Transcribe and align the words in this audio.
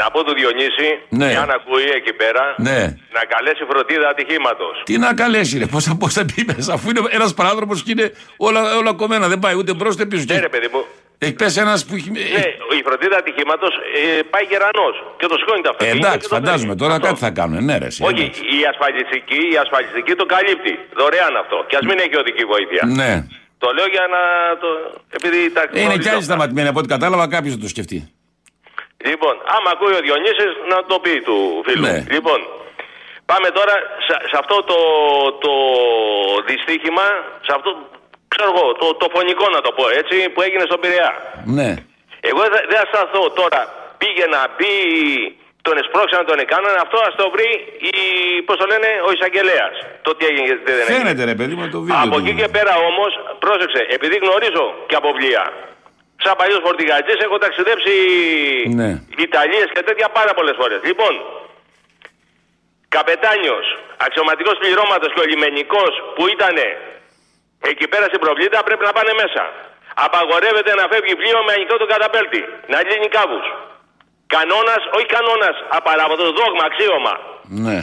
να 0.00 0.10
πω 0.12 0.24
του 0.24 0.34
Διονύση, 0.34 0.88
Ναι. 1.08 1.30
αν 1.42 1.50
ακούει 1.50 1.86
εκεί 1.98 2.12
πέρα, 2.12 2.54
Ναι. 2.68 2.78
να 3.16 3.22
καλέσει 3.34 3.62
φροντίδα 3.70 4.08
ατυχήματος. 4.08 4.82
Τι 4.84 4.98
να 4.98 5.14
καλέσει 5.14 5.58
ρε, 5.58 5.66
πώς 5.66 5.84
θα, 5.84 5.96
πώς 5.96 6.12
θα 6.12 6.24
πει 6.24 6.44
μέσα 6.56 6.72
αφού 6.72 6.90
είναι 6.90 7.00
ένας 7.10 7.34
παράδρομος 7.34 7.82
και 7.82 7.90
είναι 7.94 8.12
όλα, 8.36 8.76
όλα 8.76 8.92
κομμένα, 8.92 9.28
δεν 9.28 9.38
πάει 9.38 9.54
ούτε 9.54 9.74
μπρος 9.74 9.94
ούτε 9.94 10.06
πίσω. 10.06 10.24
Ναι, 10.28 10.34
Και 10.34 10.40
ρε 10.40 10.48
παιδί 10.48 10.68
μου. 10.72 10.82
έχει 11.18 11.32
πέσει 11.32 11.60
ένας 11.60 11.84
που 11.86 11.94
έχει... 11.94 12.10
Ναι, 12.10 12.18
η 12.80 12.82
φροντίδα 12.88 13.16
ατυχήματος 13.22 13.72
πάει 14.32 14.44
γερανός 14.50 14.94
και 15.18 15.26
το 15.26 15.36
σηκώνει 15.40 15.62
το 15.62 15.68
Ε, 15.68 15.72
αυτοκίνητο. 15.72 16.06
εντάξει, 16.06 16.18
και 16.22 16.28
το 16.28 16.34
φαντάζομαι 16.36 16.72
φέρνει. 16.72 16.82
τώρα 16.82 16.94
Αυτό. 16.94 17.06
κάτι 17.06 17.18
θα 17.26 17.30
κάνουν. 17.38 17.64
Ναι, 17.64 17.74
ρε, 17.82 17.86
εσύ, 17.90 18.00
Όχι, 18.08 18.22
εντάξει. 18.22 18.40
η 18.56 18.58
ασφαλιστική, 18.72 19.40
η 19.54 19.56
ασφαλιστική 19.64 20.12
το 20.20 20.26
καλύπτει. 20.34 20.72
Δωρεάν 20.98 21.34
αυτό. 21.42 21.56
Και 21.68 21.76
ας 21.80 21.84
μην 21.88 21.96
έχει 22.04 22.16
οδική 22.22 22.44
βοήθεια. 22.52 22.82
Ναι. 23.00 23.12
Το 23.62 23.68
λέω 23.76 23.86
για 23.96 24.04
να 24.14 24.20
το. 24.62 24.68
Επειδή 25.18 25.38
τα 25.56 25.62
Είναι 25.62 25.80
γνωρίζω 25.80 25.98
κι 26.02 26.08
άλλοι 26.08 26.16
αυτά. 26.22 26.28
σταματημένοι 26.30 26.68
από 26.68 26.78
ό,τι 26.78 26.88
κατάλαβα, 26.88 27.24
κάποιος 27.28 27.52
θα 27.54 27.60
το 27.60 27.68
σκεφτεί. 27.68 28.11
Λοιπόν, 29.10 29.34
άμα 29.56 29.68
ακούει 29.74 29.94
ο 29.98 30.02
Διονύσης 30.06 30.52
να 30.72 30.78
το 30.90 30.96
πει 31.04 31.14
του 31.26 31.36
φίλου. 31.66 31.86
Ναι. 31.86 31.96
Λοιπόν, 32.14 32.38
πάμε 33.30 33.48
τώρα 33.58 33.74
σε, 34.06 34.14
σε 34.30 34.36
αυτό 34.42 34.56
το, 34.70 34.78
το 35.44 35.52
δυστύχημα, 36.48 37.06
σε 37.46 37.52
αυτό, 37.56 37.70
ξέρω 38.32 38.48
εγώ, 38.54 38.66
το, 38.80 38.86
το 39.02 39.06
φωνικό 39.14 39.46
να 39.56 39.60
το 39.66 39.70
πω 39.76 39.84
έτσι, 40.00 40.16
που 40.32 40.40
έγινε 40.46 40.64
στον 40.70 40.80
Πειραιά. 40.82 41.12
Ναι. 41.58 41.70
Εγώ 42.30 42.42
δεν 42.52 42.62
δεν 42.70 42.78
θα 42.80 42.86
σταθώ 42.92 43.22
τώρα, 43.40 43.62
πήγε 44.00 44.26
να 44.36 44.40
πει, 44.58 44.72
τον 45.66 45.74
εσπρώξαν, 45.82 46.22
τον 46.30 46.38
έκαναν, 46.44 46.74
αυτό 46.84 46.96
ας 47.08 47.14
το 47.20 47.26
βρει, 47.34 47.50
η, 47.90 47.94
πώς 48.46 48.56
το 48.60 48.66
λένε, 48.72 48.88
ο 49.06 49.10
εισαγγελέας. 49.14 49.74
Το 50.06 50.10
τι 50.16 50.24
έγινε, 50.30 50.54
τι 50.64 50.70
δεν 50.78 50.84
έγινε. 50.84 50.98
Φαίνεται 50.98 51.24
ρε 51.32 51.36
παιδί 51.38 51.54
μου 51.58 51.64
το 51.74 51.80
βίντεο. 51.84 52.02
Από 52.04 52.16
του. 52.16 52.22
εκεί 52.22 52.32
και 52.40 52.48
πέρα 52.56 52.74
όμως, 52.90 53.10
πρόσεξε, 53.44 53.80
επειδή 53.96 54.16
γνωρίζω 54.24 54.64
και 54.88 54.96
από 55.00 55.08
βιβλία. 55.12 55.44
Σαν 56.24 56.34
παλιό 56.40 56.58
φορτηγατζή 56.66 57.14
έχω 57.26 57.38
ταξιδέψει 57.44 57.94
Ναι. 58.80 58.90
Ιταλίες 59.26 59.68
και 59.74 59.82
τέτοια 59.88 60.08
πάρα 60.18 60.32
πολλές 60.34 60.56
φορές. 60.60 60.80
Λοιπόν, 60.88 61.12
καπετάνιος, 62.96 63.66
αξιωματικός 64.06 64.56
πληρώματος 64.62 65.10
και 65.14 65.20
ο 65.24 65.26
λιμενικός 65.30 65.92
που 66.14 66.22
ήταν 66.34 66.56
εκεί 67.70 67.86
πέρα 67.92 68.06
στην 68.10 68.20
προβλήτα 68.24 68.58
πρέπει 68.66 68.84
να 68.88 68.92
πάνε 68.96 69.12
μέσα. 69.22 69.42
Απαγορεύεται 70.06 70.72
να 70.80 70.84
φεύγει 70.92 71.14
πλοίο 71.20 71.38
με 71.46 71.52
ανοιχτό 71.56 71.76
το 71.82 71.86
καταπέλτη. 71.94 72.42
Να 72.72 72.78
λύνει 72.88 73.08
κάβους. 73.16 73.46
Κανόνας, 74.34 74.82
όχι 74.96 75.08
κανόνας, 75.16 75.56
απαράβατος, 75.78 76.28
δόγμα, 76.38 76.64
αξίωμα. 76.70 77.14
Ναι. 77.66 77.78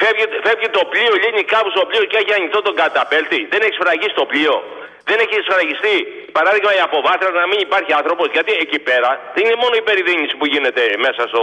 Φεύγει, 0.00 0.26
φεύγει 0.46 0.68
το 0.78 0.82
πλοίο, 0.92 1.12
λύνει 1.24 1.42
κάπου 1.54 1.70
στο 1.74 1.82
πλοίο 1.88 2.04
και 2.10 2.18
έχει 2.22 2.32
ανοιχτό 2.38 2.58
τον 2.66 2.74
καταπέλτη. 2.82 3.40
Δεν 3.52 3.60
έχει 3.64 3.74
σφραγίσει 3.78 4.14
το 4.20 4.26
πλοίο. 4.30 4.56
Δεν 5.10 5.18
έχει 5.24 5.36
σφραγιστεί, 5.46 5.96
παράδειγμα, 6.38 6.70
η 6.78 6.80
αποβάθρα 6.88 7.28
να 7.42 7.46
μην 7.50 7.58
υπάρχει 7.66 7.92
άνθρωπος. 8.00 8.26
Γιατί 8.36 8.52
εκεί 8.64 8.78
πέρα 8.88 9.10
δεν 9.34 9.42
είναι 9.46 9.58
μόνο 9.62 9.74
η 9.82 9.84
περιδίνηση 9.88 10.34
που 10.38 10.46
γίνεται 10.52 10.82
μέσα 11.06 11.22
στο, 11.30 11.42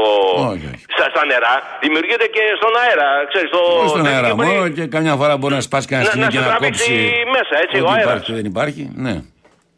Όχι, 0.52 0.66
όχι. 0.74 0.84
Στα, 0.96 1.06
στα 1.14 1.24
νερά, 1.32 1.56
δημιουργείται 1.84 2.28
και 2.36 2.44
στον 2.60 2.74
αέρα. 2.84 3.08
Ξέρεις, 3.32 3.50
στο, 3.54 3.62
Όχι 3.82 3.92
στον 3.94 4.04
δεν- 4.06 4.14
αέρα 4.14 4.28
και 4.30 4.36
μπορεί 4.38 4.50
μόνο 4.56 4.70
και 4.78 4.86
καμιά 4.96 5.14
φορά 5.20 5.34
μπορεί 5.40 5.54
να 5.60 5.64
σπάσει 5.70 5.88
κανένας 5.92 6.08
να- 6.08 6.14
σκηνή 6.14 6.26
να 6.28 6.32
και 6.34 6.40
σε 6.40 6.44
να 6.46 6.50
τραβήξει 6.52 6.90
κόψει. 6.92 7.24
μέσα, 7.36 7.54
έτσι, 7.64 7.76
ο 7.78 7.84
ό,τι 7.84 7.90
αέρας. 7.94 8.06
υπάρχει 8.08 8.26
και 8.30 8.36
δεν 8.40 8.46
υπάρχει. 8.54 8.84
Ναι. 9.06 9.16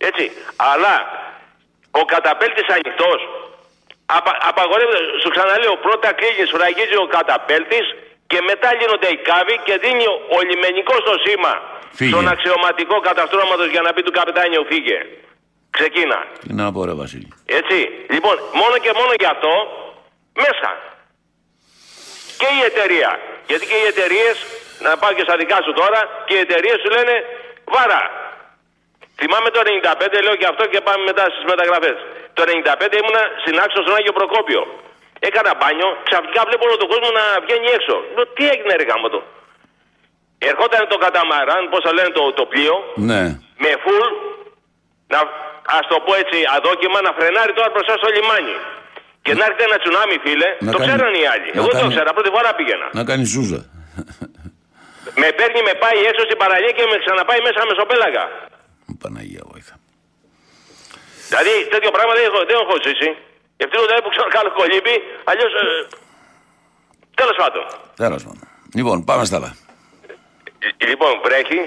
Έτσι. 0.10 0.26
Αλλά 0.72 0.94
ο 2.02 2.04
καταπέλτης 2.14 2.68
ανοιχτός 2.76 3.20
απα, 4.18 4.32
απαγορεύεται. 4.52 5.02
Σου 5.24 5.30
ξαναλέω, 5.36 5.74
πρώτα 5.86 6.10
κλείνει, 6.20 6.44
σφραγίζει 6.52 6.96
ο 7.04 7.08
καταπέλτης 7.18 7.86
και 8.32 8.40
μετά 8.50 8.70
λύνονται 8.80 9.10
οι 9.14 9.20
κάβοι 9.30 9.56
και 9.68 9.74
δίνει 9.84 10.06
ο, 10.14 10.16
ο 10.36 10.38
λιμενικός 10.50 11.00
το 11.10 11.14
σήμα 11.26 11.54
Φύγε. 11.98 12.12
στον 12.12 12.26
αξιωματικό 12.34 12.96
καταστρώματος 13.10 13.68
για 13.74 13.82
να 13.86 13.90
πει 13.94 14.02
του 14.08 14.14
καπετάνιου 14.18 14.64
φύγε. 14.72 15.00
Ξεκίνα. 15.78 16.20
Τι 16.48 16.54
να 16.60 16.66
πω 16.74 16.80
ρε 16.90 16.96
Βασίλη. 17.02 17.30
Έτσι. 17.60 17.78
Λοιπόν, 18.16 18.36
μόνο 18.62 18.76
και 18.84 18.92
μόνο 19.00 19.12
γι' 19.22 19.30
αυτό 19.36 19.52
μέσα. 20.44 20.70
Και 22.42 22.50
η 22.60 22.62
εταιρεία. 22.70 23.12
Γιατί 23.50 23.64
και 23.72 23.78
οι 23.82 23.86
εταιρείες, 23.94 24.36
να 24.86 24.92
πάω 25.02 25.12
και 25.18 25.26
στα 25.28 25.36
δικά 25.42 25.58
σου 25.66 25.74
τώρα, 25.82 26.00
και 26.28 26.34
οι 26.38 26.42
εταιρείες 26.46 26.78
σου 26.84 26.90
λένε 26.96 27.14
βάρα. 27.74 28.02
Θυμάμαι 29.22 29.50
το 29.56 29.60
95, 29.66 30.18
λέω 30.26 30.36
και 30.42 30.48
αυτό 30.52 30.64
και 30.72 30.80
πάμε 30.88 31.02
μετά 31.10 31.24
στις 31.34 31.44
μεταγραφές. 31.52 31.98
Το 32.38 32.42
95 32.48 32.96
ήμουνα 33.02 33.24
στην 33.44 33.56
άξο 33.64 33.80
στον 33.86 33.94
Άγιο 34.00 34.14
Προκόπιο. 34.20 34.62
Έκανα 35.28 35.52
μπάνιο, 35.60 35.90
ξαφνικά 36.08 36.42
βλέπω 36.48 36.64
όλο 36.68 36.78
τον 36.82 36.90
κόσμο 36.94 37.10
να 37.20 37.24
βγαίνει 37.44 37.68
έξω. 37.78 37.96
Λέω, 38.16 38.26
τι 38.36 38.44
έγινε, 38.54 38.74
ρε 38.80 38.86
γάμο 38.90 39.08
το. 39.16 39.20
Ερχόταν 40.50 40.82
το 40.94 40.98
καταμαράν, 41.06 41.64
πώς 41.72 41.82
το 41.86 41.92
λένε 41.98 42.12
το, 42.18 42.24
το 42.40 42.44
πλοίο, 42.52 42.76
Ναι. 43.10 43.22
με 43.64 43.72
φουλ, 43.84 44.02
να, 45.14 45.20
ας 45.78 45.84
το 45.92 45.98
πω 46.06 46.12
έτσι 46.24 46.38
αδόκιμα, 46.56 46.98
να 47.08 47.12
φρενάρει 47.18 47.54
τώρα 47.58 47.70
μπροστά 47.74 47.94
στο 48.02 48.08
λιμάνι. 48.16 48.56
Και 49.26 49.34
να 49.38 49.44
έρχεται 49.48 49.66
ένα 49.70 49.78
τσουνάμι, 49.82 50.16
φίλε, 50.26 50.50
Να 50.66 50.72
το 50.74 50.78
κάνει- 50.78 50.90
ξέραν 50.90 51.14
οι 51.20 51.26
άλλοι. 51.34 51.50
να 51.54 51.58
Εγώ 51.60 51.68
δεν 51.70 51.76
το 51.80 51.84
κάνει- 51.84 51.94
ξέρα, 51.96 52.10
πρώτη 52.18 52.30
φορά 52.36 52.50
πήγαινα. 52.58 52.88
Να 53.00 53.04
κάνει 53.10 53.26
ζούζα. 53.34 53.62
Με 55.22 55.28
παίρνει, 55.38 55.62
με 55.70 55.74
πάει 55.84 56.00
έξω 56.10 56.24
στην 56.28 56.38
παραλία 56.44 56.72
και 56.78 56.84
με 56.92 56.98
ξαναπάει 57.04 57.40
μέσα 57.48 57.60
μεσοπέλαγα. 57.70 58.24
Παναγία 59.04 59.44
βοήθα. 59.52 59.76
Δηλαδή 61.30 61.54
τέτοιο 61.74 61.92
πράγμα 61.96 62.14
δεν 62.18 62.24
έχω, 62.30 62.40
δεν 62.50 62.58
έχω 62.64 62.76
ζήσει. 62.86 63.10
Ευτυχώ 63.64 63.82
δηλαδή 63.88 64.02
που 64.06 64.12
ξέρω 64.16 64.28
καλό 64.38 64.50
κολύμπι, 64.60 64.96
αλλιώς. 65.30 65.52
Ε, 65.62 65.66
Τέλος 67.22 67.36
πάντων. 67.42 67.64
Τέλος 68.04 68.22
πάντων. 68.26 68.44
Λοιπόν, 68.80 68.98
πάμε 69.10 69.24
στα 69.30 69.36
άλλα. 69.40 69.52
Ε, 70.80 70.86
Λοιπόν, 70.92 71.12
βρέχει. 71.26 71.60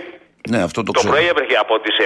Ναι, 0.52 0.60
αυτό 0.68 0.80
το 0.82 0.90
Το 0.92 0.98
ξέρω. 0.98 1.12
πρωί 1.12 1.26
έβρεχε 1.32 1.56
από 1.64 1.74
τις 1.84 1.94
7 1.98 2.04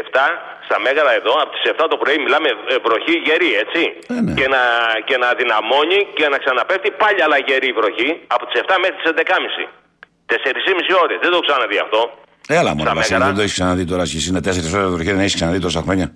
στα 0.66 0.76
Μέγαρα 0.84 1.12
εδώ, 1.20 1.32
από 1.44 1.50
τις 1.54 1.62
7 1.72 1.86
το 1.92 1.96
πρωί 2.02 2.16
μιλάμε 2.24 2.48
ε, 2.48 2.76
βροχή 2.86 3.14
γερή, 3.26 3.50
έτσι. 3.64 3.82
Ε, 4.14 4.20
ναι. 4.26 4.32
και, 4.38 4.46
να, 4.54 4.62
και 5.08 5.16
να 5.22 5.28
δυναμώνει 5.40 5.98
και 6.18 6.26
να 6.32 6.36
ξαναπέφτει 6.42 6.90
πάλι 7.02 7.18
άλλα 7.26 7.38
γερή 7.48 7.70
βροχή 7.78 8.10
από 8.34 8.42
τις 8.48 8.56
7 8.64 8.76
μέχρι 8.82 8.96
τις 9.00 9.06
11.30. 9.14 9.64
4,5 10.26 11.02
ώρες. 11.04 11.16
Δεν 11.22 11.30
το 11.32 11.36
έχω 11.38 11.46
ξαναδεί 11.48 11.78
αυτό. 11.86 12.00
Έλα 12.58 12.70
μόνο, 12.76 12.86
Στα 12.88 12.94
Βασίλη, 12.98 13.12
Μέγαρα. 13.12 13.24
δεν 13.30 13.34
το 13.38 13.42
έχεις 13.44 13.54
ξαναδεί 13.58 13.84
τώρα. 13.92 14.04
Και 14.10 14.16
εσύ 14.20 14.28
είναι 14.32 14.42
4 14.48 14.74
ώρες 14.78 14.90
βροχή, 14.94 15.10
δεν 15.16 15.20
έχεις 15.26 15.34
ξαναδεί 15.40 15.58
τόσα 15.66 15.80
χρόνια. 15.86 16.06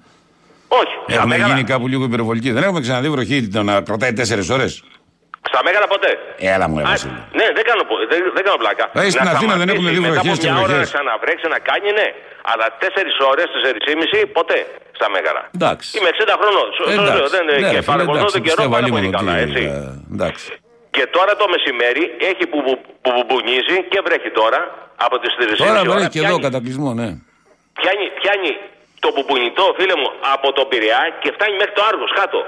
Όχι. 0.81 0.94
Στα 1.06 1.15
Έχουμε 1.16 1.34
Μέγαρα, 1.34 1.49
γίνει 1.55 1.65
κάπου 1.72 1.87
λίγο 1.93 2.05
υπερβολική. 2.10 2.50
Δεν 2.56 2.62
έχουμε 2.66 2.81
ξαναδεί 2.87 3.09
βροχή 3.15 3.37
το 3.55 3.62
να 3.71 3.75
κρατάει 3.88 4.12
4 4.12 4.50
ώρες. 4.56 4.72
στα 5.50 5.60
Μέγαρα 5.66 5.87
ποτέ. 5.94 6.10
Έλα 6.55 6.66
μου, 6.69 6.77
ρε 6.81 6.84
Α, 6.84 6.87
Βασίλη. 6.93 7.19
ναι, 7.38 7.47
δεν 7.56 7.65
κάνω, 7.71 7.83
πο- 7.91 8.03
δεν, 8.12 8.21
δεν 8.37 8.43
κάνω 8.47 8.59
πλάκα. 8.65 8.84
Ε, 8.93 9.11
στην 9.15 9.25
Να 9.27 9.31
Αθήνα 9.34 9.55
δεν 9.62 9.69
έχουμε 9.72 9.88
δει 9.94 9.97
σταματήσει, 9.97 10.22
βροχές 10.22 10.38
και 10.44 10.49
Μετά 10.49 10.53
από 10.53 10.59
μια 10.59 10.65
ώρα 10.65 10.72
να 10.72 10.78
βροχές. 10.78 10.88
ξαναβρέξει 10.93 11.47
να 11.55 11.59
κάνει, 11.69 11.88
ναι. 11.99 12.06
Αλλά 12.53 12.66
4 12.82 13.15
ώρες, 13.32 13.47
4,5 13.65 14.21
ποτέ 14.38 14.59
στα 14.99 15.06
Μέγαρα. 15.15 15.43
Εντάξει. 15.59 15.87
Είμαι 15.97 16.11
60 16.15 16.34
χρόνων. 16.41 16.66
Σου- 16.77 16.87
σου 16.97 17.03
λέω, 17.19 17.28
δεν, 17.37 17.44
Ναι, 17.47 17.55
και 17.71 17.77
ρε 17.77 17.82
φίλε, 17.84 17.91
παρακολουθώ 17.93 18.27
εντάξει, 18.27 18.37
τον 18.38 18.43
καιρό 18.47 18.56
πιστεύω 18.59 18.72
πάρα 18.77 18.84
λίγο 18.87 18.97
πολύ 18.99 19.11
καλά, 19.19 19.32
ότι, 19.37 19.43
έτσι. 19.47 19.62
ε, 19.77 19.81
Εντάξει. 20.16 20.47
Και 20.97 21.05
τώρα 21.16 21.32
το 21.41 21.47
μεσημέρι 21.55 22.05
έχει 22.31 22.44
που, 22.50 22.59
που, 22.66 22.72
που 23.03 23.11
μπουμπουνίζει 23.15 23.77
και 23.93 23.99
βρέχει 24.06 24.31
τώρα 24.41 24.61
από 25.06 25.15
τις 25.22 25.31
3.30 25.38 25.56
Τώρα 25.62 25.81
ώρα. 25.84 25.91
βρέχει 25.94 26.11
και 26.15 26.21
εδώ 26.25 26.27
Πιάνει- 26.28 26.47
κατακλυσμό, 26.49 26.91
ναι. 27.00 27.09
πιάνει, 27.81 28.05
πιάνει 28.21 28.50
το 29.04 29.08
μπουμπουνιτό, 29.14 29.64
φίλε 29.78 29.96
μου, 30.00 30.08
από 30.34 30.46
τον 30.56 30.66
Πειραιά 30.70 31.02
και 31.22 31.28
φτάνει 31.36 31.54
μέχρι 31.60 31.74
το 31.78 31.82
Άργος 31.90 32.12
κάτω. 32.20 32.40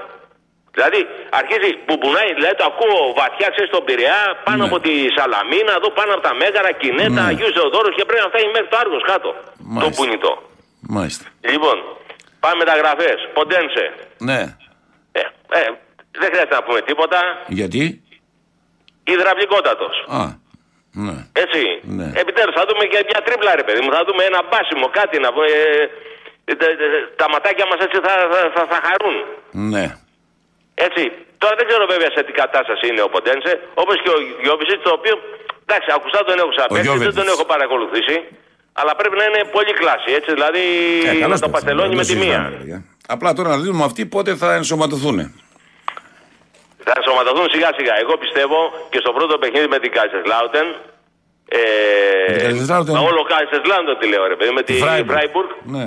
Δηλαδή 0.77 1.01
αρχίζει, 1.41 1.71
μπουμπουνάει, 1.87 2.31
δηλαδή 2.39 2.55
το 2.61 2.65
ακούω 2.71 2.99
βαθιά, 3.21 3.49
ξέρεις, 3.55 3.71
στον 3.73 3.85
Πειραιά, 3.89 4.21
πάνω 4.47 4.61
Ναι. 4.63 4.69
από 4.69 4.77
τη 4.87 4.93
Σαλαμίνα, 5.17 5.73
εδώ 5.81 5.89
πάνω 5.99 6.11
από 6.17 6.23
τα 6.29 6.33
Μέγαρα, 6.41 6.73
Κινέτα, 6.81 7.21
Ναι. 7.23 7.29
Αγίου 7.31 7.51
Θεοδόρου 7.57 7.91
και 7.97 8.05
πρέπει 8.09 8.23
να 8.27 8.31
φτάνει 8.33 8.49
μέχρι 8.57 8.69
το 8.73 8.77
Άργος 8.83 9.03
κάτω. 9.13 9.31
Το 9.31 9.63
Μάλιστα. 9.75 9.95
μπουνιτό. 9.97 10.33
Μάλιστα. 10.97 11.25
Λοιπόν, 11.53 11.77
πάμε 12.43 12.57
μεταγραφές. 12.63 13.19
Ποντένσε. 13.37 13.85
Ναι. 14.29 14.41
Ε, 15.19 15.23
ε, 15.59 15.61
δεν 16.21 16.29
χρειάζεται 16.33 16.55
να 16.59 16.63
πούμε 16.67 16.81
τίποτα. 16.89 17.19
Γιατί; 17.61 17.83
Υδραυλικότατος. 19.15 19.95
Α. 20.21 20.23
Ναι. 21.07 21.17
Έτσι. 21.45 21.63
Ναι. 21.99 22.09
Επιτέλους 22.23 22.55
θα 22.59 22.65
δούμε 22.69 22.85
και 22.93 23.01
μια 23.11 23.21
τρίπλα 23.27 23.51
ρε 23.61 23.65
παιδί 23.67 23.81
μου. 23.85 23.91
Θα 23.97 24.03
δούμε 24.09 24.23
ένα 24.31 24.41
μπάσιμο, 24.49 24.87
κάτι 24.99 25.17
να 25.25 25.29
πούμε. 25.33 25.47
ε, 25.47 25.53
ε, 25.53 25.83
τε- 25.83 25.89
τε- 25.89 26.14
τα 27.21 27.27
ματάκια 27.33 27.67
μας 27.71 27.79
έτσι 27.87 27.99
θα, 28.07 28.13
θα, 28.33 28.41
θα, 28.55 28.63
θα 28.73 28.79
χαρούν. 28.87 29.17
Ναι. 29.73 29.85
Έτσι. 30.89 31.03
Τώρα 31.43 31.55
δεν 31.61 31.67
ξέρω 31.71 31.85
βέβαια 31.95 32.11
σε 32.17 32.21
τι 32.27 32.33
κατάσταση 32.43 32.85
είναι 32.91 33.03
ο 33.07 33.09
Ποντένσε. 33.15 33.53
Όπως 33.83 33.97
και 34.03 34.11
ο 34.17 34.19
Γιώβησιτς, 34.45 34.83
το 34.87 34.93
οποίο 34.99 35.15
εντάξει, 35.65 35.89
ακουστά 35.99 36.19
τον 36.29 36.37
έχω 36.43 36.51
ξαναπέξει, 36.55 36.83
δεν 36.83 36.91
Γιώβιτς. 36.97 37.15
τον 37.21 37.27
έχω 37.35 37.45
παρακολουθήσει. 37.53 38.17
Αλλά 38.81 38.93
πρέπει 39.01 39.17
να 39.21 39.25
είναι 39.29 39.41
πολύ 39.57 39.73
κλάση, 39.81 40.09
έτσι. 40.19 40.31
Δηλαδή 40.37 40.65
Ε, 41.11 41.15
καλός 41.25 41.41
να 41.41 41.47
το 41.47 41.51
παίκτης, 41.51 41.51
παστελώνει 41.57 41.89
δεν 41.93 41.97
με 42.01 42.05
τη 42.05 42.13
συζητάμε, 42.13 42.49
μία. 42.49 42.59
παιδιά. 42.59 42.79
Απλά 43.15 43.31
τώρα 43.39 43.49
να 43.55 43.59
δούμε 43.65 43.85
αυτοί 43.91 44.03
πότε 44.15 44.31
θα 44.43 44.49
ενσωματωθούν. 44.61 45.19
Θα 46.89 46.97
σωματωθούν 47.07 47.47
σιγά 47.55 47.71
σιγά. 47.79 47.95
Εγώ 48.03 48.15
πιστεύω 48.25 48.59
και 48.93 48.99
στο 49.05 49.11
πρώτο 49.13 49.35
παιχνίδι 49.39 49.69
με 49.75 49.79
την 49.79 49.91
Κάισερ 49.97 50.21
Ε, 50.21 50.25
Με 52.31 52.37
την 52.37 52.45
Kaiserslautern. 52.45 52.97
Όλο 53.11 53.21
Kaiserslautern 53.33 53.97
τη 54.01 54.07
λέω 54.13 54.27
ρε 54.27 54.37
παιδί. 54.37 54.53
Με 54.53 54.63
τη 54.63 54.75
Freiburg. 54.83 55.11
Freiburg. 55.15 55.49
Ναι. 55.77 55.87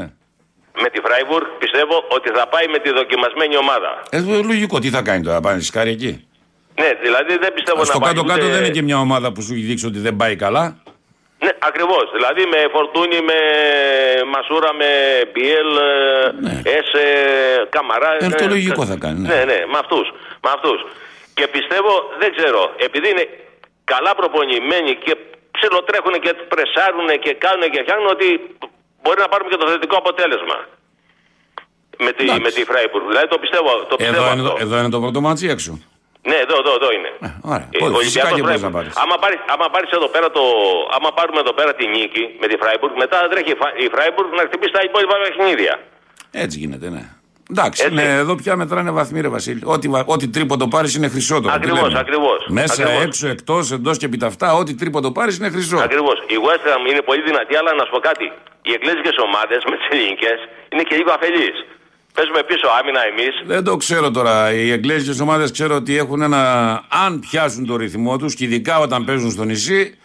Με 0.83 0.89
τη 0.89 0.99
Freiburg 1.05 1.45
πιστεύω 1.59 2.03
ότι 2.07 2.29
θα 2.29 2.47
πάει 2.47 2.67
με 2.67 2.79
τη 2.79 2.89
δοκιμασμένη 2.91 3.57
ομάδα. 3.57 4.01
Ε, 4.09 4.19
λογικό, 4.51 4.79
τι 4.79 4.89
θα 4.89 5.01
κάνει 5.01 5.21
τώρα, 5.23 5.39
πάνε 5.39 5.61
σκάρι 5.61 5.89
εκεί; 5.91 6.27
Ναι, 6.81 6.89
δηλαδή 7.03 7.37
δεν 7.37 7.53
πιστεύω 7.53 7.83
Στο 7.85 7.93
να 7.93 7.99
πάει. 7.99 8.13
κάτω-κάτω 8.13 8.43
ούτε- 8.45 8.53
δεν 8.53 8.63
είναι 8.63 8.73
και 8.77 8.81
μια 8.81 8.99
ομάδα 8.99 9.31
που 9.31 9.41
σου 9.41 9.53
έχει 9.53 9.61
δείξει 9.69 9.85
ότι 9.85 9.99
δεν 9.99 10.15
πάει 10.15 10.35
καλά; 10.35 10.63
Ναι, 11.45 11.51
ακριβώς. 11.69 12.05
Δηλαδή 12.17 12.43
με 12.53 12.59
Φορτούνι, 12.75 13.19
με 13.29 13.39
Μασούρα, 14.33 14.71
με 14.81 14.89
Μπιέλ, 15.31 15.71
Ναι. 16.45 16.55
Έσε, 16.77 17.03
Καμαρά. 17.75 18.11
Ε, 18.19 18.29
το 18.41 18.43
ναι, 18.43 18.49
λογικό 18.55 18.81
θα 18.91 18.97
κάνει, 19.03 19.19
ναι. 19.19 19.27
Ναι, 19.33 19.41
ναι, 19.51 19.59
με 19.71 19.77
αυτούς. 19.83 20.07
Με 20.43 20.49
αυτούς. 20.57 20.79
Και 21.37 21.45
πιστεύω, 21.55 21.93
δεν 22.21 22.29
ξέρω, 22.37 22.61
επειδή 22.87 23.07
είναι 23.13 23.25
καλά 23.93 24.11
προπονημένοι 24.19 24.91
και 25.05 25.13
ψιλοτρέχουν 25.55 26.13
και 26.23 26.31
πρεσάρουν 26.53 27.09
και 27.23 27.31
κάνουν 27.45 27.65
και 27.73 27.79
φτιάχνουν 27.83 28.09
ότι 28.15 28.27
μπορεί 29.03 29.19
να 29.25 29.27
πάρουμε 29.31 29.49
και 29.51 29.59
το 29.63 29.67
θετικό 29.73 29.95
αποτέλεσμα. 30.03 30.57
Με 32.05 32.11
τη, 32.17 32.23
Εντάξει. 32.23 32.41
με 32.45 32.51
τη 32.57 32.61
Φράιμπουργκ. 32.69 33.05
Δηλαδή 33.11 33.27
το 33.27 33.37
πιστεύω, 33.43 33.71
το 33.91 33.95
πιστεύω 33.95 34.17
Εδώ 34.23 34.31
είναι, 34.33 34.41
αυτό. 34.41 34.53
το- 34.53 34.57
εδώ 34.65 34.75
είναι 34.79 34.89
το 34.95 34.99
πρώτο 35.03 35.19
ματς 35.25 35.41
ή 35.41 35.45
έξω; 35.55 35.71
Ναι, 36.29 36.35
εδώ, 36.45 36.55
εδώ, 36.63 36.71
εδώ 36.79 36.89
είναι. 36.97 37.09
Ε, 37.27 37.27
ωραία. 37.53 37.67
Ε, 37.75 37.77
Πολύ, 37.83 37.93
ο 37.95 37.97
φυσικά 37.97 38.27
Ολυμπιακός 38.27 38.35
και 38.37 38.41
μπορείς 38.43 38.61
Freiburg. 38.61 38.71
να 38.71 38.77
πάρεις. 38.77 38.93
Άμα 39.03 39.15
πάρεις, 39.23 39.39
άμα 39.53 39.67
πάρεις 39.73 39.89
εδώ 39.97 40.07
πέρα 40.15 40.27
το, 40.37 40.43
άμα 40.97 41.09
πάρουμε 41.17 41.39
εδώ 41.45 41.53
πέρα 41.59 41.71
τη 41.79 41.85
νίκη 41.95 42.23
με 42.41 42.47
τη 42.49 42.55
Φράιμπουργκ, 42.61 42.93
μετά 43.03 43.17
δεν 43.23 43.29
τρέχει 43.33 43.51
η 43.55 43.57
Φα- 43.61 43.75
η 43.85 43.87
Φράιμπουργκ 43.93 44.29
να 44.39 44.43
χτυπήσει 44.47 44.73
τα 44.77 44.81
υπόλοιπα 44.89 45.15
παιχνίδια. 45.23 45.73
Έτσι 46.43 46.55
γίνεται, 46.61 46.87
ναι. 46.95 47.03
Εντάξει, 47.51 47.83
Έτσι. 47.85 47.95
ναι, 47.95 48.13
εδώ 48.13 48.35
πια 48.35 48.55
μετράνε 48.55 48.91
βαθμοί, 48.91 49.21
ρε 49.21 49.27
Βασίλη. 49.27 49.61
Ό,τι, 49.63 49.87
βα- 49.87 50.03
ό,τι 50.05 50.27
τρίποντο 50.27 50.67
πάρεις 50.67 50.95
είναι 50.95 51.07
χρυσό 51.07 51.41
τώρα. 51.41 51.53
τι 51.53 51.59
Ακριβώς, 51.63 51.87
λέμε. 51.87 51.99
ακριβώς, 51.99 52.45
Μέσα, 52.49 52.83
ακριβώς. 52.83 53.03
έξω, 53.03 53.27
εκτός, 53.27 53.71
εντός 53.71 53.97
και 53.97 54.05
επί 54.05 54.17
τα 54.17 54.27
αυτά, 54.27 54.53
ό,τι 54.53 54.75
τρίποντο 54.75 55.11
πάρεις 55.11 55.37
είναι 55.37 55.49
χρυσό. 55.49 55.77
Ακριβώς. 55.77 56.17
Η 56.27 56.35
West 56.47 56.65
Ham 56.67 56.91
είναι 56.91 57.01
πολύ 57.01 57.21
δυνατή, 57.21 57.55
αλλά 57.55 57.73
να 57.73 57.83
σου 57.83 57.91
πω 57.91 57.99
κάτι. 57.99 58.25
Οι 58.61 58.71
εγγλέζικε 58.77 59.09
ομάδες 59.27 59.61
με 59.69 59.75
τις 59.77 59.87
ελληνικές 59.91 60.37
είναι 60.71 60.83
και 60.83 60.95
λίγο 60.95 61.11
αφελείς. 61.11 61.57
Παίζουμε 62.13 62.43
πίσω 62.43 62.67
άμυνα 62.79 63.01
εμείς. 63.11 63.33
Δεν 63.45 63.63
το 63.63 63.77
ξέρω 63.77 64.11
τώρα. 64.11 64.53
Οι 64.53 64.71
εγγλέζικε 64.71 65.21
ομάδες 65.21 65.51
ξέρω 65.51 65.75
ότι 65.75 65.97
έχουν 65.97 66.21
ένα. 66.21 66.41
Αν 67.05 67.19
πιάσουν 67.19 67.65
το 67.65 67.75
ρυθμό 67.75 68.17
τους 68.17 68.33
και 68.35 68.43
ειδικά 68.45 68.79
όταν 68.79 69.05
παίζουν 69.05 69.31
στο 69.31 69.43
νησί, 69.43 69.97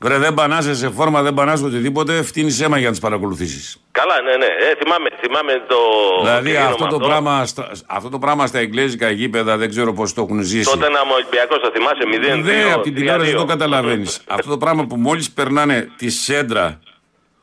βρε 0.00 0.18
δεν 0.18 0.34
πανάσαι 0.34 0.74
σε 0.74 0.90
φόρμα, 0.90 1.22
δεν 1.22 1.34
πανάσαι 1.34 1.64
οτιδήποτε, 1.64 2.22
φτύνεις 2.22 2.60
αίμα 2.60 2.76
για 2.76 2.84
να 2.86 2.90
τις 2.92 3.00
παρακολουθήσεις. 3.00 3.76
Καλά, 3.92 4.14
ναι, 4.22 4.36
ναι. 4.36 4.44
Ε, 4.44 4.74
θυμάμαι, 4.82 5.08
θυμάμαι 5.20 5.52
το. 5.68 5.76
Δηλαδή 6.22 6.52
το 6.52 6.58
αυτό 6.60 6.76
το, 6.76 6.84
αυτό. 6.84 6.98
πράγμα, 7.08 7.46
στα- 7.46 7.70
αυτό 7.86 8.08
το 8.08 8.18
πράγμα 8.18 8.46
στα 8.46 8.58
εγγλέζικα 8.58 9.10
γήπεδα 9.10 9.56
δεν 9.56 9.68
ξέρω 9.68 9.92
πώς 9.92 10.14
το 10.14 10.22
έχουν 10.22 10.42
ζήσει. 10.42 10.70
Τότε 10.70 10.88
να 10.88 11.04
μου 11.04 11.12
Ολυμπιακός, 11.14 11.58
το 11.60 11.70
θυμάσαι 11.74 12.04
0 12.06 12.42
Δεν, 12.42 12.72
από 12.72 12.82
την 12.82 12.94
τηλεόραση 12.94 13.30
δεν 13.30 13.38
το 13.38 13.44
καταλαβαίνεις. 13.44 14.20
Αυτό 14.36 14.50
το 14.50 14.58
πράγμα 14.58 14.86
που 14.86 14.96
μόλις 14.96 15.30
περνάνε 15.30 15.88
τη 15.96 16.10
σέντρα, 16.10 16.80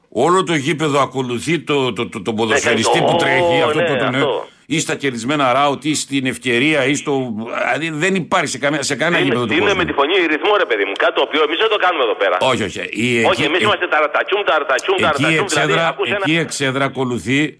όλο 0.09 0.43
το 0.43 0.55
γήπεδο 0.55 0.99
ακολουθεί 1.01 1.59
το, 1.59 1.93
το, 1.93 2.09
το, 2.09 2.21
το 2.21 2.33
ποδοσφαιριστή 2.33 2.99
Ναι, 2.99 3.05
που 3.05 3.11
το- 3.11 3.17
τρέχει. 3.17 3.61
Αυτό 3.65 3.79
ναι, 3.79 3.87
το, 3.87 3.95
τον, 3.95 4.15
αυτό. 4.15 4.47
Ή 4.69 4.79
στα 4.79 4.95
κερδισμένα 4.95 5.53
ράουτ, 5.53 5.85
ή 5.85 5.95
στην 5.95 6.25
ευκαιρία, 6.25 6.85
ή 6.85 6.95
στο. 6.95 7.33
Δηλαδή 7.73 7.89
δεν 7.89 8.15
υπάρχει 8.15 8.47
σε, 8.47 8.57
καμία, 8.57 8.81
σε 8.83 8.95
κανένα 8.95 9.23
γήπεδο 9.23 9.45
του 9.45 9.53
Είναι 9.53 9.61
κόσμου. 9.61 9.77
με 9.77 9.85
τη 9.85 9.93
φωνή 9.93 10.13
ρυθμό, 10.13 10.55
ρε 10.57 10.65
παιδί 10.65 10.85
μου. 10.85 10.91
Κάτι 10.99 11.13
το 11.13 11.21
οποίο 11.21 11.43
εμείς 11.43 11.57
δεν 11.57 11.69
το 11.69 11.75
κάνουμε 11.75 12.03
εδώ 12.03 12.15
πέρα. 12.15 12.37
Όχι, 12.39 12.63
όχι. 12.63 12.79
Η, 12.79 13.23
Όχι, 13.23 13.27
εκεί, 13.31 13.43
εμείς 13.43 13.61
είμαστε 13.61 13.87
ταρατατσούμ, 13.87 14.41
ταρατατσούμ, 14.45 14.95
εκεί, 14.95 15.03
η 15.03 15.05
ταρατατσούμ. 15.05 15.27
Δηλαδή, 15.27 15.43
εξέδρα, 15.43 15.87
ακούς 15.87 16.07
ένα- 16.09 16.17
εκεί 16.21 16.31
η 16.31 16.37
εξέδρα 16.37 16.85
ακολουθεί 16.85 17.57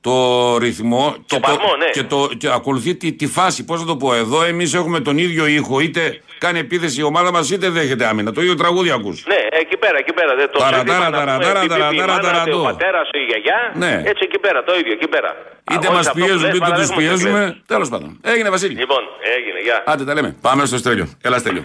το 0.00 0.14
ρυθμό 0.58 1.14
και, 1.26 1.38
παλμό, 1.40 1.76
ναι. 1.78 1.90
και, 1.92 2.02
το, 2.02 2.28
και 2.38 2.48
ακολουθεί 2.52 2.94
τη, 2.96 3.12
τη 3.12 3.26
φάση. 3.26 3.64
Πώς 3.64 3.80
να 3.80 3.86
το 3.86 3.96
πω, 3.96 4.14
εδώ 4.14 4.42
εμείς 4.44 4.74
έχουμε 4.74 5.00
τον 5.00 5.18
ίδιο 5.18 5.46
ήχο, 5.46 5.80
είτε 5.80 6.20
κάνει 6.44 6.58
επίθεση 6.66 7.00
η 7.00 7.02
ομάδα 7.10 7.30
μας, 7.36 7.50
είτε 7.50 7.68
δέχεται 7.76 8.04
άμυνα. 8.10 8.30
Το 8.32 8.40
ίδιο 8.44 8.54
τραγούδι 8.62 8.90
ακούς. 8.98 9.18
Ναι, 9.32 9.40
εκεί 9.62 9.76
πέρα, 9.76 9.96
εκεί 9.98 10.12
πέρα. 10.18 10.34
Δεν 10.40 10.48
το 10.52 10.58
Ταρα, 10.58 10.76
σύνθημα 10.76 10.98
ταρα, 10.98 11.08
να 11.10 11.16
ταρα, 11.18 11.32
πούμε, 11.32 11.44
ταρα, 11.46 11.60
πιπ, 11.60 11.70
ταρα, 11.70 11.88
πιπ, 11.88 11.96
η 11.96 12.00
ταρα, 12.00 12.12
μάνα, 12.12 12.22
ταρα, 12.28 12.42
Ο 12.42 12.56
το. 12.56 12.62
πατέρας, 12.70 13.08
η 13.12 13.22
γιαγιά. 13.30 13.58
Ναι. 13.82 13.92
Έτσι 14.10 14.22
εκεί 14.28 14.38
πέρα, 14.44 14.58
το 14.68 14.72
ίδιο 14.80 14.92
εκεί 14.98 15.08
πέρα. 15.14 15.30
Είτε 15.72 15.86
Όχι 15.86 15.96
μας 15.96 16.06
αυτό 16.06 16.12
που 16.12 16.24
πιέζουν, 16.24 16.46
λες, 16.46 16.54
είτε 16.56 16.64
αλλά 16.64 16.74
τους 16.74 16.88
έχουμε 16.90 17.02
κλείσει. 17.06 17.22
πιέζουμε. 17.22 17.42
Τέλος 17.72 17.88
πάντων. 17.92 18.10
Έγινε 18.32 18.48
Βασίλη. 18.54 18.74
Λοιπόν, 18.84 19.02
έγινε, 19.36 19.58
γεια. 19.66 19.78
Άντε 19.86 20.04
τα 20.08 20.14
λέμε. 20.14 20.30
Πάμε 20.46 20.64
στο 20.70 20.76
Στέλιο. 20.82 21.06
Έλα 21.26 21.38
Στέλιο. 21.42 21.64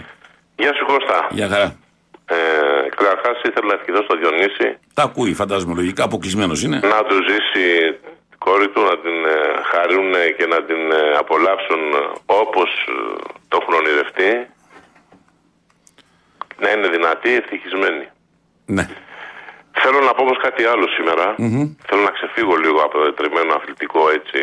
Γεια 0.62 0.72
σου 0.76 0.84
Κώστα. 0.90 1.16
Γεια 1.38 1.48
χαρά. 1.52 1.68
Ε, 2.32 2.36
Καταρχάς 2.98 3.36
ήθελα 3.48 3.66
να 3.72 3.74
ευχηθώ 3.78 4.00
στο 4.08 4.14
Διονύση 4.20 4.66
Τα 4.94 5.02
ακούει, 5.02 5.32
φαντάζομαι 5.34 5.74
λογικά, 5.80 6.02
αποκλεισμένος 6.04 6.62
είναι. 6.64 6.78
να 6.94 6.98
του 7.08 7.16
ζήσει 7.28 7.64
την 8.30 8.38
κόρη 8.38 8.68
του, 8.74 8.80
να 8.90 8.96
την 9.04 9.16
ε, 9.34 9.36
χαρούν 9.70 10.10
και 10.38 10.46
να 10.52 10.58
την 10.68 10.80
ε, 11.00 11.00
απολαύσουν 11.22 11.80
όπως 12.42 12.68
το 13.48 13.58
έχουν 13.60 13.74
ονειρευτεί. 13.80 14.30
Να 16.60 16.68
είναι 16.70 16.88
δυνατή, 16.88 17.30
ευτυχισμένη. 17.40 18.06
Ναι. 18.76 18.84
Θέλω 19.82 20.00
να 20.00 20.12
πω 20.14 20.22
όμως 20.22 20.38
κάτι 20.46 20.62
άλλο 20.72 20.86
σήμερα. 20.96 21.26
Θέλω 21.88 22.02
να 22.08 22.12
ξεφύγω 22.16 22.54
λίγο 22.64 22.78
από 22.86 22.94
το 22.98 23.04
τετριμένο 23.04 23.52
αθλητικό 23.58 24.02
έτσι, 24.18 24.40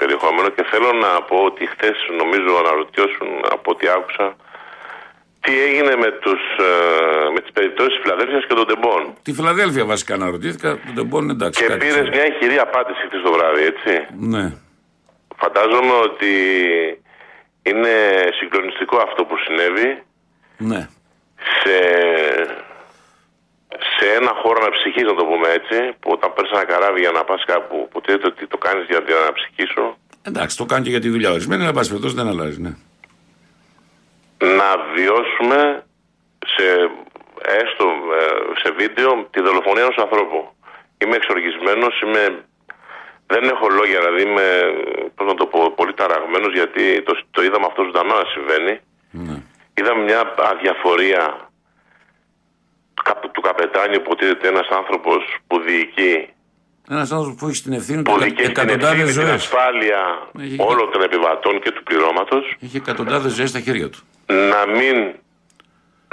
περιεχόμενο 0.00 0.48
και 0.48 0.64
θέλω 0.70 0.90
να 1.04 1.10
πω 1.28 1.36
ότι 1.50 1.66
χθες 1.72 1.96
νομίζω 2.20 2.50
αναρωτιώσουν 2.62 3.28
από 3.56 3.70
ό,τι 3.72 3.88
άκουσα 3.96 4.36
τι 5.40 5.60
έγινε 5.60 5.96
με, 5.96 6.10
τους, 6.22 6.40
ε, 6.58 7.30
με 7.34 7.40
τις 7.40 7.52
περιπτώσεις 7.52 7.92
της 7.92 8.00
Φιλαδέλφειας 8.02 8.46
και 8.46 8.54
των 8.54 8.66
Τεμπών. 8.66 9.02
Τη 9.22 9.32
Φιλαδέλφια 9.32 9.84
βασικά 9.84 10.16
να 10.16 10.30
ρωτήθηκα. 10.30 10.70
Το 10.86 10.92
τεμπόν 10.94 11.30
εντάξει. 11.30 11.60
Και 11.60 11.66
κάτι 11.66 11.78
πήρες 11.78 11.94
ξέρω. 11.94 12.10
μια 12.16 12.26
ηχηρή 12.26 12.58
απάντηση 12.58 13.00
χθες 13.06 13.22
το 13.22 13.32
βράδυ, 13.32 13.62
έτσι. 13.72 13.92
Ναι. 14.18 14.44
Φαντάζομαι 15.36 15.94
ότι 16.08 16.32
είναι 17.62 17.94
συγκλονιστικό 18.38 18.96
αυτό 18.96 19.24
που 19.24 19.36
συνέβη 19.44 20.02
Ναι. 20.56 20.88
Σε, 21.60 21.76
σε 23.96 24.06
ένα 24.18 24.32
χώρο 24.42 24.58
αναψυχής, 24.62 25.02
να 25.02 25.14
το 25.14 25.24
πούμε 25.24 25.48
έτσι, 25.48 25.96
που 26.00 26.10
όταν 26.12 26.32
παίρνεις 26.32 26.52
ένα 26.52 26.64
καράβι 26.64 27.00
για 27.00 27.10
να 27.10 27.24
πας 27.24 27.44
κάπου, 27.44 27.88
που 27.90 28.00
ξέρετε 28.00 28.26
ότι 28.26 28.46
το 28.46 28.58
κάνεις 28.58 28.86
για 28.88 29.02
την 29.04 29.14
αναψυχή 29.22 29.66
σου, 29.74 29.96
Εντάξει, 30.22 30.56
το 30.56 30.64
κάνει 30.64 30.84
και 30.84 30.90
για 30.90 31.00
τη 31.00 31.08
δουλειά 31.08 31.30
ορισμένη, 31.30 31.62
αλλά 31.62 31.72
πάση 31.72 31.88
περιπτώσει 31.88 32.14
δεν 32.14 32.28
αλλάζει. 32.28 32.60
Ναι. 32.60 32.72
να 34.58 34.68
βιώσουμε 34.94 35.60
σε, 36.54 36.66
έστω 37.62 37.86
ε, 38.20 38.58
σε 38.62 38.68
βίντεο 38.78 39.26
τη 39.30 39.40
δολοφονία 39.40 39.82
ενός 39.82 39.96
ανθρώπου. 39.96 40.40
Είμαι 40.98 41.16
εξοργισμένος, 41.16 42.00
είμαι, 42.00 42.44
δεν 43.26 43.44
έχω 43.44 43.66
λόγια, 43.68 43.98
δηλαδή 44.00 44.22
είμαι, 44.22 44.46
πώς 45.14 45.26
να 45.26 45.34
το 45.34 45.46
πω, 45.46 45.72
πολύ 45.76 45.94
ταραγμένος 45.94 46.52
γιατί 46.52 47.02
το, 47.02 47.12
το 47.30 47.42
είδαμε 47.42 47.66
αυτός 47.66 47.84
ζωντανό 47.86 48.14
να 48.14 48.26
συμβαίνει. 48.34 48.74
ναι. 49.10 49.36
Είδαμε 49.78 50.02
μια 50.02 50.34
αδιαφορία 50.52 51.50
του, 52.94 53.02
καπ- 53.02 53.30
του 53.34 53.40
καπετάνιου 53.40 54.00
που 54.04 54.10
υποτίθεται 54.12 54.48
ένας 54.48 54.68
άνθρωπος 54.68 55.20
που 55.46 55.60
διοικεί 55.60 56.28
Ένας 56.90 57.12
άνθρωπος 57.12 57.36
που 57.40 57.48
έχει 57.48 57.62
την 57.62 57.72
ευθύνη 57.72 58.02
που 58.02 58.12
του 58.12 58.18
διοικεί 58.20 58.42
την 58.42 58.50
εκατοντάδες 58.50 58.90
ευθύνη, 58.90 59.04
την 59.12 59.20
ζωές. 59.20 59.34
ασφάλεια 59.34 60.02
Έχει- 60.40 60.56
όλων 60.58 60.90
των 60.92 61.02
επιβατών 61.02 61.60
και 61.60 61.70
του 61.70 61.82
πληρώματος 61.82 62.54
Έχει 62.60 62.76
εκατοντάδες 62.76 63.32
ζωές 63.32 63.48
στα 63.50 63.60
χέρια 63.60 63.88
του. 63.90 63.98
να 64.26 64.66
μην, 64.76 65.14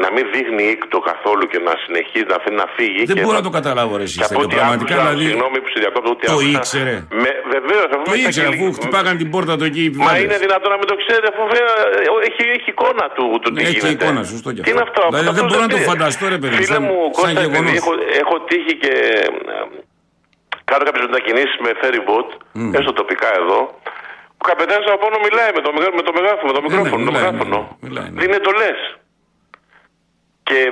να 0.04 0.08
μην 0.16 0.24
δείχνει 0.34 0.64
ήκτο 0.75 0.98
καθόλου 1.10 1.44
και 1.52 1.60
να 1.68 1.74
συνεχίζει 1.84 2.28
να 2.34 2.36
αφήνει 2.40 2.58
να 2.64 2.68
φύγει. 2.75 3.02
Δεν 3.10 3.16
και 3.16 3.22
μπορώ 3.24 3.36
να- 3.38 3.42
να 3.44 3.48
το 3.50 3.54
καταλάβω 3.60 3.94
ρε 4.00 4.06
εσύ, 4.08 4.18
και 4.20 4.25
από 4.30 4.34
Στέλιο. 4.34 4.46
ό,τι 4.48 4.56
Πραγματικά 4.60 4.94
άκουσα, 4.96 5.10
δηλαδή. 5.10 5.25
Συγγνώμη 5.30 5.58
που 5.64 5.70
σε 5.74 5.80
διακόπτω, 5.84 6.10
ούτε 6.14 6.24
Το 6.32 6.32
άκουσα. 6.38 6.52
ήξερε. 6.58 6.96
Με, 7.24 7.30
βεβαίως, 7.56 7.88
αφού 7.96 8.04
Το 8.08 8.12
μέσα 8.14 8.28
ήξερε 8.28 8.46
και 8.48 8.54
αφού 8.56 8.64
λίγο- 8.66 8.78
χτυπάγαν 8.78 9.16
την 9.22 9.30
πόρτα 9.34 9.54
του 9.58 9.66
εκεί 9.70 9.82
οι 9.88 9.90
Μα 9.90 9.94
επιβάτες. 9.96 10.22
είναι 10.25 10.38
δυνατόν 10.46 10.70
να 10.74 10.78
μην 10.82 10.88
το 10.92 10.96
ξέρετε, 11.02 11.28
αφού 11.34 11.42
βέβαια, 11.54 11.75
ε, 12.00 12.28
έχει, 12.30 12.42
έχει 12.58 12.68
εικόνα 12.75 13.06
του, 13.16 13.25
του 13.42 13.50
τι 13.54 13.58
Ναι, 13.62 13.68
έχει 13.70 13.80
γίνεται. 13.80 13.94
εικόνα, 13.98 14.22
σωστό 14.34 14.50
κι 14.56 14.62
Τι 14.66 14.70
είναι 14.74 14.84
αυτό. 14.88 15.02
αυτό. 15.04 15.12
Δηλαδή, 15.14 15.28
αυτό 15.32 15.38
δεν 15.40 15.46
μπορώ 15.50 15.62
να 15.68 15.72
το 15.75 15.80
πει. 15.82 15.90
φανταστώ, 15.92 16.24
ρε 16.36 16.40
παιδί 16.42 16.56
μου, 16.56 16.62
Φίλε 16.66 16.74
σαν- 16.74 16.86
μου, 16.90 16.98
σαν 17.04 17.14
Κώστα, 17.18 17.30
επειδή 17.32 17.48
γεγονός. 17.52 17.75
έχω, 17.82 17.94
έχω 18.22 18.36
τύχει 18.50 18.74
και 18.84 18.92
ε, 19.56 19.64
κάνω 20.70 20.84
κάποιες 20.88 21.04
μετακινήσεις 21.10 21.58
με 21.66 21.70
ferry 21.82 22.02
boat, 22.10 22.30
έστω 22.78 22.92
τοπικά 23.02 23.30
εδώ, 23.42 23.60
ο 24.42 24.44
καπετάνιος 24.50 24.88
από 24.92 25.00
πάνω 25.04 25.16
μιλάει 25.28 25.52
με 25.58 25.62
το, 25.66 25.70
μεγά- 25.78 25.96
με 26.00 26.04
το 26.08 26.12
μεγάφωνο, 26.20 26.50
με 26.50 26.56
το 26.58 26.62
ναι, 26.62 26.68
μικρόφωνο, 26.68 27.00
το 27.00 27.06
μιλάει, 27.08 27.24
μεγάφωνο. 27.25 27.58
ναι, 27.64 27.75
μιλάει, 27.86 28.08
ναι. 28.12 28.18
Δίνει 28.22 28.36
εντολές. 28.42 28.80
Και 30.50 30.58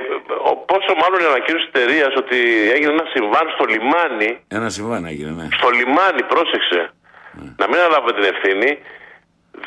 ο- 0.50 0.56
πόσο 0.70 0.90
μάλλον 1.02 1.18
η 1.24 1.28
ανακοίνωση 1.32 1.64
της 1.66 1.72
εταιρείας 1.74 2.12
ότι 2.22 2.38
έγινε 2.74 2.92
ένα 2.98 3.06
συμβάν 3.14 3.46
στο 3.54 3.64
λιμάνι 3.72 4.30
Ένα 4.58 4.68
συμβάν 4.76 5.02
έγινε, 5.12 5.30
ναι. 5.38 5.46
στο 5.58 5.68
λιμάνι, 5.78 6.22
πρόσεξε, 6.32 6.80
να 7.60 7.64
μην 7.68 7.76
αναλάβουμε 7.82 8.12
την 8.18 8.26
ευθύνη. 8.32 8.70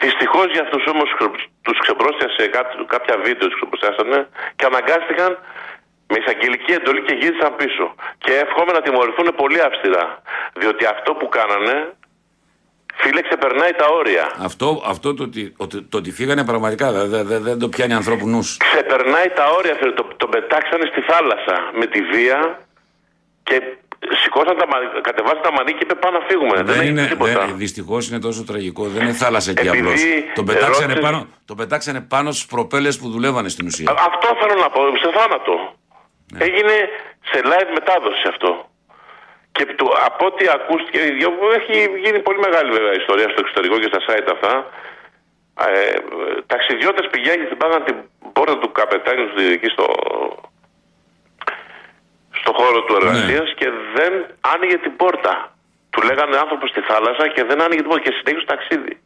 Δυστυχώς 0.04 0.48
για 0.54 0.62
αυτούς 0.66 0.84
όμως 0.94 1.08
τους 1.66 1.78
ξεπρόστιασε 1.84 2.48
κά- 2.56 2.86
κάποια 2.94 3.16
βίντεο, 3.26 3.46
τους 3.50 3.58
ξεπρόστιασανε 3.60 4.20
και 4.58 4.66
αναγκάστηκαν 4.72 5.32
με 6.12 6.16
εισαγγελική 6.22 6.72
εντολή 6.80 7.02
και 7.08 7.16
γύρισαν 7.22 7.56
πίσω. 7.62 7.86
Και 8.24 8.32
εύχομαι 8.44 8.72
να 8.78 8.82
τιμωρηθούν 8.82 9.28
πολύ 9.42 9.60
αυστηρά. 9.70 10.06
Διότι 10.62 10.84
αυτό 10.86 11.12
που 11.20 11.28
κάνανε, 11.38 11.76
φίλε, 13.01 13.22
ξεπερνάει 13.22 13.72
τα 13.72 13.86
όρια. 14.00 14.32
Αυτό, 14.39 14.84
αυτό 14.86 15.13
το, 15.13 15.24
ότι, 15.24 15.54
ότι, 15.58 15.82
το 15.82 15.98
ότι 15.98 16.12
φύγανε 16.12 16.44
πραγματικά 16.46 16.92
δεν 16.92 17.08
δε, 17.10 17.24
δε, 17.24 17.39
δεν 17.39 17.60
το 17.60 17.70
πιάνει 17.70 17.94
ανθρώπου 17.94 18.27
νους. 18.27 18.58
Ξεπερνάει 18.58 19.30
τα 19.36 19.46
όρια, 19.58 19.74
φίλε. 19.80 19.92
Το, 19.92 20.08
τον 20.18 20.30
πετάξανε 20.30 20.86
στη 20.92 21.01
θάλασσα 21.01 21.56
με 21.80 21.86
τη 21.86 22.01
βία 22.01 22.60
και 23.44 23.62
σηκώσαν 24.24 24.58
τα, 24.58 24.68
μα- 24.68 25.01
κατεβάσαν 25.01 25.42
τα 25.42 25.51
μανίκια 25.51 25.77
και 25.77 25.84
είπε 25.89 25.96
πάμε 25.96 26.18
να 26.18 26.25
φύγουμε. 26.25 26.56
Δεν, 26.56 26.66
Δεν 26.66 26.80
έχει 26.80 26.89
είναι, 26.89 27.06
τίποτα. 27.08 27.46
δεν, 27.46 27.58
δυστυχώς 27.58 28.10
είναι 28.10 28.20
τόσο 28.20 28.44
τραγικό. 28.44 28.84
Δεν 28.84 29.04
είναι 29.04 29.12
θάλασσα 29.13 29.51
εκεί 29.51 29.68
Επειδή 29.68 29.80
απλώς. 29.80 30.01
Τον 30.36 30.46
πετάξανε, 30.46 30.94
ρώτησες- 30.94 31.01
πάνω, 31.12 31.27
τον 31.46 31.56
πετάξανε 31.58 32.01
πάνω 32.01 32.32
στους 32.32 32.46
προπέλες 32.46 32.98
που 33.00 33.10
δουλεύανε 33.10 33.50
στην 33.50 33.66
ουσία. 33.66 33.92
Α- 33.92 34.04
Αυτό 34.10 34.27
θέλω 34.42 34.62
να 34.62 34.70
πω, 34.70 34.82
σε 35.04 35.10
θάνατο. 35.18 35.54
Ναι. 36.34 36.44
Έγινε 36.46 36.75
σε 37.32 37.39
live 37.44 37.70
μετάδοση 37.74 38.24
αυτό. 38.30 38.70
Και 39.58 39.66
το, 39.66 39.86
από 40.06 40.26
ό,τι 40.26 40.46
ακούστηκε, 40.58 41.00
έχει 41.60 42.00
γίνει 42.04 42.20
πολύ 42.20 42.40
μεγάλη 42.40 42.70
βέβαια 42.72 42.94
ιστορία 43.02 43.30
στο 43.30 43.40
εξωτερικό 43.44 43.76
και 43.80 43.90
στα 43.94 44.02
site 44.08 44.30
αυτά. 44.36 44.52
Ε, 45.68 45.94
Ταξιδιώτες 46.46 47.08
πηγαίνουν 47.12 47.48
και 47.50 47.56
πάγαν 47.56 47.84
την 47.84 47.96
πόρτα 48.34 48.58
του 48.58 48.72
καπετάνιου 48.72 49.28
στη- 49.34 49.52
εκεί 49.58 49.68
στο, 49.76 49.86
στο 52.40 52.52
χώρο 52.54 52.82
του 52.84 52.96
εργασίας 52.96 53.54
και 53.60 53.70
δεν 53.96 54.14
άνοιγε 54.54 54.78
την 54.78 54.96
πόρτα. 54.96 55.34
Του 55.90 56.02
λέγανε 56.08 56.38
άνθρωπος 56.38 56.70
στη 56.70 56.82
θάλασσα 56.82 57.28
και 57.28 57.44
δεν 57.44 57.62
άνοιγε 57.62 57.82
την 57.82 57.90
πόρτα 57.90 58.04
και 58.10 58.16
συνέχισε 58.18 58.46
το 58.46 58.54
ταξίδι. 58.56 59.02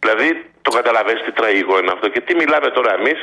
Δηλαδή 0.00 0.50
το 0.62 0.70
καταλαβαίνεις 0.70 1.22
τι 1.22 1.32
τραγικό 1.32 1.78
είναι 1.78 1.92
αυτό 1.92 2.08
και 2.08 2.20
τι 2.20 2.34
μιλάμε 2.34 2.68
τώρα 2.70 2.94
εμείς 2.94 3.18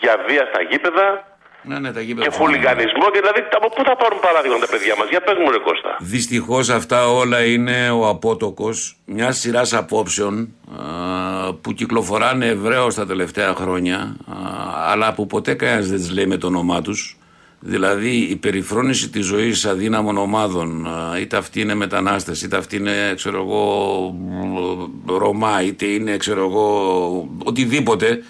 για 0.00 0.24
βία 0.28 0.48
στα 0.52 0.62
γήπεδα 0.62 1.37
Ναι, 1.68 1.78
ναι, 1.78 1.92
τα 1.92 2.00
γήπεδα 2.00 2.24
και 2.26 2.30
του 2.30 2.36
χουλιγανισμό 2.36 3.10
και 3.12 3.18
δηλαδή 3.20 3.40
από 3.56 3.68
πού 3.68 3.82
θα 3.84 3.96
πάρουν 3.96 4.20
παράδειγμα 4.20 4.58
τα 4.58 4.66
παιδιά 4.66 4.94
μας; 4.98 5.08
Για 5.08 5.20
πες 5.20 5.34
μου 5.38 5.50
ρε 5.50 5.58
Κώστα. 5.58 5.96
Δυστυχώς 6.00 6.70
αυτά 6.70 7.08
όλα 7.08 7.44
είναι 7.44 7.90
ο 7.90 8.08
απότοκος 8.08 8.96
μιας 9.04 9.38
σειράς 9.38 9.72
απόψεων 9.72 10.48
α, 10.78 11.54
που 11.54 11.72
κυκλοφοράνε 11.72 12.46
ευρέως 12.46 12.94
τα 12.94 13.06
τελευταία 13.06 13.54
χρόνια 13.54 14.16
α, 14.26 14.34
αλλά 14.90 15.12
που 15.14 15.26
ποτέ 15.26 15.54
κανένας 15.54 15.88
δεν 15.88 15.98
τις 15.98 16.10
λέει 16.10 16.26
με 16.26 16.36
το 16.36 16.46
όνομά 16.46 16.82
τους. 16.82 17.16
Δηλαδή 17.60 18.16
η 18.16 18.36
περιφρόνηση 18.36 19.08
της 19.08 19.26
ζωής 19.26 19.66
αδύναμων 19.66 20.16
ομάδων 20.16 20.86
α, 20.86 21.18
είτε 21.20 21.36
αυτοί 21.36 21.60
είναι 21.60 21.74
μετανάστες 21.74 22.42
είτε 22.42 22.56
αυτοί 22.56 22.76
είναι 22.76 23.12
ξέρω 23.16 23.38
εγώ 23.38 23.62
Ρωμά 25.06 25.62
είτε 25.62 25.86
είναι 25.86 26.16
ξέρω 26.16 26.44
εγώ 26.44 27.28
οτιδήποτε 27.44 28.22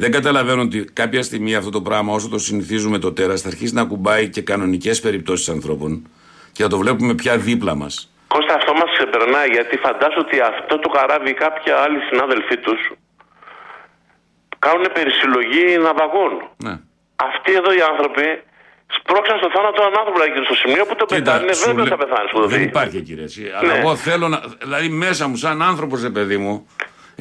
δεν 0.00 0.10
καταλαβαίνω 0.12 0.62
ότι 0.62 0.78
κάποια 1.00 1.22
στιγμή 1.22 1.54
αυτό 1.54 1.70
το 1.70 1.80
πράγμα 1.88 2.12
όσο 2.12 2.28
το 2.28 2.38
συνηθίζουμε 2.38 2.98
το 2.98 3.12
τέρας 3.12 3.40
θα 3.42 3.48
αρχίσει 3.48 3.74
να 3.74 3.84
κουμπάει 3.84 4.28
και 4.28 4.42
κανονικές 4.42 5.00
περιπτώσεις 5.00 5.48
ανθρώπων 5.48 6.08
και 6.52 6.62
θα 6.62 6.68
το 6.68 6.78
βλέπουμε 6.78 7.14
πια 7.14 7.36
δίπλα 7.38 7.74
μας. 7.74 8.12
Κώστα 8.34 8.54
αυτό 8.54 8.72
μας 8.72 8.90
ξεπερνάει 8.96 9.48
γιατί 9.56 9.76
φαντάζομαι 9.76 10.24
ότι 10.26 10.40
αυτό 10.40 10.78
το 10.78 10.88
καράβι 10.88 11.32
κάποιοι 11.34 11.72
άλλοι 11.72 11.98
συνάδελφοί 12.08 12.56
τους 12.56 12.80
κάνουν 14.58 14.84
περισυλλογή 14.96 15.64
ναυαγών. 15.86 16.32
Ναι. 16.66 16.74
Αυτοί 17.28 17.50
εδώ 17.60 17.70
οι 17.78 17.82
άνθρωποι 17.90 18.26
σπρώξαν 18.96 19.36
στο 19.38 19.48
θάνατο 19.54 19.78
έναν 19.82 19.94
άνθρωπο 20.00 20.16
δηλαδή, 20.20 20.44
στο 20.50 20.56
σημείο 20.62 20.82
που 20.88 20.94
το 21.00 21.04
πετάνε 21.12 21.42
είναι 21.42 21.52
σου 21.52 21.66
βέβαιο 21.68 21.84
λέ- 21.84 21.92
θα 21.94 21.98
πεθάνεις 22.02 22.30
που 22.32 22.40
το 22.40 22.46
Δεν 22.46 22.58
δεις. 22.58 22.66
υπάρχει 22.72 22.98
κύριε 23.08 23.24
εσύ. 23.30 23.44
Αλλά 23.58 23.72
Ναι. 23.72 23.78
εγώ 23.78 23.90
θέλω 23.96 24.26
να. 24.34 24.38
Δηλαδή 24.64 24.88
μέσα 25.04 25.22
μου, 25.28 25.36
σαν 25.36 25.62
άνθρωπος, 25.70 25.98
ρε 26.02 26.10
παιδί 26.16 26.36
μου, 26.44 26.54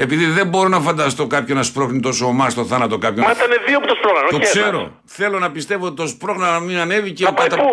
επειδή 0.02 0.26
δεν 0.26 0.48
μπορώ 0.48 0.68
να 0.70 0.80
φανταστώ 0.80 1.28
κάποιον 1.28 1.58
να 1.58 1.64
σπρώχνει 1.64 2.00
τόσο 2.00 2.26
ομά 2.26 2.50
στο 2.50 2.66
θάνατο 2.66 2.98
κάποιον. 2.98 3.26
Μα 3.26 3.32
ήταν 3.32 3.48
δύο 3.68 3.80
που 3.80 3.86
το 3.88 3.96
σπρώχναν, 3.96 4.30
Το 4.30 4.36
όχι 4.36 4.58
ένα. 4.58 4.68
ξέρω. 4.68 5.02
Θέλω 5.06 5.40
να 5.40 5.52
πιστεύω 5.52 5.86
ότι 5.86 5.96
το 5.96 6.08
σπρώχνα 6.08 6.52
να 6.52 6.60
μην 6.60 6.78
ανέβει 6.78 7.12
και 7.12 7.24
Να 7.24 7.34
πάει 7.34 7.48
κατα- 7.48 7.62
πού; 7.62 7.70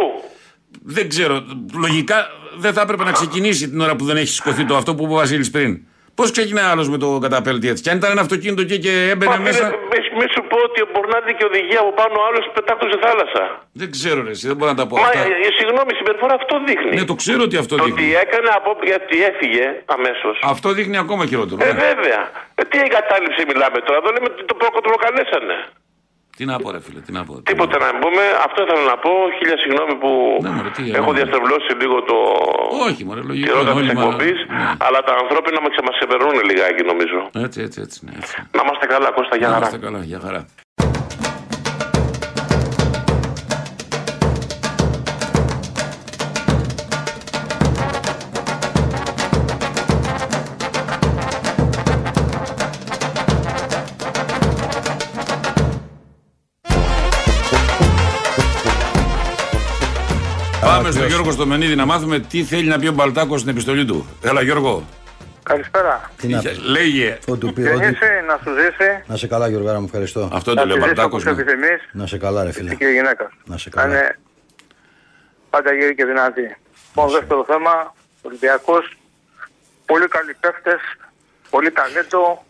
Δεν 0.82 1.08
ξέρω. 1.08 1.44
Λογικά 1.74 2.26
δεν 2.58 2.72
θα 2.72 2.80
έπρεπε 2.80 3.04
να 3.04 3.12
ξεκινήσει 3.12 3.68
την 3.70 3.80
ώρα 3.80 3.96
που 3.96 4.04
δεν 4.04 4.16
έχει 4.16 4.26
σηκωθεί 4.32 4.64
το 4.64 4.76
αυτό 4.76 4.94
που 4.94 5.02
είπε 5.04 5.12
ο 5.12 5.16
Βασίλης 5.16 5.50
πριν. 5.50 5.78
Πώς 6.18 6.28
ξεκινάει 6.36 6.68
άλλος 6.72 6.86
με 6.92 6.98
το 7.04 7.08
καταπέλτη 7.26 7.66
έτσι; 7.72 7.82
Και 7.84 7.90
αν 7.92 7.96
ήταν 8.00 8.10
ένα 8.16 8.22
αυτοκίνητο 8.26 8.60
εκεί 8.66 8.78
και 8.84 8.92
έμπαινε 9.12 9.36
Μα 9.36 9.42
μέσα. 9.48 9.64
φίλε, 9.64 9.76
μη, 9.92 9.98
μη 10.18 10.26
σου 10.34 10.42
πω 10.50 10.56
ότι 10.68 10.78
μπορεί 10.92 11.08
να 11.16 11.20
δει 11.26 11.32
και 11.38 11.44
οδηγία 11.50 11.80
από 11.84 11.92
πάνω 12.00 12.16
άλλος 12.28 12.44
πετάχτουν 12.56 12.88
σε 12.92 12.98
θάλασσα. 13.04 13.42
Δεν 13.80 13.88
ξέρω, 13.96 14.18
ρε, 14.26 14.32
εσύ, 14.36 14.44
δεν 14.50 14.56
μπορώ 14.58 14.70
να 14.74 14.78
τα 14.80 14.86
πω 14.90 14.94
Μα 14.96 15.06
αυτά. 15.06 15.20
ε, 15.48 15.50
συγγνώμη, 15.58 15.90
η 15.94 15.96
συμπεριφορά 16.00 16.34
αυτό 16.40 16.54
δείχνει. 16.68 16.92
Ναι, 16.98 17.04
το 17.12 17.16
ξέρω 17.22 17.42
ότι 17.48 17.56
αυτό 17.62 17.74
Το 17.76 17.82
ότι 17.82 17.92
δείχνει. 17.92 18.12
έκανε 18.24 18.48
από 18.58 18.70
γιατί 18.90 19.16
έφυγε 19.30 19.64
αμέσως. 19.96 20.34
Αυτό 20.54 20.66
δείχνει 20.78 20.96
ακόμα 21.04 21.22
χειρότερο. 21.30 21.58
Ε, 21.64 21.66
ναι. 21.66 21.78
βέβαια. 21.88 22.20
Ε, 22.60 22.62
τι 22.70 22.76
εγκατάλειψη 22.86 23.40
μιλάμε 23.50 23.78
τώρα. 23.86 23.96
Εδώ 24.02 24.10
λέμε 24.14 24.26
ότι 24.32 24.42
το, 24.50 24.54
προ- 24.60 24.74
το 24.86 24.90
προκαλέσανε. 24.90 25.56
Τι 26.36 26.44
να 26.50 26.54
πω, 26.62 26.68
ρε 26.74 26.80
φίλε, 26.86 27.00
τι 27.06 27.12
να 27.18 27.22
πω. 27.28 27.32
τι 27.34 27.38
να 27.40 27.46
Τίποτα 27.50 27.76
να 27.84 27.88
μην 27.92 28.00
πούμε. 28.04 28.22
Αυτό 28.46 28.58
ήθελα 28.64 28.82
να 28.92 28.96
πω. 29.04 29.12
Χίλια 29.38 29.56
συγγνώμη 29.62 29.94
που 30.02 30.10
Ναι, 30.44 30.50
μωρέ, 30.56 30.70
τι, 30.76 30.82
έχω 31.00 31.10
ναι. 31.12 31.16
διαστρεβλώσει 31.18 31.70
λίγο 31.82 31.96
το. 32.10 32.16
Όχι, 32.86 33.00
μωρέ, 33.08 33.20
τη 33.20 33.26
λογικό. 33.30 33.52
ρότα 33.56 33.70
είναι, 33.72 33.80
τη 33.80 33.86
όλοι 33.86 33.92
μα- 33.94 34.02
εκπομπής. 34.02 34.38
ναι. 34.56 34.64
Αλλά 34.86 34.98
τα 35.08 35.12
ανθρώπινα 35.22 35.58
μας 35.64 35.74
μας 35.86 35.94
ξεπερνούν 35.98 36.34
λιγάκι 36.50 36.82
νομίζω. 36.92 37.18
Έτσι, 37.46 37.58
έτσι, 37.66 37.78
έτσι. 37.86 37.96
Ναι, 38.06 38.12
έτσι. 38.20 38.34
Να 38.56 38.60
είμαστε 38.64 38.86
καλά, 38.94 39.08
Κώστα, 39.16 39.34
για 39.40 39.48
Να 39.48 39.54
χαρά. 39.54 39.66
είστε 39.66 39.78
καλά, 39.86 40.00
για 40.12 40.20
χαρά. 40.24 40.40
Πάμε 60.86 60.98
στον 60.98 61.10
Γιώργο 61.10 61.30
Στομενίδη 61.32 61.74
να 61.74 61.84
μάθουμε 61.86 62.18
τι 62.18 62.44
θέλει 62.44 62.68
να 62.68 62.78
πει 62.78 62.86
ο 62.88 62.92
Μπαλτάκος 62.92 63.40
στην 63.40 63.52
επιστολή 63.52 63.84
του. 63.84 64.18
Έλα 64.22 64.42
Γιώργο. 64.42 64.84
Καλησπέρα. 65.42 66.10
Τι 66.16 66.28
να 66.28 66.40
πεις. 66.40 66.58
Λέγε. 66.58 67.18
Ό,τι 67.28 67.40
του 67.40 67.52
πει, 67.52 67.60
ό,τι- 67.62 67.70
Γεννήσει 67.70 68.04
να 68.26 68.38
σου 68.44 68.50
ζήσει. 68.60 69.02
Να 69.06 69.16
σε 69.16 69.26
καλά, 69.26 69.48
Γιώργο, 69.48 69.72
μου 69.80 69.84
ευχαριστώ. 69.84 70.28
Αυτό 70.32 70.54
Να 70.54 70.60
το 70.60 70.66
λέει 70.66 70.76
ο 70.76 70.80
τη 70.80 70.82
ζήσει 70.86 70.94
Μπαλτάκος. 70.94 71.22
όπως 71.26 71.36
ναι. 71.36 71.42
επιθυμείς 71.42 71.80
Να 71.92 72.06
σε 72.06 72.18
καλά, 72.18 72.44
ρε 72.44 72.52
φίλε. 72.52 72.74
και 72.74 72.84
η 72.86 72.92
γυναίκας 72.92 73.28
σου. 73.32 73.38
Να 73.44 73.58
σε 73.58 73.70
καλά. 73.70 73.86
είναι 73.86 74.18
πάντα 75.50 75.72
γύρι 75.72 75.94
και 75.94 76.04
δυνατή. 76.04 76.56
Λοιπόν, 76.88 77.10
δεύτερο 77.10 77.44
θέμα, 77.44 77.94
Ολυμπιακός, 78.22 78.96
πολύ 79.86 80.08
καλοί 80.08 80.34
παίχτες, 80.40 80.80
πολύ 81.50 81.70
ταλέντο, 81.70 82.44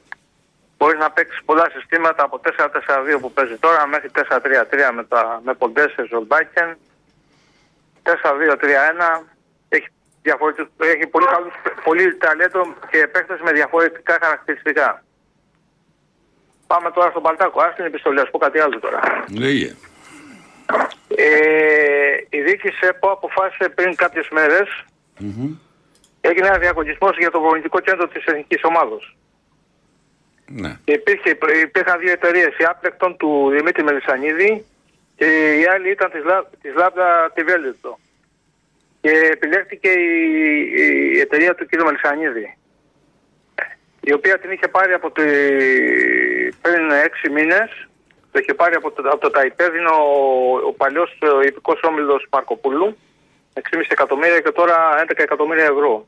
Μπορείς 0.79 0.99
να 0.99 1.11
παίξεις 1.11 1.41
πολλά 1.45 1.67
συστήματα 1.75 2.23
από 2.25 2.41
4-4-2 2.41 3.19
που 3.21 3.33
παίζει 3.33 3.57
τώρα 3.57 3.87
μέχρι 3.87 4.11
4-3-3 4.15 4.93
με, 4.95 5.05
τα, 5.05 5.41
με 5.45 5.55
Ποντέσε, 5.55 6.07
Ζολμπάκεν. 6.11 6.77
4-2-3-1. 8.07 9.27
Έχει, 9.69 9.89
διαφορετικ- 10.23 10.85
έχει 10.95 11.07
πολύ, 11.07 11.27
καλούς, 11.27 11.55
πολύ 11.85 12.17
ταλέντο 12.17 12.75
και 12.91 13.07
παίχτες 13.07 13.41
με 13.41 13.53
διαφορετικά 13.53 14.19
χαρακτηριστικά. 14.23 15.05
Πάμε 16.67 16.91
τώρα 16.91 17.11
στον 17.11 17.23
Παλτάκο. 17.23 17.61
Ας 17.61 17.75
την 17.75 17.85
επιστολή, 17.85 18.21
ας 18.21 18.31
πω 18.31 18.39
κάτι 18.39 18.59
άλλο 18.59 18.79
τώρα. 18.79 19.01
Λέγε. 19.39 19.75
Ε, 21.17 22.17
η 22.29 22.41
διοίκηση 22.41 22.87
ΕΠΟ 22.87 23.11
αποφάσισε 23.11 23.69
πριν 23.69 23.95
κάποιες 23.95 24.29
μέρες 24.29 24.85
έγινε 26.21 26.47
ένα 26.47 26.59
διαγωνισμός 26.59 27.17
για 27.19 27.31
το 27.31 27.39
προπονητικό 27.41 27.81
κέντρο 27.81 28.09
της 28.09 28.25
εθνικής 28.25 28.61
ομάδος. 28.65 29.17
Ναι. 30.47 30.79
Και 30.85 30.93
υπήρχε, 30.93 31.39
υπήρχαν 31.63 31.99
δύο 31.99 32.13
εταιρείες, 32.13 32.59
η 32.59 32.65
Άπλεκτον 32.65 33.17
του 33.17 33.49
Δημήτρη 33.51 33.83
Μελισανίδη 33.83 34.67
και 35.17 35.57
η 35.61 35.67
άλλη 35.67 35.91
ήταν 35.91 36.11
της, 36.11 36.25
Λα- 36.25 36.51
της 36.63 36.75
Λάμπτα 36.75 37.31
Τιβέλιτο. 37.35 37.99
Και 39.01 39.11
επιλέχθηκε 39.33 39.89
η, 39.89 40.73
η 41.15 41.21
εταιρεία 41.21 41.55
του 41.55 41.67
κ. 41.67 41.83
Μελισανίδη, 41.83 42.57
η 44.01 44.13
οποία 44.13 44.39
την 44.39 44.51
είχε 44.51 44.69
πάρει 44.69 44.93
από 44.93 45.11
τη, 45.11 45.23
πριν 46.61 46.91
έξι 46.91 47.31
μήνες, 47.31 47.89
το 48.33 48.39
είχε 48.39 48.55
πάρει 48.55 48.75
από 48.75 48.91
το, 48.91 49.09
από 49.09 49.19
το 49.19 49.31
ΤΑΙΠΕΔ, 49.31 49.75
είναι 49.75 49.89
ο, 49.89 50.67
ο 50.67 50.73
παλιός 50.73 51.19
ε, 51.43 51.47
υπηκός 51.47 51.81
όμιλος 51.83 52.27
Μαρκοπούλου, 52.33 52.97
6,5 53.55 53.61
εκατομμύρια 53.89 54.41
και 54.41 54.51
τώρα 54.51 55.05
11 55.09 55.11
εκατομμύρια 55.17 55.65
ευρώ. 55.65 56.07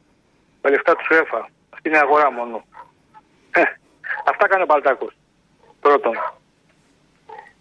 Με 0.63 0.71
λεφτά 0.71 0.97
του 0.97 1.05
ΣΕΦΑ. 1.15 1.49
Αυτή 1.71 1.89
είναι 1.89 1.97
η 1.97 2.01
αγορά 2.01 2.31
μόνο. 2.33 2.65
Ε, 3.51 3.63
Αυτά 4.31 4.49
κάνει 4.49 4.63
ο 4.63 4.67
Παλτάκος. 4.67 5.17
Πρώτον. 5.81 6.15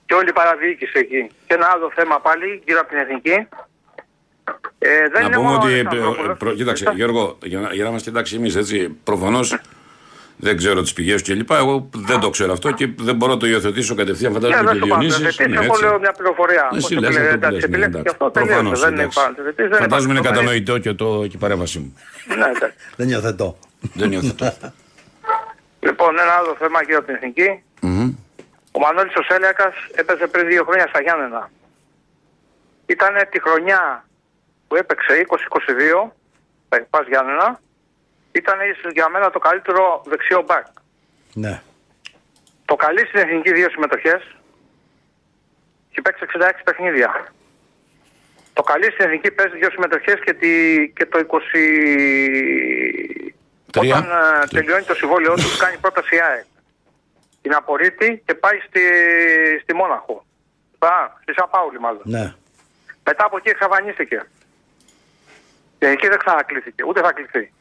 Και 0.08 0.14
όλη 0.14 0.30
η 0.30 0.34
παραδιοίκηση 0.34 0.92
εκεί. 1.00 1.22
Και 1.48 1.54
ένα 1.54 1.68
άλλο 1.74 1.92
θέμα 1.96 2.20
πάλι 2.20 2.62
γύρω 2.66 2.80
από 2.80 2.90
την 2.90 2.98
εθνική. 2.98 3.38
Ε, 4.80 4.90
δεν 5.00 5.12
Να 5.12 5.20
είναι 5.20 5.36
πούμε 5.36 5.48
μόνο 5.48 5.58
ο 5.58 5.64
ότι. 5.64 5.74
ε, 5.74 5.80
Αλεξανδρόπουλος. 5.80 6.38
προ- 6.38 6.54
Κοίταξε, 6.56 6.92
Γιώργο, 6.96 7.38
για 7.44 7.60
να, 7.60 7.74
για 7.74 7.84
να 7.84 7.92
μα 7.92 7.98
κοιτάξει 7.98 8.36
εμείς, 8.36 8.56
έτσι. 8.56 8.90
Προφανώς 9.04 9.58
δεν 10.38 10.58
ξέρω 10.58 10.82
τις 10.82 10.94
πηγές 10.94 11.22
και 11.22 11.34
λοιπά. 11.34 11.58
Εγώ 11.58 11.90
δεν 11.96 12.20
το 12.20 12.30
ξέρω 12.30 12.52
αυτό 12.52 12.72
και 12.72 12.88
δεν 12.98 13.16
μπορώ 13.16 13.34
να 13.34 13.40
το 13.40 13.46
υιοθετήσω 13.48 13.96
κατευθείαν. 13.96 14.32
Ναι, 14.32 14.40
Φαντάζομαι 14.40 14.64
δεν 14.70 14.74
και 14.74 14.80
το 14.80 14.88
πάω. 14.88 14.98
Διονύσης. 15.00 15.36
Τετής, 15.36 15.56
Ναι, 15.56 15.64
εγώ 15.64 15.74
έτσι. 15.74 15.84
λέω 15.84 16.00
μια 16.00 16.12
πληροφορία. 16.12 16.70
Εσύ 16.74 16.80
Πώς 16.82 16.90
το 16.94 17.00
λες 17.00 17.16
λέει, 17.16 17.24
αυτό 17.28 17.38
που 17.40 17.46
εντάξει, 17.46 17.54
λες, 17.54 17.70
ναι, 17.70 17.76
επιλέγει 17.76 17.92
και 17.92 17.98
εντάξει. 18.00 18.12
αυτό 18.12 18.32
τελείωσε. 18.32 18.54
Προφανώς, 18.54 18.80
Δεν 18.82 18.92
είναι 18.92 19.02
εντάξει. 19.02 19.20
πάνω. 19.22 19.36
Τετής, 19.36 19.68
δεν 19.70 19.78
Φαντάζομαι 19.80 20.12
είναι 20.14 20.20
υπάρχει. 20.20 20.40
κατανοητό 20.40 20.78
και, 20.78 20.94
το, 20.94 21.22
και 21.30 21.36
η 21.36 21.40
παρέμβασή 21.40 21.80
μου. 21.80 21.98
Ναι, 22.28 22.34
εντάξει. 22.46 22.74
Δεν 23.00 23.10
υιοθετώ. 23.10 23.58
δεν 23.94 24.12
υιοθετώ. 24.12 24.46
Λοιπόν, 25.80 26.20
ένα 26.20 26.32
άλλο 26.40 26.56
θέμα 26.60 26.84
γύρω 26.86 26.98
από 26.98 27.08
την 27.08 27.16
εθνική. 27.16 27.50
Μμμ. 28.78 28.84
Ο 28.84 28.86
Μανώλης 28.86 29.16
ο 29.16 29.24
Σέλιακας 29.24 29.76
έπαιζε 29.96 30.28
πριν 30.28 30.48
δύο 30.48 30.64
χρόνια 30.64 30.88
στα 30.88 31.02
Γιάννενα. 31.02 31.52
Ήταν 32.86 33.14
τη 33.30 33.42
χρονιά 33.42 34.06
που 34.68 34.76
έπαιξε 34.76 35.26
20-22, 36.06 36.12
τα 36.70 36.88
Πας 36.90 37.08
Γιάννενα, 37.08 37.60
ήταν 38.32 38.60
ίσως 38.72 38.92
για 38.92 39.10
μένα 39.10 39.30
το 39.30 39.40
καλύτερο 39.40 40.04
δεξιό 40.06 40.44
μπακ. 40.48 40.66
Ναι. 41.34 41.62
Το 42.66 42.76
καλή 42.76 43.06
στην 43.06 43.20
εθνική 43.20 43.52
δύο 43.54 43.70
συμμετοχές 43.70 44.22
και 45.92 46.02
παίξει 46.02 46.26
66 46.40 46.52
παιχνίδια. 46.64 47.28
Το 48.54 48.64
καλή 48.64 48.92
στην 48.92 49.06
εθνική 49.06 49.32
παίζει 49.32 49.58
δύο 49.58 49.70
συμμετοχές 49.70 50.20
και, 50.26 50.34
τη, 50.34 50.50
και 50.90 51.06
το 51.06 51.20
20. 51.20 51.32
Τρία. 53.72 53.98
Όταν 53.98 54.10
ε, 54.10 54.48
τελειώνει 54.48 54.84
το 54.84 54.96
συμβόλαιό 54.96 55.34
του, 55.34 55.58
κάνει 55.60 55.78
πρόταση 55.78 56.16
η 56.16 56.20
ΑΕΚ. 56.22 56.46
Την 57.48 57.56
απορρίπτει 57.56 58.24
και 58.26 58.36
πάει 58.36 58.60
στη, 58.68 58.82
στη 59.62 59.76
Μόναχο. 59.76 60.26
Α, 60.80 60.90
στη 61.22 61.34
Σαπάουλη 61.38 61.80
μάλλον. 61.80 62.02
Ναι. 62.04 62.34
Μετά 63.04 63.26
από 63.26 63.38
εκεί 63.38 63.50
εξαφανίστηκε. 63.50 64.20
Και 65.80 65.88
εκεί 65.88 66.08
δεν 66.08 66.18
ξανακλήθηκε, 66.18 66.84
ούτε 66.84 67.02
θα 67.02 67.12
κληθεί. 67.12 67.54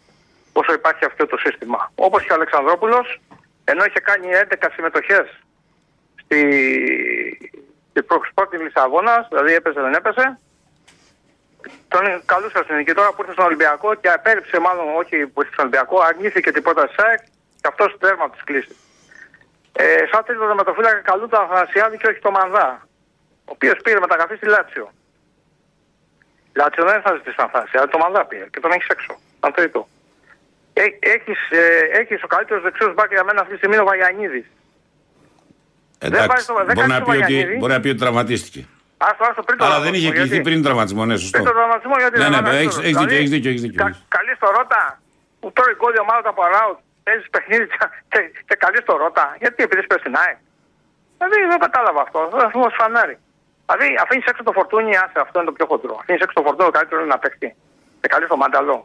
Όσο 0.53 0.73
υπάρχει 0.73 1.05
αυτό 1.05 1.27
το 1.27 1.37
σύστημα. 1.37 1.93
Όπως 1.95 2.25
και 2.25 2.33
ο 2.33 2.35
Αλεξανδρόπουλος, 2.35 3.21
ενώ 3.65 3.85
είχε 3.85 4.01
κάνει 4.01 4.27
11 4.61 4.69
συμμετοχές 4.75 5.27
στη, 6.23 6.41
στη 7.91 8.03
πρώτη 8.35 8.57
Λισαβόνας, 8.57 9.29
δηλαδή 9.29 9.55
έπαιζε 9.55 9.81
δεν 9.81 9.95
έπαιζε, 9.95 10.39
τον 11.89 12.23
καλούσα 12.25 12.59
στην 12.63 12.75
ελληνική 12.75 12.93
τώρα 12.93 13.11
που 13.13 13.21
ήρθε 13.21 13.33
στον 13.33 13.45
Ολυμπιακό 13.45 13.95
και 13.95 14.09
απέρριψε, 14.09 14.59
μάλλον 14.59 14.87
όχι 14.97 15.27
που 15.27 15.41
ήρθε 15.41 15.53
στον 15.53 15.65
Ολυμπιακό, 15.67 16.01
αρνήθηκε 16.01 16.51
την 16.53 16.63
πρόταση 16.63 16.95
ΣΑΕΚ 16.99 17.21
και 17.61 17.69
αυτός 17.69 17.97
τέρμα 17.99 18.31
της 18.31 18.45
κλίσης. 18.45 18.77
Ε, 19.79 19.85
σαν 20.13 20.25
τρίτο 20.27 20.47
δεματοφύλακα 20.47 21.01
καλούν 21.11 21.29
τον 21.29 21.41
Αθανασιάδη 21.45 21.97
και 21.97 22.07
όχι 22.11 22.21
τον 22.27 22.33
Μανδά, 22.39 22.69
ο 23.49 23.53
οποίος 23.57 23.77
πήρε 23.85 23.99
μεταγραφή 24.01 24.35
στη 24.37 24.47
Λάτσιο. 24.55 24.87
Λάτσιο 26.61 26.85
δεν 26.85 27.01
θα 27.05 27.11
ζητήσει 27.17 27.37
τον 27.37 27.45
Αθανασιάδη, 27.49 27.89
τον 27.95 28.01
Μανδά 28.05 28.23
πήρε 28.31 28.47
και 28.53 28.61
τον 28.61 28.71
έχεις 28.73 28.89
έξω. 28.89 29.13
Σαν 29.41 29.53
τρίτο. 29.53 29.89
Έχεις, 31.15 31.41
ε, 31.51 31.99
έχεις 32.01 32.23
ο 32.23 32.27
καλύτερος 32.27 32.63
δεξιός 32.63 32.95
μπακ 32.95 33.11
για 33.13 33.25
μένα 33.25 33.39
αυτή 33.41 33.53
τη 33.53 33.57
στιγμή 33.61 33.75
είναι 33.75 33.85
ο 33.85 33.89
Βαγιανίδης. 33.93 34.47
Εντάξει, 35.99 36.27
βάζει 36.29 36.47
το- 36.47 36.55
δεν 36.55 36.65
μπορεί, 36.77 36.79
κάνει 36.81 36.93
να 36.93 36.99
το 36.99 37.05
πει 37.05 37.11
ότι, 37.11 37.21
Βαγιανίδη. 37.23 37.57
μπορεί 37.59 37.73
να 37.73 37.81
πει 37.81 37.89
ότι 37.89 37.99
τραυματίστηκε. 38.05 38.61
Άστο, 39.09 39.25
άστο 39.29 39.43
πριν 39.43 39.57
το 39.59 39.65
Αλλά 39.65 39.73
δεν 39.75 39.83
τραυματισμό, 39.83 40.09
είχε 40.09 40.19
κληθεί 40.19 40.35
γιατί- 40.35 40.49
πριν 40.49 40.63
τραυματισμό, 40.67 41.03
ναι, 41.05 41.17
σωστό. 41.23 41.35
Πριν 41.37 41.45
το 41.51 41.55
τραυματισμό 41.59 41.95
γιατί 42.03 42.15
Ναι, 42.19 42.25
δεν 42.25 42.33
ναι, 42.33 42.41
βάζει 42.47 42.57
έχεις- 42.65 42.75
το- 42.77 42.81
έχεις 42.89 42.97
δίκιο, 42.97 43.07
δηλαδή, 43.09 43.17
έχεις 43.21 43.31
δίκιο, 43.35 43.51
έχεις 43.53 43.63
δίκιο. 43.67 43.79
κα- 43.85 43.97
Καλή 44.17 44.33
στο 44.39 44.47
ρότα, 44.57 44.83
που 45.41 45.47
τρώει 45.57 45.75
γκολ 45.81 45.93
η 45.99 46.01
ομάδα 46.07 46.21
του 46.25 46.31
από 46.35 46.43
ράουτ, 46.55 46.79
παίζεις 47.07 47.31
παιχνίδι 47.31 47.67
και, 47.67 47.77
και, 48.13 48.21
και 48.49 48.57
καλή 48.65 48.79
στο 48.85 48.97
ρότα. 48.97 49.27
Γιατί 49.43 49.63
επειδή 49.63 49.83
πες 49.87 50.01
στην 50.01 50.15
ΑΕΚ. 50.23 50.39
Δηλαδή 51.17 51.39
δεν 51.53 51.59
κατάλαβα 51.67 52.01
αυτό, 52.07 52.19
δεν 52.33 52.51
θα 52.51 52.59
μας 52.59 52.75
φανάρει. 52.81 53.17
Δηλαδή 53.67 53.87
αφήνεις 54.03 54.27
έξω 54.31 54.43
το 54.43 54.53
φορτούνι, 54.53 54.97
άσε 54.97 55.19
αυτό 55.25 55.37
είναι 55.39 55.49
το 55.51 55.57
πιο 55.59 55.67
χοντρό. 55.71 55.95
Αφήνεις 56.01 56.21
έξω 56.25 56.35
το 56.39 56.45
φορτούνι, 56.47 56.69
το 56.71 56.77
καλύτερος 56.77 57.03
είναι 57.05 57.15
να 57.15 57.21
παίξει. 57.23 57.49
Και 58.01 58.09
καλή 58.13 58.25
στο 58.31 58.37
μανταλό. 58.37 58.79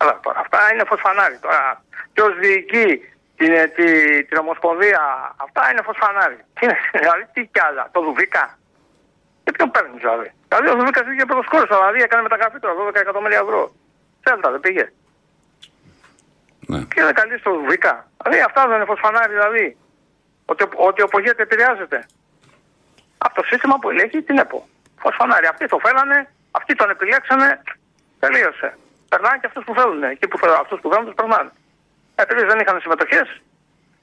Αλλά 0.00 0.14
τώρα 0.24 0.38
αυτά 0.44 0.58
είναι 0.72 0.84
φως 0.90 1.00
φανάρι. 1.04 1.36
Τώρα 1.44 1.84
ποιος 2.12 2.30
διοικεί 2.42 2.88
την, 3.36 3.52
ε, 3.52 3.66
τη, 3.76 3.86
την 4.28 4.36
Ομοσπονδία, 4.44 5.02
αυτά 5.46 5.62
είναι 5.70 5.82
φως 5.86 5.96
φανάρι. 6.02 6.38
Τι 6.54 6.60
είναι, 6.64 6.78
δηλαδή 7.00 7.24
τι 7.32 7.40
κι 7.52 7.60
άλλα, 7.68 7.88
το 7.92 8.00
Δουβίκα. 8.06 8.58
Και 9.44 9.52
ποιον 9.52 9.70
παίρνεις 9.70 10.00
δηλαδή. 10.04 10.28
Δηλαδή 10.48 10.68
ο 10.72 10.74
Δουβίκας 10.78 11.04
πήγε 11.06 11.24
πρώτος 11.24 11.46
κόρο, 11.52 11.76
δηλαδή 11.80 11.98
έκανε 12.06 12.22
μεταγραφή 12.22 12.58
τώρα 12.58 12.74
12 12.74 12.94
εκατομμύρια 12.94 13.38
ευρώ. 13.38 13.62
Σέλτα 14.24 14.50
δεν 14.50 14.60
πήγε. 14.60 14.86
Ναι. 16.66 16.78
Και 16.92 17.00
είναι 17.00 17.12
καλή 17.12 17.38
στο 17.38 17.50
Δουβίκα. 17.58 17.94
Δηλαδή 18.22 18.40
αυτά 18.48 18.60
δεν 18.68 18.76
είναι 18.76 18.84
φως 18.84 19.00
φανάρι 19.04 19.32
δηλαδή. 19.38 19.76
Ότι, 20.44 20.62
ότι 20.88 21.02
ο 21.02 21.08
Πογέτη 21.14 21.42
επηρεάζεται. 21.42 21.98
Από 23.18 23.34
το 23.34 23.42
σύστημα 23.50 23.74
που 23.80 23.90
ελέγχει 23.90 24.22
την 24.22 24.38
ΕΠΟ. 24.38 24.68
Φως 25.02 25.14
φανάρι. 25.18 25.46
Αυτοί 25.46 25.66
το 25.66 25.78
φέρανε, 25.84 26.18
αυτοί 26.50 26.74
τον 26.74 26.90
επιλέξανε, 26.90 27.62
τελείωσε. 28.18 28.68
Περνάνε 29.08 29.38
και 29.40 29.46
αυτούς 29.46 29.64
που 29.64 29.74
θέλουν. 29.78 30.02
Εκεί 30.02 30.26
που 30.28 30.38
θέλουν, 30.38 30.56
αυτούς 30.64 30.80
που 30.80 30.88
θέλουν 30.90 31.04
τους 31.06 31.14
περνάνε. 31.14 31.50
Επειδή 32.14 32.42
δεν 32.50 32.58
είχαν 32.60 32.80
συμμετοχές 32.80 33.26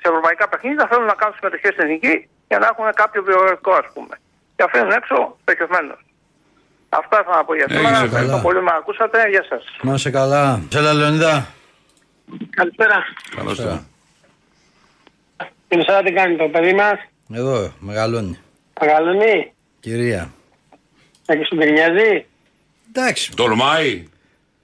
σε 0.01 0.05
ευρωπαϊκά 0.11 0.47
παιχνίδια, 0.49 0.87
θέλουν 0.91 1.05
να 1.05 1.17
κάνουν 1.21 1.35
συμμετοχές 1.39 1.71
στην 1.73 1.83
εθνική 1.85 2.29
για 2.47 2.59
να 2.59 2.65
έχουν 2.71 2.85
κάποιο 3.01 3.23
βιογραφικό 3.23 3.71
ας 3.71 3.87
πούμε. 3.93 4.15
Και 4.55 4.63
αφήνουν 4.67 4.91
έξω 4.91 5.37
στοχευμένους. 5.41 5.99
Αυτά 6.89 7.23
θα 7.25 7.35
να 7.35 7.43
πω 7.43 7.55
για 7.55 7.65
σήμερα. 7.69 7.87
Έγινε 7.87 8.05
Ευχαριστώ 8.05 8.31
καλά. 8.31 8.41
πολύ 8.45 8.59
που 8.59 8.63
με 8.63 8.71
ακούσατε. 8.79 9.29
Γεια 9.29 9.43
σας. 9.49 9.63
Να 9.81 9.93
είσαι 9.93 10.11
καλά. 10.11 10.61
Σέλα 10.69 10.93
Λεωνίδα. 10.93 11.47
Καλησπέρα. 12.49 13.03
Καλώς 13.35 13.57
το. 13.57 13.79
Την 15.67 15.79
τι 16.05 16.11
κάνει 16.11 16.35
το 16.37 16.47
παιδί 16.47 16.73
μας; 16.73 16.93
Εδώ, 17.33 17.71
μεγαλώνει. 17.79 18.37
Μεγαλώνει; 18.81 19.53
Κυρία. 19.79 20.31
Έχει 21.25 21.43
σου 21.45 21.55
γκρινιάζει. 21.55 22.25
Εντάξει. 22.95 23.31
Τολμάει. 23.35 24.07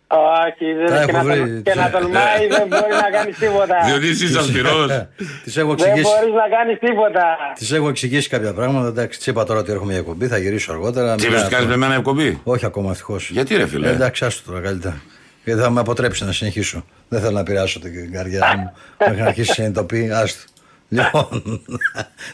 Όχι, 0.08 0.66
Τα 0.88 0.94
δεν 0.94 0.96
έχω 0.98 1.06
και, 1.06 1.12
να, 1.12 1.24
βρει. 1.24 1.40
τολ- 1.40 1.62
και 1.64 1.74
να 1.76 1.90
τολμάει 1.90 2.48
δεν 2.48 2.68
μπορεί 2.68 2.92
να 3.04 3.10
κάνεις 3.18 3.38
τίποτα. 3.38 3.76
Διότι 3.86 4.08
είσαι 4.08 4.38
αυστηρός. 4.38 4.88
Τη 5.46 5.60
έχω 5.60 5.76
Δεν 5.76 5.88
εξηγήσει. 5.90 6.02
μπορείς 6.20 6.34
να 6.34 6.58
κάνεις 6.58 6.80
τίποτα. 6.80 7.38
Της 7.56 7.72
έχω 7.72 7.90
εξηγήσει 7.90 8.30
κάποια 8.30 8.54
πράγματα. 8.54 8.88
Εντάξει, 8.88 9.18
της 9.18 9.28
είπα 9.28 9.44
τώρα 9.44 9.60
ότι 9.60 9.72
έρχομαι 9.72 9.92
για 9.92 10.00
εκπομπή, 10.00 10.28
θα 10.28 10.38
γυρίσω 10.38 10.72
αργότερα. 10.72 11.16
Τι 11.16 11.22
Μην 11.22 11.30
είπες 11.30 11.42
κάνω- 11.42 11.54
κάνεις 11.56 11.68
με 11.68 11.74
εμένα 11.74 11.94
εκπομπή; 11.96 12.40
Όχι 12.44 12.66
ακόμα 12.66 12.92
ευτυχώς. 12.92 13.30
Γιατί 13.30 13.56
ρε 13.56 13.68
φίλε; 13.68 13.90
εντάξει, 13.90 14.26
άστο 14.26 14.52
τώρα 14.52 14.62
καλύτερα. 14.64 15.02
Γιατί 15.46 15.62
θα 15.62 15.70
με 15.70 15.80
αποτρέψει 15.80 16.26
να 16.26 16.32
συνεχίσω. 16.32 16.86
Δεν 17.10 17.20
θέλω 17.20 17.32
να 17.32 17.40
επηρεάσω 17.40 17.80
την 17.80 18.12
καρδιά 18.12 18.56
μου 18.58 18.74
μέχρι 19.00 19.22
να 19.22 19.28
αρχίσει 19.28 19.48
να 19.50 19.54
συνειδητοποιεί. 19.54 20.12
Άστο. 20.12 20.44
Λοιπόν, 20.90 21.64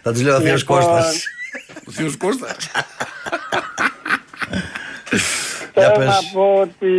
θα 0.02 0.12
της 0.12 0.21
λέω 0.21 0.36
ο 0.36 0.39
Θείο 0.39 0.56
Λοιπόν, 0.56 0.78
Κώστας. 0.78 1.26
Ο 1.88 1.91
Θείος 1.91 2.17
Κώστας. 2.17 2.56
Για 5.74 5.89
Θέλω 5.91 6.06
να 6.06 6.06
πες. 6.06 6.32
πω 6.34 6.60
ότι 6.60 6.93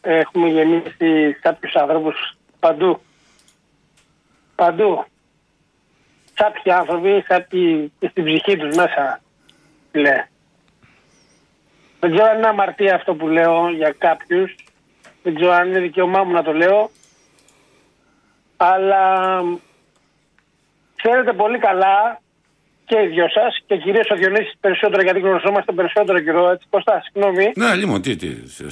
έχουμε 0.00 0.48
γεννήσει 0.48 1.32
κάποιους 1.40 1.74
ανθρώπους 1.74 2.36
παντού. 2.58 3.00
Παντού. 4.54 5.04
Κάποιοι 6.34 6.72
άνθρωποι, 6.72 7.24
κάποιοι 7.26 7.92
και 7.98 8.08
στην 8.10 8.24
ψυχή 8.24 8.56
τους 8.56 8.76
μέσα. 8.76 9.20
Λέει. 9.92 10.24
Δεν 12.00 12.10
ξέρω 12.10 12.26
αν 12.28 12.36
είναι 12.36 12.46
αμαρτία 12.46 12.94
αυτό 12.94 13.14
που 13.14 13.28
λέω 13.28 13.68
για 13.70 13.94
κάποιους. 13.98 14.54
Δεν 15.22 15.34
ξέρω 15.34 15.52
αν 15.52 15.68
είναι 15.68 15.80
δικαίωμά 15.80 16.24
μου 16.24 16.32
να 16.32 16.42
το 16.42 16.52
λέω. 16.52 16.90
Αλλά 18.56 19.04
ξέρετε 20.96 21.32
πολύ 21.32 21.58
καλά 21.58 22.20
και 22.84 22.98
οι 23.02 23.06
δυο 23.06 23.28
σας 23.28 23.58
και 23.66 23.76
κυρίως 23.76 24.10
ο 24.10 24.14
Διονύσης 24.14 24.54
περισσότερο 24.60 25.02
γιατί 25.02 25.20
γνωριζόμαστε 25.20 25.72
περισσότερο 25.72 26.20
καιρό. 26.20 26.50
Έτσι, 26.50 26.66
Κωστά, 26.70 27.02
συγγνώμη. 27.04 27.52
Ναι, 27.56 27.74
λοιπόν, 27.74 28.02
τι, 28.02 28.16
τι, 28.16 28.28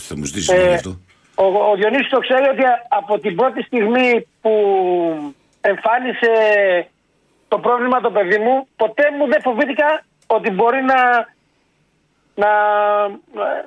θα 0.06 0.16
μου 0.16 0.24
ζητήσεις 0.24 0.48
Ε, 0.48 0.70
ε, 0.70 0.74
αυτό. 0.74 1.00
ο, 1.34 1.44
ο 1.44 1.74
Διονύσης 1.74 2.08
το 2.08 2.18
ξέρει 2.18 2.48
ότι 2.48 2.62
από 2.88 3.18
την 3.18 3.36
πρώτη 3.36 3.62
στιγμή 3.62 4.26
που 4.40 4.50
εμφάνισε 5.60 6.32
το 7.48 7.58
πρόβλημα 7.58 8.00
το 8.00 8.10
παιδί 8.10 8.38
μου, 8.38 8.66
ποτέ 8.76 9.10
μου 9.18 9.26
δεν 9.26 9.40
φοβήθηκα 9.40 10.04
ότι 10.26 10.50
μπορεί 10.50 10.82
να, 10.82 11.00
να, 12.34 12.50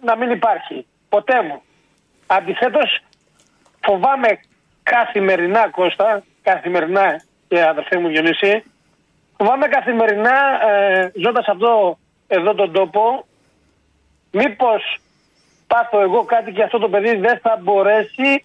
να 0.01 0.17
μην 0.17 0.31
υπάρχει. 0.31 0.85
Ποτέ 1.09 1.41
μου. 1.43 1.61
Αντιθέτως 2.37 2.99
φοβάμαι 3.85 4.39
καθημερινά 4.83 5.69
Κώστα, 5.69 6.23
καθημερινά 6.41 7.21
και 7.47 7.63
αδερφέ 7.63 7.99
μου 7.99 8.07
Διονύση, 8.07 8.63
φοβάμαι 9.37 9.67
καθημερινά 9.67 10.67
ε, 10.69 11.11
ζώντας 11.23 11.47
αυτό 11.47 11.97
εδώ 12.27 12.53
τον 12.55 12.71
τόπο 12.71 13.25
μήπως 14.31 14.97
πάθω 15.67 16.01
εγώ 16.01 16.23
κάτι 16.23 16.51
και 16.51 16.63
αυτό 16.63 16.77
το 16.79 16.89
παιδί 16.89 17.15
δεν 17.15 17.39
θα 17.39 17.59
μπορέσει 17.61 18.43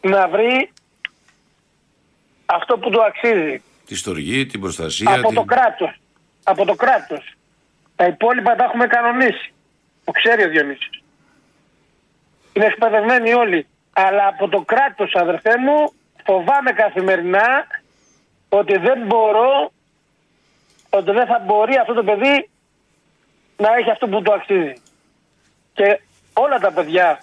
να 0.00 0.28
βρει 0.28 0.72
αυτό 2.46 2.78
που 2.78 2.90
του 2.90 3.02
αξίζει 3.02 3.62
Τη 3.86 3.96
στοργή, 3.96 4.46
την 4.46 4.60
προστασία. 4.60 5.14
από 5.14 5.26
την... 5.26 5.36
το 5.36 5.44
κράτος. 5.44 6.00
Από 6.44 6.64
το 6.64 6.74
κράτος. 6.74 7.34
Τα 7.96 8.06
υπόλοιπα 8.06 8.54
τα 8.56 8.64
έχουμε 8.64 8.86
κανονίσει. 8.86 9.52
Το 10.04 10.12
ξέρει 10.12 10.44
ο 10.44 10.48
Διονύσης. 10.48 10.99
Είναι 12.52 12.66
εκπαιδευμένοι 12.66 13.32
όλοι. 13.32 13.66
Αλλά 13.92 14.26
από 14.26 14.48
το 14.48 14.60
κράτος 14.60 15.14
αδερφέ 15.14 15.58
μου 15.58 15.92
φοβάμαι 16.24 16.72
καθημερινά 16.72 17.66
ότι 18.48 18.76
δεν 18.78 19.06
μπορώ 19.06 19.72
ότι 20.90 21.10
δεν 21.10 21.26
θα 21.26 21.38
μπορεί 21.46 21.76
αυτό 21.76 21.92
το 21.94 22.04
παιδί 22.04 22.48
να 23.56 23.74
έχει 23.74 23.90
αυτό 23.90 24.08
που 24.08 24.22
του 24.22 24.32
αξίζει. 24.32 24.74
Και 25.72 26.00
όλα 26.32 26.58
τα 26.58 26.72
παιδιά 26.72 27.22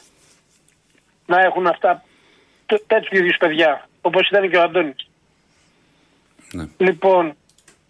να 1.25 1.39
έχουν 1.41 1.67
αυτά 1.67 2.03
τ- 2.65 2.87
τέτοιου 2.87 3.17
είδους 3.17 3.37
παιδιά 3.37 3.87
όπως 4.01 4.27
ήταν 4.27 4.49
και 4.49 4.57
ο 4.57 4.61
Αντώνης. 4.61 5.09
Ναι. 6.51 6.63
Λοιπόν, 6.77 7.35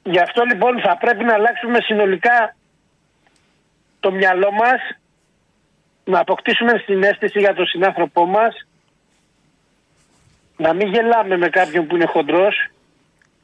γι' 0.04 0.20
αυτό 0.20 0.44
λοιπόν 0.44 0.82
θα 0.82 0.98
πρέπει 0.98 1.24
να 1.24 1.34
αλλάξουμε 1.34 1.80
συνολικά 1.82 2.56
το 4.00 4.12
μυαλό 4.12 4.52
μας, 4.52 4.80
να 6.08 6.20
αποκτήσουμε 6.20 6.82
συνέστηση 6.86 7.40
για 7.40 7.54
τον 7.54 7.66
συνάνθρωπό 7.66 8.26
μας, 8.26 8.68
να 10.58 10.74
μην 10.74 10.88
γελάμε 10.88 11.38
με 11.38 11.50
κάποιον 11.50 11.88
που 11.88 11.96
είναι 11.96 12.06
χοντρός, 12.06 12.70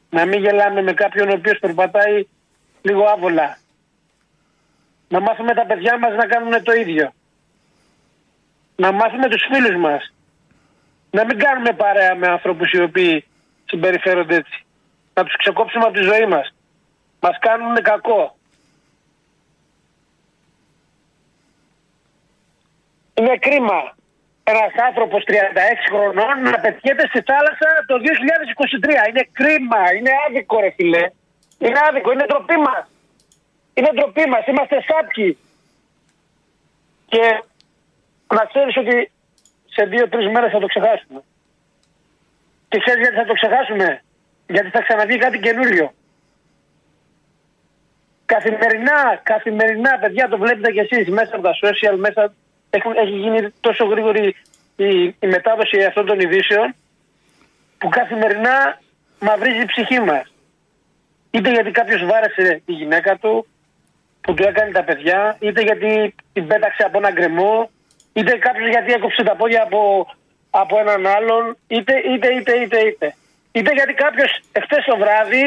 να 0.09 0.25
μην 0.25 0.41
γελάμε 0.43 0.81
με 0.81 0.93
κάποιον 0.93 1.29
ο 1.29 1.33
οποίος 1.33 1.59
περπατάει 1.59 2.27
λίγο 2.81 3.03
άβολα. 3.03 3.57
Να 5.07 5.19
μάθουμε 5.19 5.53
τα 5.53 5.65
παιδιά 5.65 5.97
μας 5.99 6.15
να 6.15 6.25
κάνουν 6.25 6.63
το 6.63 6.73
ίδιο. 6.73 7.13
Να 8.75 8.91
μάθουμε 8.91 9.29
τους 9.29 9.43
φίλους 9.51 9.75
μας. 9.81 10.13
Να 11.11 11.25
μην 11.25 11.39
κάνουμε 11.39 11.73
παρέα 11.73 12.15
με 12.15 12.27
ανθρώπους 12.27 12.71
οι 12.71 12.81
οποίοι 12.81 13.25
συμπεριφέρονται 13.65 14.35
έτσι. 14.35 14.65
Να 15.13 15.23
τους 15.23 15.35
ξεκόψουμε 15.37 15.83
από 15.83 15.93
τη 15.93 16.01
ζωή 16.01 16.25
μας. 16.25 16.53
Μας 17.19 17.37
κάνουν 17.39 17.75
κακό. 17.75 18.35
Είναι 23.13 23.37
κρίμα 23.37 23.95
ένας 24.43 24.73
άνθρωπος 24.87 25.23
36 25.27 25.31
χρονών 25.91 26.35
να 26.41 26.59
πετιέται 26.59 27.07
στη 27.07 27.21
θάλασσα 27.29 27.69
το 27.87 27.95
2023. 29.05 29.09
Είναι 29.09 29.27
κρίμα, 29.31 29.93
είναι 29.97 30.11
άδικο, 30.27 30.59
ρε 30.59 30.71
φιλέ. 30.77 31.05
Είναι 31.57 31.79
άδικο, 31.89 32.11
είναι 32.11 32.25
ντροπή 32.25 32.57
μας. 32.57 32.85
Είναι 33.73 33.89
ντροπή 33.93 34.25
μας. 34.29 34.45
Είμαστε 34.45 34.77
σάπιοι. 34.87 35.37
Και 37.05 37.43
να 38.35 38.45
ξέρεις 38.45 38.77
ότι 38.77 39.11
σε 39.75 39.85
δύο-τρεις 39.85 40.27
μέρες 40.31 40.51
θα 40.51 40.59
το 40.59 40.67
ξεχάσουμε. 40.67 41.21
Και 42.69 42.79
ξέρεις 42.79 43.01
γιατί 43.01 43.15
θα 43.15 43.25
το 43.25 43.33
ξεχάσουμε; 43.33 44.03
Γιατί 44.47 44.69
θα 44.69 44.81
ξαναβγεί 44.81 45.17
κάτι 45.17 45.39
καινούριο. 45.39 45.93
Καθημερινά, 48.25 49.19
καθημερινά, 49.23 49.97
παιδιά, 49.99 50.27
το 50.27 50.37
βλέπετε 50.37 50.71
κι 50.71 50.79
εσείς 50.79 51.09
μέσα 51.09 51.35
από 51.35 51.43
τα 51.43 51.53
social, 51.63 51.95
μέσα 51.97 52.33
έχουν, 52.77 52.93
έχει 53.03 53.15
γίνει 53.23 53.39
τόσο 53.59 53.83
γρήγορη 53.85 54.35
η, 54.75 54.89
η 55.25 55.27
μετάδοση 55.35 55.83
αυτών 55.83 56.05
των 56.05 56.19
ειδήσεων 56.19 56.75
που 57.77 57.89
καθημερινά 57.89 58.79
μαυρίζει 59.19 59.61
η 59.61 59.65
ψυχή 59.65 59.99
μας. 59.99 60.25
Είτε 61.31 61.49
γιατί 61.51 61.71
κάποιος 61.71 62.05
βάρεσε 62.05 62.61
τη 62.65 62.73
γυναίκα 62.73 63.17
του 63.21 63.47
που 64.21 64.33
του 64.33 64.43
έκανε 64.43 64.71
τα 64.71 64.83
παιδιά, 64.83 65.37
είτε 65.39 65.61
γιατί 65.61 66.15
την 66.33 66.47
πέταξε 66.47 66.83
από 66.83 66.97
ένα 66.97 67.11
γκρεμό, 67.11 67.69
είτε 68.13 68.31
κάποιος 68.37 68.69
γιατί 68.69 68.91
έκοψε 68.91 69.23
τα 69.23 69.35
πόδια 69.35 69.61
από, 69.63 69.81
από 70.49 70.79
έναν 70.79 71.07
άλλον, 71.07 71.57
είτε, 71.67 71.93
είτε, 72.11 72.27
είτε, 72.37 72.53
είτε, 72.61 72.79
είτε. 72.87 73.15
Είτε 73.51 73.71
γιατί 73.73 73.93
κάποιος 73.93 74.31
εχθές 74.51 74.83
το 74.85 74.97
βράδυ 74.97 75.45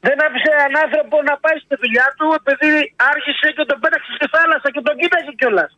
δεν 0.00 0.16
άφησε 0.26 0.48
έναν 0.56 0.72
άνθρωπο 0.84 1.16
να 1.30 1.34
πάει 1.42 1.58
στη 1.64 1.74
δουλειά 1.82 2.06
του 2.18 2.26
επειδή 2.40 2.72
άρχισε 3.12 3.46
και 3.56 3.64
τον 3.70 3.78
πέταξε 3.82 4.10
στη 4.18 4.26
θάλασσα 4.34 4.68
και 4.74 4.82
τον 4.86 4.94
κοίταζε 5.00 5.32
κιόλας. 5.38 5.72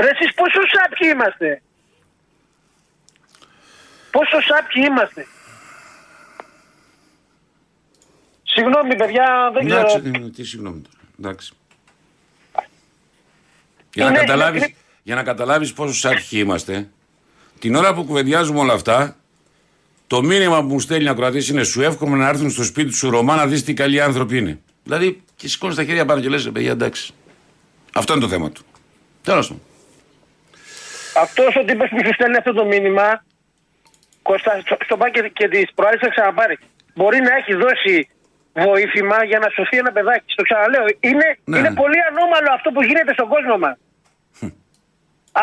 Ρε 0.00 0.08
εσείς 0.08 0.34
πόσο 0.34 0.60
σάπιοι 0.72 1.08
είμαστε. 1.14 1.62
Πόσο 4.10 4.40
σάπιοι 4.40 4.82
είμαστε. 4.88 5.26
Συγγνώμη 8.42 8.96
παιδιά, 8.96 9.50
δεν 9.54 9.66
ξέρω. 9.66 9.80
Εντάξει, 9.80 10.30
τι 10.30 10.44
συγγνώμη 10.44 10.80
τώρα. 10.80 10.96
Εντάξει. 11.18 11.52
Για 13.94 14.04
να, 14.04 14.10
Είναι- 14.10 14.18
καταλάβεις, 14.18 14.62
είναι- 14.62 14.74
για 15.02 15.14
να 15.14 15.22
καταλάβεις 15.22 15.72
πόσο 15.72 15.94
σάτυχοι 15.94 16.38
είμαστε, 16.38 16.88
την 17.58 17.74
ώρα 17.74 17.94
που 17.94 18.04
κουβεντιάζουμε 18.04 18.58
όλα 18.60 18.72
αυτά, 18.72 19.16
το 20.06 20.22
μήνυμα 20.22 20.60
που 20.60 20.66
μου 20.66 20.80
στέλνει 20.80 21.08
ο 21.08 21.10
ακροατής 21.10 21.48
είναι 21.48 21.62
σου 21.62 21.82
εύχομαι 21.82 22.16
να 22.16 22.28
έρθουν 22.28 22.50
στο 22.50 22.62
σπίτι 22.64 22.92
σου 22.94 23.10
Ρωμά 23.10 23.36
να 23.36 23.46
δεις 23.46 23.64
τι 23.64 23.74
καλοί 23.74 24.00
άνθρωποι 24.00 24.38
είναι. 24.38 24.60
Δηλαδή 24.84 25.22
και 25.36 25.48
σηκώνεις 25.48 25.76
τα 25.76 25.84
χέρια 25.84 26.04
πάνω 26.04 26.20
και 26.20 26.28
λες 26.28 26.46
«Ε, 26.46 26.50
παιδιά 26.50 26.70
εντάξει. 26.70 27.12
Αυτό 27.94 28.12
είναι 28.12 28.22
το 28.22 28.28
θέμα 28.28 28.50
του. 28.50 28.62
Τέλος 29.22 29.48
πάντων. 29.48 29.62
Αυτός 31.24 31.56
ο 31.56 31.62
τύπος 31.68 31.88
που 31.92 31.98
σου 32.04 32.12
στέλνει 32.14 32.36
αυτό 32.36 32.52
το 32.52 32.64
μήνυμα, 32.72 33.06
Κώστα, 34.22 34.52
στο, 34.64 34.76
στο 34.86 34.96
πάει 34.96 35.10
και, 35.10 35.22
και 35.38 35.48
τις 35.48 35.66
προάλλες 35.74 36.00
θα 36.04 36.08
ξαναπάρει. 36.14 36.56
Μπορεί 36.98 37.18
να 37.28 37.32
έχει 37.40 37.54
δώσει 37.64 37.96
βοήθημα 38.68 39.18
για 39.30 39.38
να 39.38 39.48
σωθεί 39.56 39.76
ένα 39.82 39.92
παιδάκι. 39.96 40.28
Στο 40.34 40.42
ξαναλέω. 40.48 40.84
Είναι, 41.00 41.28
Ναι, 41.44 41.58
είναι 41.58 41.68
ναι. 41.68 41.80
πολύ 41.82 41.98
ανώμαλο 42.10 42.50
αυτό 42.58 42.68
που 42.74 42.82
γίνεται 42.88 43.12
στον 43.18 43.28
κόσμο 43.34 43.56
μας. 43.64 43.76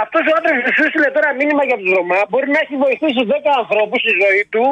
Αυτός 0.03 0.21
ο 0.29 0.31
άντρας 0.38 0.55
που 0.63 0.71
σου 0.75 0.83
έστειλε 0.88 1.09
τώρα 1.17 1.29
μήνυμα 1.39 1.63
για 1.69 1.77
τους 1.81 1.89
Ρωμά 1.97 2.19
μπορεί 2.29 2.47
να 2.55 2.59
έχει 2.63 2.75
βοηθήσει 2.85 3.21
10 3.33 3.33
ανθρώπους 3.61 3.99
στη 4.05 4.13
ζωή 4.23 4.43
του 4.53 4.63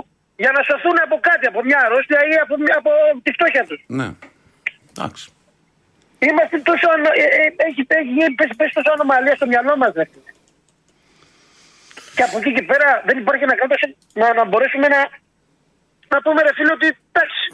για 0.43 0.51
να 0.55 0.59
σωθούν 0.69 0.97
από 1.05 1.15
κάτι, 1.29 1.45
από 1.51 1.59
μια 1.67 1.79
αρρώστια 1.85 2.19
ή 2.31 2.33
από, 2.43 2.53
μια- 2.63 2.77
από 2.81 2.91
τη 3.23 3.29
φτώχεια 3.37 3.63
τους. 3.69 3.79
Ναι. 3.99 4.07
Εντάξει. 4.91 5.23
Είμαστε 6.27 6.57
τόσο. 6.69 6.85
ανο- 6.95 7.15
ε, 7.23 7.25
ε, 7.41 7.45
έχει, 7.67 7.81
έχει 7.99 8.11
γίνει- 8.17 8.35
πέσει, 8.39 8.53
πέσει 8.59 8.73
τόσο 8.79 8.89
ανομαλία 8.95 9.35
στο 9.39 9.45
μυαλό 9.51 9.73
μας, 9.81 9.91
δε. 9.97 10.03
Φίλε. 12.13 12.17
Και 12.17 12.23
από 12.28 12.38
εκεί 12.38 12.52
και 12.58 12.63
πέρα 12.71 12.88
δεν 13.08 13.17
υπάρχει 13.17 13.43
ένα 13.43 13.56
κράτο 13.56 13.76
να, 14.13 14.34
να 14.39 14.43
μπορέσουμε 14.45 14.88
να, 14.88 15.02
να 16.13 16.17
πούμε 16.23 16.39
ρε 16.41 16.54
φίλε 16.58 16.71
ότι 16.78 16.88
εντάξει. 17.12 17.45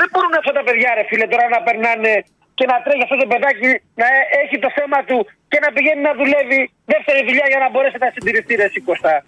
Δεν 0.00 0.08
μπορούν 0.12 0.32
αυτά 0.40 0.52
τα 0.58 0.62
παιδιά 0.66 0.90
ρε 0.98 1.04
φίλε 1.08 1.26
τώρα 1.32 1.46
να 1.48 1.60
περνάνε 1.66 2.12
και 2.58 2.66
να 2.72 2.76
τρέχει 2.84 3.02
αυτό 3.06 3.16
το 3.22 3.26
παιδάκι 3.32 3.70
να 4.00 4.06
ε- 4.06 4.26
έχει 4.42 4.56
το 4.64 4.70
θέμα 4.78 4.98
του 5.08 5.18
και 5.50 5.58
να 5.64 5.68
πηγαίνει 5.74 6.02
να 6.08 6.12
δουλεύει 6.20 6.60
δεύτερη 6.92 7.20
δουλειά 7.28 7.46
για 7.52 7.60
να 7.64 7.68
μπορέσει 7.70 7.96
να 8.04 8.10
συντηρηθεί 8.14 8.54
ρε 8.54 8.66
εσύ 8.70 8.80
Κωστά. 8.80 9.24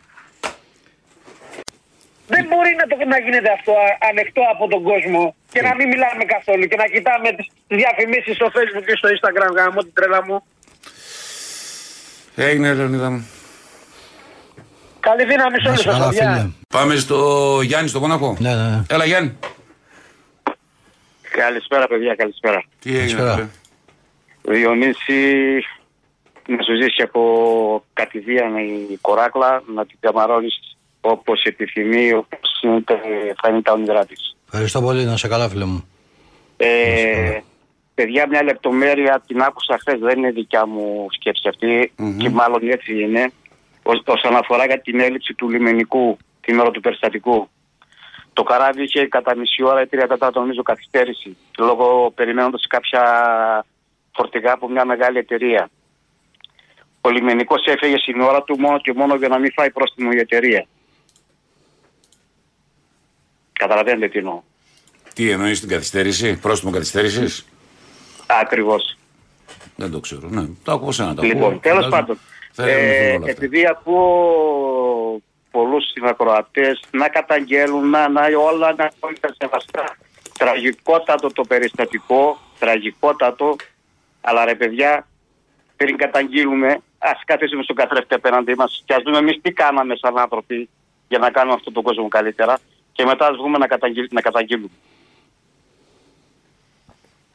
Δεν 2.35 2.45
μπορεί 2.51 2.73
να, 2.81 2.85
το, 2.91 2.95
να 3.15 3.19
γίνεται 3.25 3.51
αυτό 3.59 3.73
α- 3.73 3.99
ανεκτό 4.11 4.43
από 4.55 4.69
τον 4.69 4.83
κόσμο 4.83 5.35
και 5.53 5.63
να 5.63 5.75
μην 5.75 5.89
μιλάμε 5.89 6.25
καθόλου 6.25 6.65
και 6.71 6.77
να 6.77 6.87
κοιτάμε 6.95 7.29
τις 7.33 7.47
διαφημίσεις 7.67 8.35
στο 8.35 8.47
facebook 8.57 8.85
και 8.87 8.97
στο 9.01 9.09
instagram 9.15 9.51
γάμο 9.57 9.81
την 9.83 9.93
τρέλα 9.93 10.25
μου. 10.27 10.37
Έγινε 12.37 12.75
Λεωνίδα 12.75 13.11
μου. 13.11 13.40
Καλή 15.01 15.25
δύναμη 15.25 15.57
σε 15.57 15.63
Να 15.63 15.69
όλους 15.69 15.81
σε 15.83 15.91
σας, 15.91 15.99
καλά, 15.99 16.09
παιδιά. 16.09 16.33
φίλε. 16.33 16.49
Πάμε 16.69 16.97
στο 16.97 17.59
Γιάννη 17.63 17.89
στο 17.89 18.01
Μόναχο. 18.01 18.37
Ναι, 18.39 18.55
ναι, 18.55 18.63
ναι. 18.69 18.83
Έλα 18.89 19.05
Γιάννη. 19.05 19.37
Καλησπέρα 21.31 21.87
παιδιά, 21.87 22.15
καλησπέρα. 22.15 22.63
Τι 22.81 22.91
έγινε. 22.99 23.21
Καλησπέρα. 23.21 23.37
ρε; 23.37 23.49
Διονύση 24.55 25.23
να 26.49 26.63
σου 26.63 26.75
ζήσει 26.83 27.03
από 27.03 27.85
κατηδίαν 27.93 28.57
η 28.91 28.97
κοράκλα, 29.01 29.63
να 29.75 29.87
την 29.87 29.97
καμαρώνεις 30.01 30.77
όπως 31.01 31.43
επιθυμεί, 31.43 32.13
όπως 32.13 32.61
είναι, 32.63 32.81
τα- 32.81 33.01
θα 33.43 33.49
είναι 33.51 33.63
τα 33.63 33.73
όνειρά 33.73 34.07
της. 34.07 34.37
Ευχαριστώ 34.47 34.81
πολύ, 34.83 35.05
να 35.05 35.17
σε 35.17 35.29
καλά, 35.29 35.49
φίλε 35.49 35.65
μου. 35.65 35.85
Ε, 36.57 37.39
παιδιά, 37.95 38.27
μια 38.29 38.43
λεπτομέρεια 38.43 39.23
την 39.27 39.43
άκουσα 39.43 39.79
χθες, 39.81 39.99
δεν 39.99 40.19
είναι 40.19 40.31
δικιά 40.31 40.67
μου 40.67 41.07
σκέψη 41.11 41.49
αυτή 41.49 41.93
και 42.19 42.29
μάλλον 42.31 42.69
έτσι 42.71 43.01
είναι. 43.03 43.33
Ως- 43.83 44.03
Όσον 44.07 44.37
αφορά 44.37 44.67
για 44.67 44.81
την 44.81 45.01
έλλειψη 45.01 45.35
του 45.35 45.49
λιμενικού 45.49 46.19
την 46.41 46.59
ώρα 46.59 46.71
του 46.71 46.81
περιστατικού. 46.81 47.49
Το 48.33 48.43
καράβι 48.43 48.83
είχε 48.83 49.07
κατά 49.07 49.37
μισή 49.37 49.63
ώρα 49.63 49.83
ή 49.83 49.87
τρία 49.87 50.07
τέταρτα 50.09 50.41
νομίζω 50.41 50.63
καθυστέρηση 50.63 51.37
λόγω 51.59 52.13
περιμένοντας 52.15 52.67
κάποια 52.69 53.03
φορτηγά 54.15 54.53
από 54.53 54.69
μια 54.69 54.85
μεγάλη 54.85 55.19
εταιρεία. 55.19 55.71
Ο 57.01 57.11
λιμενικός 57.11 57.65
έφεγε 57.67 57.97
στην 57.99 58.21
ώρα 58.21 58.43
του 58.43 58.61
μόνο 58.61 58.79
και 58.81 58.93
μόνο 58.97 59.15
για 59.15 59.29
να 59.29 59.39
μην 59.39 59.53
φάει 59.53 59.71
πρόστιμο 59.71 60.11
η 60.13 60.19
εταιρεία. 60.19 60.67
Καταλαβαίνετε 63.53 64.09
τι 64.09 64.19
εννοώ. 64.19 64.41
Τι 65.15 65.31
εννοείς 65.31 65.61
την 65.61 65.69
καθυστέρηση, 65.69 66.37
πρόστιμο 66.41 66.73
καθυστέρησης; 66.73 67.47
Ακριβώς. 68.27 68.97
Δεν 69.77 69.91
το 69.91 70.01
ξέρω. 70.01 70.29
Ναι, 70.29 70.47
το 70.63 70.73
ακούω 70.73 70.93
σε 70.93 71.03
ένα 71.03 71.15
το 71.15 71.23
Λοιπόν, 71.23 71.43
ακούω. 71.45 71.59
τέλος 71.59 71.85
Φαντάζομαι 71.85 72.01
πάντων, 72.01 72.17
Θα 72.17 72.23
ερευνηθούν 72.23 72.40
ε, 72.69 73.07
όλα 73.07 73.17
αυτά. 73.17 73.31
επειδή 73.31 73.67
ακούω 73.67 75.21
πολλούς 75.51 75.91
συνακροατές 75.91 76.83
να 76.91 77.09
καταγγέλουν, 77.09 77.91
να, 77.91 78.09
να 78.09 78.23
όλα 78.39 78.75
να 78.75 78.91
είναι 79.09 79.35
σεβαστά. 79.39 79.97
Τραγικότατο 80.39 81.33
το 81.33 81.43
περιστατικό, 81.43 82.39
τραγικότατο, 82.59 83.57
αλλά 84.21 84.45
ρε 84.45 84.55
παιδιά, 84.55 85.07
πριν 85.77 85.97
καταγγείλουμε, 85.97 86.81
ας 86.99 87.21
καθίσουμε 87.25 87.63
στον 87.63 87.77
καθρέφτη 87.77 88.15
απέναντί 88.15 88.55
μας 88.55 88.83
και 88.87 88.95
ας 88.95 89.03
δούμε 89.03 89.19
εμείς 89.19 89.39
τι 89.43 89.53
κάναμε 89.53 89.97
σαν 89.97 90.19
άνθρωποι 90.19 90.69
για 91.09 91.19
να 91.19 91.31
κάνουμε 91.31 91.55
αυτόν 91.55 91.73
τον 91.73 91.83
κόσμο 91.83 92.09
καλύτερα 92.09 92.59
και 92.93 93.05
μετά 93.05 93.27
ας 93.27 93.37
βγούμε 93.37 93.59
να, 93.59 93.67
καταγγείλ, 93.67 94.09
να 94.11 94.21
καταγγείλουμε. 94.21 94.71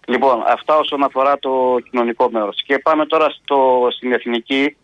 Λοιπόν, 0.08 0.44
αυτά 0.48 0.78
όσον 0.78 1.04
αφορά 1.04 1.40
το 1.40 1.78
κοινωνικό 1.90 2.30
μέρος. 2.32 2.64
Και 2.66 2.80
πάμε 2.80 3.06
τώρα 3.06 3.30
στο, 3.30 3.88
στην 3.92 4.14
εθνική. 4.14 4.76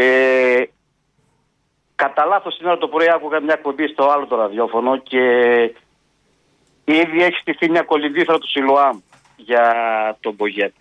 Ε, 0.00 0.62
κατά 1.94 2.24
λάθος 2.24 2.54
σήμερα 2.54 2.78
το 2.78 2.88
πρωί 2.88 3.10
άκουγα 3.10 3.40
μια 3.40 3.56
κομπή 3.56 3.86
στο 3.86 4.08
άλλο 4.10 4.26
το 4.26 4.36
ραδιόφωνο 4.36 4.96
και 4.96 5.22
ήδη 6.84 7.22
έχει 7.22 7.38
στηθεί 7.40 7.70
μια 7.70 7.82
κολυμπήθρα 7.82 8.38
του 8.38 8.48
Σιλουάμ 8.48 8.98
για 9.36 9.74
τον 10.20 10.34
Μπογιέτ. 10.34 10.74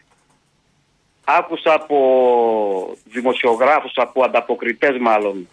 Άκουσα 1.24 1.74
από 1.74 1.98
δημοσιογράφους, 3.04 3.92
από 3.96 4.24
ανταποκριτές 4.24 4.98
μάλλον, 5.00 5.48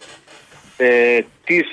ε, 0.77 1.19
της 1.45 1.67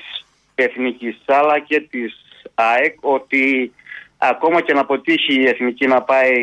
Εθνικής 0.54 1.22
αλλά 1.26 1.58
και 1.58 1.80
της 1.80 2.22
ΑΕΚ 2.54 2.96
ότι 3.00 3.72
ακόμα 4.18 4.60
και 4.60 4.72
να 4.72 4.80
αποτύχει 4.80 5.40
η 5.40 5.48
Εθνική 5.48 5.86
να 5.86 6.02
πάει 6.02 6.34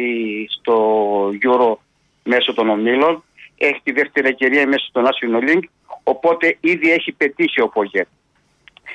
στο 0.50 1.30
Euro 1.44 1.76
μέσω 2.24 2.54
των 2.54 2.70
ομίλων, 2.70 3.24
έχει 3.60 3.82
τη 3.84 3.92
δεύτερη 3.92 4.28
ευκαιρία 4.28 4.68
μέσω 4.68 4.90
των 4.92 5.06
National 5.06 5.50
League, 5.50 5.68
οπότε 6.04 6.58
ήδη 6.60 6.92
έχει 6.92 7.12
πετύχει 7.12 7.62
ο 7.62 7.70
Πογέ. 7.70 8.06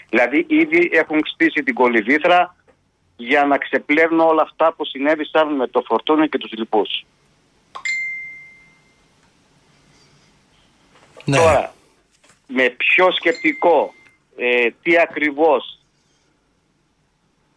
Δηλαδή 0.09 0.46
ήδη 0.48 0.90
έχουν 0.92 1.20
στήσει 1.24 1.62
την 1.62 1.74
κολυβήθρα 1.74 2.57
για 3.16 3.44
να 3.44 3.59
ξεπλένουν 3.59 4.20
όλα 4.20 4.42
αυτά 4.42 4.72
που 4.72 4.85
συνέβησαν 4.85 5.55
με 5.55 5.66
το 5.66 5.83
Φορτούνι 5.87 6.29
και 6.29 6.38
τους 6.38 6.53
λοιπούς. 6.53 7.05
Ναι. 11.24 11.37
Τώρα, 11.37 11.74
με 12.46 12.68
πιο 12.68 13.11
σκεπτικό 13.11 13.94
ε, 14.37 14.68
τι 14.83 14.98
ακριβώς 14.98 15.79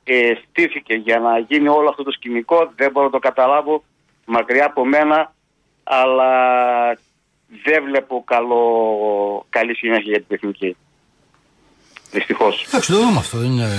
ε, 0.04 0.34
στήθηκε 0.43 0.93
για 0.93 1.20
να 1.20 1.39
γίνει 1.39 1.67
όλο 1.67 1.89
αυτό 1.89 2.04
το 2.04 2.12
σκηνικό 2.12 2.72
δεν 2.76 2.91
μπορώ 2.91 3.06
να 3.06 3.12
το 3.12 3.20
καταλάβω 3.20 3.84
μακριά 4.26 4.65
από 4.65 4.86
μένα 4.86 5.34
αλλά 5.89 6.32
δεν 7.63 7.84
βλέπω 7.84 8.23
καλό, 8.26 8.62
καλή 9.50 9.76
συνέχεια 9.76 10.04
για 10.12 10.17
την 10.17 10.28
τεχνική. 10.28 10.76
Δυστυχώς. 12.12 12.65
Εντάξει, 12.67 12.91
το 12.91 12.97
δούμε 13.00 13.17
αυτό. 13.17 13.38
Δεν, 13.38 13.52
είναι, 13.52 13.69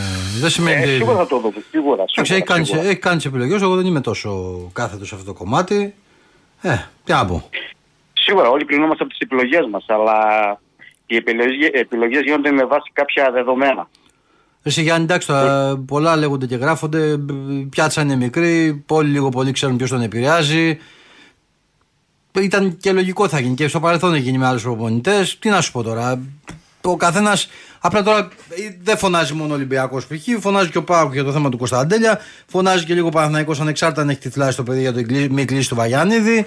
δεν 0.40 0.51
σημαίνει. 0.51 0.77
Ε, 0.83 0.85
ότι- 0.87 0.94
σίγουρα 0.94 1.16
θα 1.16 1.27
το 1.27 1.38
δούμε. 1.38 1.55
Σίγουρα. 1.71 1.92
Εντάξει, 2.03 2.14
έχει 2.21 2.27
σίγουρα, 2.27 2.44
κάνει, 2.53 2.64
σίγουρα. 2.66 2.87
έχει 2.88 2.99
κάνει 2.99 3.16
τις 3.16 3.25
επιλογές. 3.25 3.62
Εγώ 3.62 3.77
δεν 3.77 3.87
είμαι 3.87 4.01
τόσο 4.01 4.59
κάθετος 4.73 5.09
σε 5.09 5.14
αυτό 5.14 5.27
το 5.27 5.38
κομμάτι. 5.38 5.94
Ε, 6.62 6.77
τι 7.05 7.12
να 7.12 7.25
πω. 7.27 7.49
Σίγουρα, 8.12 8.49
όλοι 8.49 8.64
κρινόμαστε 8.64 9.03
από 9.03 9.12
τις 9.12 9.21
επιλογές 9.21 9.66
μας, 9.71 9.85
αλλά 9.88 10.16
οι 11.07 11.16
επιλογέ 11.73 12.21
γίνονται 12.21 12.51
με 12.51 12.64
βάση 12.64 12.90
κάποια 12.92 13.31
δεδομένα. 13.33 13.88
Εσύ 14.62 14.83
Γιάννη, 14.83 15.05
εντάξει, 15.05 15.27
τώρα 15.27 15.77
πολλά 15.87 16.16
λέγονται 16.16 16.47
και 16.47 16.57
γράφονται. 16.57 17.16
μπ- 17.16 17.68
Πιάτσα 17.71 18.03
είναι 18.03 18.16
μικρή. 18.16 18.83
Πολύ 18.87 19.09
λίγο 19.11 19.29
πολύ 19.29 19.53
ξέρουν 19.53 19.77
ποιος 19.77 19.90
τον 19.90 20.01
επηρεάζει. 20.03 20.79
Ήταν 22.33 22.77
και 22.77 22.93
λογικό 22.93 23.29
θα 23.29 23.41
γίνει 23.41 23.55
και 23.55 23.69
στο 23.69 23.81
παρελθόν 23.81 24.14
έχει 24.14 24.23
γίνει 24.23 24.38
με 24.38 24.47
άλλους 24.47 24.62
προπονητές. 24.62 25.38
Τι 25.38 25.49
να 25.49 25.61
σου 25.61 25.73
πω 25.73 25.83
τώρα. 25.83 26.21
Ο 26.83 26.97
καθένας. 26.97 27.49
Απλά 27.81 28.03
τώρα 28.03 28.19
ε, 28.19 28.77
δεν 28.83 28.97
φωνάζει 28.99 29.33
μόνο 29.35 29.53
ο 29.53 29.55
Ολυμπιακός 29.57 30.07
π.χ. 30.07 30.41
Φωνάζει 30.41 30.71
και 30.71 30.79
ο 30.79 30.85
Πάουκ 30.85 31.12
για 31.12 31.25
το 31.25 31.33
θέμα 31.33 31.49
του 31.49 31.59
Κωνσταντέλια. 31.59 32.21
Φωνάζει 32.47 32.85
και 32.85 32.95
λίγο 32.95 33.07
ο 33.07 33.11
Παναθηναϊκός 33.11 33.61
ανεξάρτητα 33.61 34.03
αν 34.03 34.09
έχει 34.09 34.19
τυφλάσει 34.19 34.57
το 34.57 34.62
παιδί 34.62 34.81
για 34.81 34.93
το 34.93 34.99
εγκλή- 34.99 35.31
μη 35.31 35.45
κλείσει 35.45 35.69
του 35.69 35.75
Βαγιάννηδη. 35.75 36.47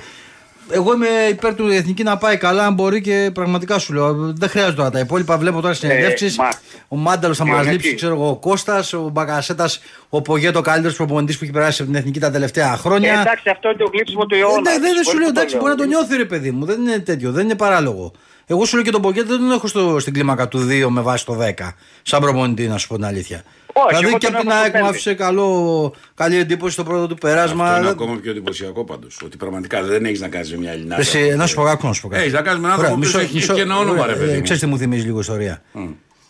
Εγώ 0.74 0.94
είμαι 0.94 1.08
υπέρ 1.30 1.56
του 1.56 1.68
η 1.70 1.76
εθνική 1.76 2.04
να 2.04 2.18
πάει 2.18 2.38
καλά, 2.38 2.66
αν 2.66 2.74
μπορεί 2.74 3.02
και 3.02 3.32
πραγματικά 3.34 3.80
σου 3.80 3.94
λέω. 3.94 4.34
Δεν 4.38 4.50
χρειάζεται 4.50 4.76
τώρα 4.76 4.90
τα 4.90 5.00
υπόλοιπα. 5.00 5.38
Βλέπω 5.38 5.62
τώρα 5.62 5.74
συνεντεύξεις. 5.74 6.38
μα- 6.38 6.50
ο 6.88 6.96
Μάνταλος 6.96 7.38
θα 7.38 7.46
μας 7.46 7.54
Διονύση. 7.62 7.74
λείψει, 7.76 7.96
ξέρω 7.96 8.14
εγώ, 8.14 8.30
ο 8.30 8.36
Κώστας, 8.36 8.94
ο 8.94 9.10
Μπακασέτα, 9.14 9.70
ο 10.10 10.22
Πογέτο, 10.22 10.60
ο 10.60 10.62
καλύτερος 10.62 10.96
προπονητής 10.98 11.38
που 11.38 11.44
έχει 11.44 11.54
περάσει 11.54 11.82
από 11.82 11.92
την 11.92 12.00
εθνική 12.00 12.20
τα 12.20 12.32
τελευταία 12.32 12.78
χρόνια. 12.78 13.14
Ε, 13.14 13.22
εντάξει, 13.22 13.50
αυτό 13.50 13.70
είναι 13.70 13.78
το 13.78 13.90
γλύψιμο 13.94 14.26
του 14.26 14.36
Ε, 14.36 14.40
αιώνα. 14.40 14.62
ναι, 14.62 14.72
δεν, 14.72 14.82
δεν 14.82 15.04
σου 15.04 15.12
Πολύ 15.12 15.18
λέω, 15.18 15.26
το 15.26 15.40
εντάξει, 15.40 15.56
λέω. 15.56 15.64
μπορεί 15.64 15.76
να 15.78 15.82
το 15.84 15.88
νιώθει 15.88 16.16
ρε 16.18 16.26
παιδί 16.26 16.52
μου. 16.52 16.66
Δεν 16.66 16.82
είναι 16.82 17.00
τέτοιο, 17.00 17.32
δεν 17.32 17.44
είναι 17.46 17.56
παράλογο. 17.56 18.12
Εγώ 18.52 18.66
σου 18.66 18.76
λέω 18.76 18.84
και 18.86 18.92
τον 18.92 19.02
Ποκέτο 19.02 19.28
δεν 19.28 19.38
τον 19.38 19.52
έχω 19.52 19.68
στο, 19.68 20.00
στην 20.00 20.14
κλίμακα 20.14 20.48
του 20.48 20.68
2 20.70 20.86
με 20.90 21.02
βάση 21.02 21.26
το 21.26 21.38
10. 21.58 21.70
Σαν 22.02 22.22
προπονητή, 22.22 22.68
να 22.68 22.78
σου 22.78 22.88
πω 22.88 22.96
την 22.96 23.06
αλήθεια. 23.06 23.44
Όχι, 23.74 23.88
δηλαδή 23.88 24.06
εγώ 24.08 24.18
και 24.18 24.26
τον 24.26 24.36
από 24.36 24.44
την 24.44 24.52
έχω 24.52 24.60
στο 24.60 24.64
ΑΕΚ 24.64 24.74
μου 24.74 24.80
πέντε. 24.80 24.88
άφησε 24.90 25.14
καλό, 25.14 25.94
καλή 26.16 26.38
εντύπωση 26.38 26.74
στο 26.74 26.84
πρώτο 26.84 27.08
του 27.08 27.16
πέρασμα. 27.16 27.64
Αυτό 27.66 27.76
είναι 27.78 27.86
Δεν- 27.88 27.94
ακόμα 28.02 28.20
πιο 28.22 28.32
εντυπωσιακό 28.32 28.84
πάντως. 28.86 29.18
Ότι 29.26 29.38
πραγματικά 29.38 29.84
δεν 29.84 30.06
έχεις 30.06 30.20
να 30.20 30.28
κάνεις 30.28 30.52
με 30.52 30.58
μια 30.58 30.72
Ελληνάδα. 30.72 31.02
Εσύ, 31.02 31.34
να 31.36 31.46
σου 31.48 31.56
πω 31.56 31.64
κάτι, 31.64 31.86
να 31.86 31.94
σου 31.94 32.02
πω 32.02 32.08
κάτι. 32.08 32.22
Έχεις 32.22 32.34
να 32.34 32.42
κάνεις 32.42 32.60
με 32.62 32.68
έναν 32.68 32.80
άνθρωπο 32.80 33.00
Ωραία, 33.06 33.12
που 33.12 33.18
έχει- 33.18 33.38
έχει 33.38 33.54
και 33.54 33.62
ένα 33.62 33.78
όνομα, 33.78 34.06
ρε 34.06 34.14
παιδί 34.16 34.36
μου. 34.36 34.42
Ξέρεις 34.42 34.62
τι 34.62 34.68
μου 34.68 34.78
θυμίζει 34.78 35.06
λίγο 35.06 35.20
ιστορία. 35.20 35.62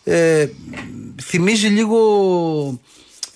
Ε, 0.04 0.46
θυμίζει 1.22 1.66
λίγο. 1.66 1.98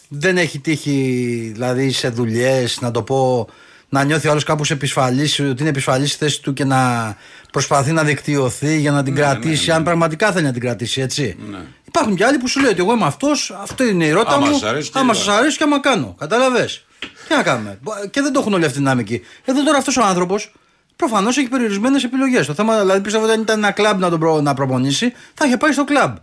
Δεν 0.09 0.37
έχει 0.39 0.59
τύχει 0.59 1.51
δηλαδή 1.55 1.91
σε 1.91 2.09
δουλειές 2.09 2.79
να 2.81 2.91
το 2.91 3.03
πω. 3.03 3.49
Να 3.89 4.05
νιώθει 4.05 4.29
ο 4.29 4.31
άλλος 4.31 4.45
κάπως 4.45 4.71
επισφαλής, 4.71 5.41
ότι 5.41 5.61
είναι 5.61 5.69
επισφαλής 5.69 6.13
στη 6.13 6.25
θέση 6.25 6.43
του 6.43 6.53
και 6.53 6.65
να 6.65 7.15
προσπαθεί 7.53 7.93
να 7.93 8.03
δικτυωθεί 8.05 8.79
για 8.79 8.91
να 8.91 9.03
την 9.03 9.15
κρατήσει, 9.15 9.71
αν 9.71 9.83
πραγματικά 9.83 10.33
θέλει 10.33 10.45
να 10.45 10.53
την 10.53 10.61
κρατήσει, 10.61 11.01
έτσι. 11.01 11.37
Υπάρχουν 11.85 12.17
και 12.17 12.25
άλλοι 12.25 12.39
που 12.39 12.49
σου 12.49 12.61
λέει 12.61 12.71
ότι 12.71 12.81
εγώ 12.81 12.93
είμαι 12.93 13.05
αυτός, 13.05 13.57
αυτό 13.61 13.85
είναι 13.85 14.05
η 14.05 14.11
ρότα 14.11 14.35
Άμα 14.35 14.47
μου. 14.47 14.53
σας 14.53 14.63
αρέσει 14.63 14.91
και 14.91 14.99
άμα 14.99 15.13
εγώ. 15.15 15.23
σα 15.23 15.33
αρέσει 15.35 15.57
και 15.57 15.65
άμα 15.65 15.81
κάνω. 15.81 16.15
Κατάλαβες. 16.19 16.85
Τι 17.29 17.35
να 17.35 17.43
κάνουμε. 17.43 17.79
Και 18.11 18.21
δεν 18.21 18.33
το 18.33 18.41
έχουν 18.41 18.53
όλοι 18.53 18.65
αυτή 18.65 18.77
τη 18.77 18.83
δυναμική. 18.83 19.21
Εδώ 19.45 19.65
τώρα 19.65 19.79
αυτός 19.79 19.97
ο 19.97 20.03
άνθρωπος 20.05 20.53
προφανώς 20.97 21.37
έχει 21.37 21.49
περιορισμένες 21.49 22.05
επιλογές. 22.05 22.47
Το 22.47 22.55
θέμα 22.55 22.79
δηλαδή 22.81 23.01
πιστεύω 23.01 23.25
ότι 23.25 23.33
αν 23.33 23.41
ήταν 23.41 23.59
ένα 23.59 23.71
κλαμπ 23.71 24.01
να 24.01 24.11
τον 24.11 24.19
προ, 24.19 24.41
να 24.41 24.55
προπονήσει, 24.55 25.13
θα 25.35 25.47
είχε 25.47 25.57
πάει 25.57 25.73
στο 25.73 25.85
κλαμπ. 25.85 26.17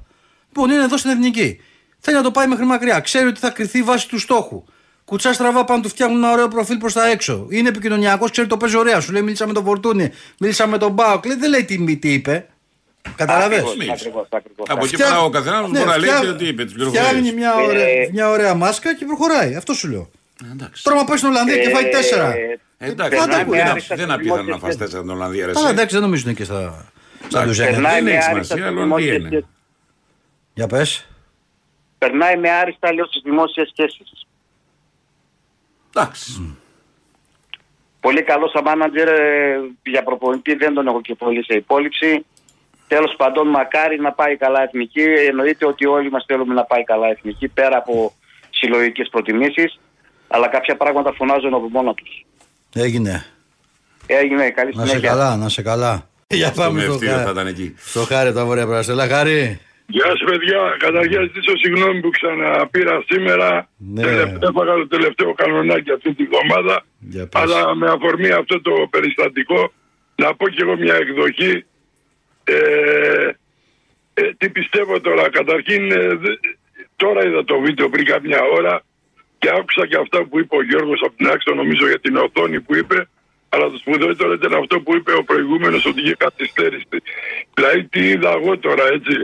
Λοιπόν, 0.48 0.70
είναι 0.70 0.84
εδώ 0.84 0.98
στην 0.98 1.12
εθνική. 1.12 1.60
Θέλει 2.00 2.18
να 2.18 2.24
το 2.24 2.32
πάει 2.32 2.48
μέχρι 2.48 2.66
μακριά. 2.66 3.00
Ξέρει 3.00 3.28
ότι 3.28 3.40
θα 3.40 3.50
κρυθεί 3.50 3.84
βάσει 3.84 4.08
του 4.08 4.20
στόχου. 4.20 4.64
Κουτσά 5.06 5.34
στραβά 5.34 5.66
πάνω 5.66 5.82
του 5.82 5.90
φτιάχνουν 5.90 6.18
ένα 6.24 6.32
ωραίο 6.32 6.48
προφίλ 6.48 6.78
προς 6.78 6.94
τα 6.94 7.08
έξω. 7.08 7.48
Είναι 7.50 7.70
επικοινωνιακός, 7.70 8.32
ξέρει 8.32 8.48
το 8.48 8.58
παίζει 8.58 8.78
ωραία. 8.78 9.00
Σου 9.00 9.12
λέει 9.12 9.22
μίλησα 9.22 9.48
με 9.48 9.54
τον 9.54 9.64
Φορτούνη, 9.64 10.12
μίλησα 10.40 10.68
με 10.68 10.78
τον 10.78 10.92
Μπάουκ. 10.92 11.26
Λέει, 11.26 11.38
Δεν 11.38 11.50
λέει 11.50 11.64
τι, 11.66 11.80
μη- 11.80 11.98
τι 11.98 12.14
είπε. 12.14 12.48
Κατάλαβε. 13.16 13.46
Ακριβώς, 13.56 13.76
Μίλησε. 13.76 13.92
ακριβώς, 13.94 14.28
ακριβώς. 14.30 14.68
Από 14.70 14.86
εκεί 14.86 14.94
Φτιά- 14.96 15.08
πέρα 15.08 15.20
ο 15.22 15.30
καθένας 15.30 15.62
Ναι, 15.70 15.78
μπορεί 15.80 15.90
να 15.90 15.98
λέει 15.98 16.10
φτιά- 16.10 16.22
και 16.22 16.28
ότι 16.30 16.46
είπε 16.48 16.64
τις 16.66 16.74
Φτιάχνει 16.74 16.92
πληροφορίε. 17.22 17.32
μια 17.32 17.56
ωραία, 17.56 17.88
Ε, 17.88 18.10
μια 18.12 18.30
ωραία 18.30 18.54
μάσκα 18.54 18.96
και 18.96 19.06
προχωράει. 19.06 19.56
Αυτό 19.56 19.74
σου 19.74 19.88
λέω. 19.90 20.10
Εντάξει. 20.52 20.84
Τώρα, 20.84 20.96
μα 20.98 21.04
πάει 21.04 21.18
στην 21.18 21.30
Ολλανδία 21.30 21.58
και 21.58 21.70
φάει 21.70 21.90
τέσσερα. 21.90 22.34
Ε, 22.34 22.60
Εντάξει, 22.78 23.18
Πάντα 23.18 23.36
δεν 23.38 23.46
που 23.46 23.54
είναι- 23.54 23.70
άριστα 23.70 23.96
δεν 23.96 24.06
στις 24.06 24.16
απίθανο 24.16 24.36
να 24.38 24.44
δημόσιες 24.44 24.70
φας 24.70 24.78
τέσσερα 24.78 25.02
την 25.02 25.10
Ολλανδία. 25.12 25.46
ρε, 25.46 25.52
Αλλά 25.52 25.60
εσύ. 25.62 25.70
εντάξει, 25.72 25.94
δεν 25.96 26.04
νομίζω 26.04 26.24
είναι 26.26 26.34
και 26.34 26.44
στα. 26.44 26.60
Σαν 26.60 27.42
Εντάξει, 27.42 27.48
τους 27.48 27.60
έκανε. 27.60 27.74
Περνάει 27.76 27.94
Δεν 27.96 28.04
με 28.04 28.10
έχει 28.10 28.18
άριστα 28.18 28.32
σημασία, 28.44 28.56
στις 28.56 28.68
αλλά 28.68 28.82
δημόσιες 28.82 29.16
είναι. 29.18 29.28
σχέσεις. 29.28 29.46
Για 30.54 30.68
πες. 30.68 31.06
Περνάει 31.98 32.38
με 32.38 32.50
άριστα 32.50 32.94
λέω 32.94 33.06
στις 33.06 33.22
δημόσιες 33.26 33.68
σχέσεις. 33.76 34.26
Εντάξει. 35.96 36.58
Πολύ 38.00 38.24
καλό 38.24 38.48
σαν 38.48 38.64
μάνατζερ 38.64 39.08
ε, 39.08 39.60
για 39.84 40.04
προπονητή 40.04 40.56
δεν 40.56 40.74
τον 40.74 40.88
έχω 40.88 41.02
και 41.02 41.16
πολύ 41.16 41.44
σε 41.44 41.54
υπόλοιψη. 41.54 42.26
Τέλος 42.88 43.14
πάντων, 43.18 43.48
μακάρι 43.48 44.00
να 44.00 44.12
πάει 44.12 44.36
καλά 44.38 44.62
εθνική. 44.64 45.02
Εννοείται 45.02 45.66
ότι 45.66 45.86
όλοι 45.86 46.12
μας 46.12 46.24
θέλουμε 46.28 46.54
να 46.54 46.64
πάει 46.64 46.84
καλά 46.84 47.08
εθνική 47.08 47.48
πέρα 47.48 47.78
από 47.78 48.14
συλλογικές 48.50 49.08
προτιμήσεις. 49.12 49.80
Αλλά 50.28 50.48
κάποια 50.48 50.76
πράγματα 50.78 51.14
φωνάζουν 51.14 51.54
από 51.54 51.70
μόνα 51.70 51.94
τους. 51.94 52.26
Έγινε. 52.74 53.26
Έγινε 54.08 54.50
καλή 54.50 54.72
Να 54.76 54.82
σε 54.82 54.88
συνέχεια. 54.88 55.10
καλά, 55.10 55.36
να 55.36 55.50
σε 55.50 55.62
καλά. 55.62 56.08
Για 56.28 56.52
Το 56.52 56.62
πάμε 56.62 56.80
στο 56.82 56.90
μευτήριο 56.90 57.14
θα 57.16 57.20
χάρη. 57.20 57.32
ήταν 57.32 57.48
εκεί. 57.48 57.76
Στο 57.78 58.02
χάρη 58.06 58.34
τα 58.34 58.46
βόρεια 58.46 58.66
πράσινα. 58.66 59.08
Χάρη. 59.08 59.60
Γεια 59.96 60.10
σα, 60.18 60.26
παιδιά. 60.32 60.62
Καταρχήν, 60.86 61.22
ζητήσω 61.28 61.54
συγγνώμη 61.64 62.00
που 62.02 62.10
ξαναπήρα 62.18 63.04
σήμερα. 63.10 63.50
Ναι. 63.78 64.02
Τελευταία- 64.02 64.50
Έφαγα 64.50 64.74
το 64.84 64.88
τελευταίο 64.88 65.34
κανονάκι 65.34 65.92
αυτή 65.92 66.14
τη 66.14 66.24
βδομάδα. 66.30 66.76
Για 67.00 67.28
πες. 67.28 67.42
Αλλά 67.42 67.76
με 67.76 67.88
αφορμή 67.96 68.30
αυτό 68.42 68.62
το 68.62 68.74
περιστατικό, 68.90 69.62
να 70.16 70.36
πω 70.36 70.50
κι 70.50 70.62
εγώ 70.62 70.76
μια 70.78 70.96
εκδοχή. 70.96 71.66
Ε, 72.44 72.56
ε, 74.14 74.24
τι 74.38 74.50
πιστεύω 74.50 75.02
τώρα. 75.02 75.30
Καταρχήν, 75.30 75.92
ε, 75.92 76.08
δε- 76.24 76.40
τώρα 76.96 77.26
είδα 77.28 77.44
το 77.44 77.60
βίντεο 77.60 77.90
πριν 77.90 78.06
κάποια 78.06 78.40
ώρα 78.58 78.84
και 79.38 79.50
άκουσα 79.58 79.88
και 79.88 79.98
αυτά 80.04 80.20
που 80.28 80.40
είπε 80.40 80.56
ο 80.56 80.64
Γιώργος 80.64 81.00
από 81.06 81.16
την 81.18 81.28
άξο, 81.28 81.54
νομίζω 81.54 81.88
για 81.88 82.00
την 82.00 82.16
οθόνη 82.16 82.62
που 82.62 82.76
είπε. 82.76 83.08
Αλλά 83.50 83.70
το 83.72 83.78
σπουδαιότερο 83.78 84.34
ήταν 84.34 84.54
αυτό 84.54 84.80
που 84.80 84.96
είπε 84.96 85.12
ο 85.14 85.24
προηγούμενος 85.24 85.86
ότι 85.86 86.02
είχε 86.02 86.16
καθυστέρηση. 86.26 86.88
Δηλαδή, 87.54 87.84
τι 87.84 88.02
είδα 88.10 88.32
εγώ 88.40 88.58
τώρα, 88.58 88.84
έτσι, 88.98 89.16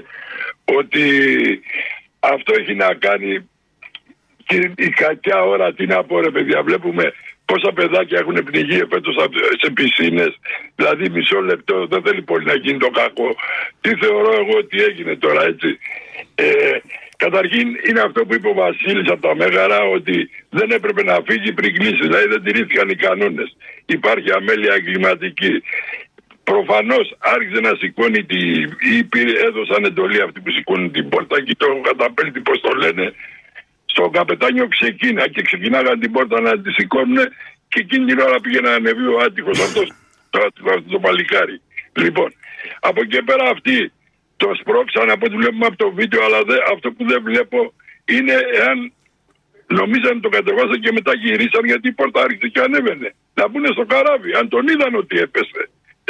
ότι 0.78 1.04
αυτό 2.20 2.54
έχει 2.60 2.76
να 2.76 2.94
κάνει 2.94 3.50
και 4.46 4.72
η 4.78 4.90
κακιά 4.90 5.44
ώρα, 5.44 5.74
τι 5.74 5.86
να 5.86 6.04
πω 6.04 6.20
ρε 6.20 6.32
παιδιά, 6.32 6.64
βλέπουμε 6.64 7.14
πόσα 7.46 7.72
παιδάκια 7.74 8.20
έχουν 8.20 8.38
πνιγεί 8.44 8.80
φέτος 8.92 9.16
σε 9.62 9.70
πισίνες, 9.72 10.34
δηλαδή 10.76 11.10
μισό 11.10 11.40
λεπτό, 11.42 11.88
δεν 11.88 12.02
θέλει 12.06 12.22
πολύ 12.22 12.46
να 12.46 12.56
γίνει 12.56 12.80
το 12.80 12.90
κακό. 13.02 13.30
Τι 13.82 13.92
θεωρώ 14.02 14.32
εγώ 14.42 14.56
ότι 14.58 14.78
έγινε 14.90 15.16
τώρα 15.16 15.42
έτσι. 15.52 15.70
Ε, 16.36 16.78
καταρχήν 17.18 17.68
είναι 17.88 18.02
αυτό 18.08 18.20
που 18.26 18.34
είπε 18.34 18.48
ο 18.48 18.54
Βασίλης 18.54 19.10
από 19.12 19.22
τα 19.28 19.36
Μέγαρα 19.36 19.82
ότι 19.98 20.30
δεν 20.50 20.70
έπρεπε 20.72 21.04
να 21.04 21.16
φύγει 21.28 21.52
πριν 21.54 21.74
κλείσει, 21.76 22.04
δηλαδή 22.08 22.28
δεν 22.28 22.44
τηρήθηκαν 22.44 22.90
οι 22.90 22.96
κανόνες. 22.96 23.50
Υπάρχει 23.86 24.32
αμέλεια 24.32 24.74
εγκληματική. 24.74 25.54
Προφανώς 26.52 27.08
άρχισε 27.36 27.60
να 27.68 27.74
σηκώνει 27.80 28.22
τη. 28.32 28.40
ή 28.94 29.04
πήρε, 29.12 29.34
έδωσαν 29.48 29.84
εντολή 29.84 30.22
αυτοί 30.22 30.40
που 30.44 30.52
σηκώνουν 30.52 30.92
την 30.92 31.10
πόρτα 31.10 31.42
και 31.46 31.56
τον 31.58 31.84
καταπέλτη, 31.88 32.40
πώς 32.40 32.60
το 32.62 32.72
λένε. 32.84 33.14
Στον 33.86 34.12
καπετάνιο 34.12 34.68
ξεκίνα 34.68 35.24
και 35.34 35.42
ξεκινάγαν 35.42 36.00
την 36.00 36.12
πόρτα 36.12 36.42
να 36.42 36.62
τη 36.62 36.72
σηκώνουν 36.72 37.18
και 37.72 37.80
εκείνη 37.84 38.06
την 38.06 38.20
ώρα 38.20 38.40
πήγε 38.40 38.60
να 38.60 38.72
ανεβεί 38.72 39.06
ο 39.16 39.18
άτυχος 39.26 39.60
αυτός 39.60 39.88
το, 40.30 40.40
άτυχο 40.46 40.70
αυτός 40.70 40.92
το 40.92 41.00
παλικάρι. 41.00 41.62
Λοιπόν, 42.04 42.30
από 42.80 43.00
εκεί 43.02 43.22
πέρα 43.24 43.50
αυτοί 43.56 43.92
το 44.38 44.48
σπρώξαν 44.60 45.10
από 45.10 45.26
ό,τι 45.26 45.36
βλέπουμε 45.42 45.66
από 45.66 45.78
το 45.84 45.92
βίντεο, 45.92 46.22
αλλά 46.26 46.40
δε, 46.50 46.58
αυτό 46.74 46.88
που 46.92 47.04
δεν 47.12 47.22
βλέπω 47.30 47.74
είναι 48.06 48.36
εάν 48.60 48.78
νομίζαν 49.80 50.22
το 50.22 50.30
κατεβάσαν 50.30 50.80
και 50.84 50.92
μετά 50.92 51.14
γυρίσαν 51.22 51.64
γιατί 51.66 51.88
η 51.88 51.92
πόρτα 52.00 52.22
άρχισε 52.22 52.48
και 52.48 52.62
ανέβαινε. 52.68 53.10
Να 53.34 53.48
μπουν 53.48 53.66
στο 53.76 53.86
καράβι, 53.86 54.32
αν 54.40 54.50
τον 54.50 54.68
είδαν 54.68 54.96
ότι 54.96 55.16
έπεσε. 55.26 55.64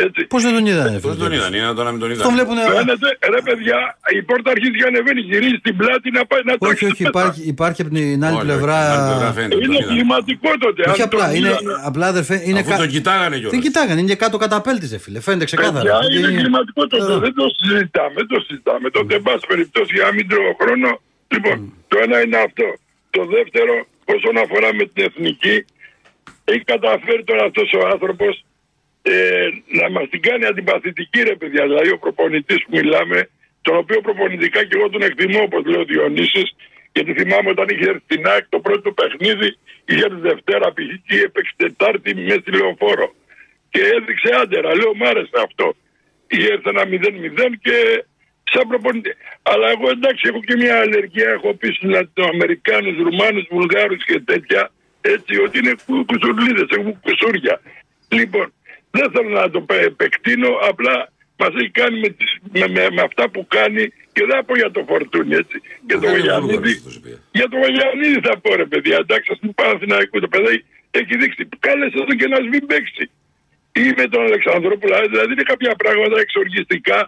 Έτσι. 0.05 0.21
Πώς 0.33 0.41
δεν 0.45 0.53
τον 0.57 0.65
είδανε, 0.65 0.99
Πώς 0.99 1.17
τον 1.17 1.31
είδαν, 1.31 1.53
είναι 1.53 1.67
τώρα 1.77 1.83
να 1.83 1.91
μην 1.91 1.99
τον 2.03 2.09
είδαν. 2.11 2.23
Τον 2.27 2.33
βλέπουν. 2.35 2.57
Φαίνεται, 2.77 3.09
ρε 3.33 3.41
παιδιά, 3.47 3.79
η 4.17 4.21
πόρτα 4.29 4.49
αρχίζει 4.55 4.75
και 4.79 4.85
ανεβαίνει, 4.91 5.21
γυρίζει 5.29 5.57
στην 5.63 5.73
πλάτη 5.79 6.07
να 6.17 6.23
πάει 6.29 6.41
να 6.49 6.53
Όχι, 6.53 6.59
τρέξει 6.65 6.85
όχι, 6.85 7.03
μετά. 7.03 7.19
υπάρχει, 7.19 7.41
υπάρχει 7.55 7.79
από 7.83 7.91
την 7.93 8.23
άλλη 8.25 8.35
Όχι, 8.35 8.45
πλευρά. 8.47 8.77
όχι, 8.83 8.91
την 8.91 9.01
άλλη 9.01 9.09
πλευρά 9.11 9.31
φαίνεται, 9.37 9.55
τον 9.55 9.63
Είναι 9.63 9.77
είδαν. 9.81 9.89
κλιματικό 9.93 10.49
τότε. 10.63 10.81
Όχι 10.91 11.01
αν 11.01 11.07
απλά, 11.09 11.25
τον 11.27 11.35
είναι, 11.37 11.47
είδανε. 11.61 11.73
απλά 11.89 12.05
αδερφέ, 12.13 12.35
είναι 12.49 12.59
Αφού 12.63 12.71
τον 12.83 12.89
κοιτάγανε 12.95 13.35
κιόλας. 13.39 13.53
Δεν 13.55 13.61
κοιτάγανε, 13.65 13.99
είναι 14.01 14.09
και 14.13 14.19
κάτω 14.23 14.35
καταπέλτη, 14.45 14.85
ρε 14.93 14.99
φίλε. 15.03 15.19
Φαίνεται 15.25 15.45
ξεκάθαρα. 15.51 15.83
Παιδιά, 15.83 15.97
Ότι 16.05 16.17
είναι 16.19 16.31
κλιματικό 16.41 16.81
τότε. 16.91 17.03
Εδώ. 17.03 17.17
Δεν 17.25 17.33
το 17.39 17.45
συζητάμε, 17.59 18.15
δεν 18.21 18.27
το 18.33 18.37
συζητάμε. 18.47 18.85
Τότε, 18.97 19.11
εν 19.19 19.23
πάση 19.27 19.43
περιπτώσει, 19.51 19.91
για 19.97 20.05
να 20.07 20.11
μην 20.17 20.25
τρώω 20.31 20.51
χρόνο. 20.61 20.89
Λοιπόν, 21.33 21.55
το 21.91 21.95
ένα 22.05 22.17
είναι 22.23 22.37
αυτό. 22.47 22.67
Το 23.15 23.21
δεύτερο, 23.35 23.73
όσον 24.15 24.35
αφορά 24.43 24.69
με 24.77 24.83
την 24.93 25.01
εθνική, 25.09 25.55
έχει 26.53 26.63
καταφέρει 26.73 27.23
τώρα 27.29 27.43
αυτός 27.49 27.67
ο 27.79 27.81
άνθρωπος 27.93 28.33
ε, 29.01 29.47
να 29.79 29.89
μας 29.89 30.09
την 30.09 30.21
κάνει 30.21 30.45
αντιπαθητική, 30.45 31.21
ρε 31.23 31.35
παιδιά. 31.35 31.63
Δηλαδή, 31.63 31.89
ο 31.91 31.97
προπονητής 31.97 32.63
που 32.63 32.71
μιλάμε, 32.77 33.29
τον 33.61 33.75
οποίο 33.77 34.01
προπονητικά 34.01 34.63
και 34.65 34.75
εγώ 34.77 34.89
τον 34.89 35.01
εκτιμώ, 35.01 35.41
όπως 35.41 35.65
λέει 35.65 35.81
ο 35.81 35.85
Διονύσης, 35.85 36.55
γιατί 36.93 37.13
θυμάμαι 37.13 37.49
όταν 37.49 37.67
είχε 37.69 37.85
έρθει 37.89 38.01
στην 38.09 38.27
ΑΕΚ 38.27 38.45
το 38.49 38.59
πρώτο 38.59 38.81
του 38.81 38.93
παιχνίδι, 38.93 39.49
είχε 39.85 40.07
τη 40.09 40.15
Δευτέρα 40.29 40.67
π.χ. 40.73 40.89
και 41.07 41.15
έπαιξε 41.25 41.53
Τετάρτη 41.57 42.15
μέσα 42.15 42.39
στη 42.39 42.51
λεωφόρο. 42.51 43.07
και 43.69 43.81
έδειξε 43.95 44.29
άντερα. 44.41 44.75
Λέω 44.75 44.95
μ' 44.95 45.03
άρεσε 45.03 45.37
αυτό. 45.47 45.75
Ήρθε 46.27 46.69
ένα 46.73 46.83
0-0 46.85 47.55
και 47.61 47.77
σαν 48.51 48.67
προπονητή. 48.67 49.11
Αλλά 49.41 49.69
εγώ 49.69 49.89
εντάξει 49.89 50.23
έχω 50.29 50.39
και 50.47 50.55
μια 50.55 50.75
αλλεργία. 50.79 51.29
Έχω 51.29 51.53
πει 51.53 51.67
στους 51.67 51.89
Λατινοαμερικάνους, 51.89 52.95
Ρουμάνους, 52.97 53.45
Βουλγάρους 53.51 54.03
και 54.05 54.19
τέτοια. 54.19 54.71
Έτσι 55.01 55.33
ότι 55.45 55.57
είναι 55.57 55.73
κου- 55.85 56.05
κουσουρλίδες, 56.05 56.67
έχουν 56.77 56.99
κουσούρια. 56.99 57.61
Λοιπόν, 58.09 58.53
δεν 58.91 59.11
θέλω 59.11 59.29
να 59.29 59.49
το 59.49 59.61
πε- 59.61 59.85
επεκτείνω, 59.85 60.49
απλά 60.69 61.11
μας 61.37 61.53
έχει 61.59 61.69
κάνει 61.69 61.99
με, 61.99 62.09
τις, 62.09 62.29
με, 62.51 62.67
με, 62.67 62.83
με 62.91 63.01
αυτά 63.01 63.29
που 63.29 63.47
κάνει 63.47 63.83
και 64.13 64.21
δεν 64.27 64.35
θα 64.37 64.43
πω 64.43 64.55
για 64.55 64.71
το 64.71 64.85
φορτούνι 64.87 65.35
έτσι. 65.35 65.57
Και 65.87 65.93
το 65.93 65.99
Δεν 65.99 66.09
είναι 66.09 66.19
Βαγιανίδη. 66.19 66.51
Βούλγαρος 66.51 66.75
αυτός, 66.75 66.95
είπε. 66.95 67.11
Για 67.31 67.47
το 67.51 67.57
Βαγιανίδη 67.63 68.19
θα 68.27 68.33
πω 68.43 68.55
ρε 68.55 68.65
παιδιά, 68.65 68.97
εντάξει, 69.05 69.29
ας 69.33 69.39
πούμε 69.39 69.53
Παναθηναϊκό 69.61 70.19
το 70.19 70.27
παιδί 70.27 70.65
έχει 70.91 71.17
δείξει. 71.21 71.49
Κάλεσε 71.59 71.97
εδώ 72.03 72.13
και 72.19 72.27
να 72.27 72.37
σβήν 72.45 72.65
παίξει. 72.71 73.05
Ή 73.71 73.85
με 73.97 74.05
τον 74.13 74.21
Αλεξανδρόπουλο, 74.29 74.95
δηλαδή 75.13 75.31
είναι 75.33 75.47
κάποια 75.51 75.73
πράγματα 75.75 76.19
εξοργιστικά. 76.19 76.99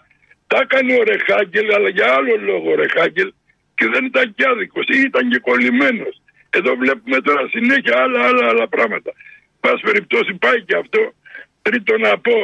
Τα 0.47 0.57
έκανε 0.65 0.93
ο 0.99 1.03
Ρεχάγκελ, 1.11 1.67
αλλά 1.75 1.89
για 1.89 2.07
άλλο 2.17 2.35
λόγο 2.49 2.71
ο 2.71 2.75
Ρεχάγκελ 2.75 3.29
και 3.77 3.85
δεν 3.93 4.05
ήταν 4.05 4.25
και 4.35 4.43
άδικος 4.51 4.85
ή 4.95 4.97
ήταν 5.09 5.29
και 5.29 5.39
κολλημένος. 5.39 6.21
Εδώ 6.49 6.75
βλέπουμε 6.75 7.17
τώρα 7.21 7.47
συνέχεια 7.55 7.95
άλλα, 8.03 8.19
άλλα, 8.27 8.47
άλλα 8.51 8.67
πράγματα. 8.67 9.11
Πας 9.59 9.81
περιπτώσει 9.81 10.33
πάει 10.33 10.61
και 10.67 10.75
αυτό. 10.75 11.13
Τρίτο 11.61 11.97
να 11.97 12.17
πω, 12.17 12.37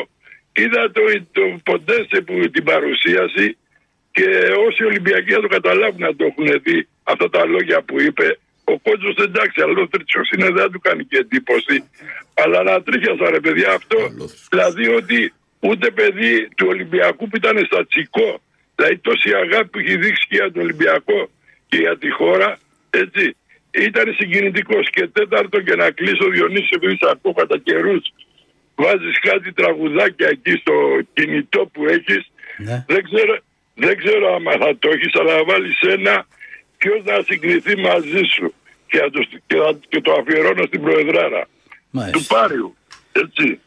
είδα 0.54 0.92
το, 0.92 1.02
το 1.32 1.44
Ποντέσε 1.64 2.22
που 2.26 2.50
την 2.50 2.64
παρουσίαση 2.64 3.58
και 4.12 4.28
όσοι 4.68 4.84
Ολυμπιακοί 4.84 5.32
θα 5.32 5.42
το 5.42 5.48
καταλάβουν 5.48 6.02
να 6.08 6.16
το 6.16 6.26
έχουν 6.26 6.62
δει 6.64 6.88
αυτά 7.04 7.30
τα 7.30 7.46
λόγια 7.46 7.82
που 7.82 8.02
είπε. 8.02 8.40
Ο 8.64 8.80
κότσος 8.80 9.16
εντάξει, 9.28 9.62
αλλά 9.62 9.82
ο 9.82 9.88
Τρίτσος 9.88 10.30
είναι 10.32 10.50
δεν 10.50 10.72
του 10.72 10.80
κάνει 10.80 11.04
και 11.06 11.18
εντύπωση. 11.18 11.84
Αλλά 12.34 12.64
να 12.64 12.82
τρίχιασα 12.82 13.30
ρε 13.30 13.40
παιδιά 13.40 13.70
αυτό. 13.80 13.98
Αλόθρηστος. 13.98 14.48
Δηλαδή 14.50 14.88
ότι 15.00 15.34
ούτε 15.60 15.92
παιδί 15.92 16.48
του 16.56 16.66
Ολυμπιακού 16.70 17.28
που 17.28 17.36
ήταν 17.36 17.66
στα 17.66 17.86
τσικό, 17.86 18.42
δηλαδή 18.76 18.98
τόση 18.98 19.30
αγάπη 19.44 19.68
που 19.70 19.80
έχει 19.80 19.96
δείξει 19.98 20.24
και 20.30 20.36
για 20.36 20.52
τον 20.52 20.62
Ολυμπιακό 20.62 21.30
και 21.70 21.78
για 21.78 21.98
τη 21.98 22.10
χώρα, 22.10 22.60
έτσι, 22.90 23.36
ήταν 23.72 24.14
συγκινητικός. 24.20 24.90
Και 24.90 25.08
τέταρτο 25.08 25.62
και 25.62 25.76
να 25.76 25.92
κλείσω 25.92 26.30
Διονύσης 26.30 26.70
επειδή 26.70 26.96
σε 27.02 27.10
ακούω 27.12 27.34
κατά 27.34 27.58
καιρούς, 27.58 28.04
βάζεις 28.82 29.20
κάτι 29.30 29.50
τραγουδάκια 29.54 30.28
εκεί 30.36 30.52
στο 30.62 30.74
κινητό 31.14 31.62
που 31.74 31.82
έχεις, 31.96 32.22
Ναι. 32.58 32.78
δεν 32.88 33.02
ξέρω, 33.10 33.34
δεν 33.84 33.98
ξέρω 33.98 34.36
άμα 34.36 34.52
θα 34.52 34.70
το 34.80 34.88
έχεις, 34.96 35.12
αλλά 35.20 35.34
να 35.36 35.44
βάλεις 35.44 35.80
ένα 35.82 36.16
ποιος 36.78 37.02
να 37.04 37.18
συγκριθεί 37.30 37.74
μαζί 37.78 38.22
σου 38.36 38.54
και, 38.88 38.98
θα 38.98 39.10
το, 39.10 39.20
και, 39.48 39.56
θα- 39.64 39.80
και 39.90 40.02
το 40.02 40.12
αφιερώνω 40.20 40.64
στην 40.66 40.82
Προεδράρα 40.82 41.42
του 41.44 41.50
Μάλιστα. 41.92 42.36
Πάριου. 42.40 42.76
Έτσι. 43.12 43.60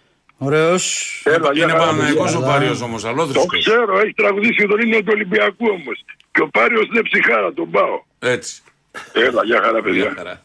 Ωραίος. 0.42 0.84
Έλα, 1.24 1.52
για 1.52 1.62
Είναι 1.62 1.72
χαρά, 1.72 1.84
Παναναϊκός 1.84 2.32
παιδιά. 2.32 2.46
ο 2.46 2.50
Πάριος 2.50 2.80
όμως, 2.80 3.02
Το 3.02 3.08
αλόθρησκος. 3.08 3.60
ξέρω, 3.64 3.98
έχει 3.98 4.12
τραγουδήσει 4.12 4.54
και 4.54 4.66
τον 4.66 4.80
ύμνο 4.80 4.98
του 4.98 5.08
Ολυμπιακού 5.10 5.66
όμως. 5.68 6.04
Και 6.32 6.40
ο 6.42 6.48
Πάριος 6.48 6.86
είναι 6.86 7.02
ψυχάρα, 7.02 7.52
τον 7.52 7.70
πάω. 7.70 8.02
Έτσι. 8.18 8.62
Έλα, 9.12 9.44
για 9.44 9.56
χαρά 9.62 9.72
Μια 9.72 9.82
παιδιά. 9.82 10.12
χαρά. 10.16 10.42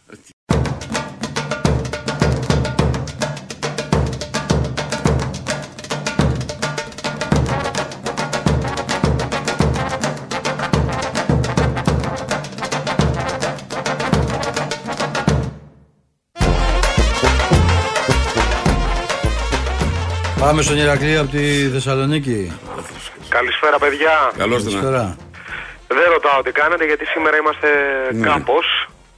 Πάμε 20.45 20.61
στον 20.61 20.77
Ηρακλή 20.77 21.17
από 21.17 21.31
τη 21.31 21.69
Θεσσαλονίκη. 21.73 22.51
Καλησπέρα, 23.29 23.77
παιδιά. 23.79 24.31
Καλώς 24.37 24.63
τον. 24.63 24.71
Καλησπέρα. 24.73 25.15
Δεν 25.87 26.11
ρωτάω 26.13 26.41
τι 26.41 26.51
κάνετε 26.51 26.85
γιατί 26.85 27.05
σήμερα 27.05 27.37
είμαστε 27.37 27.67
Ναι. 28.13 28.27
κάπως. 28.27 28.65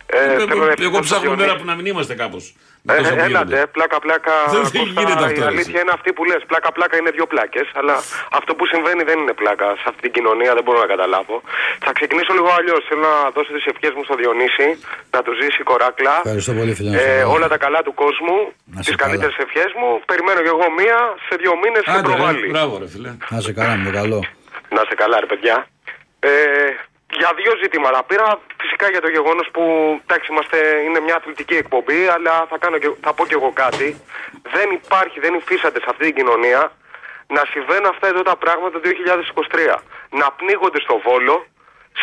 Ε, 0.09 0.17
θέλω 0.17 0.45
να 0.45 0.53
Εγώ, 0.53 0.63
εγώ 0.63 0.97
ευχηθώ 0.97 0.99
ψάχνω 1.07 1.25
στον 1.29 1.37
μέρα 1.41 1.43
Διονύση. 1.45 1.59
που 1.61 1.65
να 1.71 1.75
μην 1.77 1.85
είμαστε 1.91 2.13
κάπως. 2.23 2.43
Με 2.87 2.93
Ε, 2.93 2.97
τόσα 2.97 3.09
που 3.09 3.19
έλατε, 3.27 3.27
γίνονται. 3.27 3.59
πλάκα 3.75 3.97
πλάκα. 4.05 4.35
Δεν 4.53 4.61
Κώστα, 4.61 4.79
γίνεται 4.99 5.23
αυτό, 5.27 5.35
Η 5.35 5.39
ρε, 5.43 5.51
αλήθεια 5.53 5.73
εσύ. 5.77 5.83
είναι 5.83 5.93
αυτή 5.97 6.09
που 6.15 6.23
λες. 6.29 6.41
Πλάκα 6.51 6.69
πλάκα 6.77 6.95
είναι 6.99 7.11
δύο 7.17 7.27
πλάκες. 7.33 7.67
Αλλά 7.79 7.95
αυτό 8.39 8.51
που 8.57 8.63
συμβαίνει 8.71 9.03
δεν 9.09 9.17
είναι 9.21 9.35
πλάκα. 9.41 9.67
Σε 9.81 9.85
αυτή 9.91 10.01
την 10.05 10.11
κοινωνία 10.17 10.51
δεν 10.57 10.63
μπορώ 10.65 10.79
να 10.85 10.89
καταλάβω. 10.93 11.35
Θα 11.85 11.91
ξεκινήσω 11.97 12.31
λίγο 12.37 12.49
αλλιώς. 12.59 12.81
Θέλω 12.89 13.03
να 13.11 13.15
δώσω 13.35 13.51
τις 13.57 13.65
ευχές 13.71 13.91
μου 13.95 14.03
στο 14.07 14.15
Διονύση. 14.21 14.67
Να 15.13 15.19
του 15.25 15.31
ζήσει 15.39 15.57
η 15.63 15.65
κοράκλα. 15.71 16.13
Ευχαριστώ 16.25 16.53
πολύ, 16.59 16.71
φίλε 16.77 16.89
μου. 16.91 16.97
Ε, 17.01 17.23
όλα 17.35 17.47
τα 17.53 17.57
καλά 17.65 17.79
του 17.87 17.93
κόσμου. 18.03 18.37
Να 18.75 18.79
σε 18.83 18.89
Τι 18.89 18.95
καλά. 18.95 19.03
καλύτερες 19.07 19.35
ευχές 19.45 19.69
μου. 19.79 19.89
Περιμένω 20.11 20.39
κι 20.45 20.51
εγώ 20.55 20.65
μία 20.79 20.97
σε 21.27 21.33
δύο 21.41 21.53
μήνες 21.63 21.83
και 21.87 21.91
Άντε, 21.97 22.01
ρε, 22.01 22.07
προβάλλει. 22.09 22.47
μπράβο 22.53 22.73
ρε 22.81 22.87
φίλε. 22.93 23.11
Να 23.33 23.39
σε 23.45 23.51
καλά, 23.57 23.73
με 23.79 23.83
το 23.89 23.93
καλό. 24.01 24.19
Να 24.75 24.81
σε 24.89 24.93
καλά, 25.01 25.15
ρε 25.23 25.27
παιδιά. 25.31 25.55
Ε, 26.29 26.31
για 27.21 27.29
δύο 27.39 27.53
ζητήματα. 27.63 27.99
Πήρα 28.09 28.27
φυσικά 28.61 28.85
για 28.93 29.01
το 29.01 29.09
γεγονός 29.15 29.47
που 29.53 29.63
εντάξει, 30.05 30.27
είμαστε, 30.31 30.57
είναι 30.85 30.99
μια 30.99 31.15
αθλητική 31.19 31.55
εκπομπή, 31.63 32.01
αλλά 32.15 32.33
θα, 32.49 32.57
κάνω 32.63 32.77
και, 32.77 32.89
θα 33.05 33.11
πω 33.13 33.23
κι 33.29 33.37
εγώ 33.39 33.51
κάτι. 33.63 33.87
Δεν 34.55 34.67
υπάρχει, 34.79 35.17
δεν 35.19 35.33
υφίσταται 35.39 35.79
σε 35.83 35.87
αυτή 35.89 36.03
την 36.09 36.15
κοινωνία 36.19 36.61
να 37.35 37.41
συμβαίνουν 37.51 37.87
αυτά 37.93 38.07
εδώ 38.07 38.21
τα 38.31 38.35
πράγματα 38.43 38.79
το 38.79 38.89
2023. 38.89 39.75
Να 40.21 40.27
πνίγονται 40.39 40.81
στο 40.85 40.95
βόλο, 41.05 41.35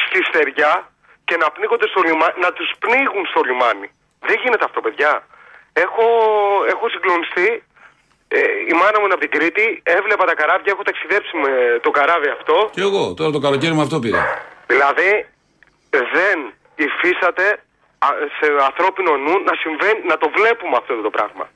στη 0.02 0.18
στεριά 0.28 0.72
και 1.24 1.36
να 1.42 1.46
πνίγονται 1.54 1.86
στο 1.92 2.00
λιμάνι, 2.08 2.34
να 2.44 2.50
τους 2.56 2.68
πνίγουν 2.82 3.24
στο 3.32 3.40
λιμάνι. 3.48 3.88
Δεν 4.28 4.36
γίνεται 4.42 4.64
αυτό, 4.64 4.80
παιδιά. 4.80 5.12
Έχω, 5.72 6.06
έχω 6.72 6.88
συγκλονιστεί 6.88 7.48
ε, 8.28 8.38
η 8.70 8.74
μάνα 8.80 8.96
μου 8.98 9.04
είναι 9.04 9.16
από 9.16 9.24
την 9.26 9.32
Κρήτη, 9.36 9.66
έβλεπα 9.82 10.24
τα 10.24 10.34
καράβια, 10.34 10.70
έχω 10.74 10.82
ταξιδέψει 10.82 11.36
με 11.36 11.52
το 11.82 11.90
καράβι 11.90 12.28
αυτό. 12.28 12.56
Και 12.76 12.80
εγώ 12.80 13.14
τώρα 13.14 13.30
το 13.30 13.38
καλοκαίρι 13.38 13.74
με 13.74 13.82
αυτό 13.82 13.98
πήγα. 13.98 14.22
Δηλαδή 14.66 15.26
δεν 16.16 16.36
υφίσταται 16.74 17.46
α, 17.98 18.08
σε 18.38 18.46
ανθρώπινο 18.68 19.16
νου 19.16 19.34
να 19.48 19.54
συμβαίνει, 19.62 20.00
να 20.12 20.16
το 20.18 20.28
βλέπουμε 20.36 20.76
αυτό 20.76 20.94
το 21.08 21.10
πράγμα. 21.10 21.46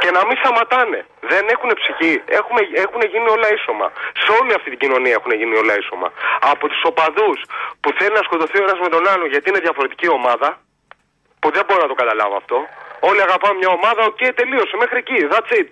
Και 0.00 0.10
να 0.10 0.20
μην 0.26 0.36
σταματάνε. 0.42 1.06
Δεν 1.20 1.44
έχουν 1.54 1.70
ψυχή. 1.80 2.22
Έχουμε, 2.38 2.60
έχουν 2.84 3.00
γίνει 3.12 3.28
όλα 3.36 3.48
ίσωμα. 3.56 3.92
Σε 4.22 4.30
όλη 4.40 4.52
αυτή 4.58 4.68
την 4.70 4.78
κοινωνία 4.78 5.14
έχουν 5.20 5.32
γίνει 5.40 5.54
όλα 5.62 5.74
ίσωμα. 5.82 6.08
Από 6.52 6.64
τους 6.68 6.82
οπαδούς 6.90 7.38
που 7.80 7.90
θέλει 7.98 8.14
να 8.20 8.22
σκοτωθεί 8.28 8.58
ο 8.60 8.62
ένας 8.62 8.78
με 8.86 8.88
τον 8.88 9.08
άλλο 9.12 9.26
γιατί 9.26 9.46
είναι 9.50 9.58
διαφορετική 9.66 10.08
ομάδα, 10.18 10.48
που 11.40 11.48
δεν 11.50 11.64
μπορώ 11.66 11.80
να 11.82 11.88
το 11.88 11.94
καταλάβω 11.94 12.36
αυτό. 12.36 12.58
Όλοι 13.00 13.20
αγαπάμε 13.22 13.54
μια 13.62 13.68
ομάδα, 13.78 14.02
οκ, 14.10 14.20
τελείωσε 14.40 14.76
μέχρι 14.82 14.98
εκεί. 15.04 15.18
That's 15.32 15.50
it. 15.60 15.70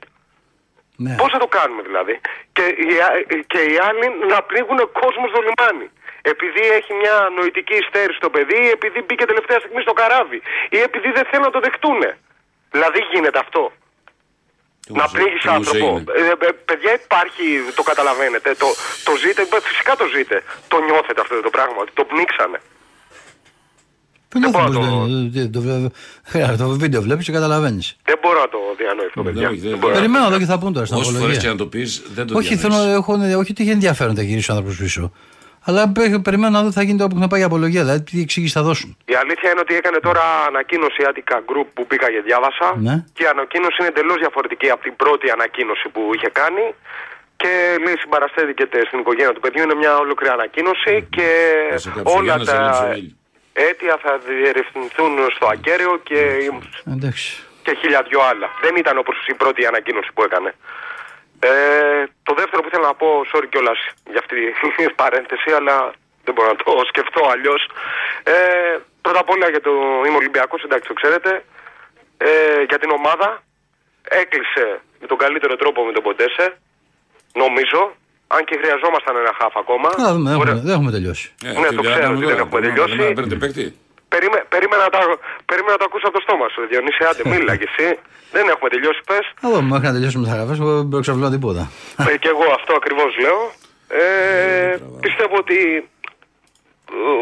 Ναι. 0.97 1.15
Πώς 1.21 1.29
θα 1.33 1.39
το 1.39 1.47
κάνουμε 1.47 1.83
δηλαδή; 1.83 2.21
Και 2.53 2.63
οι, 2.63 3.01
α- 3.07 3.23
και 3.53 3.61
οι 3.71 3.77
άλλοι 3.89 4.07
να 4.33 4.43
πνίγουν 4.43 4.79
κόσμος 5.01 5.29
στο 5.33 5.41
λιμάνι. 5.47 5.89
Επειδή 6.33 6.63
έχει 6.79 6.93
μια 7.03 7.15
νοητική 7.39 7.77
υστέρηση 7.85 8.19
το 8.27 8.31
παιδί, 8.35 8.59
ή 8.69 8.71
επειδή 8.79 8.99
μπήκε 9.07 9.25
τελευταία 9.33 9.59
στιγμή 9.63 9.81
στο 9.87 9.95
καράβι, 10.01 10.39
ή 10.77 10.79
επειδή 10.89 11.09
δεν 11.17 11.25
θέλουν 11.31 11.47
να 11.51 11.55
το 11.57 11.61
δεχτούν. 11.67 12.01
Δηλαδή 12.75 12.99
γίνεται 13.13 13.39
αυτό. 13.45 13.63
Τι 14.87 14.93
να 14.93 15.05
όμως- 15.05 15.13
πνίγεις 15.17 15.41
τι 15.43 15.49
όμως 15.49 15.59
άνθρωπο. 15.61 15.87
έγινε. 15.87 16.31
Ε, 16.31 16.47
ε, 16.49 16.53
παιδιά, 16.69 16.93
υπάρχει, 17.05 17.45
το 17.79 17.83
καταλαβαίνετε. 17.91 18.49
Το, 18.63 18.69
το 19.07 19.13
ζείτε, 19.23 19.41
ε, 19.57 19.61
φυσικά 19.71 19.93
το 20.01 20.07
ζείτε. 20.15 20.37
Το 20.73 20.77
νιώθετε 20.87 21.21
αυτό 21.25 21.35
το 21.49 21.51
πράγμα, 21.57 21.79
ότι 21.85 21.93
το 21.99 22.05
πνίξανε. 22.11 22.59
Πού 24.31 24.41
Δεν 24.41 24.51
να 24.51 24.59
μπορώ 24.59 24.71
το, 24.73 24.81
να 24.81 24.91
το- 24.91 25.51
το, 25.55 25.61
το, 25.61 25.91
το, 26.57 26.65
το 26.65 26.69
βίντεο 26.83 27.01
βλέπεις 27.07 27.25
και 27.27 27.33
καταλαβαίνεις. 27.39 27.87
Δεν 28.05 28.19
μπορώ 28.23 28.39
να 28.41 28.49
το 28.55 28.59
διανοηθώ, 28.81 29.23
παιδιά. 29.23 29.49
όχι, 29.49 29.59
δεν- 29.59 29.71
Δεν 29.71 29.79
μπορώ 29.79 29.93
να- 29.95 29.99
Περιμένω 30.01 30.27
εδώ 30.27 30.39
και 30.39 30.45
θα 30.53 30.59
πούν 30.59 30.73
τώρα 30.73 30.87
στην 30.87 30.99
Όσες 30.99 31.13
φορές 31.19 31.39
και 31.39 31.47
απολογία. 31.47 31.51
να 31.51 31.57
το 31.57 31.67
πεις, 31.67 32.03
δεν 32.15 32.27
το 32.27 32.37
Όχι, 32.39 32.57
θέλω, 32.57 32.75
διανοείς. 32.75 32.97
έχω, 33.01 33.13
όχι 33.41 33.51
ότι 33.55 33.63
έχει 33.65 33.71
ενδιαφέρον 33.71 34.15
να 34.15 34.23
γυρίσει 34.23 34.51
ο 34.51 34.55
άνθρωπος 34.55 34.77
πίσω. 34.79 35.13
Αλλά 35.67 35.89
πε- 35.95 36.19
περιμένω 36.19 36.53
να 36.57 36.63
δω 36.63 36.69
τι 36.69 36.75
θα 36.75 36.83
γίνει 36.83 36.99
τώρα 36.99 37.11
που 37.15 37.19
θα 37.21 37.29
πάει 37.29 37.41
η 37.41 37.43
απολογία. 37.51 37.83
Δηλαδή 37.83 38.03
τι 38.03 38.21
εξήγηση 38.21 38.53
θα 38.59 38.63
δώσουν. 38.63 38.97
Η 39.05 39.15
αλήθεια 39.23 39.51
είναι 39.51 39.61
ότι 39.61 39.75
έκανε 39.81 39.99
τώρα 40.09 40.23
ανακοίνωση 40.51 41.03
η 41.03 41.07
Attica 41.11 41.37
Group 41.49 41.67
που 41.75 41.87
πήγα 41.87 42.07
και 42.15 42.21
διάβασα. 42.29 42.67
Ναι. 42.87 43.05
Και 43.17 43.23
η 43.23 43.27
ανακοίνωση 43.27 43.77
είναι 43.81 43.89
εντελώς 43.95 44.17
διαφορετική 44.25 44.69
από 44.71 44.83
την 44.83 44.97
πρώτη 44.97 45.31
ανακοίνωση 45.31 45.87
που 45.93 46.01
είχε 46.15 46.29
κάνει. 46.41 46.65
Και 47.37 47.53
λέει 47.85 47.97
συμπαραστέθηκε 48.03 48.65
στην 48.89 48.99
οικογένεια 48.99 49.33
του 49.33 49.41
παιδιού. 49.45 49.63
Είναι 49.63 49.75
μια 49.83 49.93
ολόκληρη 50.05 50.33
ανακοίνωση 50.39 50.93
και 51.17 51.27
Θα 51.71 51.79
σε 51.79 51.91
κάψω, 51.95 52.15
όλα 52.17 52.23
Γιάννα, 52.25 52.45
σε 52.45 52.51
τα 52.57 52.63
λείψω, 52.67 52.87
Μίλη. 52.95 53.17
αίτια 53.53 53.95
θα 54.05 54.13
διερευνηθούν 54.29 55.13
στο 55.37 55.47
ακέραιο 55.55 55.93
και, 56.09 56.21
Εντάξει. 56.95 57.27
και 57.65 57.73
χίλια 57.81 58.01
δυο 58.09 58.21
άλλα. 58.31 58.49
Δεν 58.65 58.75
ήταν 58.83 58.95
όπως 58.99 59.17
η 59.33 59.35
πρώτη 59.35 59.67
ανακοίνωση 59.67 60.11
που 60.15 60.23
έκανε. 60.29 60.51
Ε, 61.49 62.05
το 62.29 62.33
δεύτερο 62.41 62.59
που 62.63 62.69
ήθελα 62.71 62.87
να 62.87 62.95
πω, 62.95 63.09
sorry 63.33 63.47
κιόλας 63.53 63.79
για 64.13 64.21
αυτή 64.23 64.35
την 64.77 64.95
παρένθεση, 65.03 65.51
αλλά 65.59 65.77
δεν 66.25 66.35
μπορώ 66.35 66.49
να 66.49 66.57
το 66.57 66.65
σκεφτώ 66.93 67.23
αλλιώς. 67.35 67.63
Ε, 68.23 68.35
πρώτα 69.05 69.21
απ' 69.25 69.31
όλα 69.35 69.47
για 69.55 69.61
το 69.61 69.73
είμαι 70.07 70.17
Ολυμπιακός, 70.23 70.63
εντάξει 70.63 70.89
το 70.89 70.95
ξέρετε. 71.01 71.31
Ε, 72.29 72.63
για 72.71 72.79
την 72.79 72.91
ομάδα 72.91 73.29
έκλεισε 74.23 74.67
με 75.01 75.07
τον 75.07 75.19
καλύτερο 75.19 75.57
τρόπο 75.57 75.79
με 75.85 75.93
τον 75.93 76.03
Ποντέσε. 76.03 76.47
Νομίζω. 77.35 77.81
Αν 78.27 78.45
και 78.45 78.57
χρειαζόμασταν 78.61 79.17
ένα 79.17 79.33
χάφ 79.41 79.57
ακόμα. 79.57 79.89
Θα 79.91 80.13
δούμε, 80.13 80.31
δεν 80.31 80.39
Ωραία. 80.41 80.53
έχουμε, 80.53 80.67
δεν 80.67 80.75
έχουμε 80.77 80.91
τελειώσει. 80.91 81.35
Ε, 81.45 81.49
Ναι, 81.49 81.69
τι 81.69 81.75
το 81.75 81.83
δεν 81.83 81.91
ξέρω 81.91 82.01
κάνουμε 82.01 82.17
ότι 82.17 82.25
τώρα, 82.25 82.35
δεν 82.35 82.47
έχουμε 82.47 82.51
μπορούμε 82.51 82.69
να 82.69 83.29
τελειώσει. 83.29 83.79
Παίρνετε 84.15 84.39
παίκτη. 84.39 84.39
Περίμε, 84.39 84.39
περίμενα, 84.55 84.83
να 84.87 84.91
τα, 84.95 85.01
περίμενα 85.51 85.75
να 85.77 85.81
το 85.83 85.87
ακούσω 85.89 86.07
από 86.09 86.17
το 86.19 86.23
στόμα 86.27 86.47
σου, 86.53 86.61
Διονύση. 86.71 87.03
Άντε, 87.11 87.23
μίλα 87.31 87.55
κι 87.61 87.69
εσύ. 87.71 87.89
Δεν 88.37 88.45
έχουμε 88.53 88.69
τελειώσει, 88.75 89.01
πες. 89.11 89.25
Εγώ 89.47 89.59
μέχρι 89.71 89.87
να 89.89 89.95
τελειώσουμε 89.97 90.23
τις 90.25 90.33
αγραφέ, 90.35 90.55
δεν 90.55 90.87
μπορώ 90.89 91.01
να 91.01 91.07
ξαφνώ 91.07 91.29
τίποτα. 91.37 91.63
Ε, 92.11 92.17
και 92.23 92.31
εγώ 92.35 92.47
αυτό 92.59 92.73
ακριβώς 92.81 93.11
λέω. 93.25 93.41
Ε, 94.03 94.77
πιστεύω 95.05 95.37
ότι, 95.45 95.61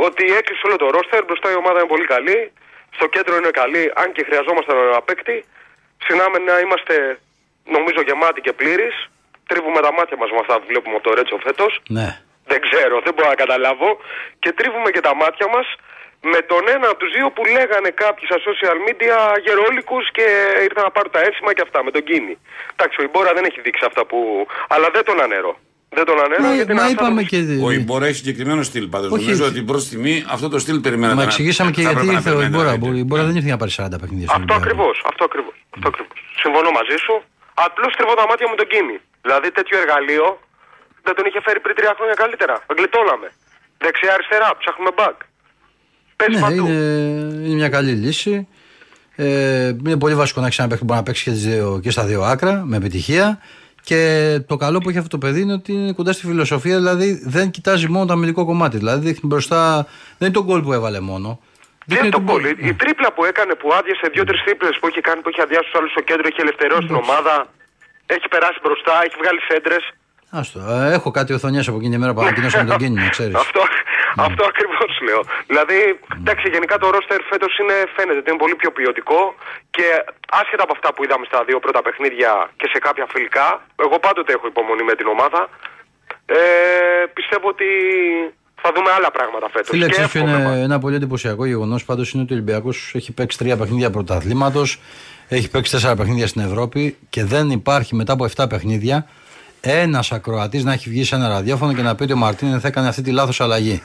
ότι 0.08 0.24
έκλεισε 0.38 0.62
όλο 0.68 0.76
το 0.82 0.88
ρόστερ. 0.96 1.20
Μπροστά 1.26 1.46
η 1.54 1.56
ομάδα 1.62 1.78
είναι 1.80 1.92
πολύ 1.94 2.06
καλή. 2.14 2.38
Στο 2.96 3.06
κέντρο 3.14 3.34
είναι 3.40 3.52
καλή, 3.62 3.84
αν 4.00 4.08
και 4.14 4.22
χρειαζόμαστε 4.28 4.70
ένα 4.72 5.02
παίκτη. 5.08 5.36
Συνάμενα 6.06 6.54
είμαστε, 6.62 6.94
νομίζω, 7.76 8.00
γεμάτοι 8.08 8.40
και 8.46 8.52
πλήρεις. 8.60 8.94
Τρίβουμε 9.48 9.80
τα 9.86 9.92
μάτια 9.98 10.16
μας 10.20 10.30
με 10.34 10.38
αυτά 10.44 10.54
που 10.58 10.66
βλέπουμε 10.70 10.94
από 10.98 11.04
το 11.08 11.14
Ρέτσο 11.16 11.38
φέτος. 11.46 11.72
Ναι. 11.96 12.08
Δεν 12.50 12.60
ξέρω, 12.66 12.94
δεν 13.04 13.12
μπορώ 13.14 13.28
να 13.28 13.38
καταλάβω. 13.44 13.88
Και 14.42 14.50
τρίβουμε 14.58 14.90
και 14.94 15.00
τα 15.00 15.14
μάτια 15.22 15.46
μας 15.54 15.66
με 16.30 16.38
τον 16.50 16.62
ένα 16.74 16.86
από 16.92 16.98
τους 17.02 17.12
δύο 17.16 17.26
που 17.34 17.42
λέγανε 17.56 17.90
κάποιοι 18.02 18.24
στα 18.30 18.38
social 18.46 18.76
media 18.86 19.16
γερόλικους 19.44 20.04
και 20.16 20.26
ήρθαν 20.68 20.82
να 20.88 20.90
πάρουν 20.96 21.12
τα 21.16 21.20
ένσημα 21.26 21.50
και 21.56 21.62
αυτά 21.66 21.78
με 21.86 21.90
τον 21.94 22.02
Κίνη. 22.08 22.34
Εντάξει, 22.74 22.96
ο 23.00 23.02
Ιμπόρα 23.08 23.30
δεν 23.36 23.44
έχει 23.48 23.60
δείξει 23.66 23.84
αυτά 23.90 24.02
που. 24.10 24.18
Αλλά 24.74 24.86
δεν 24.96 25.04
τον 25.08 25.18
ανέρω. 25.26 25.52
Δεν 25.98 26.04
τον 26.10 26.18
ανέρω 26.24 26.42
Μα, 26.42 26.54
γιατί 26.60 26.72
μα 26.78 26.82
είναι 26.82 26.90
είπαμε 26.92 27.20
άνθρωπος- 27.20 27.58
και. 27.58 27.64
Ο 27.68 27.70
Ιμπόρα 27.80 28.04
έχει 28.08 28.18
συγκεκριμένο 28.22 28.62
στυλ 28.70 28.86
πάντως. 28.94 29.10
Όχι, 29.14 29.22
Νομίζω 29.24 29.44
όχι. 29.44 29.52
ότι 29.52 29.62
προς 29.70 29.82
τιμή 29.90 30.14
αυτό 30.34 30.46
το 30.54 30.58
στυλ 30.64 30.78
περιμένατε. 30.86 31.14
Μα 31.18 31.22
να- 31.22 31.28
εξηγήσαμε 31.30 31.70
και 31.70 31.80
θα 31.82 31.82
γιατί 31.82 31.96
έπρεπε 31.98 32.12
να 32.12 32.18
ήρθε 32.18 32.30
ο 32.30 32.36
περιμένετε 32.38 32.58
Ιμπόρα. 32.58 32.92
να 32.92 32.96
Ο 32.96 33.02
Ιμπόρα 33.04 33.22
δεν 33.28 33.34
ήρθε 33.38 33.48
για 33.50 33.56
να 33.56 33.62
πάρει 33.62 33.72
40 33.78 33.98
παιχνίδια. 34.02 34.26
στον 34.28 34.36
Αυτό 34.40 34.52
Ολυμπιακό. 34.54 34.60
ακριβώς. 34.62 34.96
Αυτό 35.10 35.22
ακριβώς. 35.28 35.56
Αυτό 35.76 35.86
ακριβώς. 35.92 36.16
Συμφωνώ 36.42 36.68
μαζί 36.78 36.96
σου. 37.04 37.14
Απλώς 37.66 37.90
τριβώ 37.96 38.14
τα 38.20 38.26
μάτια 38.30 38.46
με 38.52 38.56
τον 38.60 38.68
Κίνη. 38.72 38.96
Δηλαδή 39.24 39.48
τέτοιο 39.58 39.74
εργαλείο 39.82 40.26
δεν 41.06 41.12
τον 41.16 41.24
είχε 41.28 41.40
φέρει 41.46 41.60
πριν 41.64 41.74
τρία 41.78 41.92
χρόνια 41.98 42.16
καλύτερα. 42.22 42.54
Το 42.68 42.74
γλιτώναμε. 42.78 43.28
Δεξιά-αριστερά, 43.84 44.48
ψάχνουμε 44.60 44.92
back. 45.00 45.16
Παίζει 46.26 46.40
Ναι, 46.40 46.46
παντού. 46.48 46.66
είναι, 46.66 47.44
είναι 47.46 47.54
μια 47.54 47.68
καλή 47.68 47.90
λύση. 47.92 48.48
Ε, 49.16 49.66
είναι 49.86 49.98
πολύ 49.98 50.14
βασικό 50.14 50.40
να 50.40 50.46
έχει 50.46 50.60
ένα 50.60 50.68
παίκτη 50.68 50.84
που 50.84 50.86
μπορεί 50.92 50.98
να 50.98 51.04
παίξει 51.06 51.24
και, 51.24 51.30
τις 51.30 51.44
δύο- 51.46 51.80
και 51.82 51.90
στα 51.90 52.04
δύο 52.04 52.22
άκρα 52.22 52.62
με 52.66 52.76
επιτυχία. 52.76 53.38
Και 53.84 54.00
το 54.46 54.56
καλό 54.56 54.78
που 54.78 54.88
έχει 54.88 54.98
αυτό 54.98 55.10
το 55.10 55.18
παιδί 55.26 55.40
είναι 55.40 55.52
ότι 55.52 55.72
είναι 55.72 55.92
κοντά 55.92 56.12
στη 56.12 56.26
φιλοσοφία, 56.26 56.76
δηλαδή 56.76 57.22
δεν 57.24 57.50
κοιτάζει 57.50 57.88
μόνο 57.88 58.04
το 58.06 58.12
αμυντικό 58.12 58.44
κομμάτι. 58.44 58.76
Δηλαδή 58.76 59.06
δείχνει 59.06 59.28
μπροστά. 59.28 59.86
Δεν 60.18 60.28
είναι 60.28 60.36
το 60.38 60.44
γκολ 60.44 60.60
που 60.62 60.72
έβαλε 60.72 61.00
μόνο. 61.00 61.40
Δεν 61.86 61.98
είναι 61.98 62.08
το 62.08 62.16
τον 62.16 62.26
γκολ. 62.26 62.42
γκολ. 62.42 62.68
Η 62.68 62.74
τρίπλα 62.74 63.12
που 63.12 63.24
έκανε 63.24 63.54
που 63.54 63.68
άδειασε 63.78 64.06
δύο-τρεις 64.12 64.40
τρίπλες 64.44 64.76
που 64.80 64.86
έχει 64.86 65.00
κάνει, 65.00 65.20
που 65.22 65.28
έχει 65.28 65.40
αδειάσει 65.40 65.64
τους 65.70 65.74
άλλους 65.78 65.90
στο 65.90 66.00
κέντρο, 66.00 66.24
έχει 66.30 66.40
ελευθερώσει 66.40 66.86
την 66.86 66.94
ομάδα. 67.04 67.34
Έχει 68.06 68.26
περάσει 68.34 68.58
μπροστά, 68.64 68.92
έχει 69.06 69.16
βγάλει 69.22 69.40
σέντρες. 69.50 69.82
Άστο. 70.40 70.58
Ε, 70.72 70.92
έχω 70.92 71.10
κάτι 71.10 71.32
οθονιές 71.32 71.68
από 71.68 71.76
εκείνη 71.76 71.90
την 71.92 72.00
μέρα 72.00 72.12
που 72.14 72.20
ανακοινώσαμε 72.20 72.64
τον 72.70 72.76
Κίνη, 72.82 72.94
να 73.04 73.08
ξέρεις. 73.16 73.34
Αυτό, 73.34 73.60
αυτό 74.16 74.42
ακριβώς 74.52 74.92
λέω. 75.06 75.22
Δηλαδή, 75.46 75.78
εντάξει, 76.20 76.48
γενικά 76.48 76.78
το 76.78 76.90
ρόστερ 76.90 77.20
φέτος 77.30 77.52
φαίνεται 77.94 78.18
ότι 78.18 78.30
είναι 78.30 78.42
πολύ 78.44 78.54
πιο 78.54 78.70
ποιοτικό 78.70 79.34
και 79.70 79.86
άσχετα 80.40 80.62
από 80.62 80.72
αυτά 80.76 80.88
που 80.94 81.04
είδαμε 81.04 81.24
στα 81.30 81.44
δύο 81.44 81.58
πρώτα 81.64 81.82
παιχνίδια 81.82 82.50
και 82.56 82.66
σε 82.72 82.78
κάποια 82.78 83.06
φιλικά, 83.12 83.48
εγώ 83.76 83.98
πάντοτε 83.98 84.32
έχω 84.32 84.46
υπομονή 84.46 84.82
με 84.82 84.94
την 84.94 85.06
ομάδα. 85.06 85.48
Ε, 86.26 86.38
πιστεύω 87.12 87.48
ότι 87.48 87.68
θα 88.62 88.70
δούμε 88.74 88.90
άλλα 88.96 89.10
πράγματα 89.10 89.46
φέτος. 89.52 89.68
Φίλε, 89.68 89.88
ξέρεις 89.88 90.10
ποιο 90.10 90.20
είναι 90.20 90.60
ένα 90.62 90.78
πολύ 90.78 90.96
εντυπωσιακό 90.96 91.44
γεγονός 91.44 91.84
πάντως 91.84 92.12
είναι 92.12 92.22
ότι 92.22 92.32
ο 92.32 92.36
Ολυμπιακός 92.36 92.92
έχει 92.94 93.12
παίξει 93.12 93.38
τρία 93.38 93.56
παιχνίδια 93.56 93.90
πρωταθλήματος, 93.90 94.80
έχει 95.28 95.50
παίξει 95.50 95.72
τέσσερα 95.72 95.94
παιχνίδια 95.94 96.26
στην 96.26 96.40
Ευρώπη 96.42 96.96
και 97.08 97.24
δεν 97.24 97.50
υπάρχει 97.50 97.94
μετά 97.94 98.12
από 98.12 98.26
7 98.36 98.48
παιχνίδια 98.48 99.06
ένας 99.60 100.12
ακροατής 100.12 100.64
να 100.64 100.72
έχει 100.72 100.88
βγει 100.88 101.04
σε 101.04 101.14
ένα 101.14 101.28
ραδιόφωνο 101.28 101.72
και 101.74 101.82
να 101.82 101.94
πει 101.94 102.02
ότι 102.02 102.12
ο 102.12 102.16
Μαρτίνεθ 102.16 102.64
έκανε 102.64 102.88
αυτή 102.88 103.02
τη 103.02 103.10
λάθος 103.10 103.40
αλλαγή. 103.40 103.82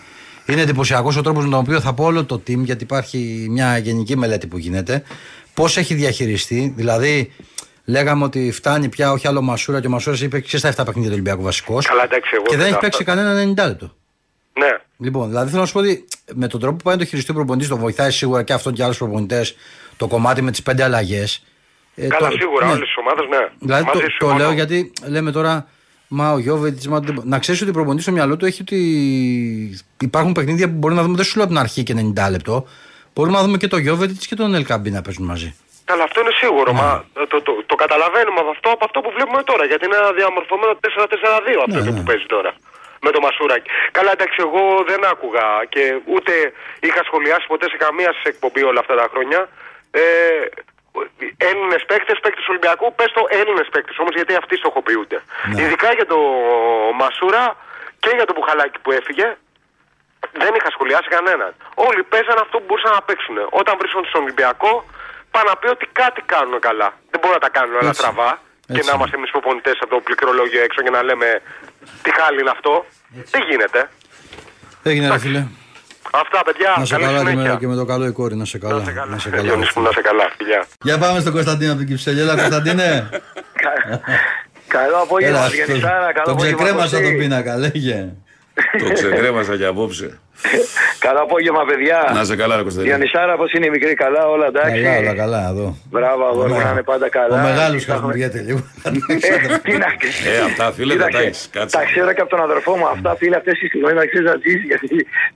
Είναι 0.48 0.62
εντυπωσιακός 0.62 1.18
ο 1.18 1.22
τρόπος 1.22 1.44
με 1.44 1.50
τον 1.50 1.60
οποίο 1.60 1.82
θα 1.82 1.94
πω 1.94 2.04
όλο 2.04 2.26
το 2.26 2.36
team, 2.36 2.58
γιατί 2.58 2.84
υπάρχει 2.84 3.48
μια 3.50 3.78
γενική 3.78 4.18
μελέτη 4.18 4.48
που 4.48 4.58
γίνεται, 4.58 5.04
πώς 5.54 5.78
έχει 5.78 5.94
διαχειριστεί. 5.94 6.74
Δηλαδή, 6.76 7.32
λέγαμε 7.86 8.24
ότι 8.24 8.52
φτάνει 8.52 8.90
πια 8.90 9.12
όχι 9.12 9.28
άλλο 9.28 9.42
Μασούρα 9.42 9.82
και 9.82 9.88
ο 9.88 9.90
Μασούρας 9.90 10.22
είπε 10.22 10.40
και 10.40 10.58
στα 10.58 10.70
7 10.70 10.76
παιχνίδια 10.86 11.04
του 11.10 11.14
Ολυμπιακού 11.14 11.42
βασικός. 11.42 11.86
Καλά, 11.86 12.04
εντάξει, 12.04 12.30
εγώ 12.34 12.44
Και 12.44 12.50
δεν 12.50 12.58
δεν 12.58 12.66
έχει 12.66 12.74
τα- 12.76 12.80
παίξει 12.80 13.04
κανένα 13.04 13.34
90 13.34 13.66
λεπτό. 13.68 13.92
Ναι. 14.60 14.68
Λοιπόν, 14.98 15.28
δηλαδή 15.28 15.50
θέλω 15.50 15.62
να 15.62 15.68
σου 15.68 15.74
πω 15.74 15.80
ότι 15.80 16.06
με 16.34 16.48
τον 16.48 16.60
τρόπο 16.60 16.76
που 16.76 16.84
πάει 16.84 16.96
το 16.98 17.06
χειριστή 17.06 17.34
προπονητής, 17.34 17.68
το 17.70 17.78
βοηθάει 17.78 18.12
σίγουρα 18.12 18.44
και 18.44 18.54
αυτόν 18.54 18.74
και 18.74 18.84
άλλους 18.84 18.98
προπονητές 18.98 19.56
το 19.98 20.08
κομμάτι 20.08 20.42
με 20.42 20.52
τις 20.52 20.62
πέντε 20.64 20.84
αλλαγές. 20.84 21.44
Ε, 21.96 22.08
Καλά, 22.08 22.32
σίγουρα, 22.32 22.66
όλε 22.72 22.80
τι 22.86 22.92
ομάδες, 23.00 23.26
ναι. 23.30 23.50
Δηλαδή 23.60 23.84
Μαζί 23.86 24.00
το, 24.00 24.00
σου, 24.00 24.06
το 24.06 24.26
συμφωνώ. 24.26 24.38
λέω 24.38 24.52
γιατί 24.52 24.92
λέμε 25.08 25.32
τώρα, 25.32 25.68
μα 26.08 26.32
ο 26.32 26.38
Γιώβετς, 26.40 26.88
μα... 26.88 27.00
δεν 27.00 27.14
μπο- 27.14 27.24
να 27.26 27.40
ξέρεις 27.40 27.62
ότι 27.62 27.70
ο 27.70 27.74
προπονητής 27.74 28.04
στο 28.04 28.12
μυαλό 28.14 28.38
του 28.38 28.46
έχει 28.46 28.62
ότι 28.62 28.80
υπάρχουν 30.02 30.32
παιχνίδια 30.32 30.68
που 30.70 30.76
μπορεί 30.82 30.94
να 30.96 31.02
δούμε, 31.04 31.16
δεν 31.16 31.26
σου 31.26 31.36
λέω 31.36 31.46
από 31.46 31.54
την 31.54 31.62
αρχή 31.64 31.84
και 31.84 31.94
90 31.98 32.32
λεπτό. 32.32 32.68
Μπορούμε 33.14 33.38
να 33.38 33.44
δούμε 33.44 33.58
και 33.58 33.68
το 33.68 33.78
Γιώβετς 33.78 34.28
και 34.28 34.36
τον 34.36 34.54
Ελκαμπή 34.54 34.90
να 34.98 35.02
παίζουν 35.02 35.26
μαζί. 35.26 35.50
Καλά, 35.86 36.04
αυτό 36.04 36.18
είναι 36.22 36.34
σίγουρο. 36.42 36.74
Μα 36.74 37.06
το, 37.32 37.38
το, 37.48 37.52
το 37.66 37.76
καταλαβαίνουμε 37.84 38.40
από 38.44 38.50
αυτό, 38.56 38.70
από 38.78 38.84
αυτό 38.88 38.98
που 39.04 39.12
βλέπουμε 39.16 39.42
τώρα. 39.52 39.64
Γιατί 39.72 39.84
είναι 39.86 39.96
ένα 40.04 40.12
διαμορφωμένο 40.20 40.72
4-4-2 40.74 40.86
αυτό 41.68 41.80
Ναι, 41.84 41.90
που 41.96 42.02
ναι. 42.02 42.08
παίζει 42.10 42.26
τώρα. 42.36 42.52
Με 43.06 43.10
το 43.16 43.20
Μασούρακι. 43.26 43.70
Καλά, 43.98 44.12
εντάξει, 44.18 44.38
εγώ 44.46 44.64
δεν 44.90 45.02
άκουγα 45.12 45.48
και 45.74 45.84
ούτε 46.14 46.32
είχα 46.88 47.02
σχολιάσει 47.10 47.46
ποτέ 47.52 47.66
σε 47.74 47.78
καμία 47.86 48.10
σας 48.16 48.24
εκπομπή 48.34 48.62
όλα 48.70 48.80
αυτά 48.84 48.96
τα 49.02 49.08
χρόνια. 49.14 49.40
Ε, 49.92 50.04
Έλληνες 51.50 51.82
παίκτες, 51.90 52.18
παίκτες 52.24 52.44
του 52.44 52.52
Ολυμπιακού, 52.54 52.86
πες 52.98 53.12
το 53.18 53.24
Έλληνες 53.40 53.68
παίκτες 53.74 53.98
όμως, 54.02 54.14
γιατί 54.20 54.34
αυτοί 54.42 54.56
στοχοποιούνται. 54.62 55.20
Ναι. 55.24 55.62
Ειδικά 55.62 55.90
για 55.98 56.08
το 56.14 56.20
Μασούρα 57.00 57.44
και 58.04 58.12
για 58.18 58.26
το 58.26 58.34
Μπουχαλάκι 58.36 58.80
που 58.84 58.92
έφυγε, 59.00 59.28
δεν 60.42 60.52
είχα 60.58 60.70
σχολιάσει 60.76 61.10
κανέναν. 61.16 61.52
Όλοι 61.88 62.02
παίζαν 62.12 62.38
αυτό 62.46 62.56
που 62.60 62.66
μπορούσαν 62.68 62.92
να 63.00 63.02
παίξουν. 63.02 63.38
Όταν 63.62 63.74
βρίσκονται 63.80 64.08
στον 64.08 64.22
Ολυμπιακό, 64.26 64.72
πάνε 65.32 65.50
να 65.50 65.56
πει 65.60 65.68
ότι 65.76 65.86
κάτι 66.02 66.22
κάνουν 66.34 66.60
καλά. 66.68 66.90
Δεν 67.12 67.20
μπορούν 67.20 67.38
να 67.40 67.44
τα 67.48 67.52
κάνουν 67.58 67.74
όλα 67.80 67.92
Έτσι. 67.94 68.02
στραβά 68.02 68.30
και 68.74 68.80
Έτσι. 68.80 68.90
να 68.90 68.96
είμαστε 68.96 69.16
εμείς 69.20 69.32
προπονητές 69.32 69.78
από 69.84 69.92
το 69.96 70.00
πληκτρολόγιο 70.08 70.62
έξω 70.68 70.80
και 70.86 70.90
να 70.90 71.02
λέμε 71.04 71.42
τι 72.04 72.10
χάλι 72.18 72.40
είναι 72.42 72.54
αυτό. 72.58 72.86
Δεν 73.34 73.42
γίνεται. 73.50 73.90
Έγινε 74.84 75.08
ρε 75.10 75.20
φίλε. 75.20 75.44
Αυτά, 76.14 76.42
παιδιά. 76.46 76.76
Να 76.78 76.86
σε 76.86 76.94
καλή 76.94 77.06
καλά 77.06 77.24
και 77.24 77.30
συνέχεια. 77.30 77.52
με, 77.54 77.58
και 77.60 77.68
με 77.68 77.76
το 77.76 77.86
καλό 77.86 78.06
η 78.06 78.12
κόρη, 78.12 78.36
να 78.36 78.46
σε 78.46 78.58
καλά. 78.58 78.80
Να 78.80 78.84
σε 78.86 78.92
καλά. 78.92 79.12
Να 79.12 79.20
σε 79.20 79.28
Ε, 79.28 79.32
καλά. 79.32 79.42
Διονύση 79.44 79.72
μου, 79.76 79.84
να 79.84 79.92
σε 79.92 80.02
καλά. 80.02 80.24
Φιλιά. 80.38 80.66
Για 80.84 80.98
πάμε 80.98 81.20
στον 81.20 81.34
Κωνσταντίνο 81.34 81.72
από 81.72 81.80
την 81.80 81.90
Κυψέλη. 81.90 82.20
Έλα, 82.20 82.36
Κωνσταντίνε. 82.36 83.10
Καλό 84.68 84.98
απόγευμα, 85.04 85.38
Έλα, 85.38 85.48
Διονυσάρα. 85.50 86.12
Καλό 86.14 86.26
τον 86.26 86.34
απόγευμα, 86.34 86.58
ξεκρέμασα 86.58 86.98
Κωστή. 86.98 87.10
τον 87.12 87.18
πίνακα, 87.20 87.58
λέγε. 87.58 88.10
Το 88.88 88.94
ξεκρέμασα 88.94 89.58
και 89.58 89.66
απόψε. 89.66 90.20
Καλό 91.06 91.20
απόγευμα, 91.28 91.64
παιδιά. 91.70 92.12
Να 92.14 92.24
σε 92.24 92.36
καλά, 92.36 92.56
ρε 92.56 92.62
Κωνσταντίνε. 92.62 92.94
Διονυσάρα, 92.96 93.36
πώς 93.38 93.54
είναι 93.54 93.66
η 93.66 93.70
μικρή, 93.70 93.94
καλά, 93.94 94.28
όλα 94.28 94.46
εντάξει. 94.46 94.82
Καλά, 94.82 94.98
όλα 94.98 95.14
καλά, 95.24 95.42
εδώ. 95.52 95.68
Μπράβο, 95.92 96.22
αγόρι 96.26 96.52
μου, 96.52 96.60
να 96.60 96.72
είναι 96.72 96.84
πάντα 96.92 97.10
καλά. 97.10 97.36
Ο 97.40 97.44
μεγάλος 97.50 97.82
Είχαμε- 97.82 98.00
χασμουριέται 98.00 98.40
λίγο. 98.48 98.60
Ε, 99.30 99.58
τι 99.66 99.74
να 99.84 99.90
Ε, 100.32 100.40
αυτά 100.50 100.66
φίλε 100.76 100.94
δεν 100.94 101.02
τα 101.02 101.06
Κοίταξε, 101.08 101.28
έχεις. 101.28 101.50
Κάτσε. 101.52 101.78
Τα 101.78 101.84
ξέρω 101.92 102.14
και 102.14 102.22
από 102.22 102.30
τον 102.36 102.42
αδερφό 102.48 102.72
μου. 102.80 102.88
Αυτά 102.96 103.16
φίλε, 103.20 103.36
αυτές 103.42 103.56
οι 103.62 103.68
στιγμές 103.68 103.94
να 103.94 104.06
ξέρεις 104.10 104.28
να 104.32 104.36
ζήσει. 104.44 104.66
Γιατί 104.72 104.88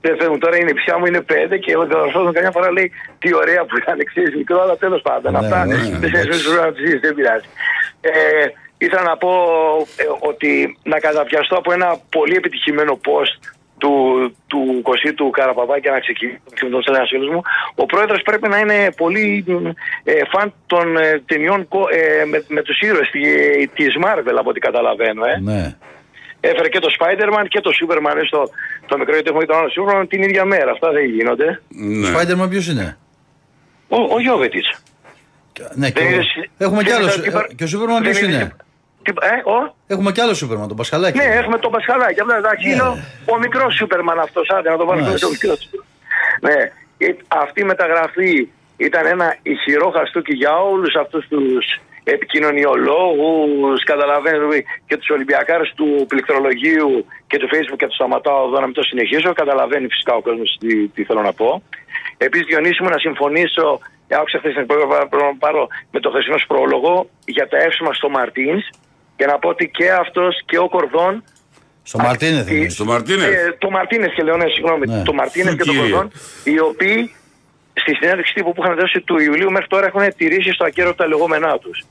δεν 0.04 0.12
φεύγουν 0.18 0.38
τώρα, 0.44 0.56
είναι 0.60 0.70
η 0.70 0.78
πια 0.80 0.94
μου, 0.98 1.06
είναι 1.10 1.20
πέντε 1.32 1.56
και 1.64 1.70
ο 1.76 1.80
αδερφός 1.80 2.22
μου 2.26 2.32
καμιά 2.32 2.50
φορά 2.56 2.68
λέει 2.76 2.88
τι 3.22 3.28
ωραία 3.42 3.62
που 3.68 3.74
ήταν, 3.82 3.96
ξέρεις 4.10 4.32
μικρό, 4.40 4.58
αλλά 4.64 4.76
τέλος 4.84 5.02
πάντων. 5.08 5.32
Ναι, 5.32 5.38
Αυτά 5.38 5.58
όχι, 5.76 5.90
δεν 6.02 6.10
σε 6.10 6.18
εντάξει. 6.18 6.48
να 6.64 6.72
του 6.72 6.80
ζήσει, 6.84 6.98
δεν 7.06 7.14
πειράζει. 7.18 7.48
Ε, 8.00 8.10
ήθελα 8.84 9.02
να 9.02 9.16
πω 9.22 9.32
ε, 10.02 10.04
ότι 10.30 10.50
να 10.92 10.98
καταπιαστώ 11.06 11.54
από 11.62 11.72
ένα 11.72 11.88
πολύ 12.16 12.34
επιτυχημένο 12.40 12.92
post 13.06 13.40
του, 13.82 13.92
του 14.46 14.60
Κωσί 14.82 15.10
του 15.14 15.30
Καραπαπά 15.30 15.76
και 15.80 15.90
να 15.90 16.00
ξεκινήσω 16.00 16.76
με 16.76 16.82
τον 16.86 16.94
ένα 16.96 17.06
φίλο 17.10 17.32
μου. 17.32 17.42
Ο 17.74 17.84
πρόεδρος 17.86 18.20
πρέπει 18.28 18.48
να 18.48 18.58
είναι 18.58 18.78
πολύ 18.96 19.44
ε, 20.04 20.12
φαν 20.32 20.46
των 20.66 20.96
ε, 20.96 21.22
ταινιών 21.26 21.68
κο- 21.68 21.88
ε, 21.98 22.24
με, 22.24 22.38
με 22.48 22.62
τους 22.62 22.80
ήρωες 22.80 23.08
τη 23.76 23.84
Marvel, 24.04 24.36
από 24.38 24.50
ό,τι 24.50 24.60
καταλαβαίνω. 24.60 25.22
Ε. 25.24 25.36
Ναι. 25.50 25.62
Έφερε 26.40 26.68
και 26.68 26.78
το 26.78 26.88
Spider-Man 26.98 27.44
και 27.48 27.60
το 27.60 27.70
Superman 27.80 28.16
ε, 28.22 28.26
στο 28.26 28.40
το 28.86 28.98
μικρό 28.98 29.12
γιατί 29.14 29.28
έχουμε 29.30 29.44
και 29.44 29.52
τον 29.52 29.58
άλλο 29.60 29.70
Superman 29.76 30.04
την 30.08 30.22
ίδια 30.22 30.44
μέρα. 30.44 30.70
Αυτά 30.70 30.90
δεν 30.92 31.04
γίνονται. 31.04 31.60
Ναι. 31.68 32.08
Spider-Man 32.14 32.48
ποιος 32.50 32.66
είναι; 32.68 32.96
Ο, 33.88 33.96
ο 34.14 34.20
Γιώβετιτ. 34.20 34.64
Ναι, 35.74 35.90
και 35.90 36.00
Δεν 36.00 36.08
ο- 36.08 36.10
είδες- 36.14 36.48
Έχουμε 36.58 36.82
κι 36.82 36.88
δεν 36.88 36.98
άλλο. 36.98 37.04
είδες 37.06 37.20
τι 37.20 37.30
παρα- 37.30 37.48
Και 37.56 37.64
ο 37.64 37.66
Σούπερμαν 37.66 38.02
δεν 38.02 38.12
ποιο 38.12 38.26
είδες 38.26 38.34
είναι. 38.40 38.56
Τι- 39.02 39.12
τι- 39.12 39.26
ε, 39.26 39.50
ο, 39.50 39.74
Έχουμε 39.86 40.12
κι 40.12 40.20
άλλο 40.20 40.34
Σούπερμαν, 40.34 40.68
τον 40.68 40.76
Πασχαλάκη. 40.76 41.18
ναι, 41.18 41.24
έχουμε 41.24 41.58
τον 41.58 41.70
Πασχαλάκη. 41.70 42.20
Απλά 42.20 42.36
εντάξει, 42.36 42.66
Ναι. 42.68 42.72
είναι 42.72 42.82
ο, 42.82 42.98
ο 43.32 43.38
μικρός 43.38 43.74
Σούπερμαν 43.74 44.18
αυτός. 44.18 44.48
Άντε 44.50 44.70
να 44.70 44.76
το 44.76 44.84
βάλουμε 44.86 45.06
Μάλιστα. 45.06 45.26
το 45.26 45.32
μικρό 45.32 45.54
Σούπερμαν. 45.62 45.86
Ναι, 46.40 46.58
Ε, 47.06 47.14
αυτή 47.28 47.60
η 47.60 47.64
μεταγραφή 47.64 48.48
ήταν 48.76 49.06
ένα 49.06 49.36
ηχηρό 49.42 49.90
χαστούκι 49.90 50.34
για 50.34 50.56
όλους 50.56 50.94
αυτούς 50.96 51.26
τους 51.28 51.64
επικοινωνιολόγους, 52.04 53.84
καταλαβαίνετε, 53.84 54.64
και 54.86 54.96
τους 54.96 55.08
Ολυμπιακάρες 55.10 55.72
του 55.76 56.04
πληκτρολογίου 56.08 57.06
και 57.26 57.38
του 57.38 57.48
Facebook 57.52 57.76
και 57.78 57.86
του 57.86 57.94
σταματάω 57.94 58.46
εδώ 58.46 58.60
να 58.60 58.66
μην 58.66 58.74
το 58.74 58.82
συνεχίσω. 58.82 59.32
Καταλαβαίνει 59.32 59.86
φυσικά 59.88 60.14
ο 60.14 60.20
κόσμος 60.22 60.56
τι, 60.60 60.88
τι 60.88 61.04
θέλω 61.04 61.22
να 61.22 61.32
πω. 61.32 61.62
Επίσης, 62.16 62.46
Διονύση 62.46 62.82
μου, 62.82 62.88
να 62.88 62.98
συμφωνήσω, 62.98 63.80
ε, 64.08 64.14
άκουσα 64.16 64.38
χθες 64.38 64.52
την 64.52 64.60
εκπομπή, 64.62 64.80
πρέπει 64.86 65.16
να 65.16 65.36
πάρω 65.38 65.66
με 65.90 66.00
το 66.00 66.10
χθεσινό 66.10 66.38
σου 66.38 66.46
πρόλογο 66.46 67.08
για 67.24 67.48
τα 67.48 67.58
εύσημα 67.58 67.92
στο 67.92 68.08
Μαρτίνς 68.08 68.64
και 69.16 69.26
να 69.26 69.38
πω 69.38 69.48
ότι 69.48 69.68
και 69.68 69.90
αυτός 69.92 70.42
και 70.46 70.58
ο 70.58 70.68
Κορδόν 70.68 71.24
Στο 71.82 71.98
Μαρτίνεθ. 71.98 72.48
ε, 72.48 72.52
εννοείς. 72.52 72.72
Στο 72.74 72.84
Μαρτίνε. 72.84 73.24
ε, 73.24 73.56
το 73.58 73.70
Μαρτίνε 73.70 74.06
και 74.16 74.22
λέω, 74.22 74.36
ναι, 74.36 74.48
συγγνώμη. 74.54 74.86
Ναι. 74.86 75.02
Το 75.02 75.12
Μαρτίνε 75.12 75.50
και 75.50 75.56
το 75.56 75.64
Κύριε. 75.64 75.80
Κορδόν, 75.80 76.10
οι 76.44 76.60
οποίοι 76.60 77.14
στη 77.72 77.94
συνέντευξη 77.94 78.34
τύπου 78.34 78.52
που 78.52 78.62
είχαν 78.64 78.76
δώσει 78.76 79.00
του 79.00 79.18
Ιουλίου 79.18 79.50
μέχρι 79.50 79.66
τώρα 79.66 79.86
έχουν 79.86 80.02
τηρήσει 80.16 80.50
στο 80.52 80.64
ακέραιο 80.64 80.94
τα 80.94 81.06
λεγόμενά 81.06 81.58
τους. 81.58 81.82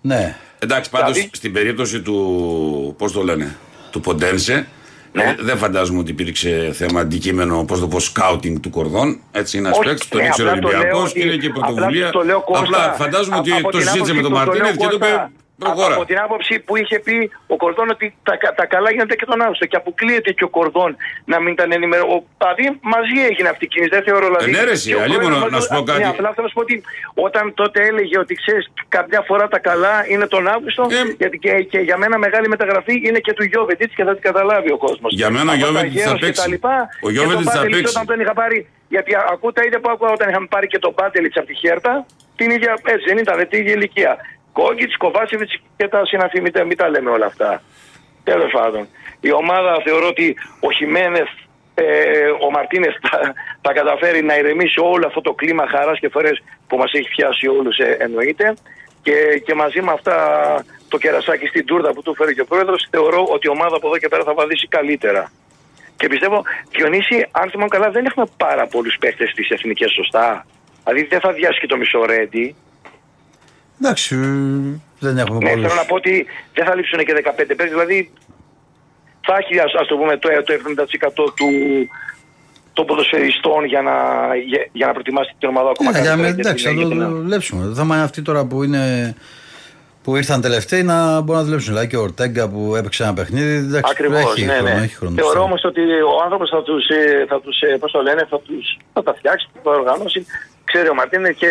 Ναι. 0.00 0.36
Εντάξει, 0.58 0.90
πάντως 0.90 1.12
Δηλαδή- 1.12 1.30
στην 1.34 1.52
περίπτωση 1.52 2.00
του. 2.02 2.94
Πώς 2.98 3.12
το 3.12 3.22
λένε, 3.22 3.56
του 3.90 4.00
Ποντένσε, 4.00 4.66
Ναι. 5.12 5.22
ε, 5.22 5.34
δεν 5.38 5.56
φαντάζομαι 5.58 5.98
ότι 5.98 6.10
υπήρξε 6.10 6.70
θέμα 6.74 7.00
αντικείμενο, 7.00 7.64
πώς 7.64 7.80
το 7.80 7.88
πω, 7.88 8.00
σκάουτινγκ 8.00 8.58
του 8.60 8.70
κορδόν. 8.70 9.20
Έτσι 9.32 9.56
είναι 9.58 9.66
ένας 9.66 9.78
Όχι, 9.78 9.88
παίκτης, 9.88 10.08
τον 10.08 10.20
ε, 10.20 10.24
ήξερε 10.26 10.48
ο 10.48 10.52
απλά 10.52 10.62
το 10.62 10.68
λέω 10.68 10.78
Ολυμπιακό 10.78 11.02
ότι- 11.02 11.12
και 11.20 11.26
είναι 11.26 11.36
και 11.36 11.46
απλά 11.46 11.66
πρωτοβουλία. 11.66 12.10
το 12.10 12.20
λέω, 12.24 12.40
Κώστα, 12.40 12.64
Απλά 12.64 12.92
φαντάζομαι 12.92 13.36
α- 13.36 13.38
ότι 13.38 13.52
από 13.52 13.62
το 13.70 13.78
την 13.78 13.86
συζήτησε 13.86 14.12
με 14.12 14.18
άποψη 14.18 14.22
τον 14.22 14.32
που 14.32 14.38
το 14.38 14.52
λέω, 14.52 14.62
Μαρτίνεθ 14.64 14.76
και 14.76 14.86
του 14.88 14.94
είπε 14.94 15.06
Κώστα, 15.06 15.30
προχώρα. 15.58 15.94
Από 15.94 16.04
την 16.04 16.18
άποψη 16.18 16.58
που 16.66 16.76
είχε 16.76 16.98
πει 16.98 17.30
ο 17.46 17.56
Κορδόν 17.56 17.88
ότι 17.90 18.14
τα, 18.22 18.36
κα- 18.36 18.54
τα 18.54 18.66
καλά 18.66 18.90
γίνονται 18.90 19.14
και 19.14 19.24
τον 19.24 19.40
Αύγουστο 19.42 19.66
και 19.66 19.76
αποκλείεται 19.76 20.30
και 20.32 20.44
ο 20.44 20.48
Κορδόν 20.48 20.96
να 21.24 21.40
μην 21.40 21.52
ήταν 21.52 21.72
ενημερωμένο. 21.72 22.24
Δηλαδή 22.38 22.78
μαζί 22.94 23.16
έγινε 23.30 23.48
αυτή 23.48 23.64
η 23.64 23.68
κίνηση. 23.68 23.90
Δεν 23.96 24.02
θεωρώ 24.02 24.26
δηλαδή. 24.26 24.50
Ε, 24.50 24.56
ναι, 24.56 24.64
ρε, 24.64 24.70
εσύ, 24.70 24.88
και 24.88 24.94
ο 24.94 25.00
αλλήμον, 25.02 25.20
πρόεδρος 25.26 25.50
να 25.50 25.60
σου 25.60 25.68
πω 25.68 25.74
μας- 25.74 25.84
κάτι. 25.90 25.98
Ναι, 26.02 26.08
απλά 26.14 26.28
θέλω 26.34 26.46
να 26.46 26.48
σου 26.52 26.54
πω 26.54 26.60
ότι 26.60 26.76
όταν 27.14 27.54
τότε 27.54 27.78
έλεγε 27.90 28.18
ότι 28.18 28.34
ξέρεις, 28.34 28.64
κάποια 28.88 29.20
φορά 29.28 29.48
τα 29.48 29.58
καλά 29.58 29.94
είναι 30.08 30.26
τον 30.26 30.48
Αύγουστο, 30.48 30.82
Ε, 30.90 31.02
γιατί 31.18 31.38
και, 31.38 31.52
και 31.72 31.78
για 31.78 31.96
μένα 31.96 32.18
μεγάλη 32.18 32.48
μεταγραφή 32.48 32.94
είναι 33.06 33.18
και 33.18 33.32
του 33.32 33.44
Γιώβετιτ 33.44 33.90
και 33.96 34.04
θα 34.04 34.12
την 34.12 34.22
καταλάβει 34.22 34.72
ο 34.72 34.76
κόσμος. 34.76 35.12
Για 35.14 35.30
μένα 35.30 35.52
ο 35.52 35.54
Γιώβετιτς 35.54 36.02
θα 36.02 36.18
παίξει. 36.18 36.58
Ο 37.02 37.10
Γιώβετιτς 37.10 37.50
θα 37.52 37.60
παίξει. 37.62 37.92
Όταν 37.94 38.06
τον 38.06 38.20
είχα 38.20 38.32
πάρει, 38.34 38.66
γιατί 38.88 39.10
ακούω 39.32 39.52
τα 39.52 39.62
ίδια 39.66 39.80
που 39.80 39.90
άκουγα 39.90 40.12
όταν 40.12 40.28
είχαμε 40.28 40.46
πάρει 40.50 40.66
και 40.66 40.78
τον 40.78 40.94
Πάντελιτ 40.94 41.38
από 41.38 41.46
τη 41.46 41.54
Χέρτα, 41.54 42.06
την 42.36 42.50
ίδια, 42.50 42.78
έτσι 42.84 43.04
δεν 43.08 43.18
ήταν, 43.18 43.48
την 43.48 43.60
ίδια 43.60 43.72
ηλικία. 43.72 44.16
Κόγκιτ, 44.58 44.92
Κοβάσεβιτς 44.98 45.54
και 45.76 45.88
τα 45.88 46.00
συναφή, 46.06 46.40
μην, 46.40 46.52
τα- 46.52 46.64
μην 46.64 46.76
τα 46.76 46.88
λέμε 46.88 47.10
όλα 47.10 47.26
αυτά. 47.26 47.62
Τέλος 48.24 48.50
πάντων. 48.52 48.88
Η 49.20 49.32
ομάδα 49.32 49.80
θεωρώ 49.84 50.06
ότι 50.06 50.36
ο 50.60 50.70
Χιμένεθ, 50.72 51.28
ε, 51.74 51.84
ο 52.46 52.50
Μαρτίνε 52.50 52.88
θα, 53.02 53.34
θα 53.64 53.72
καταφέρει 53.72 54.22
να 54.22 54.34
ηρεμήσει 54.38 54.80
όλο 54.80 55.06
αυτό 55.06 55.20
το 55.20 55.32
κλίμα 55.32 55.64
χαράς 55.68 55.98
και 55.98 56.08
φορές 56.08 56.42
που 56.68 56.76
μας 56.76 56.92
έχει 56.92 57.08
πιάσει 57.08 57.46
όλους, 57.48 57.76
εννοείται. 57.78 58.54
Και, 59.02 59.14
και 59.44 59.54
μαζί 59.54 59.80
με 59.82 59.92
αυτά 59.92 60.16
το 60.88 60.98
κερασάκι 60.98 61.46
στην 61.46 61.64
τούρτα 61.66 61.92
που 61.92 62.02
του 62.02 62.14
φέρει 62.14 62.34
και 62.34 62.40
ο 62.40 62.44
πρόεδρος, 62.44 62.86
θεωρώ 62.90 63.24
ότι 63.30 63.46
η 63.46 63.50
ομάδα 63.50 63.76
από 63.76 63.86
εδώ 63.86 63.98
και 63.98 64.08
πέρα 64.08 64.22
θα 64.24 64.34
βαδίσει 64.34 64.66
καλύτερα. 64.68 65.32
Και 65.96 66.06
πιστεύω, 66.08 66.42
Διονύση, 66.70 67.26
αν 67.30 67.50
θυμάμαι 67.50 67.68
καλά, 67.68 67.90
δεν 67.90 68.04
έχουμε 68.06 68.26
πάρα 68.36 68.66
πολλούς 68.66 68.96
παίχτε 69.00 69.26
στις 69.28 69.48
εθνικές, 69.48 69.92
σωστά; 69.92 70.46
Δηλαδή 70.84 71.06
δεν 71.06 71.20
θα 71.20 71.32
διάσει 71.32 71.60
και 71.60 71.66
το 71.66 71.76
μισό 71.76 72.04
ρέντι. 72.04 72.56
Εντάξει, 73.82 74.14
ε, 74.14 74.80
δεν 74.98 75.18
έχουμε 75.18 75.38
Ναι, 75.38 75.50
πολλούς. 75.50 75.66
θέλω 75.66 75.80
να 75.80 75.86
πω 75.86 75.94
ότι 75.94 76.26
δεν 76.54 76.64
θα 76.66 76.74
λείψουν 76.74 76.98
και 77.04 77.12
15 77.14 77.32
παίκτες, 77.46 77.68
δηλαδή 77.70 78.12
θα 79.26 79.36
έχει 79.40 79.58
ας, 79.58 79.72
ας 79.80 79.86
το 79.86 79.96
πούμε 79.96 80.16
το, 80.16 80.28
το 80.44 80.52
70% 80.52 81.32
του, 81.36 81.46
των 82.72 82.86
ποδοσφαιριστών 82.86 83.64
για 83.64 83.82
να, 83.82 83.92
για, 84.46 84.68
για 84.72 84.86
να 84.86 84.92
προετοιμάσει 84.92 85.34
την 85.38 85.48
ομάδα 85.48 85.70
ακόμα 85.70 85.90
Ναι, 85.90 85.98
για 86.00 86.08
καλύτερα 86.08 86.28
με, 86.28 86.40
για 86.42 86.50
εντάξει, 86.50 86.64
θα 86.64 86.70
την- 86.70 86.80
το 86.88 86.94
για 86.94 87.04
την- 87.06 87.14
δουλέψουμε. 87.16 87.64
Το 87.66 87.74
θέμα 87.74 87.94
είναι 87.94 88.04
αυτοί 88.04 88.22
τώρα 88.22 88.44
που 88.44 88.62
είναι. 88.62 89.14
Που 90.02 90.16
ήρθαν 90.16 90.40
τελευταίοι 90.40 90.82
να 90.82 91.20
μπορούν 91.20 91.40
να 91.40 91.44
δουλέψουν. 91.44 91.72
Δηλαδή 91.72 91.88
και 91.88 91.96
ο 91.96 92.02
Ορτέγκα 92.02 92.48
που 92.48 92.74
έπαιξε 92.76 93.02
ένα 93.02 93.14
παιχνίδι. 93.14 93.56
Εντάξει, 93.56 93.92
Ακριβώς, 93.94 94.20
έχει 94.20 94.44
ναι, 94.44 94.52
χρόνο, 94.52 94.74
ναι. 94.74 94.84
έχει 94.84 94.94
χρόνο. 94.94 95.14
Θεωρώ 95.14 95.42
όμως 95.42 95.64
ότι 95.64 95.80
ο 95.80 96.22
άνθρωπος 96.24 96.48
θα 96.50 96.62
τους, 96.62 96.88
ε, 96.88 97.24
θα 97.28 97.40
τους 97.40 97.60
ε, 97.60 97.76
πώς 97.80 97.90
το 97.90 98.02
λένε, 98.02 98.26
θα, 98.30 98.40
τους, 98.40 98.78
θα 98.92 99.02
τα 99.02 99.14
φτιάξει, 99.14 99.48
θα 99.54 99.60
τα 99.62 99.70
οργανώσει. 99.70 100.26
Ξέρει 100.64 100.88
ο 100.88 100.94
Μαρτίνες 100.94 101.36
και, 101.36 101.50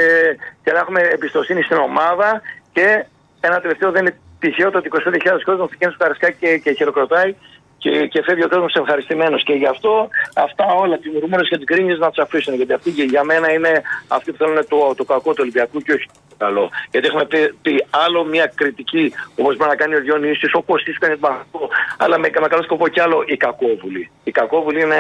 και 0.64 0.72
να 0.72 0.80
έχουμε 0.80 1.02
εμπιστοσύνη 1.02 1.62
στην 1.62 1.78
ομάδα 1.78 2.42
και 2.74 3.06
ένα 3.40 3.60
τελευταίο 3.60 3.92
δεν 3.92 4.02
είναι 4.02 4.18
τυχαίο 4.40 4.72
το 4.72 4.78
ότι 4.78 4.90
25.000 4.94 5.00
κόσμος 5.46 5.70
πηγαίνει 5.70 5.94
στο 5.94 6.04
Καρασκάκι 6.04 6.38
και, 6.40 6.58
και 6.58 6.72
χειροκροτάει 6.72 7.36
και, 7.78 8.08
και 8.08 8.22
φεύγει 8.24 8.44
ο 8.44 8.50
κόσμος 8.50 8.76
ευχαριστημένος. 8.76 9.44
Και 9.44 9.54
γι' 9.54 9.66
αυτό 9.66 10.08
αυτά 10.36 10.66
όλα, 10.82 10.98
τις 10.98 11.12
μουρμούρες 11.14 11.50
και 11.50 11.56
τις 11.56 11.66
γκρίνιες 11.66 12.00
να 12.00 12.10
τις 12.10 12.20
αφήσουν. 12.20 12.54
Γιατί 12.56 12.74
αυτή 12.74 12.92
και 12.92 13.04
για 13.04 13.24
μένα 13.24 13.52
είναι 13.52 13.82
αυτοί 14.08 14.32
που 14.32 14.38
θέλουν 14.38 14.68
το, 14.68 14.94
το 14.96 15.04
κακό 15.04 15.30
του 15.32 15.40
Ολυμπιακού 15.42 15.80
και 15.80 15.94
όχι 15.94 16.06
το 16.27 16.27
καλό. 16.38 16.70
Γιατί 16.92 17.08
έχουμε 17.08 17.26
πει, 17.26 17.54
πει 17.62 17.86
άλλο 17.90 18.24
μια 18.24 18.52
κριτική, 18.56 19.14
όπως 19.36 19.58
μπορεί 19.58 19.70
να 19.70 19.76
κάνει 19.76 19.96
ο 19.96 20.00
Διονύσης, 20.02 20.54
ο 20.54 20.62
Κωστής 20.62 20.98
κάνει 20.98 21.18
τον 21.18 21.30
Παχτό, 21.30 21.70
αλλά 21.98 22.20
με, 22.20 22.30
με 22.42 22.48
καλό 22.48 22.64
σκοπό 22.64 22.88
κι 22.88 23.00
άλλο 23.00 23.24
οι 23.28 23.38
κακόβουλοι. 23.38 24.12
Οι 24.24 24.32
κακόβουλοι 24.32 24.82
είναι 24.82 24.98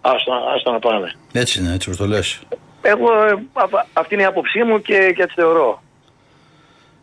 άστο, 0.00 0.32
άστο 0.54 0.70
να 0.72 0.78
πάνε. 0.78 1.12
Έτσι 1.32 1.58
είναι, 1.60 1.74
έτσι 1.74 1.88
όπως 1.88 2.00
το 2.00 2.06
λες. 2.06 2.40
Εγώ 2.82 3.24
ε, 3.24 3.30
α- 3.52 3.86
αυτή 3.92 4.14
είναι 4.14 4.22
η 4.22 4.26
άποψή 4.26 4.62
μου 4.62 4.82
και, 4.82 5.12
και 5.16 5.22
έτσι 5.22 5.34
θεωρώ. 5.34 5.82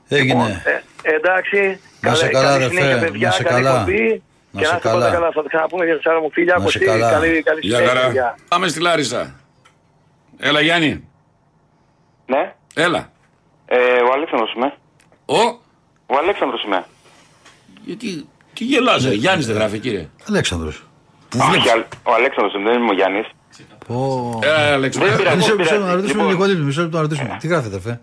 Έγινε. 0.07 0.61
Ε, 1.01 1.11
εντάξει, 1.15 1.79
Να 2.01 2.13
σε 2.15 2.21
καλή- 2.27 2.33
καλά, 2.33 2.49
καλή 2.51 2.63
ρε 2.63 2.69
συνέχεια, 2.69 2.97
Φε, 2.97 3.05
παιδιά, 3.05 3.27
να 3.27 3.33
σε 3.33 3.43
καλή 3.43 3.63
καλά. 3.63 3.79
εκπομπή. 3.79 4.21
Να 4.51 4.59
Και 4.59 4.65
σε 4.65 4.71
να 4.71 4.77
είστε 4.77 4.89
καλά. 4.89 4.99
πάντα 5.01 5.15
καλά. 5.15 5.31
Θα 5.31 5.41
τα 5.41 5.47
ξαναπούμε 5.47 5.85
για 5.85 5.95
τις 5.97 6.05
μου 6.21 6.31
φίλια. 6.31 6.53
Να 6.53 6.59
σε 6.59 6.63
Κωστή, 6.65 6.85
καλά. 6.85 7.11
καλή, 7.11 7.43
καλή 7.43 7.59
Γεια 7.61 7.75
συνέχεια. 7.77 7.99
χαρά. 7.99 8.11
Γεια. 8.11 8.35
Πάμε 8.47 8.67
στη 8.67 8.79
Λάρισα. 8.81 9.35
Έλα 10.39 10.61
Γιάννη. 10.61 11.07
Ναι, 12.25 12.53
Έλα. 12.75 13.11
Ε, 13.75 14.01
ο 14.07 14.11
Αλέξανδρος 14.15 14.53
είμαι. 14.55 14.73
Ο; 15.25 15.39
Ο 16.13 16.15
Αλέξανδρος 16.21 16.63
είμαι. 16.63 16.85
Γιατί. 17.85 18.25
Τι 18.53 18.63
γελάς, 18.63 19.05
ε, 19.05 19.13
Γιάννης 19.13 19.45
δεν 19.47 19.55
γράφει, 19.55 19.79
κύριε. 19.79 20.09
Αλέξανδρος. 20.29 20.83
Όχι, 21.35 21.69
Α- 21.69 21.87
ο 22.03 22.13
Αλέξανδρος 22.13 22.53
είμαι, 22.53 22.69
δεν 22.69 22.81
είμαι 22.81 22.89
ο 22.89 22.93
Γιάννης. 22.93 23.25
Πω. 23.87 24.39
Ε, 24.43 24.71
Αλέξανδρος. 24.71 25.11
Δεν 25.15 25.21
πειράζει. 25.23 25.37
Μισό, 25.37 25.55
μισό, 25.55 25.69
πειράζει. 25.71 25.87
να 25.89 25.93
ρωτήσουμε 25.95 26.23
Λοιπόν. 26.23 26.37
λίγο 26.37 26.45
λεπτό, 26.51 26.63
μισό 26.63 26.81
λεπτό 26.81 26.95
να 26.95 27.01
ρωτήσουμε. 27.01 27.37
Τι 27.39 27.47
γράφετε, 27.47 27.79
Φε; 27.79 27.99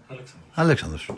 Αλέξανδρος. 0.55 1.09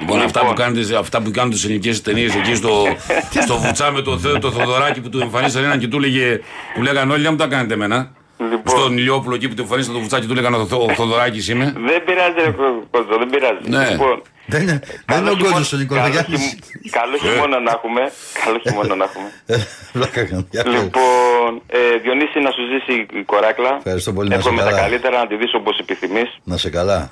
Λοιπόν, 0.00 0.20
αυτά 0.20 0.40
που 0.46 0.52
κάνετε, 0.52 0.96
αυτά 0.96 1.22
που 1.22 1.30
κάνουν 1.30 1.50
τις 1.50 1.64
ελληνικές 1.64 2.02
ταινίες 2.02 2.34
εκεί 2.34 2.54
στο, 2.54 2.84
στο 3.46 3.56
βουτσά 3.58 3.90
με 3.90 4.00
το, 4.02 4.18
Θέ- 4.18 4.38
το 4.38 4.50
Θοδωράκι 4.50 5.00
που 5.00 5.08
του 5.08 5.20
εμφανίσαν 5.20 5.64
έναν 5.64 5.78
και 5.78 5.88
του 5.88 5.98
λέγε, 6.00 6.40
που 6.74 6.82
λέγανε 6.82 7.12
όλοι, 7.12 7.22
δεν 7.22 7.30
μου 7.32 7.38
τα 7.38 7.46
κάνετε 7.46 7.74
εμένα. 7.74 8.10
Λοιπόν. 8.50 8.78
Στον 8.78 8.98
Ηλιόπουλο 8.98 9.34
εκεί 9.34 9.48
που 9.48 9.54
του 9.54 9.62
εμφανίσαν 9.62 9.92
το 9.94 10.00
βουτσάκι 10.00 10.26
του 10.26 10.34
λέγανε 10.34 10.56
ο, 10.56 10.66
Θο- 10.66 10.82
ο 10.84 10.92
Θοδωράκης 10.94 11.48
είμαι. 11.48 11.74
Δεν 11.86 12.04
πειράζει, 12.04 12.34
ρε 12.44 12.50
Κότσο, 12.90 13.18
δεν 13.18 13.28
πειράζει. 13.30 13.68
Ναι. 13.68 13.90
Λοιπόν, 13.90 14.22
Δεν 14.46 14.62
είναι, 14.62 14.80
δεν 15.06 15.18
είναι 15.18 15.30
ο 15.30 15.32
καλό 15.34 15.36
Γκότζος 15.36 15.72
ο 15.72 15.76
χειμώνα- 15.76 16.00
καλό 16.00 16.08
Νικολαγιάννης. 16.08 16.40
χειμ- 16.48 16.90
Καλό 16.98 17.16
χειμώνα 17.16 17.58
να 17.60 17.70
έχουμε. 17.70 18.00
Καλό 18.44 18.58
χειμώνα 18.64 18.94
να 18.94 19.04
έχουμε. 19.04 19.28
Ε, 19.46 19.56
Βλάκα 19.92 20.24
κάνω. 20.24 20.46
Για 20.50 20.62
πες. 20.62 20.72
Λοιπόν, 20.72 21.50
ε, 21.66 21.78
Διονύση 22.02 22.38
να 22.40 22.50
σου 22.50 22.62
ζήσει 22.72 23.06
η 23.20 23.22
κοράκλα. 23.22 23.72
Ευχαριστώ 23.76 24.12
πολύ, 24.12 24.28
να 24.28 24.34
είσαι 24.34 24.48
Εύχομαι 24.48 24.62
τα 24.64 24.70
καλά. 24.70 24.82
καλύτερα, 24.82 25.18
να 25.18 25.26
τη 25.26 25.36
δεις 25.36 25.54
όπως 25.54 25.78
επιθυμείς. 25.78 26.28
Να 26.44 26.56
σε 26.56 26.70
καλά. 26.70 27.10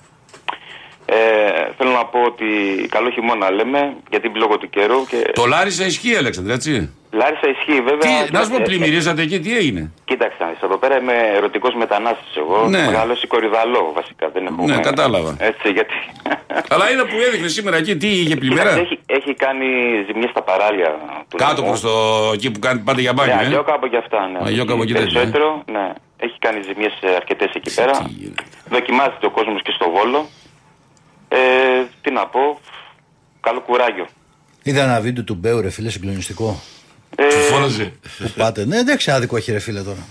Ε, 1.08 1.16
θέλω 1.76 1.90
να 1.90 2.04
πω 2.04 2.18
ότι 2.22 2.46
καλό 2.88 3.10
χειμώνα 3.10 3.50
λέμε, 3.50 3.96
γιατί 4.10 4.30
λόγω 4.34 4.58
του 4.58 4.70
καιρού 4.70 5.06
και... 5.06 5.30
Το 5.34 5.46
Λάρισα 5.46 5.84
ισχύει, 5.86 6.16
Αλέξανδρε, 6.16 6.54
έτσι; 6.54 6.90
Λάρισα 7.10 7.48
ισχύει 7.48 7.80
βέβαια. 7.80 8.24
Τι, 8.24 8.32
να 8.32 8.42
σου 8.42 8.50
πω, 8.50 8.56
Ε, 8.56 8.62
πλημμυρίζατε 8.62 9.22
εκεί, 9.22 9.40
τι 9.40 9.56
έγινε; 9.56 9.92
Κοίταξε, 10.04 10.36
να 10.40 10.46
δεις, 10.46 10.60
εδώ 10.62 10.76
πέρα 10.76 11.00
είμαι 11.00 11.12
ερωτικός 11.34 11.74
μετανάστης 11.74 12.36
εγώ. 12.36 12.66
Ναι. 12.68 12.84
Μεγάλος 12.84 13.26
κορυδαλό 13.28 13.92
βασικά. 13.94 14.28
Δεν 14.28 14.46
έχουμε... 14.46 14.74
Ναι, 14.74 14.80
κατάλαβα. 14.80 15.36
Έτσι, 15.38 15.68
γιατί... 15.70 15.94
Αλλά 16.68 16.90
είδα 16.90 17.02
που 17.06 17.16
έδειχνες 17.26 17.52
σήμερα 17.52 17.76
εκεί, 17.76 17.96
τι 17.96 18.08
είχε 18.08 18.36
πλημμύρα; 18.36 18.70
έχει, 18.70 18.98
έχει 19.06 19.34
κάνει 19.34 19.66
ζημιές 20.06 20.30
στα 20.30 20.42
παράλια 20.42 20.88
του 21.28 21.36
Κάτω 21.36 21.54
νομού. 21.54 21.66
προς 21.68 21.80
το 21.80 21.90
εκεί 22.32 22.50
που 22.50 22.58
κάνει, 22.58 22.80
πάτε 22.80 23.00
για 23.00 23.12
μπάνιο. 23.12 23.34
Ναι, 23.34 23.42
ε; 23.42 23.44
αλλιώ 23.44 23.62
κάπου 23.62 23.88
και 23.88 23.96
αυτά. 23.96 24.28
Ναι. 24.28 24.38
Αλλιώ 24.44 24.64
κάπου 24.64 24.82
εκεί 24.82 24.92
τέτοια, 24.92 25.12
Περισσότερο, 25.12 25.62
ναι. 25.72 25.92
Έχει 26.18 26.36
κάνει 26.38 26.60
ζημιές 26.62 26.92
ε, 27.00 27.14
αρκετές 27.14 27.50
εκεί 27.54 27.74
πέρα. 27.74 28.10
Δοκιμάζεται 28.70 29.26
ο 29.26 29.30
κόσμος 29.30 29.62
και 29.62 29.72
στο 29.74 29.90
Βόλο. 29.90 30.26
Ε, 31.36 31.84
τι 32.02 32.10
να 32.10 32.26
πω, 32.26 32.60
καλό 33.40 33.60
κουράγιο. 33.60 34.06
Είδα 34.62 34.82
ένα 34.82 35.00
βίντεο 35.00 35.24
του 35.24 35.34
Μπέου, 35.34 35.60
ρε 35.60 35.70
φίλε, 35.70 35.90
συγκλονιστικό. 35.90 36.60
Ε, 37.16 37.30
Φώναζε. 37.30 37.92
Που 38.18 38.30
πάτε. 38.36 38.64
Ναι, 38.64 38.76
εντάξει, 38.78 39.10
άδικο 39.10 39.36
έχει 39.36 39.52
ρε 39.52 39.58
φίλε 39.58 39.80
τώρα. 39.82 40.06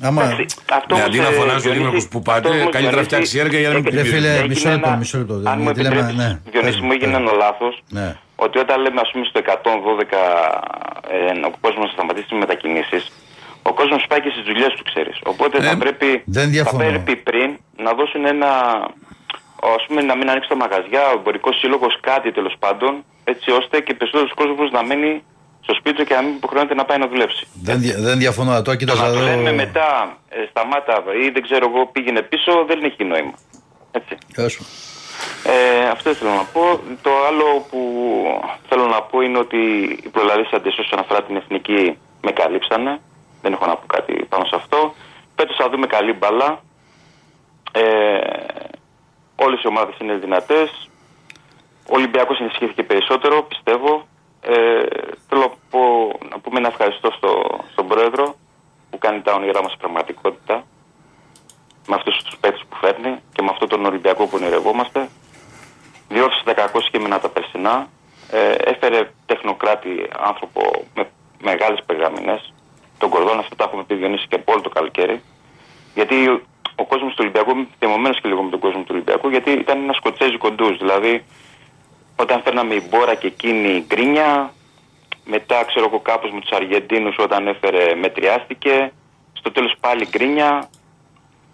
Άμα. 0.00 0.24
εντάξει, 0.24 0.56
αυτό 0.72 0.94
Ναι, 0.94 1.00
όμως, 1.02 1.06
αντί 1.14 1.18
να 1.18 1.28
ε, 1.28 1.32
φωνάζει 1.32 1.68
ο 1.68 1.72
Διονύσης, 1.72 1.78
Δήμαρχο 1.78 2.08
που 2.08 2.18
αυτό 2.18 2.30
πάτε, 2.32 2.48
όμως, 2.48 2.72
καλύτερα 2.72 3.02
Διονύση, 3.02 3.04
φτιάξει 3.04 3.38
έργα 3.38 3.58
για 3.58 3.68
να 3.68 3.74
μην 3.74 3.86
έγινε- 3.86 4.02
Ρε 4.02 4.08
φίλε, 4.08 4.30
έγινε 4.32 4.48
μισό 4.48 4.68
λεπτό, 4.68 4.86
ένα- 4.88 4.96
μισό 4.96 5.18
λεπτό, 5.18 5.34
Αν 5.34 5.56
μου 5.58 5.62
γιατί 5.64 5.80
λέμε, 5.82 5.94
επιτρέπεις, 5.94 6.16
ναι, 6.22 6.30
Διονύση 6.52 6.72
πες 6.72 6.80
μου 6.80 6.86
μου, 6.86 6.92
έγινε 6.92 7.12
πες 7.12 7.20
ένα 7.22 7.32
λάθος 7.42 7.74
Ναι. 7.98 8.16
ότι 8.44 8.56
όταν 8.64 8.76
λέμε 8.84 9.00
ας 9.04 9.10
πούμε 9.12 9.24
στο 9.30 9.38
112 9.38 10.20
ε, 11.14 11.46
ο 11.48 11.52
κόσμος 11.64 11.84
θα 11.88 11.92
σταματήσει 11.96 12.26
τις 12.28 12.38
μετακινήσεις 12.38 13.02
ο 13.62 13.72
κόσμος 13.78 14.00
πάει 14.08 14.20
και 14.24 14.30
στις 14.34 14.44
δουλειές 14.48 14.72
του 14.78 14.84
ξέρεις 14.90 15.16
οπότε 15.32 15.54
Ε, 15.58 15.62
θα, 15.68 15.76
πρέπει, 15.84 16.08
δεν 16.36 16.44
θα 16.44 16.50
διαφωνώ. 16.56 16.84
πρέπει 16.88 17.12
πριν 17.28 17.48
να 17.84 17.90
δώσουν 17.98 18.22
ένα 18.34 18.50
ας 19.62 19.84
πούμε 19.86 20.00
να 20.02 20.16
μην 20.16 20.30
ανοίξει 20.30 20.48
τα 20.48 20.56
μαγαζιά 20.56 21.08
ο 21.08 21.12
εμπορικός 21.18 21.58
σύλλογος 21.58 21.98
κάτι 22.00 22.32
τέλος 22.32 22.54
πάντων 22.58 23.04
έτσι 23.24 23.50
ώστε 23.50 23.80
και 23.80 23.94
περισσότερος 23.94 24.32
κόσμος 24.34 24.70
να 24.70 24.84
μένει 24.84 25.22
στο 25.62 25.74
σπίτι 25.74 25.96
του 25.96 26.04
και 26.04 26.14
να 26.14 26.22
μην 26.22 26.34
υποχρεώνεται 26.34 26.74
να 26.74 26.84
πάει 26.84 26.98
να 26.98 27.08
δουλέψει. 27.08 27.46
Δεν, 27.62 27.80
δια- 27.80 27.98
δεν 27.98 28.18
διαφωνώ, 28.18 28.50
αλλά 28.50 28.62
τώρα 28.62 28.76
Το 28.78 28.84
κοίταζα 28.84 29.06
να 29.08 29.12
του 29.12 29.18
λέμε 29.24 29.48
εδώ. 29.48 29.54
μετά 29.54 30.16
ε, 30.28 30.46
σταμάτα 30.50 31.02
ή 31.24 31.28
δεν 31.30 31.42
ξέρω 31.42 31.70
εγώ 31.74 31.86
πήγαινε 31.86 32.22
πίσω 32.22 32.64
δεν 32.66 32.84
έχει 32.84 33.04
νόημα. 33.04 33.34
Έτσι. 33.90 34.16
Έσου. 34.36 34.64
Ε, 35.44 35.88
αυτό 35.88 36.10
ήθελα 36.10 36.34
να 36.34 36.44
πω. 36.44 36.60
Το 37.02 37.10
άλλο 37.28 37.66
που 37.70 37.80
θέλω 38.68 38.86
να 38.86 39.02
πω 39.02 39.20
είναι 39.20 39.38
ότι 39.38 39.58
οι 40.04 40.08
προλαλήσαντες 40.08 40.78
όσον 40.78 40.98
αφορά 40.98 41.22
την 41.22 41.36
εθνική 41.36 41.98
με 42.20 42.30
καλύψανε. 42.32 43.00
Δεν 43.42 43.52
έχω 43.52 43.66
να 43.66 43.74
πω 43.76 43.86
κάτι 43.86 44.24
πάνω 44.28 44.44
σε 44.44 44.56
αυτό. 44.56 44.94
Πέτος 45.34 45.56
θα 45.56 45.68
δούμε 45.70 45.86
καλή 45.86 46.12
μπαλά. 46.12 46.60
Ε, 47.72 47.82
όλες 49.44 49.62
οι 49.62 49.66
ομάδες 49.66 49.94
είναι 50.00 50.14
δυνατές. 50.14 50.88
Ο 51.90 51.94
Ολυμπιακός 51.98 52.40
ενισχύθηκε 52.40 52.82
περισσότερο, 52.82 53.42
πιστεύω. 53.42 54.06
Ε, 54.40 54.82
θέλω 55.28 55.40
να, 55.40 55.48
πω, 55.70 55.80
να 56.30 56.38
πούμε 56.38 56.58
ένα 56.58 56.68
ευχαριστώ 56.68 57.10
στο, 57.10 57.60
στον 57.72 57.86
πρόεδρο 57.86 58.34
που 58.90 58.98
κάνει 58.98 59.20
τα 59.20 59.32
όνειρά 59.34 59.62
μας 59.62 59.76
πραγματικότητα 59.76 60.64
με 61.86 61.94
αυτούς 61.94 62.22
τους 62.22 62.36
παίκτες 62.40 62.64
που 62.68 62.76
φέρνει 62.76 63.18
και 63.32 63.42
με 63.42 63.48
αυτόν 63.50 63.68
τον 63.68 63.84
Ολυμπιακό 63.84 64.24
που 64.26 64.36
ονειρευόμαστε. 64.40 65.08
Διόρθωσε 66.08 66.44
τα 66.44 66.54
κακό 66.54 66.80
σχήμενα 66.80 67.20
τα 67.20 67.28
περσινά. 67.28 67.88
Ε, 68.30 68.52
έφερε 68.52 69.10
τεχνοκράτη 69.26 70.08
άνθρωπο 70.18 70.84
με 70.94 71.10
μεγάλες 71.42 71.82
περιγραμμινέ. 71.86 72.40
Τον 72.98 73.10
κορδόν 73.10 73.38
αυτό 73.38 73.56
τα 73.56 73.64
έχουμε 73.64 73.84
πει 73.84 73.94
Διονύση 73.94 74.26
και 74.28 74.34
από 74.34 74.52
όλο 74.52 74.60
το 74.60 74.68
καλοκαίρι. 74.68 75.22
Γιατί 75.94 76.42
ο 76.80 76.84
κόσμος 76.84 77.10
του 77.10 77.20
Ολυμπιακού, 77.20 77.50
είμαι 77.50 77.66
θυμωμένο 77.78 78.14
και 78.14 78.28
λίγο 78.28 78.42
με 78.42 78.50
τον 78.50 78.60
κόσμο 78.60 78.80
του 78.80 78.92
Ολυμπιακού, 78.96 79.28
γιατί 79.28 79.50
ήταν 79.50 79.82
ένας 79.82 79.96
σκοτσέζικο 79.96 80.50
ντουζ. 80.50 80.76
Δηλαδή, 80.76 81.24
όταν 82.16 82.42
φέρναμε 82.44 82.74
η 82.74 82.82
Μπόρα 82.88 83.14
και 83.14 83.26
εκείνη 83.26 83.68
η 83.68 83.84
γκρίνια, 83.86 84.52
μετά 85.24 85.64
ξέρω 85.64 85.86
εγώ 85.88 86.00
κάπως 86.00 86.30
με 86.32 86.40
τους 86.40 86.50
Αργεντίνους 86.50 87.16
όταν 87.18 87.46
έφερε 87.46 87.94
μετριάστηκε, 87.94 88.92
στο 89.32 89.50
τέλος 89.52 89.74
πάλι 89.80 90.06
γκρίνια. 90.10 90.68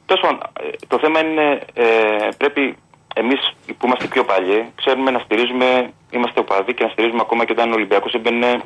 Τέλος 0.06 0.22
πάντων, 0.22 0.40
ε, 0.60 0.86
το 0.88 0.98
θέμα 0.98 1.20
είναι 1.20 1.60
ε, 1.74 2.28
πρέπει 2.36 2.76
εμείς 3.14 3.40
που 3.78 3.86
είμαστε 3.86 4.06
πιο 4.06 4.24
παλιοί, 4.24 4.72
ξέρουμε 4.74 5.10
να 5.10 5.18
στηρίζουμε, 5.18 5.92
είμαστε 6.10 6.40
οπαδοί 6.40 6.74
και 6.74 6.84
να 6.84 6.90
στηρίζουμε 6.90 7.20
ακόμα 7.20 7.44
και 7.44 7.52
όταν 7.52 7.70
ο 7.70 7.74
Ολυμπιακός 7.74 8.12
έμπαινε. 8.12 8.62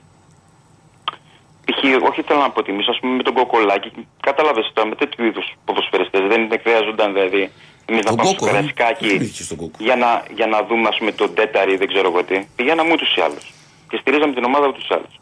Π.χ. 1.71 2.09
όχι 2.11 2.23
θέλω 2.23 2.39
να 2.39 2.45
αποτιμήσω, 2.45 2.91
ας 2.91 2.99
πούμε 3.01 3.17
με 3.17 3.23
τον 3.23 3.35
Κοκολάκη. 3.35 3.91
Κατάλαβες 4.21 4.71
τώρα 4.73 4.89
με 4.89 4.95
τέτοιου 4.95 5.25
είδους 5.25 5.47
ποδοσφαιριστές. 5.65 6.21
Δεν 6.29 6.51
χρειάζονταν 6.63 7.13
δηλαδή 7.13 7.51
εμείς 7.91 8.05
να 8.05 8.15
πάμε 8.15 8.29
στο 8.29 8.35
Κόκο, 8.35 8.47
ε; 8.47 8.51
Καρασκάκι 8.51 9.09
Δεν 9.09 9.21
είχε 9.21 9.43
στον 9.43 9.57
Κόκο; 9.57 9.77
για 9.79 9.97
να, 9.97 10.25
για 10.35 10.47
να 10.47 10.63
δούμε 10.63 10.89
ας 10.89 10.97
πούμε, 10.99 11.13
τον 11.13 11.35
τέταρη 11.35 11.77
δεν 11.77 11.89
ξέρω 11.89 12.09
εγώ 12.09 12.25
τι. 12.25 12.37
Πηγαίναμε 12.57 12.93
ούτως 12.93 13.17
ή 13.17 13.21
άλλως. 13.21 13.53
Και 13.89 13.97
στηρίζαμε 14.01 14.33
την 14.35 14.45
ομάδα 14.45 14.67
ούτως 14.69 14.89
ή 14.89 14.95
άλλως. 14.95 15.21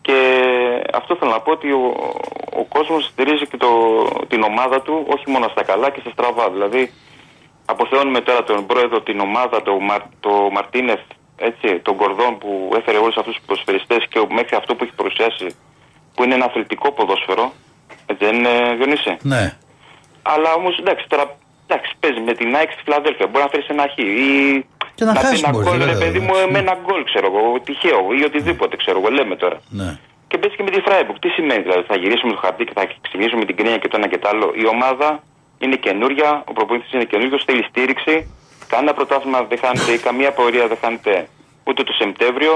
Και 0.00 0.18
αυτό 0.92 1.16
θέλω 1.16 1.30
να 1.30 1.40
πω 1.40 1.50
ότι 1.50 1.72
ο, 1.72 1.82
ο 2.60 2.64
κόσμος 2.64 3.04
στηρίζει 3.04 3.46
και 3.46 3.56
το, 3.56 3.68
την 4.28 4.42
ομάδα 4.42 4.82
του 4.82 5.06
όχι 5.14 5.30
μόνο 5.30 5.48
στα 5.48 5.62
καλά 5.62 5.90
και 5.90 6.00
στα 6.00 6.10
στραβά. 6.10 6.50
Δηλαδή, 6.50 6.92
αποθεώνουμε 7.64 8.20
τώρα 8.20 8.44
τον 8.44 8.66
πρόεδρο, 8.66 9.00
την 9.00 9.20
ομάδα, 9.20 9.62
το, 9.62 9.78
Μαρ, 9.78 10.00
το 10.20 10.30
Μαρτίνεθ, 10.52 11.00
έτσι, 11.36 11.78
τον 11.78 11.96
Κορδόν 11.96 12.38
που 12.38 12.72
έφερε 12.78 12.98
όλους 12.98 13.16
αυτούς 13.16 13.34
τους 13.34 13.44
ποδοσφαιριστές 13.46 14.06
και 14.08 14.18
μέχρι 14.28 14.56
αυτό 14.56 14.74
που 14.74 14.84
έχει 14.84 14.92
παρουσιάσει, 14.94 15.46
που 16.18 16.24
είναι 16.24 16.34
ένα 16.34 16.44
αθλητικό 16.44 16.88
ποδόσφαιρο. 16.92 17.52
Έτσι 18.06 18.24
δεν 18.24 18.34
είναι, 18.38 18.54
Διονύση; 18.78 19.16
Ναι. 19.32 19.42
Αλλά 20.32 20.50
όμως 20.60 20.74
εντάξει, 20.82 21.04
τώρα 21.08 21.24
εντάξει, 21.66 21.90
παίζει 22.00 22.20
με 22.28 22.32
την 22.38 22.48
ΑΕΚ 22.56 22.70
στη 22.74 22.82
Φιλαδέλφια. 22.84 23.26
Μπορεί 23.26 23.44
να 23.46 23.50
φέρει 23.52 23.64
ένα 23.74 23.84
χ. 23.92 23.98
Ή 23.98 24.66
Και 24.94 25.04
να 25.04 25.12
πει 25.12 25.18
χάσει 25.18 25.42
ένα 25.42 25.50
μπορείς, 25.52 25.68
γκολ, 25.68 25.78
ρε 25.78 25.84
βέβαια, 25.84 25.98
παιδί 26.02 26.20
μου, 26.26 26.34
εντάξει. 26.34 26.52
με 26.52 26.58
ένα 26.64 26.74
γκολ, 26.82 27.00
ξέρω 27.10 27.26
εγώ, 27.30 27.42
τυχαίο 27.66 28.00
ή 28.18 28.20
οτιδήποτε, 28.28 28.74
ξέρω 28.82 28.96
εγώ, 29.00 29.08
λέμε 29.18 29.34
τώρα. 29.42 29.58
Ναι. 29.80 29.90
Και 30.28 30.36
παίζει 30.38 30.56
και 30.56 30.64
με 30.68 30.70
τη 30.74 30.80
Φράιμπουργκ. 30.86 31.18
Τι 31.24 31.28
σημαίνει, 31.36 31.62
δηλαδή, 31.66 31.82
θα 31.90 31.96
γυρίσουμε 32.02 32.32
το 32.32 32.38
χαρτί 32.44 32.64
και 32.68 32.74
θα 32.78 32.82
εξηγήσουμε 33.04 33.44
την 33.48 33.56
κρίνια 33.58 33.78
και 33.82 33.88
το 33.88 33.96
ένα 34.00 34.08
και 34.12 34.18
το 34.22 34.28
άλλο. 34.32 34.46
Η 34.62 34.66
ομάδα 34.74 35.08
είναι 35.62 35.76
καινούρια, 35.84 36.30
ο 36.50 36.52
προπονητής 36.52 36.92
είναι 36.92 37.04
καινούριος, 37.12 37.42
θέλει 37.48 37.62
στήριξη. 37.70 38.14
Κανένα 38.72 38.92
πρωτάθλημα 38.98 39.38
δεν 39.50 39.58
χάνεται 39.62 39.92
ή 39.92 39.98
καμία 39.98 40.30
πορεία 40.38 40.66
δεν 40.72 40.78
χάνεται 40.82 41.28
ούτε 41.68 41.82
το 41.88 41.92
Σεπτέμβριο, 42.00 42.52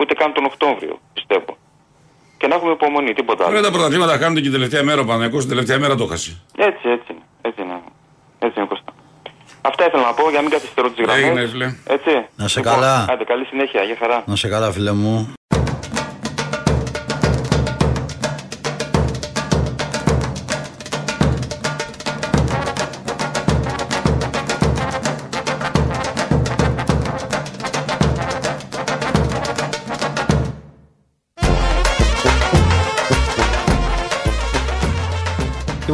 ούτε 0.00 0.12
καν 0.14 0.32
τον 0.32 0.44
Οκτώβριο, 0.44 0.94
πιστεύω. 1.16 1.52
Και 2.40 2.46
να 2.46 2.54
έχουμε 2.54 2.72
υπομονή, 2.72 3.12
τίποτα 3.12 3.44
άλλο. 3.44 3.50
Ωραία 3.52 3.62
τα 3.62 3.70
πρωταθλήματα 3.70 4.18
κάνουν 4.18 4.34
και 4.36 4.42
την 4.42 4.52
τελευταία 4.52 4.82
μέρα 4.82 5.00
ο 5.00 5.04
Παναγιώτος, 5.04 5.40
την 5.40 5.48
τελευταία 5.48 5.78
μέρα 5.78 5.94
το 5.94 6.06
χάσει. 6.06 6.40
Έτσι, 6.56 6.88
έτσι 6.88 7.06
είναι. 7.12 7.24
Έτσι 7.42 7.62
είναι. 7.62 7.80
Έτσι 8.38 8.58
είναι, 8.58 8.68
Κώστα. 8.68 8.92
Αυτά 9.62 9.86
ήθελα 9.86 10.02
να 10.02 10.12
πω 10.12 10.22
για 10.22 10.36
να 10.36 10.42
μην 10.42 10.50
καθυστερώ 10.50 10.90
τις 10.90 11.04
γραμμές. 11.04 11.24
Έγινε, 11.24 11.46
φίλε. 11.46 11.74
Έτσι. 11.86 12.10
Να 12.36 12.48
σε 12.48 12.58
Λοιπόν, 12.58 12.74
καλά. 12.74 13.06
Άντε, 13.10 13.24
καλή 13.24 13.44
συνέχεια. 13.44 13.82
Για 13.82 13.96
χαρά. 14.00 14.22
Να 14.26 14.36
σε 14.36 14.48
καλά, 14.48 14.72
φίλε 14.72 14.92
μου. 14.92 15.32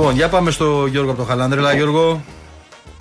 Λοιπόν, 0.06 0.20
για 0.20 0.30
πάμε 0.36 0.50
στο 0.50 0.86
Γιώργο 0.86 1.10
από 1.10 1.20
το 1.20 1.26
Χαλάνδρελα. 1.26 1.74
Γιώργο, 1.74 2.24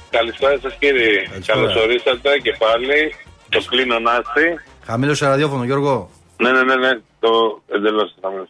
Καλησπέρα 0.09 0.59
σας 0.61 0.75
κύριε. 0.79 1.21
Καλησπέρα. 1.29 1.59
Καλώς 1.59 1.75
ορίσατε 1.75 2.37
και 2.43 2.55
πάλι. 2.59 3.15
Το 3.49 3.61
κλείνω 3.69 3.99
Νάστη. 3.99 4.45
χαμήλωσε 4.85 5.25
ραδιόφωνο, 5.27 5.63
Γιώργο. 5.63 6.09
Ναι, 6.37 6.51
ναι, 6.51 6.63
ναι, 6.63 6.75
ναι. 6.75 6.91
Το 7.19 7.61
εντελώς 7.75 8.15
χαμηλό. 8.21 8.47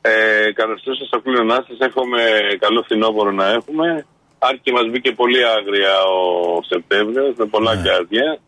Ε, 0.00 0.52
Καλώ 0.52 0.74
ορίσατε 0.84 1.04
στο 1.06 1.20
κλείνω 1.20 1.42
Νάστη. 1.44 1.76
Εύχομαι 1.78 2.20
καλό 2.58 2.82
φθινόπωρο 2.82 3.30
να 3.30 3.46
έχουμε. 3.52 4.06
Αν 4.38 4.60
και 4.62 4.72
μας 4.72 4.86
μπήκε 4.90 5.12
πολύ 5.12 5.46
άγρια 5.46 5.94
ο 6.02 6.62
Σεπτέμβριος 6.62 7.34
με 7.36 7.44
πολλά 7.44 7.74
Ναι. 7.74 7.82
καρδιά. 7.88 8.38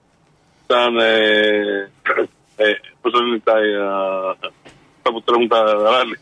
Σαν. 0.66 0.98
Ε, 0.98 1.90
ε, 2.56 2.64
Πώς 3.00 3.12
το 3.12 3.18
λένε 3.20 3.40
τα. 3.44 3.54
Ε, 5.08 5.10
αυτά 5.10 5.12
που 5.12 5.22
τρέχουν 5.22 5.48
τα 5.48 5.62
ράλι. 5.90 6.18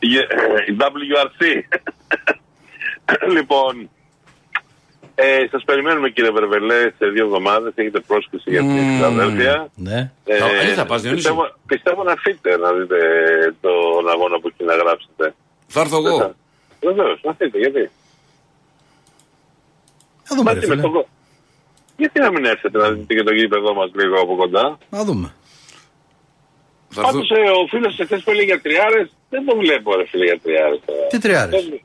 Η 0.70 0.76
WRC. 0.78 1.40
λοιπόν, 3.36 3.90
ε, 5.14 5.46
σας 5.50 5.64
περιμένουμε 5.64 6.08
κύριε 6.10 6.30
Βερβελέ 6.30 6.80
σε 6.98 7.06
δύο 7.06 7.24
εβδομάδες. 7.24 7.72
Έχετε 7.74 8.00
πρόσκληση 8.00 8.50
για 8.50 8.60
την 8.60 8.68
Μμμ. 8.70 8.96
Φιλαδέλφια. 8.96 9.68
Ναι. 9.74 10.10
Ε, 10.24 10.36
Α, 10.70 10.74
θα 10.74 10.86
πας, 10.86 11.02
Διονύση; 11.02 11.22
πιστεύω, 11.22 11.54
πιστεύω 11.66 12.02
να 12.02 12.10
έρθείτε 12.10 12.56
να 12.56 12.72
δείτε 12.72 12.98
τον 13.60 14.08
αγώνα 14.12 14.40
που 14.40 14.48
έχει 14.48 14.64
να 14.64 14.74
γράψετε. 14.74 15.34
Θα 15.66 15.80
έρθω 15.80 15.96
εγώ. 15.96 16.34
Βεβαίως, 16.80 17.20
να 17.22 17.30
έρθετε. 17.30 17.58
Γιατί; 17.58 17.90
Να 20.30 20.36
δούμε, 20.36 20.50
ρε 20.52 20.56
Μαζί 20.56 20.66
με 20.68 20.72
φίλε. 20.74 20.82
τον 20.82 20.92
κο- 20.92 21.08
Γιατί 21.96 22.20
να 22.20 22.30
μην 22.30 22.44
έρθετε 22.44 22.78
να 22.78 22.90
δείτε 22.90 23.14
και 23.14 23.22
το 23.22 23.32
γήπεδο 23.32 23.74
μας 23.74 23.90
λίγο 23.94 24.20
από 24.20 24.36
κοντά; 24.36 24.78
Να 24.90 25.04
δούμε. 25.04 25.32
Θα 26.88 27.00
έρθω. 27.00 27.12
Πάντως 27.12 27.30
ε, 27.30 27.50
ο 27.60 27.66
φίλος 27.72 27.98
εχθές 27.98 28.22
που 28.22 28.30
έλεγε 28.30 28.46
για 28.52 28.60
τριάρες, 28.60 29.06
δεν 29.32 29.44
το 29.46 29.56
βλέπω 29.56 29.96
ρε 29.96 30.06
φίλε 30.06 30.24
για 30.24 30.38
τριάρες. 30.44 30.80
τώρα. 30.86 31.06
Τι 31.12 31.18
τριάρες; 31.18 31.50
Δεν- 31.64 31.80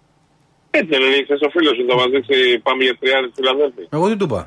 Έτσι 0.72 0.90
δεν 0.94 1.02
έλεγε 1.02 1.24
χθες 1.24 1.42
ο 1.42 1.50
φίλος 1.50 1.74
σου, 1.78 1.86
θα 1.90 1.96
μας 1.96 2.08
δείξει 2.14 2.60
πάμε 2.68 2.84
για 2.84 2.96
τριάρες 3.00 3.30
στη 3.32 3.42
Φιλαδέλφια. 3.42 3.86
Εγώ 3.98 4.06
τι 4.10 4.16
του 4.18 4.28
είπα; 4.30 4.42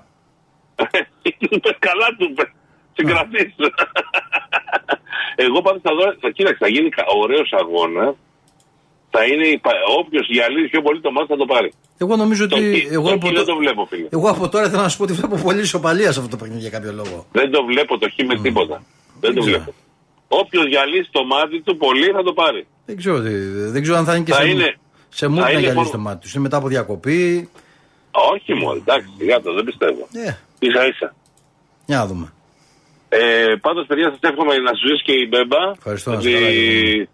Του 1.41 1.49
είπε, 1.57 1.71
καλά 1.79 2.07
του 2.19 2.25
είπε. 2.31 2.45
Συγκρατής. 2.99 3.55
Εγώ 5.37 5.63
πάντως 5.63 5.81
θα 5.83 5.95
δω, 5.95 6.05
θα 6.21 6.31
κοίταξε, 6.31 6.59
θα 6.61 6.69
γίνει 6.69 6.89
κα- 6.89 7.05
ωραίος 7.23 7.53
αγώνας. 7.53 8.15
Θα 9.11 9.25
είναι, 9.25 9.61
όποιος 9.99 10.27
γυαλίζει 10.29 10.69
πιο 10.69 10.83
πολύ 10.83 11.01
το 11.01 11.11
μάτι 11.11 11.27
θα 11.27 11.37
το 11.37 11.45
πάρει. 11.45 11.73
Εγώ 11.99 12.17
νομίζω 12.17 12.49
Το, 12.49 12.57
ότι. 12.57 12.81
χ- 12.81 12.93
Εγώ 12.93 13.09
το 13.09 13.15
από, 13.15 13.27
χ 13.27 13.31
το- 13.31 13.37
δεν 13.37 13.45
το 13.47 13.57
βλέπω, 13.57 13.87
φίλε. 13.91 14.07
εγώ 14.11 14.29
από 14.31 14.49
τώρα 14.49 14.69
θέλω 14.71 14.83
να 14.83 14.89
σου 14.89 14.97
πω 14.97 15.03
ότι 15.03 15.13
βλέπω 15.13 15.37
πολύ 15.37 15.61
ισοπαλία 15.61 16.13
σε 16.13 16.19
αυτό 16.19 16.31
το 16.31 16.37
παιχνίδι 16.37 16.61
για 16.61 16.71
κάποιο 16.71 16.93
λόγο. 16.93 17.27
Δεν 17.33 17.51
το 17.51 17.65
βλέπω 17.65 17.99
το 17.99 18.09
χ 18.11 18.25
με 18.27 18.39
τίποτα. 18.41 18.83
Δεν 19.21 19.35
το 19.35 19.41
ξέρω. 19.41 19.57
βλέπω. 19.57 19.75
Όποιος 20.29 20.67
γυαλίσει 20.67 21.09
το 21.13 21.25
μάτι 21.25 21.61
του 21.61 21.77
πολύ 21.77 22.11
θα 22.11 22.23
το 22.23 22.33
πάρει. 22.33 22.67
Δεν 22.87 22.97
ξέρω, 22.97 23.21
τι- 23.21 23.69
δεν 23.75 23.83
ξέρω 23.83 23.97
αν 23.97 24.05
θα 24.05 24.15
είναι 24.15 24.25
και 24.25 24.33
Θα 24.33 24.41
σε, 24.41 24.49
είναι- 24.49 24.77
σε 25.09 25.27
mood 25.27 25.35
θα 25.35 25.41
να 25.41 25.51
είναι 25.51 25.51
γυαλίσει 25.61 25.75
μόνο- 25.77 25.91
το 25.91 25.99
μάτι 25.99 26.21
τους. 26.21 26.33
Είναι 26.35 26.43
μετά 26.43 26.57
από 26.57 26.69
διακοπή. 26.69 27.49
Όχι 28.33 28.55
μόνο, 28.55 28.77
εντάξει, 28.77 29.09
σιγά 29.19 29.41
το, 29.41 29.53
δεν 29.55 29.65
πιστεύω. 29.65 30.09
Ε, 30.13 30.37
σα 30.73 30.87
ίσα. 30.87 31.15
για 31.87 31.97
να 31.99 32.07
δούμε. 32.07 32.33
Ε, 33.09 33.55
Πάντως, 33.61 33.87
παιδιά, 33.87 34.11
σας 34.11 34.19
εύχομαι 34.31 34.57
να 34.57 34.73
σου 34.75 34.87
ζήσει 34.89 35.03
και 35.03 35.13
η 35.13 35.27
Μπέμπα. 35.31 35.71
Ευχαριστώ, 35.77 36.11
να 36.11 36.17
ότι... 36.17 36.29
είσαι 36.29 36.39
καλά, 36.39 36.51
Γιώργο. 36.51 37.09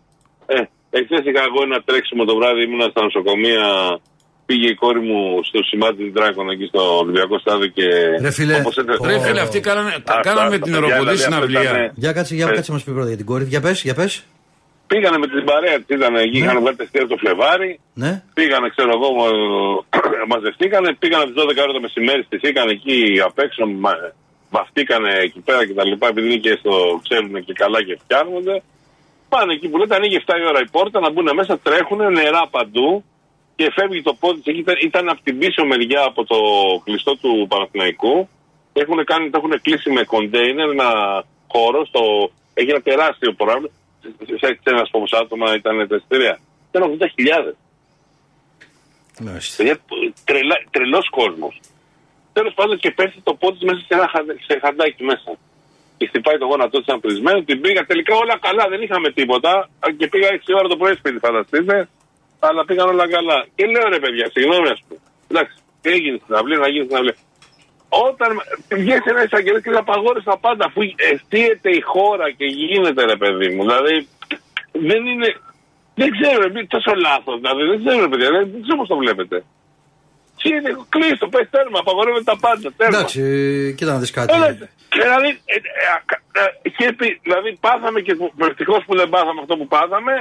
ε, 0.47 0.69
Εχθές 0.99 1.19
είχα 1.27 1.43
εγώ 1.49 1.63
ένα 1.63 1.83
τρέξιμο 1.83 2.25
το 2.25 2.37
βράδυ, 2.37 2.63
ήμουνα 2.63 2.89
στα 2.91 3.03
νοσοκομεία. 3.03 3.65
Πήγε 4.47 4.69
η 4.69 4.75
κόρη 4.75 5.01
μου 5.01 5.41
στο 5.45 5.63
σημάδι 5.63 6.03
της 6.05 6.13
Δράκων 6.13 6.51
εκεί 6.51 6.67
στο 6.67 6.99
Ολυμπιακό 6.99 7.39
Στάδιο 7.39 7.67
και. 7.67 7.87
Ρε 8.21 8.31
φίλε, 8.31 8.55
όπως 8.59 8.77
έτρε- 8.77 9.01
ο- 9.01 9.07
Ρε 9.07 9.19
φίλε, 9.21 9.41
αυτοί 9.41 9.61
κάνανε, 9.61 9.89
Άστα, 9.89 10.21
κάνανε 10.23 10.49
με 10.49 10.55
άστα, 10.55 10.65
την 10.67 10.73
παιδιά, 10.73 10.75
αεροποντή 10.75 10.99
δηλαδή, 11.17 11.23
αυτό 11.23 11.33
συναυλία. 11.35 11.63
ήταν- 11.63 11.93
Για 11.95 12.13
κάτσε, 12.13 12.35
για 12.35 12.49
Ε. 12.51 12.55
κάτσε 12.55 12.73
μας 12.73 12.83
πει 12.85 12.91
πρώτα 12.93 13.09
για 13.09 13.17
την 13.17 13.27
κόρη. 13.27 13.45
Για 13.45 13.61
πες, 13.61 13.83
για 13.83 13.95
πες. 13.95 14.25
Πήγανε 14.87 15.19
με 15.19 15.27
την 15.27 15.45
παρέα 15.45 15.77
της, 15.83 15.97
ήταν 15.97 16.15
εκεί, 16.17 16.39
Ναι. 16.39 16.45
είχαν 16.45 16.59
βγάλει 16.61 16.77
τα 16.77 16.83
εστία 16.83 17.07
το 17.07 17.17
Φλεβάρι. 17.23 17.81
Ναι. 17.95 18.23
Πήγανε, 18.35 18.69
ξέρω 18.75 18.91
εγώ, 18.99 19.09
μα- 19.19 19.83
μαζευτήκανε. 20.33 20.89
Πήγανε 21.03 21.25
τι 21.25 21.33
12 21.41 21.63
ώρα 21.65 21.73
το 21.73 21.81
μεσημέρι, 21.81 22.23
στηθήκαν 22.23 22.69
εκεί 22.69 22.99
απ' 23.29 23.39
έξω, 23.39 23.67
μα, 23.67 23.93
βαφτήκανε 24.51 25.11
εκεί 25.27 25.41
πέρα 25.41 25.67
και 25.67 25.75
τα 25.75 25.85
λοιπά, 25.85 26.07
επειδή 26.09 26.27
είναι 26.27 26.37
και 26.47 26.57
στο 26.61 26.73
ξέρουν 27.07 27.45
και 27.47 27.53
καλά 27.63 27.79
και 27.87 27.99
φτιάχνονται. 28.03 28.63
Πάνε 29.29 29.53
εκεί 29.53 29.69
που 29.69 29.77
λέτε, 29.79 29.95
ανοίγει 29.95 30.17
7 30.17 30.35
η 30.43 30.45
ώρα 30.51 30.61
η 30.61 30.69
πόρτα, 30.77 31.01
να 31.01 31.11
μπουν 31.11 31.29
μέσα, 31.35 31.59
τρέχουν 31.59 31.99
νερά 32.13 32.43
παντού 32.51 33.05
και 33.63 33.71
φεύγει 33.79 34.03
το 34.03 34.15
πόδι. 34.15 34.41
της. 34.41 34.47
Εκεί 34.47 34.59
Ήταν, 34.61 34.77
ήταν 34.81 35.09
από 35.09 35.21
την 35.23 35.39
πίσω 35.39 35.65
μεριά 35.65 36.03
από 36.11 36.25
το 36.25 36.37
κλειστό 36.85 37.17
του 37.17 37.47
Παναθηναϊκού. 37.49 38.29
Έχουν 38.73 39.05
κάνει, 39.05 39.31
το 39.31 39.39
έχουν 39.41 39.61
κλείσει 39.63 39.91
με 39.91 40.03
κοντέινερ 40.05 40.69
ένα 40.71 40.91
χώρο. 41.53 41.85
Στο, 41.87 42.01
έχει 42.55 42.71
ένα 42.71 42.81
τεράστιο 42.81 43.33
πρόγραμμα. 43.33 43.69
Σε, 44.41 44.47
σε 44.63 44.71
ένα 44.75 44.87
πόσα 44.91 45.19
άτομα 45.19 45.55
ήταν 45.55 45.89
τα 45.89 45.97
εισιτήρια. 45.97 46.39
Ήταν 46.71 46.83
80.000. 46.99 47.55
Μάλιστα. 49.21 49.57
Παιδιά, 49.57 49.77
τρελα- 50.25 50.65
τρελός 50.71 51.09
κόσμος. 51.11 51.61
Τέλος 52.33 52.55
πάντων 52.55 52.79
και 52.79 52.91
πέφτει 52.91 53.21
το 53.29 53.35
πόδι 53.35 53.59
της 53.59 53.65
μέσα 53.69 53.79
σε 53.87 53.95
ένα 53.99 54.09
χα- 54.13 54.37
σε 54.49 54.59
χαντάκι 54.63 55.03
μέσα. 55.05 55.31
Και 55.97 56.07
χτυπάει 56.07 56.39
το 56.39 56.47
γόνατό 56.47 56.79
της 56.83 56.95
αμπρισμένο, 56.95 57.43
την 57.43 57.61
πήγα. 57.61 57.87
Τελικά 57.87 58.15
όλα 58.17 58.39
καλά, 58.39 58.65
δεν 58.69 58.83
είχαμε 58.83 59.11
τίποτα. 59.13 59.69
Και 59.97 60.07
πήγα 60.09 60.29
6 60.33 60.55
ώρα 60.59 60.69
το 60.69 60.77
πρωί 60.77 60.95
σπίτι, 60.95 61.19
φανταστείτε. 61.19 61.89
Αλλά 62.49 62.65
πήγαν 62.65 62.89
όλα 62.89 63.07
καλά. 63.17 63.39
Και 63.55 63.65
λέω 63.73 63.87
ρε 63.95 63.99
παιδιά, 64.05 64.27
συγγνώμη 64.35 64.69
ας 64.75 64.81
πούμε. 64.89 65.01
Εντάξει, 65.31 65.55
έγινε 65.83 66.19
στην 66.23 66.35
αυλή, 66.35 66.57
να 66.65 66.69
γίνει 66.73 66.85
στην 66.85 66.97
αυλή. 66.97 67.15
Όταν 68.09 68.31
βγαίνει 68.81 69.07
ένα 69.13 69.23
εισαγγελέα 69.27 69.61
και 69.61 69.71
απαγόρευσε 69.85 70.29
τα 70.35 70.39
πάντα, 70.47 70.65
αφού 70.69 70.81
αισθείεται 71.11 71.71
η 71.71 71.81
χώρα 71.93 72.27
και 72.39 72.45
γίνεται 72.45 73.03
ρε 73.13 73.17
παιδί 73.17 73.49
μου. 73.55 73.63
Δηλαδή 73.67 73.97
δεν 74.89 75.07
είναι. 75.07 75.29
Δεν 75.95 76.09
ξέρω, 76.17 76.43
είναι 76.49 76.67
τόσο 76.77 76.93
λάθος. 77.07 77.37
Δηλαδή 77.41 77.63
δεν 77.71 77.79
ξέρω, 77.87 78.09
παιδιά, 78.09 78.29
δεν 78.31 78.45
δεν 78.53 78.63
ξέρω 78.63 78.77
πώς 78.79 78.89
το 78.89 78.97
βλέπετε. 78.97 79.37
Τι 80.43 80.49
είναι, 80.57 80.71
κλείστο, 80.89 81.27
πες 81.29 81.47
τέρμα, 81.51 81.79
απαγορεύεται 81.79 82.25
τα 82.33 82.37
πάντα. 82.47 82.73
Τέρμα. 82.77 82.97
Εντάξει, 82.99 83.21
κοίτα 83.77 83.93
να 83.93 83.99
δεις 83.99 84.11
κάτι. 84.11 84.35
Έλα, 84.35 84.49
Δηλαδή, 84.99 85.31
ε, 85.45 85.55
ε, 85.55 85.87
α, 85.95 85.99
κα- 86.11 86.23
ε, 86.41 86.45
είχε 86.63 86.93
πει, 86.93 87.09
δηλαδή 87.23 87.59
πάθαμε 87.61 88.01
και 88.01 88.17
ευτυχώ 88.51 88.83
που 88.87 88.97
δεν 88.97 89.09
πάθαμε 89.09 89.41
αυτό 89.41 89.57
που 89.57 89.67
πάθαμε, 89.67 90.15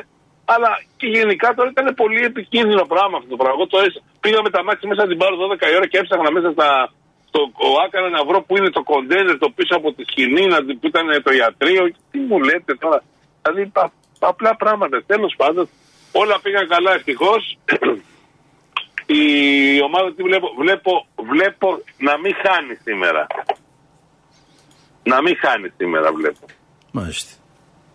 αλλά 0.45 0.69
και 0.97 1.07
γενικά 1.07 1.53
τώρα 1.53 1.69
ήταν 1.69 1.93
πολύ 1.95 2.21
επικίνδυνο 2.31 2.83
πράγμα 2.93 3.15
αυτό 3.17 3.29
το 3.29 3.35
πράγμα. 3.41 3.55
Εγώ 3.57 3.67
το 3.67 3.77
έσαι. 3.85 4.01
Πήγα 4.19 4.39
με 4.41 4.49
τα 4.49 4.63
μάξι 4.63 4.87
μέσα 4.87 5.07
την 5.07 5.17
πάρω 5.17 5.35
12 5.35 5.71
η 5.71 5.75
ώρα 5.75 5.87
και 5.87 5.97
έψαχνα 5.97 6.31
μέσα 6.31 6.49
στα, 6.51 6.69
στο 7.29 7.39
ΟΑΚΑ 7.71 7.99
να 8.17 8.21
βρω 8.27 8.39
που 8.41 8.57
είναι 8.57 8.69
το 8.69 8.83
κοντέινερ 8.83 9.37
το 9.37 9.49
πίσω 9.57 9.73
από 9.79 9.93
τη 9.93 10.03
σκηνή, 10.03 10.43
να, 10.47 10.57
που 10.79 10.87
ήταν 10.91 11.05
το 11.23 11.31
ιατρείο. 11.31 11.83
Τι 12.11 12.19
μου 12.19 12.39
λέτε 12.39 12.73
τώρα; 12.83 13.03
Δηλαδή 13.41 13.65
πα- 13.75 13.93
απλά 14.19 14.55
πράγματα. 14.55 15.03
Τέλος 15.05 15.33
πάντων, 15.37 15.69
όλα 16.11 16.35
πήγαν 16.43 16.67
καλά 16.67 16.91
ευτυχώς. 16.93 17.41
Η 19.05 19.81
ομάδα 19.81 20.13
τι 20.13 20.23
βλέπω, 20.23 20.47
βλέπω, 20.57 21.05
βλέπω 21.31 21.67
να 21.97 22.17
μην 22.19 22.33
χάνει 22.43 22.75
σήμερα. 22.83 23.27
Να 25.03 25.21
μην 25.21 25.37
χάνει 25.37 25.69
σήμερα 25.77 26.13
βλέπω. 26.13 26.45
Μάλιστα. 26.91 27.40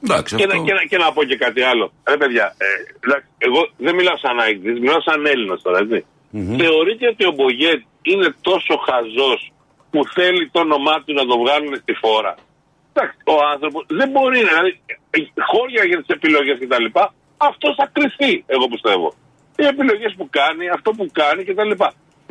Εντάξει, 0.04 0.36
Και, 0.36 0.44
αυτό... 0.44 0.56
να, 0.56 0.64
και, 0.66 0.72
να, 0.72 0.82
και 0.90 0.98
να 1.04 1.12
πω 1.12 1.22
και 1.24 1.36
κάτι 1.36 1.62
άλλο. 1.70 1.92
Ρε 2.08 2.16
παιδιά, 2.16 2.46
ε, 2.64 2.66
εντάξει, 3.04 3.28
εγώ 3.38 3.60
δεν 3.84 3.94
μιλάω 3.98 4.18
σαν 4.24 4.38
αεκτής, 4.44 4.76
μιλάω 4.84 5.02
σαν 5.08 5.26
Έλληνας 5.26 5.62
τώρα, 5.62 5.78
έτσι. 5.84 6.00
Θεωρείτε 6.62 7.04
ότι 7.12 7.24
ο 7.30 7.32
Μπογιέτ 7.36 7.82
είναι 8.10 8.28
τόσο 8.48 8.74
χαζός 8.86 9.40
που 9.90 10.00
θέλει 10.16 10.42
το 10.54 10.60
όνομά 10.66 10.96
του 11.04 11.12
να 11.20 11.24
το 11.30 11.34
βγάλουν 11.42 11.74
στη 11.82 11.92
φόρα. 12.02 12.34
Εντάξει, 12.92 13.16
ο 13.34 13.36
άνθρωπος 13.52 13.82
δεν 14.00 14.08
μπορεί, 14.12 14.38
δηλαδή, 14.50 14.70
ε, 15.14 15.18
χώρια 15.52 15.82
για 15.90 15.98
τις 16.00 16.10
επιλογές 16.16 16.56
κτλ. 16.62 16.86
Αυτό 17.50 17.66
θα 17.78 17.86
κρυφτεί, 17.94 18.44
εγώ 18.54 18.66
πιστεύω. 18.74 19.08
Οι 19.60 19.66
επιλογές 19.74 20.12
που 20.18 20.26
κάνει, 20.38 20.64
αυτό 20.76 20.90
που 20.96 21.06
κάνει 21.20 21.42
κτλ. 21.48 21.72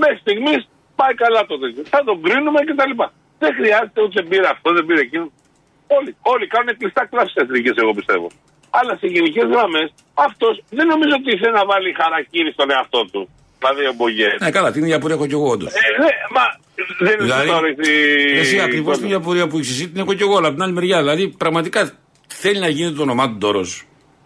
Μέχρι 0.01 0.17
στιγμής 0.23 0.61
πάει 0.99 1.13
καλά 1.23 1.41
το 1.49 1.55
τέτοιο. 1.59 1.83
Θα 1.93 1.99
τον 2.07 2.17
κρίνουμε 2.25 2.59
κτλ. 2.67 2.93
Δεν 3.41 3.51
χρειάζεται 3.59 3.99
ούτε 4.05 4.19
πήρε 4.29 4.47
αυτό, 4.55 4.67
δεν 4.77 4.85
πήρε 4.87 5.01
εκείνο. 5.07 5.27
Όλοι, 5.97 6.11
όλοι 6.33 6.45
κάνουν 6.53 6.77
κλειστά 6.79 7.03
κλάσεις 7.11 7.35
εθνικές, 7.43 7.73
εγώ 7.83 7.93
πιστεύω. 7.99 8.27
Αλλά 8.79 8.93
σε 9.01 9.07
γενικές 9.15 9.45
γραμμές 9.53 9.87
αυτός 10.27 10.53
δεν 10.77 10.85
νομίζω 10.93 11.13
ότι 11.19 11.29
ήθελε 11.35 11.51
να 11.61 11.65
βάλει 11.71 11.89
χαρακτήρι 12.01 12.51
στον 12.51 12.67
εαυτό 12.75 13.01
του. 13.11 13.21
Δηλαδή 13.59 13.83
ο 13.91 13.93
Μπογιέ. 13.97 14.31
Ναι, 14.43 14.51
καλά, 14.57 14.69
την 14.71 14.83
ίδια 14.85 14.99
πορεία 14.99 15.15
έχω 15.15 15.27
κι 15.31 15.37
εγώ 15.39 15.47
όντως. 15.55 15.71
Ε, 15.73 15.79
ναι, 16.03 16.11
μα 16.35 16.45
δεν 17.05 17.13
είναι 17.13 17.23
Δηλαδή, 17.23 17.47
σωστό, 17.47 17.61
ρε, 17.65 17.71
στη- 17.77 18.37
Εσύ 18.41 18.55
ακριβώς 18.67 18.95
την 18.97 19.05
ίδια 19.09 19.19
πορεία 19.19 19.45
που 19.47 19.55
έχεις 19.57 19.69
εσύ 19.75 19.85
την 19.89 19.99
έχω 20.03 20.13
κι 20.13 20.23
εγώ, 20.27 20.35
αλλά 20.37 20.47
από 20.47 20.55
την 20.57 20.63
άλλη 20.65 20.73
μεριά. 20.79 20.97
Δηλαδή, 21.03 21.23
πραγματικά 21.43 21.81
θέλει 22.27 22.59
να 22.65 22.69
γίνει 22.77 22.91
το 22.97 23.01
όνομά 23.01 23.25
του 23.31 23.37
τώρα. 23.45 23.59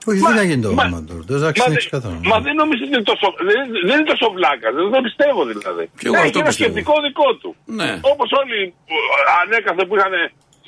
Όχι, 0.09 0.19
δεν 0.27 0.35
θα 0.39 0.43
γίνει 0.49 0.61
το 0.61 0.71
μα- 0.73 0.83
όνομα 0.83 1.01
τώρα. 1.09 1.21
Το 1.29 1.33
εντάξει, 1.39 1.59
Μα, 1.61 1.65
δεν 1.65 1.73
δεν- 1.73 1.81
έχει 1.81 1.89
καθόλου. 1.97 2.19
μα 2.31 2.37
δεν 2.47 2.55
νομίζω 2.61 2.81
ότι 2.85 2.93
είναι 2.95 3.07
τόσο, 3.11 3.27
δεν, 3.49 3.59
δεν 3.87 3.95
είναι 3.99 4.09
τόσο 4.13 4.25
βλάκας. 4.35 4.71
Δεν 4.79 4.91
το 4.97 5.01
πιστεύω 5.07 5.41
δηλαδή. 5.51 5.83
Κι 6.01 6.05
εγώ 6.09 6.15
Έχει 6.17 6.25
αυτό 6.27 6.39
ένα 6.39 6.47
πιστεύω. 6.49 6.69
σκεπτικό 6.71 6.93
δικό 7.07 7.27
του. 7.41 7.49
Ναι. 7.79 7.89
Όπως 8.13 8.29
όλοι 8.41 8.59
ε, 8.93 8.97
ανέκαθεν 9.41 9.85
που 9.87 9.95
είχαν 9.97 10.13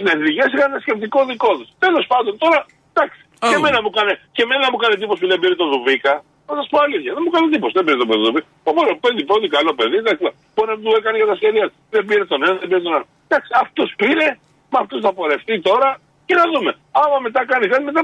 συνεδριγέ 0.02 0.44
είχαν 0.56 0.68
ένα 0.72 0.80
σκεπτικό 0.86 1.20
δικό 1.32 1.52
τους. 1.58 1.68
Τέλος 1.86 2.04
πάντων 2.12 2.34
τώρα, 2.44 2.60
εντάξει. 2.94 3.20
Και 3.42 3.48
Άλλο. 3.48 3.60
εμένα 3.60 3.78
μου 3.84 3.90
έκανε, 3.94 4.14
και 4.36 4.42
εμένα 4.48 4.66
μου 4.72 4.78
έκανε 4.80 4.94
εντύπωση 4.98 5.20
που 5.24 5.30
δεν 5.34 5.40
πήρε 5.42 5.56
το 5.62 5.68
Δουβίκα. 5.74 6.14
Θα 6.48 6.54
σας 6.60 6.68
πω 6.72 6.78
αλήθεια. 6.88 7.12
Δεν 7.16 7.22
μου 7.26 7.30
έκανε 7.34 7.46
εντύπωση. 7.50 7.74
Δεν 7.78 7.84
πήρε 7.88 7.98
το 8.04 8.08
παιδί 8.10 8.22
Δουβίκα. 8.28 8.48
Οπότε 8.72 8.90
παιδί, 9.04 9.24
πολύ 9.34 9.48
καλό 9.56 9.72
παιδί. 9.80 9.98
Εντάξει, 10.04 10.24
μπορεί 10.54 10.70
να 10.74 10.78
του 10.84 10.90
έκανε 11.00 11.16
για 11.22 11.28
τα 11.32 11.36
σχέδια. 11.40 11.66
του. 11.70 11.76
Δεν 11.96 12.04
πήρε 12.10 12.24
τον 12.32 12.40
ένα, 12.48 12.56
δεν 12.62 12.68
πήρε 12.72 12.82
τον 12.88 12.94
άλλο. 12.98 13.08
Εντάξει, 13.28 13.50
αυτό 13.64 13.82
πήρε, 14.02 14.28
με 14.72 14.78
αυτούς 14.84 15.00
θα 15.06 15.12
πορευτεί 15.18 15.56
τώρα 15.70 15.90
και 16.28 16.36
να 16.42 16.46
δούμε. 16.54 16.72
Άμα 17.04 17.18
μετά 17.26 17.42
κάνει 17.52 17.66
κάτι, 17.72 17.84
μετά 17.90 18.02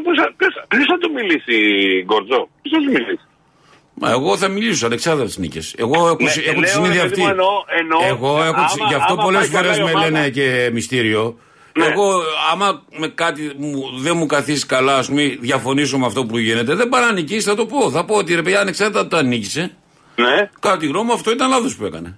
ποιο 0.72 0.84
θα 0.92 0.98
του 1.02 1.10
μιλήσει, 1.18 1.56
Γκορτζό. 2.08 2.42
Ποιο 2.64 2.70
θα 2.76 2.80
του 2.86 2.92
μιλήσει. 2.98 3.26
Μα 4.02 4.08
εγώ 4.18 4.32
θα 4.42 4.48
μιλήσω 4.48 4.86
ανεξάρτητα 4.86 5.26
τι 5.32 5.40
νίκες. 5.44 5.66
Εγώ 5.84 5.96
έχω, 5.96 6.16
Ναι, 6.20 6.32
έχω 6.50 6.60
τη 6.60 6.60
λέω, 6.60 6.68
συνήθεια 6.78 7.02
ρε 7.02 7.08
αυτή. 7.10 7.10
παιδί 7.10 7.22
μου, 7.22 7.30
εννοώ- 7.30 7.64
εννοώ, 7.82 8.00
εγώ 8.14 8.32
έχω 8.50 8.62
τη- 8.70 8.76
άμα- 8.82 8.88
γι' 8.92 8.98
αυτό 9.02 9.14
άμα 9.14 9.24
πολλές 9.24 9.40
πάει 9.42 9.50
καλά 9.50 9.64
φορές 9.74 9.78
η 9.78 9.84
με 9.84 9.90
ομάδα- 9.90 10.10
λένε 10.10 10.30
και 10.30 10.70
μυστήριο. 10.74 11.24
Ναι. 11.78 11.86
Εγώ, 11.86 12.08
άμα 12.52 12.68
με 13.02 13.08
κάτι 13.08 13.42
μου, 13.58 13.72
δεν 14.06 14.18
μου 14.18 14.26
καθίσει 14.26 14.66
καλά, 14.66 14.96
ας 14.98 15.08
πούμε, 15.08 15.24
διαφωνήσω 15.40 15.98
με 15.98 16.06
αυτό 16.06 16.26
που 16.26 16.38
γίνεται, 16.38 16.76
δεν 16.76 16.90
πάω 16.90 17.02
να 17.02 17.12
νικήσει, 17.12 17.48
θα 17.50 17.56
το 17.56 17.66
πω. 17.66 17.92
Θα 17.92 18.06
πω 18.06 18.14
ότι 18.16 18.36
ρε 18.36 18.42
παιδιά, 18.42 18.60
ανεξάρτητα 18.66 19.00
από 19.00 19.10
το 19.10 19.18
αν 19.18 19.28
νίκησε, 19.28 19.64
Ναι. 20.26 20.36
κατά 20.60 20.78
τη 20.78 20.86
γνώμη 20.88 21.06
μου 21.08 21.14
αυτό 21.14 21.30
ήταν 21.32 21.48
λάθος 21.50 21.76
που 21.78 21.86
έκανε. 21.90 22.10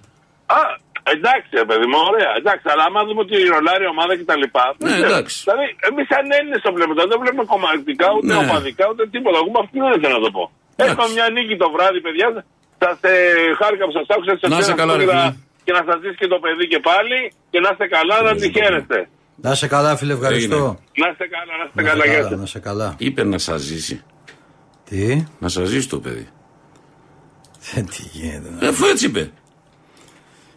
Α, 0.46 0.60
εντάξει, 1.14 1.50
ρε 1.62 1.66
παιδί 1.70 1.86
μου, 1.90 1.98
ωραία. 2.10 2.30
Εντάξει, 2.40 2.66
αλλά 2.72 2.82
άμα 2.88 3.00
δούμε 3.06 3.20
ότι 3.26 3.34
ρολάρει 3.54 3.84
η 3.88 3.90
ομάδα 3.94 4.12
και 4.18 4.26
τα 4.30 4.36
λοιπά. 4.42 4.64
δεν 4.78 4.88
Ναι, 4.88 4.94
ξέρω. 4.96 5.10
εντάξει. 5.12 5.36
Δηλαδή, 5.46 5.66
εμείς 5.88 6.04
σαν 6.12 6.24
Έλληνες 6.38 6.60
το 6.66 6.70
βλέπουμε. 6.76 6.94
τώρα, 6.98 7.08
Δεν 7.12 7.18
βλέπουμε 7.22 7.44
κομματικά, 7.52 8.06
ούτε 8.16 8.32
Ναι. 8.32 8.38
οπαδικά, 8.44 8.84
ούτε 8.92 9.02
τίποτα. 9.14 9.36
Εγώ 9.40 9.48
με 9.56 9.60
αυτήν 9.64 9.80
δεν 9.92 9.98
θέλω 10.02 10.16
να 10.20 10.24
το 10.26 10.32
πω. 10.36 10.44
Εντάξει. 10.76 10.92
Έχουμε 10.92 11.08
μια 11.16 11.26
νίκη 11.36 11.54
το 11.62 11.68
βράδυ, 11.74 11.98
παιδιά. 12.06 12.26
Σα 12.82 12.90
ε, 13.12 13.14
χάρηκα 13.60 13.84
που 13.88 13.94
σας 13.98 14.06
άκουσα. 14.14 14.32
σας 14.40 14.50
Να 14.52 14.58
είστε 14.60 14.72
πήρα 14.74 14.80
καλά, 14.82 14.92
ρε 15.00 15.04
κούρα 15.04 15.20
φίλε. 15.22 15.34
Και 15.66 15.72
να 15.78 15.82
σας 15.88 15.96
ζήσει 16.02 16.16
και 16.22 16.28
το 16.34 16.38
παιδί 16.44 16.64
και 16.72 16.80
πάλι. 16.90 17.18
Και 17.52 17.58
να 17.64 17.68
είστε 17.72 17.86
καλά, 17.96 18.16
να 18.28 18.32
τη 18.40 18.46
χαίρεστε. 18.56 18.98
Να 19.42 19.54
σε 19.54 19.66
καλά, 19.66 19.96
φίλε, 19.96 20.12
ευχαριστώ. 20.12 20.78
Να 20.96 21.08
είστε 21.10 21.26
καλά, 21.26 21.56
να 21.58 21.64
είστε 21.64 21.82
Να 21.82 21.88
καλά. 21.88 22.02
σε 22.02 22.08
Γεια 22.08 22.16
καλά, 22.18 22.28
σας. 22.30 22.38
να 22.40 22.46
σε 22.46 22.58
καλά. 22.58 22.94
Είπε 22.98 23.24
να 23.24 23.38
σας 23.38 23.60
ζήσει. 23.60 24.02
Τι, 24.84 25.26
Να 25.38 25.48
σας 25.48 25.68
ζήσει 25.68 25.88
το 25.88 25.98
παιδί. 26.00 26.28
Ε, 27.74 27.80
τι 27.80 28.02
γίνεται. 28.12 28.48
Ε, 28.60 28.68
Αφού 28.68 28.86
έτσι 28.86 29.06
είπε. 29.06 29.30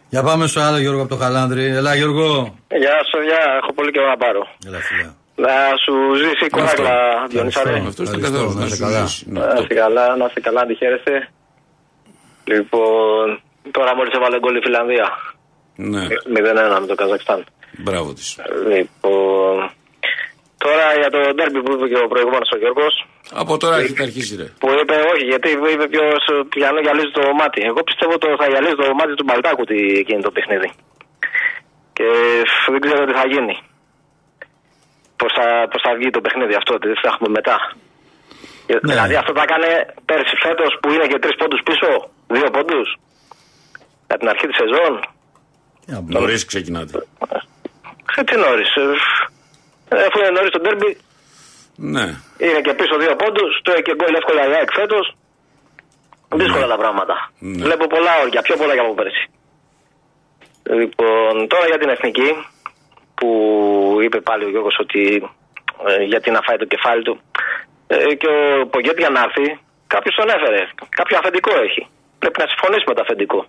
Για 0.08 0.22
πάμε 0.22 0.46
στο 0.46 0.60
άλλο 0.60 0.78
Γιώργο 0.78 1.00
από 1.00 1.08
το 1.10 1.16
Χαλάνδρη. 1.16 1.64
Έλα 1.64 1.94
Γιώργο. 1.94 2.54
Γεια 2.68 2.96
σου, 3.10 3.22
γεια. 3.22 3.58
Έχω 3.62 3.72
πολύ 3.74 3.90
καιρό 3.90 4.06
να 4.08 4.16
πάρω. 4.16 4.46
Έλα 4.66 4.78
φίλε. 4.80 5.08
Να 5.36 5.52
σου 5.84 5.94
ζήσει 6.14 6.48
κόρακλα, 6.50 7.26
Διονυσάρε. 7.28 7.76
Αυτός 7.78 8.08
ήταν 8.08 8.20
Ευχαριστώ, 8.22 8.46
καθαρό. 8.46 8.52
να 8.52 8.60
Να 8.60 8.66
είσαι 8.66 8.74
σου 8.76 8.82
καλά. 8.82 9.04
ζήσει. 9.06 9.24
Ναι, 9.30 9.38
Να 9.40 9.46
αυτό. 9.46 9.62
είστε 9.62 9.74
καλά, 9.74 10.16
να 10.16 10.24
είστε 10.24 10.40
καλά, 10.40 10.60
να 10.60 10.66
τη 10.66 10.74
χαίρεστε. 10.74 11.28
Λοιπόν, 12.44 13.26
τώρα 13.70 13.96
μόλις 13.96 14.12
έβαλε 14.14 14.38
γκολ 14.38 14.56
η 14.56 14.60
Φιλανδία. 14.66 15.08
Ναι, 15.76 16.02
0-1 16.76 16.80
με 16.80 16.86
το 16.86 16.94
Καζακστάν. 16.94 17.44
Μπράβο 17.78 18.12
της. 18.12 18.38
Λοιπόν, 18.72 19.56
τώρα 20.64 20.86
για 21.00 21.10
το 21.14 21.20
ντέρμπι 21.34 21.60
που 21.62 21.72
είπε 21.72 21.86
και 21.88 21.98
ο 22.04 22.08
προηγούμενος 22.12 22.48
ο 22.54 22.58
Γιώργος, 22.62 22.94
Από 23.42 23.56
τώρα 23.62 23.76
έχετε 23.76 24.02
αρχίσει, 24.02 24.36
ρε. 24.36 24.46
που 24.60 24.68
είπε 24.80 24.94
όχι, 25.12 25.24
γιατί 25.32 25.48
είπε 25.72 25.86
ποιος 25.94 26.22
πιανό 26.48 26.80
γυαλίζει 26.84 27.12
το 27.18 27.22
μάτι. 27.40 27.60
Εγώ 27.70 27.80
πιστεύω 27.88 28.14
το 28.18 28.28
θα 28.40 28.46
γυαλίζει 28.52 28.74
το 28.82 28.86
μάτι 28.98 29.14
του 29.18 29.24
Μπαλτάκου 29.26 29.64
τι 29.70 29.78
εκείνη 30.02 30.22
το 30.22 30.30
παιχνίδι. 30.36 30.70
Και 31.96 32.06
δεν 32.72 32.80
ξέρω 32.84 33.00
τι 33.08 33.12
θα 33.20 33.26
γίνει. 33.32 33.54
Πώς 35.20 35.30
θα, 35.38 35.46
πώς 35.70 35.80
θα 35.86 35.90
βγει 35.98 36.10
το 36.16 36.20
παιχνίδι 36.24 36.54
αυτό, 36.60 36.72
τι 36.78 36.88
θα 37.02 37.08
έχουμε 37.12 37.28
μετά. 37.38 37.56
Ε, 38.66 38.72
Ναι. 38.72 38.78
Δηλαδή 38.92 39.14
αυτό 39.22 39.32
θα 39.40 39.44
κάνει 39.52 39.68
πέρσι 40.08 40.34
φέτος 40.44 40.70
που 40.80 40.88
είναι 40.94 41.06
και 41.12 41.18
τρεις 41.22 41.36
πόντους 41.40 41.60
πίσω, 41.68 41.88
δύο 42.36 42.48
πόντους. 42.56 42.88
Από 44.12 44.18
την 44.22 44.28
αρχή 44.28 44.46
της 44.46 44.56
σεζόν. 44.62 44.92
Για 45.86 45.94
να 45.94 46.00
μπω. 46.00 46.18
Νωρίς 46.18 46.44
ξεκινάτε. 46.44 47.06
Ε, 48.16 48.22
τι 48.24 48.36
νωρίς. 48.36 48.70
ε, 48.76 48.82
ε, 49.96 50.04
Αφού 50.08 50.18
είναι 50.18 50.30
νωρίς 50.36 50.50
το 50.50 50.60
ντέρμπι, 50.60 50.90
Ναι. 51.76 52.06
είναι 52.46 52.60
και 52.66 52.74
πίσω 52.74 52.94
δύο 53.02 53.14
πόντους, 53.16 53.52
το 53.62 53.72
και 53.86 53.94
γκολ 53.98 54.14
εύκολα 54.14 54.48
η 54.48 54.52
ΑΕΚ 54.54 54.70
φέτος. 54.78 55.16
Δύσκολα 56.34 56.66
τα 56.66 56.76
πράγματα. 56.76 57.30
Ναι. 57.38 57.62
Βλέπω 57.64 57.86
πολλά 57.86 58.12
όρια, 58.22 58.42
πιο 58.42 58.56
πολλά 58.56 58.72
και 58.74 58.80
από 58.80 58.94
πέρσι. 58.94 59.24
Λοιπόν, 60.80 61.48
τώρα 61.48 61.66
για 61.66 61.78
την 61.78 61.88
εθνική, 61.88 62.30
που 63.14 63.28
είπε 64.04 64.20
πάλι 64.20 64.44
ο 64.44 64.48
Γιώργος 64.48 64.76
ότι 64.80 65.30
ε, 65.88 66.02
γιατί 66.02 66.30
να 66.30 66.40
φάει 66.46 66.56
το 66.56 66.64
κεφάλι 66.64 67.02
του. 67.02 67.20
Ε, 67.86 68.14
και 68.14 68.26
ο 68.62 68.66
Πογκέτ 68.66 68.98
για 68.98 69.08
να 69.10 69.20
έρθει, 69.20 69.60
κάποιος 69.86 70.14
τον 70.14 70.28
έφερε. 70.28 70.62
Κάποιο 70.88 71.18
αφεντικό 71.18 71.50
έχει. 71.66 71.86
Πρέπει 72.18 72.38
να 72.40 72.46
συμφωνήσει 72.48 72.84
με 72.86 72.94
το 72.94 73.00
αφεντικό. 73.00 73.46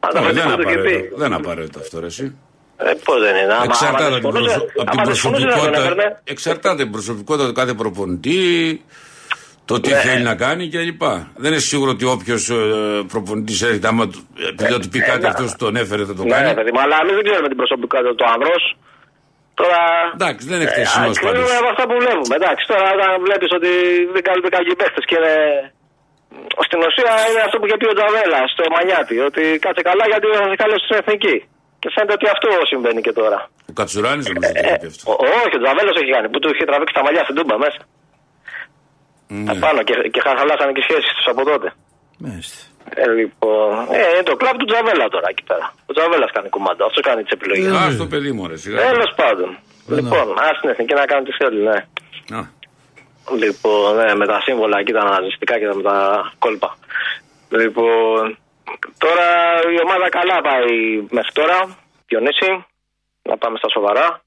Αν 0.00 0.10
το 0.10 0.18
Όχι, 0.18 0.26
αφεντικό 0.26 0.48
δεν 0.48 0.56
του 0.58 0.64
και 0.72 0.76
πει. 0.78 0.80
απαραίτητο. 0.88 1.16
Δεν 1.16 1.32
απαραίτητο 1.32 1.78
αυτό, 1.78 2.00
ρε, 2.00 2.06
εσύ. 2.06 2.38
Ε, 2.76 2.92
Πώς 3.04 3.18
δεν 3.24 3.34
είναι. 3.40 3.52
Άμα- 3.52 3.54
άμα 3.54 3.64
Εξαρτάται 3.64 4.04
δεν 4.04 4.14
από 4.14 4.28
την, 4.32 4.48
συμφωνούσε- 4.48 4.58
προσω... 4.58 4.80
από 4.82 4.90
την 4.90 4.98
άμα 5.00 5.02
δεν 5.08 5.14
συμφωνούσε, 5.14 5.44
δεν 5.44 5.50
τον 5.54 5.60
προσωπικότητα. 5.60 5.82
έφερνε. 5.82 6.20
Εξαρτάται 6.34 6.68
από 6.82 6.82
την 6.82 6.90
προσωπικότητα 6.96 7.46
του 7.48 7.54
κάθε 7.60 7.74
προπονητή, 7.82 8.40
το 9.70 9.74
τι 9.82 9.90
Ναι. 9.90 10.00
θέλει 10.04 10.22
να 10.30 10.34
κάνει 10.44 10.62
κλπ. 10.74 11.02
Δεν 11.42 11.48
είναι 11.52 11.64
σίγουρο 11.70 11.90
ότι 11.96 12.04
όποιος 12.14 12.42
προπονητής 13.12 13.58
έρχεται, 13.68 13.88
άμα 13.92 14.04
του- 14.12 14.24
επειδή 14.50 14.72
θα 14.72 14.80
του 14.82 14.88
πει 14.92 14.98
κάτι 15.10 15.22
ναι. 15.26 15.28
αυτός 15.32 15.48
τον 15.62 15.72
έφερε, 15.82 16.02
θα 16.10 16.14
το 16.18 16.22
Ναι, 16.24 16.30
κάνει. 16.34 16.54
παιδί 16.58 16.70
μου, 16.74 16.80
αλλά 16.84 16.96
εμείς 17.02 17.14
δεν 17.18 17.24
ξέρουμε 17.28 17.48
την 17.52 17.58
προσωπικότητα 17.62 18.12
του 18.18 18.26
άνδρος. 18.34 18.62
Τώρα. 19.60 19.80
Εντάξει, 20.18 20.42
δεν 20.50 20.56
είναι 20.60 20.70
χτεσινό 20.72 21.04
Ε, 21.04 21.12
πάντω. 21.22 21.30
κρίνουμε 21.34 21.56
από 21.62 21.70
αυτά 21.74 21.84
που 21.88 21.96
βλέπουμε. 22.02 22.34
Εντάξει, 22.40 22.62
τώρα 22.70 22.86
όταν 22.96 23.10
βλέπεις 23.26 23.50
ότι 23.58 23.70
δεν 24.14 24.22
καλύπτει 24.28 24.50
κάποιοι 24.56 24.72
παίχτε 24.80 25.00
και 25.08 25.16
είναι. 25.20 25.34
Στην 26.68 26.78
ουσία 26.86 27.12
είναι 27.28 27.42
αυτό 27.46 27.56
που 27.58 27.66
είχε 27.66 27.76
πει 27.80 27.86
ο 27.92 27.96
Τζαβέλα 27.98 28.40
στο 28.54 28.62
Μανιάτι. 28.74 29.16
Ότι 29.28 29.42
κάτσε 29.64 29.82
καλά 29.90 30.04
γιατί 30.12 30.24
θα 30.38 30.42
σε 30.52 30.56
καλό 30.62 30.74
στην 30.84 30.96
εθνική. 31.02 31.36
Και 31.84 31.90
φαίνεται 31.94 32.14
ότι 32.18 32.26
αυτό 32.34 32.48
συμβαίνει 32.72 33.00
και 33.06 33.12
τώρα. 33.20 33.38
Ο 33.70 33.72
Κατσουράνης 33.78 34.24
νομίζω 34.28 34.48
ότι 34.52 34.60
Ε, 34.62 34.66
είχε 34.66 34.78
πει 34.82 34.86
αυτό. 34.92 35.04
ο- 35.12 35.18
όχι, 35.42 35.54
ο 35.58 35.60
Τζαβέλα 35.62 35.90
έχει 36.02 36.10
κάνει. 36.16 36.28
Που 36.32 36.38
του 36.42 36.48
είχε 36.54 36.64
τραβήξει 36.70 36.94
τα 36.98 37.02
μαλλιά 37.06 37.22
στην 37.26 37.34
τούμπα 37.38 37.56
μέσα. 37.64 37.80
Ναι. 39.44 39.50
Απάνω 39.52 39.80
και, 39.88 39.94
και 40.12 40.20
χα- 40.24 40.36
χαλάσανε 40.40 40.72
και 40.76 40.82
σχέσεις 40.86 41.10
τους 41.16 41.26
από 41.32 41.42
τότε. 41.50 41.68
Μάλιστα. 42.24 42.58
Ε, 43.02 43.06
λοιπόν, 43.18 43.68
ε, 43.98 44.02
είναι 44.12 44.26
το 44.30 44.34
κλαμπ 44.40 44.56
του 44.60 44.68
Τζαβέλα 44.70 45.06
τώρα 45.14 45.26
εκεί 45.32 45.42
πέρα. 45.50 45.66
Ο 45.88 45.92
Τζαβέλας 45.96 46.30
κάνει 46.36 46.48
κουμάντο. 46.54 46.82
Αυτός 46.88 47.02
κάνει 47.08 47.22
τις 47.22 47.32
επιλογές. 47.38 47.72
Α 47.82 47.96
το 48.02 48.06
παιδί 48.12 48.32
μου, 48.36 48.42
ρε. 48.50 48.56
σιγά. 48.62 48.76
Τέλος 48.90 49.10
πάντων. 49.20 49.50
Λοιπόν, 49.96 50.26
ας 50.48 50.54
την 50.60 50.68
εθνική 50.72 50.94
να 50.94 51.04
κάνει 51.10 51.24
τι 51.26 51.32
θέλει, 51.40 51.60
ναι. 51.68 51.78
Α. 52.38 52.42
Λοιπόν, 53.42 53.96
ναι, 53.96 54.14
με 54.20 54.26
τα 54.26 54.38
σύμβολα 54.46 54.76
εκεί, 54.78 54.92
τα 54.92 55.00
αναζητικά 55.00 55.54
και 55.58 55.66
τα- 55.66 55.74
με 55.76 55.82
τα 55.82 55.96
κόλπα. 56.38 56.70
Λοιπόν, 57.48 58.38
τώρα 58.98 59.26
η 59.74 59.80
ομάδα 59.86 60.08
καλά 60.08 60.40
πάει 60.40 61.06
μέχρι 61.10 61.32
τώρα. 61.32 61.76
Διονύση, 62.06 62.66
να 63.22 63.36
πάμε 63.36 63.58
στα 63.58 63.68
σοβαρά. 63.68 64.22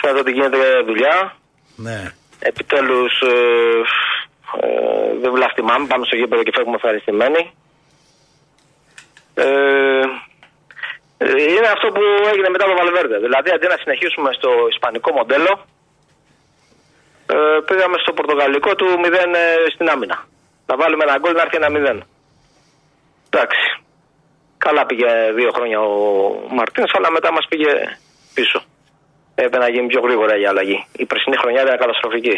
Φαίνεται 0.00 0.20
ότι 0.20 0.32
γίνεται 0.32 0.82
δουλειά. 0.86 1.36
Ναι. 1.76 2.12
Επιτέλους 2.38 3.20
ε, 3.20 3.34
ε, 4.60 5.18
δεν 5.20 5.32
βλαστημάμε, 5.32 5.86
πάμε 5.86 6.04
στο 6.06 6.16
γήπεδο 6.16 6.42
και 6.42 6.52
φεύγουμε 6.54 6.76
ευχαριστημένοι. 6.76 7.52
Ε, 9.34 9.44
ε, 11.18 11.42
είναι 11.52 11.68
αυτό 11.76 11.88
που 11.88 12.02
έγινε 12.32 12.48
μετά 12.48 12.64
το 12.64 12.74
Βαλβέρδε. 12.76 13.18
Δηλαδή 13.18 13.50
αντί 13.50 13.66
να 13.66 13.76
συνεχίσουμε 13.82 14.30
στο 14.32 14.50
ισπανικό 14.72 15.12
μοντέλο, 15.12 15.52
ε, 17.26 17.36
πήγαμε 17.66 17.96
στο 18.02 18.12
πορτογαλικό 18.12 18.74
του 18.74 18.86
0 19.04 19.34
ε, 19.34 19.70
στην 19.74 19.88
άμυνα. 19.88 20.24
Να 20.66 20.76
βάλουμε 20.76 21.04
ένα 21.06 21.18
γκολ 21.18 21.32
να 21.32 21.42
έρθει 21.42 21.56
ένα 21.56 21.70
0. 22.00 22.00
Εντάξει. 23.36 23.62
Καλά 24.58 24.86
πήγε 24.86 25.06
δύο 25.38 25.50
χρόνια 25.56 25.78
ο 25.80 25.92
Μαρτίνς, 26.58 26.90
αλλά 26.96 27.10
μετά 27.10 27.32
μας 27.32 27.44
πήγε 27.50 27.70
πίσω. 28.34 28.58
Έπρεπε 29.34 29.58
να 29.64 29.68
γίνει 29.74 29.86
πιο 29.86 30.00
γρήγορα 30.06 30.34
η 30.42 30.46
αλλαγή. 30.46 30.78
Η 31.02 31.04
περσινή 31.04 31.36
χρονιά 31.36 31.60
ήταν 31.62 31.76
καταστροφική. 31.84 32.36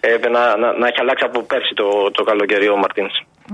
Έπρεπε 0.00 0.28
να, 0.28 0.42
να, 0.56 0.68
να 0.80 0.86
έχει 0.86 1.00
αλλάξει 1.00 1.24
από 1.24 1.38
πέρσι 1.42 1.72
το, 1.74 2.10
το 2.16 2.22
καλοκαίρι 2.24 2.68
ο 2.68 2.76
Μαρτίν. 2.76 3.06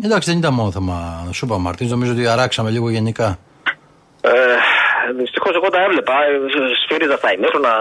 Εντάξει, 0.04 0.30
δεν 0.30 0.38
ήταν 0.38 0.52
μόνο 0.54 0.70
θέμα. 0.70 0.96
Σου 1.32 1.44
είπα, 1.46 1.58
Μαρτίν, 1.58 1.88
νομίζω 1.88 2.12
ότι 2.12 2.26
αράξαμε 2.26 2.70
λίγο 2.70 2.88
γενικά. 2.90 3.38
Ε, 4.20 4.30
Δυστυχώς 5.16 5.54
εγώ 5.54 5.68
τα 5.68 5.80
έβλεπα. 5.82 6.12
ε, 6.12 6.38
Σφύριζα 6.82 7.16
στα 7.16 7.32
ημίχρονα, 7.32 7.72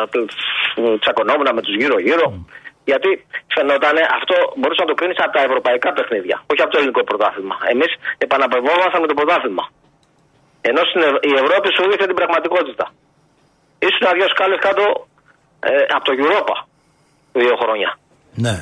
τσακωνόμουν 0.99 1.47
με 1.53 1.61
τους 1.61 1.75
γύρω-γύρω. 1.75 2.45
Γιατί 2.89 3.09
φαινόταν 3.55 3.95
αυτό 4.19 4.35
μπορούσε 4.59 4.81
να 4.83 4.89
το 4.91 4.95
κρίνεις 4.99 5.19
από 5.25 5.33
τα 5.37 5.41
ευρωπαϊκά 5.47 5.89
παιχνίδια, 5.97 6.35
όχι 6.51 6.61
από 6.63 6.71
το 6.73 6.77
ελληνικό 6.79 7.01
πρωτάθλημα. 7.09 7.55
Εμείς 7.73 7.91
επαναπευόμασταν 8.25 8.99
με 9.03 9.07
το 9.11 9.15
πρωτάθλημα. 9.19 9.65
Ενώ 10.69 10.81
στην 10.89 11.01
Ευ- 11.07 11.21
η 11.31 11.33
Ευρώπη 11.43 11.67
σου 11.75 11.83
δείχνει 11.89 12.07
την 12.11 12.17
πραγματικότητα. 12.21 12.85
Ήσουν 13.87 14.05
δύο 14.17 14.27
σκάλες 14.33 14.59
κάτω 14.67 14.83
ε, 15.69 15.71
από 15.95 16.03
το 16.07 16.13
Europa 16.21 16.55
δύο 17.43 17.55
χρόνια. 17.61 17.89
Ναι. 18.45 18.55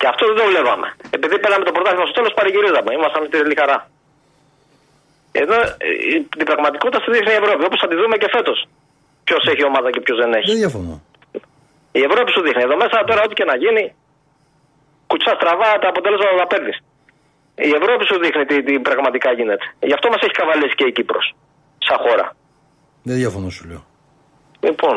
Και 0.00 0.06
αυτό 0.12 0.22
δεν 0.30 0.36
το 0.40 0.44
βλέπαμε. 0.52 0.86
Επειδή 1.16 1.34
πέραμε 1.42 1.64
το 1.68 1.72
πρωτάθλημα 1.76 2.06
στο 2.08 2.16
τέλος, 2.18 2.32
παρηγυρίζαμε. 2.38 2.90
Ήμασταν 2.98 3.20
στη 3.22 3.30
τρελή 3.34 3.56
χαρά. 3.60 3.78
Εδώ 5.42 5.56
ε, 5.86 5.86
η- 6.14 6.26
την 6.38 6.46
πραγματικότητα 6.50 6.98
στη 7.02 7.10
δείχνει 7.14 7.32
η 7.36 7.40
Ευρώπη, 7.42 7.62
όπως 7.68 7.78
θα 7.82 7.88
τη 7.90 7.94
δούμε 8.00 8.16
και 8.22 8.28
φέτος. 8.36 8.58
Ποιος 9.26 9.42
έχει 9.52 9.62
ομάδα 9.70 9.88
και 9.94 10.00
ποιος 10.04 10.18
δεν 10.22 10.30
έχει. 10.38 10.46
Δεν 10.52 10.60
διαφωνώ. 10.64 10.94
Η 11.98 12.02
Ευρώπη 12.08 12.30
σου 12.34 12.40
δείχνει. 12.46 12.62
Εδώ 12.66 12.76
μέσα 12.82 12.96
τώρα, 13.08 13.20
ό,τι 13.26 13.34
και 13.38 13.46
να 13.50 13.56
γίνει, 13.62 13.84
κουτσά 15.10 15.32
στραβά 15.38 15.70
τα 15.82 15.88
αποτέλεσματα 15.92 16.34
θα 16.42 16.46
παίρνεις. 16.52 16.76
Η 17.70 17.72
Ευρώπη 17.80 18.02
σου 18.08 18.16
δείχνει 18.22 18.44
τι, 18.50 18.56
τι 18.66 18.72
πραγματικά 18.88 19.28
γίνεται. 19.38 19.64
Γι' 19.88 19.96
αυτό 19.98 20.06
μας 20.12 20.20
έχει 20.26 20.34
καβαλήσει 20.40 20.74
και 20.78 20.86
η 20.90 20.92
Κύπρος. 20.96 21.26
Σαν 21.86 21.98
χώρα. 22.04 22.26
Δεν 23.08 23.16
διαφωνώ, 23.22 23.48
σου 23.56 23.64
λέω. 23.70 23.82
Λοιπόν, 24.66 24.96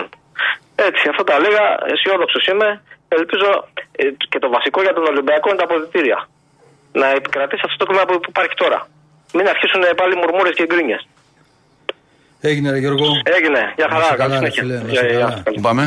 έτσι, 0.88 1.04
αυτά 1.12 1.24
τα 1.30 1.36
λέγα. 1.44 1.66
Αισιόδοξος 1.92 2.44
είμαι. 2.52 2.70
Ελπίζω 3.18 3.50
ε, 4.02 4.04
και 4.32 4.40
το 4.44 4.50
βασικό 4.56 4.80
για 4.86 4.94
τον 4.98 5.06
Ολυμπιακό 5.12 5.48
είναι 5.50 5.58
τα 5.62 5.68
αποδητήρια. 5.70 6.20
Να 7.02 7.08
επικρατήσει 7.20 7.62
αυτό 7.66 7.78
το 7.82 7.86
κλίμα 7.90 8.04
που 8.08 8.14
που 8.24 8.30
υπάρχει 8.34 8.56
τώρα. 8.64 8.80
Μην 9.36 9.46
αρχίσουν 9.54 9.82
πάλι 10.00 10.14
μουρμούρες 10.16 10.56
και 10.56 10.66
γκρίνιες. 10.70 11.08
Έγινε, 12.42 12.72
ρε 12.72 12.78
Γιώργο. 12.84 13.06
Έγινε. 13.38 13.62
Γεια 13.78 13.88
Να 13.88 13.94
χαρά. 13.94 14.06
είσαι 14.06 14.16
Καλή 14.16 14.32
καλά, 14.32 14.40
ρε 14.40 14.50
συνέχεια. 14.50 14.62
φίλε, 14.64 14.76
να 14.76 14.90
Γεια, 14.92 14.92
είσαι 14.92 15.06
γεια, 15.16 15.20
καλά. 15.20 15.34
γεια. 15.44 15.54
Πού 15.56 15.62
πάμε. 15.62 15.84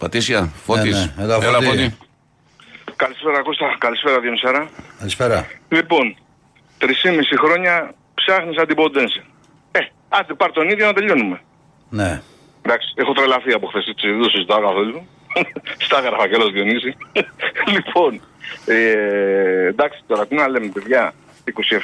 Πατήσια, 0.00 0.52
Φώτης. 0.64 1.12
Ναι, 1.16 1.24
ναι. 1.26 1.32
Έλα, 1.32 1.60
Φώτη. 1.60 1.96
Καλησπέρα 2.96 3.42
Κώστα, 3.42 3.76
καλησπέρα 3.78 4.20
Διονυσάρα. 4.20 4.68
Καλησπέρα. 4.98 5.46
Λοιπόν, 5.68 6.16
3,5 6.78 6.86
χρόνια 7.42 7.94
ψάχνεις 8.14 8.56
αντιποντένσε. 8.58 9.22
Ε, 9.72 9.78
άντε 10.08 10.34
πάρ 10.34 10.50
τον 10.52 10.68
ίδιο 10.68 10.86
να 10.86 10.92
τελειώνουμε. 10.92 11.40
Ναι. 11.90 12.22
Εντάξει, 12.62 12.88
έχω 12.94 13.12
τρελαθεί 13.12 13.52
από 13.52 13.66
χθες, 13.66 13.86
έτσι, 13.86 14.10
δεν 14.10 14.22
το 14.22 14.28
συζητάω 14.28 14.60
καθόλου. 14.60 15.06
Στα 15.86 15.98
έγραφα 15.98 16.28
και 16.28 16.34
όλος 16.34 16.52
Διονύση. 16.52 16.96
λοιπόν, 17.74 18.20
ε, 18.66 19.66
εντάξει 19.66 20.00
τώρα, 20.06 20.26
τι 20.26 20.34
να 20.34 20.48
λέμε 20.48 20.66
παιδιά, 20.66 21.14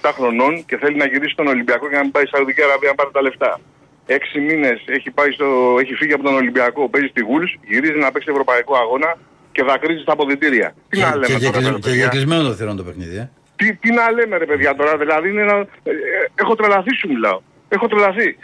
27 0.03 0.11
χρονών 0.17 0.65
και 0.67 0.77
θέλει 0.77 0.97
να 0.97 1.07
γυρίσει 1.07 1.33
στον 1.33 1.47
Ολυμπιακό 1.47 1.89
και 1.89 1.95
να 1.95 2.03
μην 2.03 2.11
πάει 2.11 2.27
στη 2.27 2.37
Σαουδική 2.37 2.63
Αραβία 2.63 2.89
να 2.89 2.95
πάρει 2.95 3.11
τα 3.13 3.23
λεφτά. 3.23 3.61
Έξι 4.07 4.41
μήνες 4.41 4.83
έχει, 4.87 5.11
πάει 5.11 5.31
στο- 5.31 5.77
έχει 5.81 5.95
φύγει 5.95 6.13
από 6.13 6.23
τον 6.23 6.35
Ολυμπιακό, 6.35 6.89
παίζει 6.89 7.09
στη 7.09 7.21
Γουλς, 7.23 7.57
γυρίζει 7.67 7.99
να 7.99 8.13
παίξει 8.13 8.29
ευρωπαϊκό 8.31 8.77
αγώνα 8.77 9.17
και 9.53 9.63
δακρύζει 9.63 10.01
στα 10.03 10.13
αποδητήρια. 10.13 10.75
Τι 10.89 10.99
να 10.99 11.11
Και, 11.11 11.19
λέμε 11.19 11.27
και, 11.39 11.45
τώρα, 11.47 11.59
και, 11.59 11.65
ρε 11.69 11.73
και 11.75 11.81
παιδιά. 11.81 11.95
για 11.95 12.09
κλεισμένο 12.09 12.43
το 12.43 12.53
θηρόν 12.53 12.77
το 12.77 12.83
παιχνίδι, 12.85 13.17
ε. 13.17 13.31
Τι, 13.57 13.75
τι 13.77 13.91
να 13.93 14.11
λέμε 14.11 14.37
ρε 14.37 14.47
παιδιά 14.47 14.75
τώρα, 14.75 14.97
δηλαδή 14.97 15.29
είναι 15.31 15.43
ένα... 15.43 15.57
ε, 15.57 15.91
ε, 15.91 15.95
έχω 16.35 16.55
τρελαθεί 16.55 16.95
σου 16.95 17.09
μιλάω. 17.09 17.41
Έχω 17.69 17.87
τρελαθεί. 17.89 18.39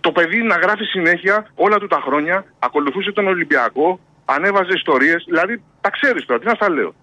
Το 0.00 0.12
παιδί 0.12 0.42
να 0.42 0.56
γράφει 0.56 0.84
συνέχεια 0.84 1.46
όλα 1.54 1.78
του 1.78 1.86
τα 1.86 2.00
χρόνια, 2.06 2.44
ακολουθούσε 2.58 3.12
τον 3.12 3.26
Ολυμπιακό, 3.26 4.00
ανέβαζε 4.24 4.72
ιστορίες, 4.74 5.24
δηλαδή 5.26 5.62
τα 5.80 5.90
ξέρεις 5.90 6.24
τώρα, 6.24 6.40
τι 6.40 6.46
να 6.46 6.54
στα 6.54 6.70
λέω. 6.70 6.94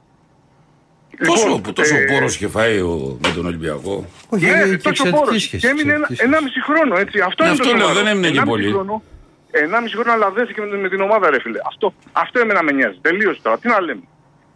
Τόσο, 1.25 1.45
Λοιπόν, 1.45 1.61
που 1.61 1.73
τόσο 1.73 1.95
ε, 1.95 2.05
πόρος 2.11 2.35
είχε 2.35 2.47
φάει 2.47 2.79
ο, 2.79 3.17
με 3.23 3.29
τον 3.35 3.45
Ολυμπιακό. 3.45 4.05
Όχι, 4.29 4.45
ναι, 4.45 4.51
ε, 4.51 4.53
και 4.69 4.77
τόσο 4.77 4.89
εξαιρετική 4.89 5.23
πόρος. 5.23 5.41
σχέση, 5.41 5.61
Και 5.63 5.67
έμεινε 5.73 5.93
ένα, 5.93 6.07
εξαιρετική 6.09 6.23
ενάμιση 6.27 6.59
χρόνο, 6.67 6.93
έτσι. 7.03 7.19
Αυτό 7.19 7.43
Ναι, 7.43 7.49
είναι 7.49 7.57
αυτό 7.59 7.69
το 7.71 7.77
λέω, 7.77 7.87
σοβαρό. 7.87 7.99
δεν 7.99 8.07
έμεινε 8.13 8.27
και 8.29 8.39
Ενάμιση 8.39 8.51
πολύ. 8.55 8.71
Χρόνο, 8.71 9.03
ενάμιση 9.51 9.95
χρόνο 9.95 10.11
αλλά 10.11 10.29
δέθηκε 10.31 10.61
με, 10.61 10.77
με 10.77 10.89
την 10.89 11.01
ομάδα, 11.01 11.29
ρε 11.29 11.39
φίλε. 11.43 11.59
Αυτό, 11.71 11.93
αυτό 12.11 12.39
εμένα 12.39 12.63
με 12.63 12.71
νοιάζει. 12.71 12.97
Τελείωσε 13.01 13.39
τώρα. 13.43 13.57
Τι 13.59 13.67
να 13.67 13.79
λέμε. 13.81 14.01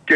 Και 0.03 0.16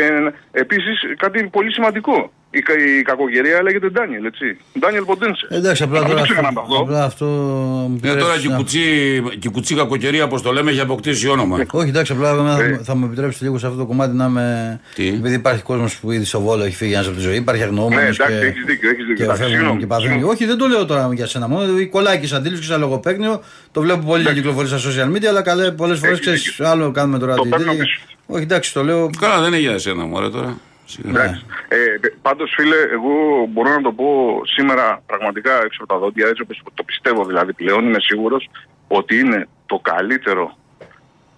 επίσης 0.52 0.96
κάτι 1.18 1.48
πολύ 1.56 1.72
σημαντικό. 1.74 2.32
Η, 2.58 2.62
κα- 2.62 2.74
η 3.00 3.02
κακοκαιρία 3.02 3.62
λέγεται 3.64 3.90
Ντάνιελ, 3.90 4.26
έτσι. 4.26 4.58
Ντάνιελ 4.80 5.04
Ποντένσε. 5.04 5.48
Εντάξει, 5.50 5.84
απλά 5.84 5.98
Αυτό 6.00 6.10
τώρα, 6.12 6.22
το 6.22 6.28
ξεχνάμε 6.32 6.60
αυτό. 6.62 6.76
απλά 6.82 7.04
αυτό 7.04 7.26
μου 7.26 8.00
Ε, 8.04 8.08
τώρα 8.08 8.14
επιτρέψεις 8.14 8.42
και 8.42 8.48
η 8.48 8.52
να- 8.52 8.58
κουτσί, 8.58 9.22
και 9.40 9.48
η 9.48 9.52
κουτσί 9.52 9.76
κακοκαιρία, 9.76 10.24
όπως 10.24 10.42
το 10.42 10.52
λέμε, 10.52 10.72
έχει 10.72 10.80
αποκτήσει 10.80 11.28
όνομα. 11.28 11.66
Όχι, 11.72 11.90
εντάξει, 11.90 12.12
απλά 12.12 12.30
εμένα 12.30 12.56
θα, 12.56 12.64
Ε. 12.64 12.70
μου- 12.70 12.84
θα 12.84 12.96
μου 12.96 13.06
επιτρέψει 13.06 13.44
λίγο 13.44 13.58
σε 13.58 13.66
αυτό 13.66 13.78
το 13.78 13.86
κομμάτι 13.86 14.16
να 14.16 14.26
είμαι. 14.26 14.80
Τι; 14.96 15.08
Επειδή 15.08 15.34
υπάρχει 15.36 15.62
κόσμος 15.64 15.96
που 16.00 16.12
ήδη 16.12 16.26
στο 16.26 16.42
βόλο 16.42 16.64
έχει 16.64 16.76
φύγει 16.76 16.94
ένας 16.94 17.08
από 17.08 17.16
τη 17.16 17.22
ζωή, 17.22 17.36
υπάρχει 17.36 17.64
αγνοούμενος. 17.64 18.18
Ναι, 18.18 18.26
εντάξει, 18.26 18.48
έχεις 18.48 18.64
δίκιο, 18.66 18.90
έχεις 18.90 19.00
δίκιο. 19.06 19.16
Και 19.16 19.24
Εντάξει, 19.24 19.42
φεύγουν 19.42 19.58
συγγνώμη, 19.58 19.80
και 19.80 19.88
παθαίνουν. 19.88 20.12
συγγνώμη. 20.12 20.34
Όχι, 20.34 20.46
δεν 20.46 20.58
το 20.58 20.68
λέω 20.68 20.86
τώρα 20.86 21.10
για 21.14 21.28
σένα 21.28 21.48
μόνο. 21.48 21.78
Η 21.80 21.88
κολλάει 21.88 22.20
και 22.20 22.28
σαν 22.28 22.38
αντίληψης 22.38 22.66
και 22.66 22.72
σαν 22.72 22.82
λογοπαίγνιο. 22.82 23.42
Το 23.72 23.82
βλέπω 23.82 24.06
πολύ 24.06 24.24
να 24.24 24.34
κυκλοφορεί 24.34 24.68
στα 24.68 24.78
social 24.78 25.16
media, 25.16 25.26
αλλά 25.26 25.42
καλέ 25.42 25.72
πολλές 25.72 26.00
φορές 26.00 26.12
Έχεις 26.14 26.26
ξέρεις. 26.26 26.44
δίκιο. 26.44 26.68
Άλλο 26.70 26.92
κάνουμε 26.92 27.20
τώρα 27.20 27.36
Το 27.36 27.42
την 27.42 27.50
παίρνω 27.52 27.66
τέτοια. 27.66 27.84
πίσω. 27.84 28.00
Όχι, 28.26 28.44
εντάξει, 28.44 28.74
το 28.74 28.84
λέω. 28.84 29.10
Καλά, 29.20 29.40
δεν 29.40 29.48
είναι 29.48 29.58
για 29.62 29.72
εσένα, 29.72 30.06
μωρέ 30.06 30.30
τώρα. 30.30 30.58
Σιγά. 30.88 31.10
Εντάξει. 31.10 31.46
Ε, 31.68 32.08
πάντως 32.22 32.54
φίλε, 32.56 32.76
εγώ 32.92 33.46
μπορώ 33.50 33.70
να 33.70 33.82
το 33.82 33.92
πω 33.92 34.42
σήμερα 34.46 35.02
πραγματικά 35.06 35.54
έξω 35.64 35.84
από 35.84 35.94
τα 35.94 36.00
δόντια, 36.00 36.28
έτσι 36.28 36.42
όπως 36.42 36.62
το 36.74 36.84
πιστεύω 36.84 37.26
δηλαδή 37.26 37.54
πλέον, 37.54 37.86
είμαι 37.86 38.00
σίγουρος 38.00 38.50
ότι 38.88 39.20
είναι 39.20 39.48
το 39.66 39.80
καλύτερο 39.80 40.58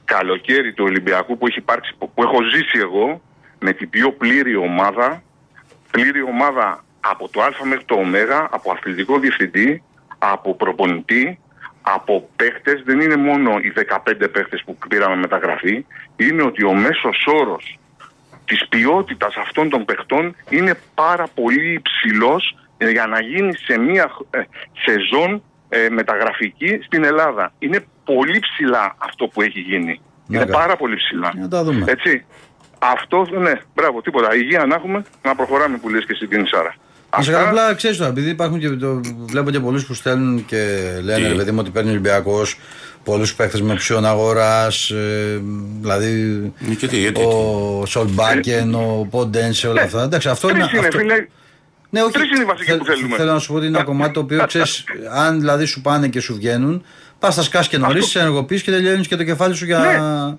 καλοκαίρι 0.06 0.74
του 0.74 0.84
Ολυμπιακού 0.88 1.38
που 1.38 1.48
έχει 1.48 1.58
υπάρξει, 1.58 1.96
που 1.98 2.12
που 2.14 2.24
έχω 2.24 2.44
ζήσει 2.44 2.80
εγώ, 2.80 3.22
με 3.60 3.74
την 3.74 3.90
πιο 3.90 4.12
πλήρη 4.12 4.56
ομάδα, 4.56 5.24
πλήρη 5.92 6.22
ομάδα 6.22 6.84
από 7.00 7.30
το 7.30 7.42
Α 7.42 7.50
μέχρι 7.64 7.86
το 7.86 7.96
Ω, 7.96 8.06
από 8.50 8.72
αθλητικό 8.72 9.20
διευθυντή, 9.20 9.84
από 10.18 10.56
προπονητή, 10.56 11.40
από 11.82 12.30
παίχτες, 12.36 12.82
δεν 12.86 13.00
είναι 13.00 13.16
μόνο 13.16 13.58
οι 13.58 13.74
15 13.76 14.30
παίχτες 14.32 14.64
που 14.66 14.78
πήραμε 14.90 15.16
μεταγραφή, 15.16 15.86
είναι 16.16 16.44
ότι 16.44 16.64
ο 16.64 16.74
μέσος 16.74 17.26
όρος 17.28 17.80
της 18.50 18.68
ποιότητας 18.70 19.34
αυτών 19.46 19.70
των 19.70 19.86
παιχτών 19.86 20.36
είναι 20.50 20.74
πάρα 20.96 21.28
πολύ 21.34 21.74
υψηλός 21.74 22.56
ε, 22.78 22.90
για 22.90 23.06
να 23.06 23.22
γίνει 23.22 23.54
σε 23.68 23.78
μια 23.78 24.06
ε, 24.30 24.40
σεζόν 24.86 25.44
ε, 25.70 25.90
μεταγραφική 25.90 26.80
στην 26.86 27.04
Ελλάδα. 27.04 27.52
Είναι 27.60 27.80
πολύ 28.04 28.40
ψηλά 28.40 28.96
αυτό 28.98 29.28
που 29.28 29.42
έχει 29.42 29.60
γίνει. 29.60 30.02
Ναι, 30.28 30.38
είναι 30.38 30.46
καλά. 30.46 30.58
πάρα 30.58 30.76
πολύ 30.76 30.96
ψηλά. 30.96 31.34
Να 31.36 31.48
τα 31.48 31.64
δούμε. 31.64 31.84
Έτσι. 31.88 32.26
Αυτό, 32.80 33.28
ναι, 33.32 33.54
μπράβο, 33.74 34.02
τίποτα. 34.02 34.36
Υγεία 34.36 34.66
να 34.66 34.76
έχουμε, 34.76 35.04
να 35.24 35.36
προχωράμε 35.36 35.78
που 35.78 35.90
λες 35.90 36.06
και 36.06 36.14
στην 36.14 36.30
Κινησάρα. 36.30 36.76
Να 37.18 37.24
σε 37.24 37.32
καλά, 37.32 37.48
απλά 37.48 37.76
ξέρεις 37.76 37.98
τώρα, 37.98 38.10
επειδή 38.10 38.30
υπάρχουν 38.30 38.60
και 38.60 38.70
το, 38.70 39.02
βλέπω 39.30 39.52
και 39.52 39.60
πολλούς 39.60 39.86
που 39.86 39.94
στέλνουν 39.94 40.46
και 40.46 40.58
λένε 41.04 41.22
Τι; 41.22 41.28
ρε 41.28 41.36
παιδί 41.36 41.52
μου 41.52 41.58
ότι 41.60 41.70
παίρνει 41.70 41.90
ο 41.90 41.92
Ολυμπιακός 41.92 42.58
πολλούς 43.04 43.36
παίχτε 43.36 43.62
με 43.62 43.76
ψιόν 43.76 44.06
αγοράς. 44.06 44.92
δηλαδή 45.82 46.42
Ε, 46.72 46.74
και 46.74 46.88
τι, 46.88 46.98
γιατί, 46.98 47.22
ο 47.22 47.84
Σολμπάκεν, 47.86 48.74
ο 48.76 49.08
Ποντένσε, 49.10 49.68
όλα 49.68 49.82
αυτά. 49.82 50.04
Εντάξει, 50.04 50.30
αυτό 50.30 50.48
Τρεις 50.48 50.60
είναι. 50.60 50.70
είναι, 50.78 50.88
αυτό- 50.88 51.00
φίλε. 51.00 51.26
Ναι, 51.90 52.02
όχι. 52.02 52.12
Τρεις 52.12 52.30
είναι 52.30 52.42
οι 52.42 52.46
βασικοί 52.46 52.78
που 52.78 52.86
θέλουμε. 52.86 53.16
Θέλω 53.16 53.32
να 53.32 53.40
σου 53.40 53.48
πω 53.48 53.54
ότι 53.58 53.66
είναι 53.66 53.76
ένα 53.78 53.86
κομμάτι 53.86 54.14
το 54.14 54.20
οποίο 54.20 54.46
ξέρεις, 54.48 54.84
αν 55.14 55.40
δηλαδή 55.40 55.66
σου 55.66 55.82
πάνε 55.82 56.08
και 56.08 56.20
σου 56.20 56.36
βγαίνουν, 56.36 56.84
πας 57.20 57.36
τα 57.36 57.42
σκά 57.44 57.64
και 57.64 57.78
νωρίς, 57.78 58.06
σε 58.06 58.20
ενεργοποιείς 58.20 58.62
και 58.62 58.72
τελειώνεις 58.72 59.08
και 59.08 59.16
το 59.16 59.24
κεφάλι 59.24 59.56
σου 59.56 59.66
για. 59.66 59.80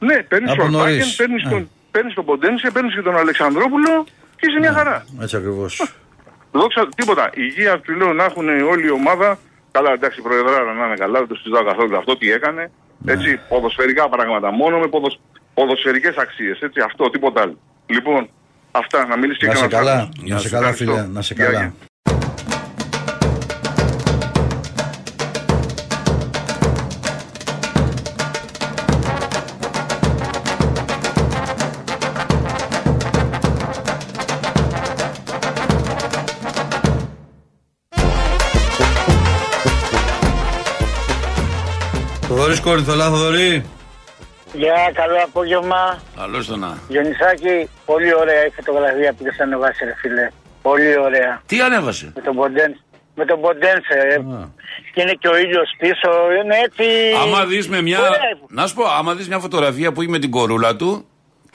Ναι, 0.00 0.06
ναι, 0.14 0.22
παίρνεις 0.22 0.50
από 0.50 0.60
τον 0.62 0.70
Μπάκεν, 0.70 0.88
νωρίς. 0.96 1.14
παίρνεις 1.16 1.44
Ε, 1.44 1.48
τον, 1.48 1.70
παίρνεις 1.90 2.14
τον 2.14 2.24
Ποντένσε, 2.24 2.70
παίρνεις 2.70 2.94
και 2.94 3.02
τον 3.02 3.16
Αλεξανδρόπουλο 3.16 4.04
και 4.36 4.46
είσαι 4.48 4.58
μια 4.58 4.72
χαρά. 4.72 5.04
Έτσι 5.20 5.36
ακριβώς. 5.36 5.92
Δόξα, 6.52 6.88
τίποτα. 6.96 7.30
Υγεία 7.34 7.80
του 7.80 7.92
λέω 7.92 8.12
να 8.12 8.24
έχουν 8.24 8.48
όλη 8.48 8.86
η 8.86 8.90
ομάδα. 8.90 9.38
Καλά, 9.70 9.92
εντάξει, 9.92 10.20
η 10.20 10.22
Προεδράρα 10.22 10.72
να 10.72 10.86
είναι 10.86 10.94
καλά, 10.94 11.18
δεν 11.18 11.28
το 11.28 11.34
συζητάω 11.34 11.64
καθόλου 11.64 11.96
αυτό 11.96 12.16
τι 12.16 12.32
έκανε. 12.32 12.70
Έτσι, 13.06 13.40
ποδοσφαιρικά 13.48 14.08
πράγματα. 14.08 14.50
Μόνο 14.50 14.78
με 14.78 14.86
ποδοσ... 14.86 15.20
ποδοσφαιρικές 15.54 16.16
αξίες. 16.16 16.60
Έτσι, 16.60 16.80
αυτό, 16.80 17.10
τίποτα 17.10 17.40
άλλο. 17.40 17.58
Λοιπόν, 17.86 18.28
αυτά, 18.70 19.06
να 19.06 19.16
μιλήσει 19.16 19.38
και 19.38 19.46
Να 19.46 19.54
σε 19.54 19.66
κανένας 19.66 19.84
καλά, 19.84 20.00
άλλος. 20.00 20.30
να 20.30 20.38
σε 20.38 20.48
καλά 20.48 20.72
φίλε, 20.72 21.06
να 21.06 21.22
σε 21.22 21.34
καλά. 21.34 21.72
Γεια, 42.40 42.48
Θοδωρής 42.48 42.60
Κόρινθολά, 42.60 43.08
Θοδωρή. 43.10 43.64
Γεια, 44.52 44.90
καλό 44.94 45.16
απόγευμα. 45.24 46.00
Καλό 46.16 46.44
το 46.44 46.56
να. 46.56 46.78
Γιονισάκη, 46.88 47.68
πολύ 47.84 48.14
ωραία 48.14 48.46
η 48.46 48.50
φωτογραφία 48.50 49.12
που 49.12 49.22
δεν 49.24 49.34
ανεβάσει, 49.42 49.84
ρε 49.84 49.94
φίλε. 50.00 50.28
Πολύ 50.62 50.98
ωραία. 50.98 51.42
Τι 51.46 51.60
ανέβασε; 51.60 52.12
Με 52.14 52.22
τον 52.22 52.34
Ποντέν. 52.36 52.80
Με 53.14 53.24
τον 53.24 53.40
Ποντένσε. 53.40 53.96
ε. 54.10 54.16
Και 54.94 55.00
είναι 55.00 55.12
και 55.12 55.28
ο 55.28 55.36
ήλιος 55.38 55.68
πίσω. 55.78 56.10
Είναι 56.42 56.56
έτσι. 56.64 56.84
Άμα 57.22 57.44
δεις 57.46 57.68
με 57.68 57.82
μια. 57.82 57.98
Ωραία. 58.00 58.18
Να 58.48 58.66
σου 58.66 58.74
πω, 58.74 58.84
άμα 58.98 59.14
δεις 59.14 59.28
μια 59.28 59.38
φωτογραφία 59.38 59.92
που 59.92 60.00
έχει 60.00 60.10
με 60.10 60.18
την 60.18 60.30
κορούλα 60.30 60.76
του. 60.76 61.06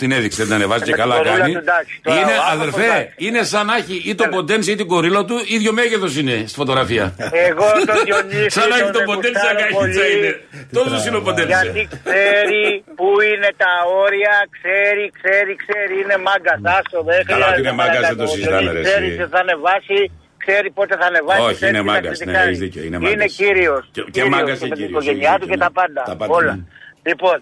Την 0.02 0.12
έδειξε, 0.12 0.38
δεν 0.38 0.46
την 0.46 0.56
ανεβάζει 0.56 0.80
Με 0.80 0.86
και 0.86 0.92
την 0.94 1.02
καλά 1.02 1.16
κορούλα 1.16 1.38
κάνει. 1.38 1.54
του, 1.54 1.58
εντάξει, 1.66 1.94
τώρα 2.04 2.20
Είναι, 2.20 2.32
ο 2.32 2.44
άνθρωπος, 2.52 2.74
αδερφέ, 2.82 2.96
εντάξει. 3.00 3.14
είναι 3.26 3.42
σαν 3.52 3.66
να 3.70 3.76
έχει 3.82 3.96
ή 4.10 4.16
τον 4.16 4.30
Ποντένσε 4.36 4.72
ή 4.72 4.76
την 4.82 4.88
κορίλα 4.94 5.22
του, 5.26 5.38
ίδιο 5.56 5.72
μέγεθος 5.80 6.14
είναι 6.22 6.36
στη 6.50 6.58
φωτογραφία. 6.62 7.06
Εγώ 7.48 7.68
τον 7.90 7.98
Διονύση 8.06 8.50
Σαν 8.58 8.70
να 8.70 8.76
έχει 8.76 8.84
τον 8.84 8.94
τον 8.94 9.04
Ποντένσε 9.10 9.40
σαν 9.46 9.54
γουστάρω 9.56 9.60
καχίτσα 9.60 10.02
πολύ. 10.04 10.18
είναι. 10.18 10.32
Τόσο 10.78 10.96
είναι 11.08 11.18
ο 11.22 11.24
Ποντένσε. 11.28 11.54
Γιατί 11.62 11.82
ξέρει 12.04 12.64
που 12.98 13.08
είναι 13.32 13.50
τα 13.64 13.72
όρια, 14.04 14.34
ξέρει, 14.56 15.04
ξέρει, 15.20 15.52
ξέρει. 15.64 15.94
Είναι 16.04 16.18
μάγκα. 16.28 16.54
Άσο, 16.78 17.00
δεν 17.10 17.20
Καλά, 17.32 17.46
ότι 17.50 17.54
χρειάζεται 17.54 17.62
είναι 17.68 17.72
μάγκας, 17.82 18.02
να 18.06 18.08
δεν 18.12 18.18
το 18.22 18.26
κάνω. 18.26 18.34
συζητάμε, 18.36 18.70
ρε, 18.76 18.82
Ξέρει 18.88 19.08
εσύ. 19.10 19.18
τι 19.20 19.26
θα 19.34 19.40
ανεβάσει, 19.46 19.98
ξέρει 20.44 20.68
πότε 20.78 20.94
θα 21.02 21.06
ανεβάσει. 21.12 21.42
Όχι, 21.48 21.56
ξέρει 21.60 21.72
είναι 21.74 21.82
τι 21.82 21.88
θα 21.88 21.92
μάγκας, 21.94 22.12
ναι, 22.12 22.18
κριτικάρει. 22.26 22.48
έχεις 22.50 22.60
δίκιο, 22.66 22.82
είναι 22.88 22.96
Είναι 23.02 23.08
μάγκας. 23.08 23.34
κύριος. 23.42 23.82
Και- 23.96 24.06
και 24.16 24.24
μάγκας 24.34 24.58
και 24.60 24.66
με 24.70 24.76
την 24.76 24.80
κύριος, 24.84 24.92
οικογένειά 24.94 25.32
έχεις 25.34 25.42
του 25.42 25.48
δίκιο, 25.50 25.54
και 25.54 25.64
τα 25.66 25.70
ναι. 25.72 25.78
πάντα. 25.80 26.02
Τα 26.12 26.16
πάντα, 26.22 26.34
Όλα. 26.38 26.54
ναι. 26.60 26.64
Λοιπόν, 27.10 27.38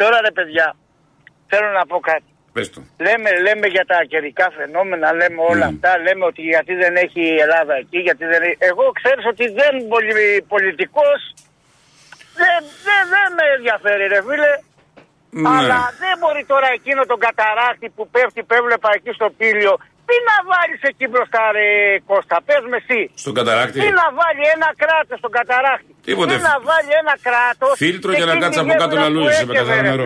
τώρα 0.00 0.16
ρε 0.26 0.32
παιδιά, 0.38 0.66
θέλω 1.50 1.68
να 1.78 1.84
πω 1.90 1.98
κάτι. 2.10 2.30
Πες 2.54 2.66
το. 2.72 2.80
Λέμε, 3.06 3.30
λέμε 3.46 3.66
για 3.74 3.84
τα 3.92 3.98
καιρικά 4.12 4.46
φαινόμενα, 4.58 5.06
λέμε 5.20 5.40
όλα 5.52 5.66
αυτά, 5.72 5.90
λέμε 6.06 6.24
ότι 6.30 6.42
γιατί 6.52 6.72
δεν 6.82 6.92
έχει 7.04 7.22
η 7.34 7.38
Ελλάδα 7.44 7.74
εκεί, 7.82 7.98
γιατί 8.06 8.24
δεν 8.32 8.40
έχει... 8.46 8.58
Εγώ 8.70 8.84
ξέρεις 8.98 9.24
ότι 9.32 9.44
δεν 9.60 9.74
πολύ 9.94 10.44
πολιτικός, 10.52 11.18
δεν, 12.40 12.60
δεν, 12.86 13.02
δεν 13.14 13.28
με 13.36 13.44
ενδιαφέρει 13.56 14.04
ρε 14.14 14.20
φίλε. 14.28 14.52
Ναι. 15.32 15.48
Αλλά 15.56 15.80
δεν 16.02 16.14
μπορεί 16.20 16.42
τώρα 16.52 16.68
εκείνο 16.78 17.02
τον 17.10 17.18
καταράκτη 17.26 17.88
που 17.96 18.04
πέφτει, 18.14 18.40
που 18.46 18.54
έβλεπα 18.60 18.88
εκεί 18.96 19.12
στο 19.18 19.28
πύλιο, 19.38 19.74
τι 20.08 20.16
να 20.30 20.36
βάλεις 20.50 20.80
εκεί 20.90 21.06
μπροστά 21.10 21.42
ρε 21.56 21.68
Κώστα, 22.10 22.36
πες 22.46 22.62
με 22.72 22.78
εσύ. 22.82 23.00
Στον 23.22 23.34
καταράκτη; 23.38 23.76
Τι 23.84 23.90
να 24.00 24.06
βάλει 24.20 24.44
ένα 24.56 24.70
κράτος 24.82 25.16
στον 25.22 25.32
καταράκτη; 25.38 25.92
Τίποτε. 26.06 26.34
Τι 26.34 26.42
να 26.50 26.56
βάλει 26.68 26.92
ένα 27.02 27.14
κράτος. 27.26 27.72
Φίλτρο 27.84 28.10
σε 28.10 28.16
για 28.18 28.26
να 28.26 28.32
εκείνη 28.32 28.44
κάτσει 28.44 28.58
τη 28.58 28.64
από 28.64 28.74
κάτω 28.82 28.94
γέφυρα 28.94 29.02
να 29.04 29.08
που 29.08 29.16
λούζεσαι 29.16 29.46
με 29.46 29.52
έκαιγε, 29.52 29.70
καθαρό 29.70 29.82
ρε 29.82 29.88
νερό. 29.88 30.04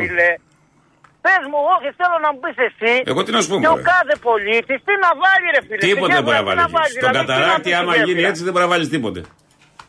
Φίλε. 1.25 1.35
Πες 1.37 1.43
μου, 1.51 1.59
όχι, 1.75 1.89
θέλω 2.01 2.17
να 2.25 2.29
μου 2.33 2.41
πεις 2.45 2.57
εσύ. 2.69 2.93
Εγώ 3.11 3.21
τι 3.25 3.31
να 3.37 3.41
σου 3.43 3.49
πω, 3.51 3.57
Και 3.65 3.71
ο 3.75 3.77
μωρέ. 3.77 3.91
κάθε 3.95 4.15
πολίτης 4.29 4.79
τι 4.87 4.95
να 5.05 5.11
βάλει, 5.23 5.47
ρε 5.57 5.63
φίλε. 5.67 5.83
Τίποτε 5.89 6.13
στη 6.13 6.17
δεν 6.17 6.23
μπορεί 6.27 6.37
να 6.45 6.45
γέφυρα, 6.45 6.65
τι 6.69 6.75
βάλεις. 6.79 6.95
Στον 6.99 7.11
δηλαδή, 7.11 7.27
τι 7.27 7.33
να 7.33 7.35
καταράκτη, 7.35 7.63
πεις 7.67 7.73
στη 7.75 7.81
άμα 7.81 7.93
γίνει 7.97 8.07
γέφυρα. 8.11 8.29
έτσι, 8.31 8.41
δεν 8.47 8.53
μπορεί 8.53 8.65
να 8.67 8.73
βάλεις 8.75 8.89
τίποτε. 8.95 9.21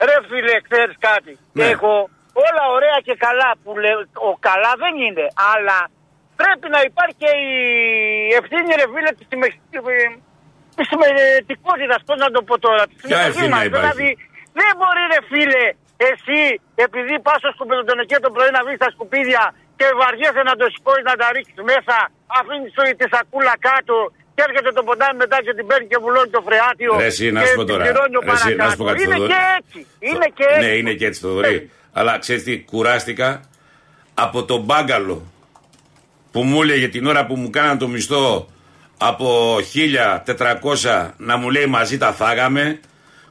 Ρε 0.07 0.17
φίλε, 0.29 0.55
ξέρεις 0.67 0.95
κάτι. 1.09 1.31
Ναι. 1.57 1.65
Εγώ 1.75 1.93
όλα 2.45 2.63
ωραία 2.77 2.97
και 3.07 3.15
καλά 3.25 3.49
που 3.61 3.69
λέω, 3.83 3.99
ο 4.29 4.31
καλά 4.49 4.71
δεν 4.83 4.93
είναι, 5.05 5.25
αλλά 5.53 5.77
πρέπει 6.41 6.67
να 6.75 6.79
υπάρχει 6.89 7.15
και 7.23 7.31
η 7.47 7.53
ευθύνη, 8.39 8.69
ρε 8.81 8.87
φίλε, 8.93 9.11
της 9.17 9.25
συμμεχ- 9.31 9.61
της 10.77 10.85
συμμετικότητας, 10.91 11.99
πώς 12.07 12.17
να 12.25 12.29
το 12.35 12.41
πω 12.47 12.55
τώρα. 12.67 12.83
της 12.89 12.95
Ποια 13.01 13.07
συμμετοχής 13.07 13.29
ευθύνη 13.35 13.49
να 13.53 13.57
μας. 13.59 13.65
υπάρχει; 13.69 13.85
Δηλαδή, 13.85 14.09
δεν 14.59 14.71
μπορεί, 14.79 15.01
ρε 15.13 15.21
φίλε, 15.31 15.63
εσύ, 16.11 16.39
επειδή 16.85 17.13
πας 17.25 17.37
στο 17.41 17.49
σκουπιδοτονικείο 17.55 18.19
το 18.25 18.29
πρωί 18.35 18.51
να 18.57 18.61
βρεις 18.65 18.77
τα 18.83 18.89
σκουπίδια 18.95 19.41
και 19.79 19.87
βαριέσαι 19.99 20.41
να 20.49 20.53
το 20.59 20.65
σηκώσεις 20.73 21.05
να 21.09 21.15
τα 21.21 21.27
ρίξεις 21.35 21.59
μέσα, 21.71 21.95
αφήνεις 22.37 22.71
το- 22.77 22.95
της 22.99 23.09
σακούλα 23.13 23.55
κάτω 23.67 23.95
και 24.35 24.41
έρχεται 24.47 24.71
το 24.77 24.83
ποτάμι 24.87 25.17
μετά 25.23 25.37
και 25.45 25.53
την 25.57 25.65
παίρνει 25.69 25.87
και 25.91 25.99
βουλώνει 26.03 26.31
το 26.37 26.41
φρεάτιο. 26.47 26.91
Ρε, 27.01 27.09
εσύ, 27.11 27.25
να 27.35 27.39
και 27.41 27.47
σου 27.49 27.55
πω 27.59 27.63
την 27.63 27.71
τώρα. 27.73 27.83
πληρώνει 27.85 28.15
ο 28.19 28.21
Ρε, 28.27 28.31
εσύ, 28.37 28.51
να 28.61 28.65
σου 28.71 28.77
πω 28.79 28.85
παρακάτω. 28.85 28.85
κάτι, 28.89 29.03
Είναι 29.03 29.13
Θοδωρή. 29.15 29.31
και 29.33 29.41
έτσι. 29.59 29.79
Είναι 30.09 30.27
και 30.37 30.45
έτσι. 30.53 30.65
Ναι, 30.65 30.71
είναι 30.79 30.93
και 30.99 31.05
έτσι, 31.09 31.19
Θοδωρή. 31.25 31.57
Αλλά 31.97 32.13
ξέρεις 32.23 32.43
τι, 32.43 32.53
κουράστηκα 32.71 33.29
από 34.25 34.39
τον 34.49 34.59
μπάγκαλο 34.67 35.17
που 36.31 36.41
μου 36.43 36.61
έλεγε 36.61 36.87
την 36.95 37.03
ώρα 37.11 37.21
που 37.25 37.35
μου 37.35 37.49
κάναν 37.49 37.77
το 37.77 37.87
μισθό 37.87 38.47
από 38.97 39.57
1400 39.73 41.13
να 41.17 41.37
μου 41.37 41.49
λέει 41.49 41.65
μαζί 41.65 41.97
τα 41.97 42.11
φάγαμε. 42.13 42.79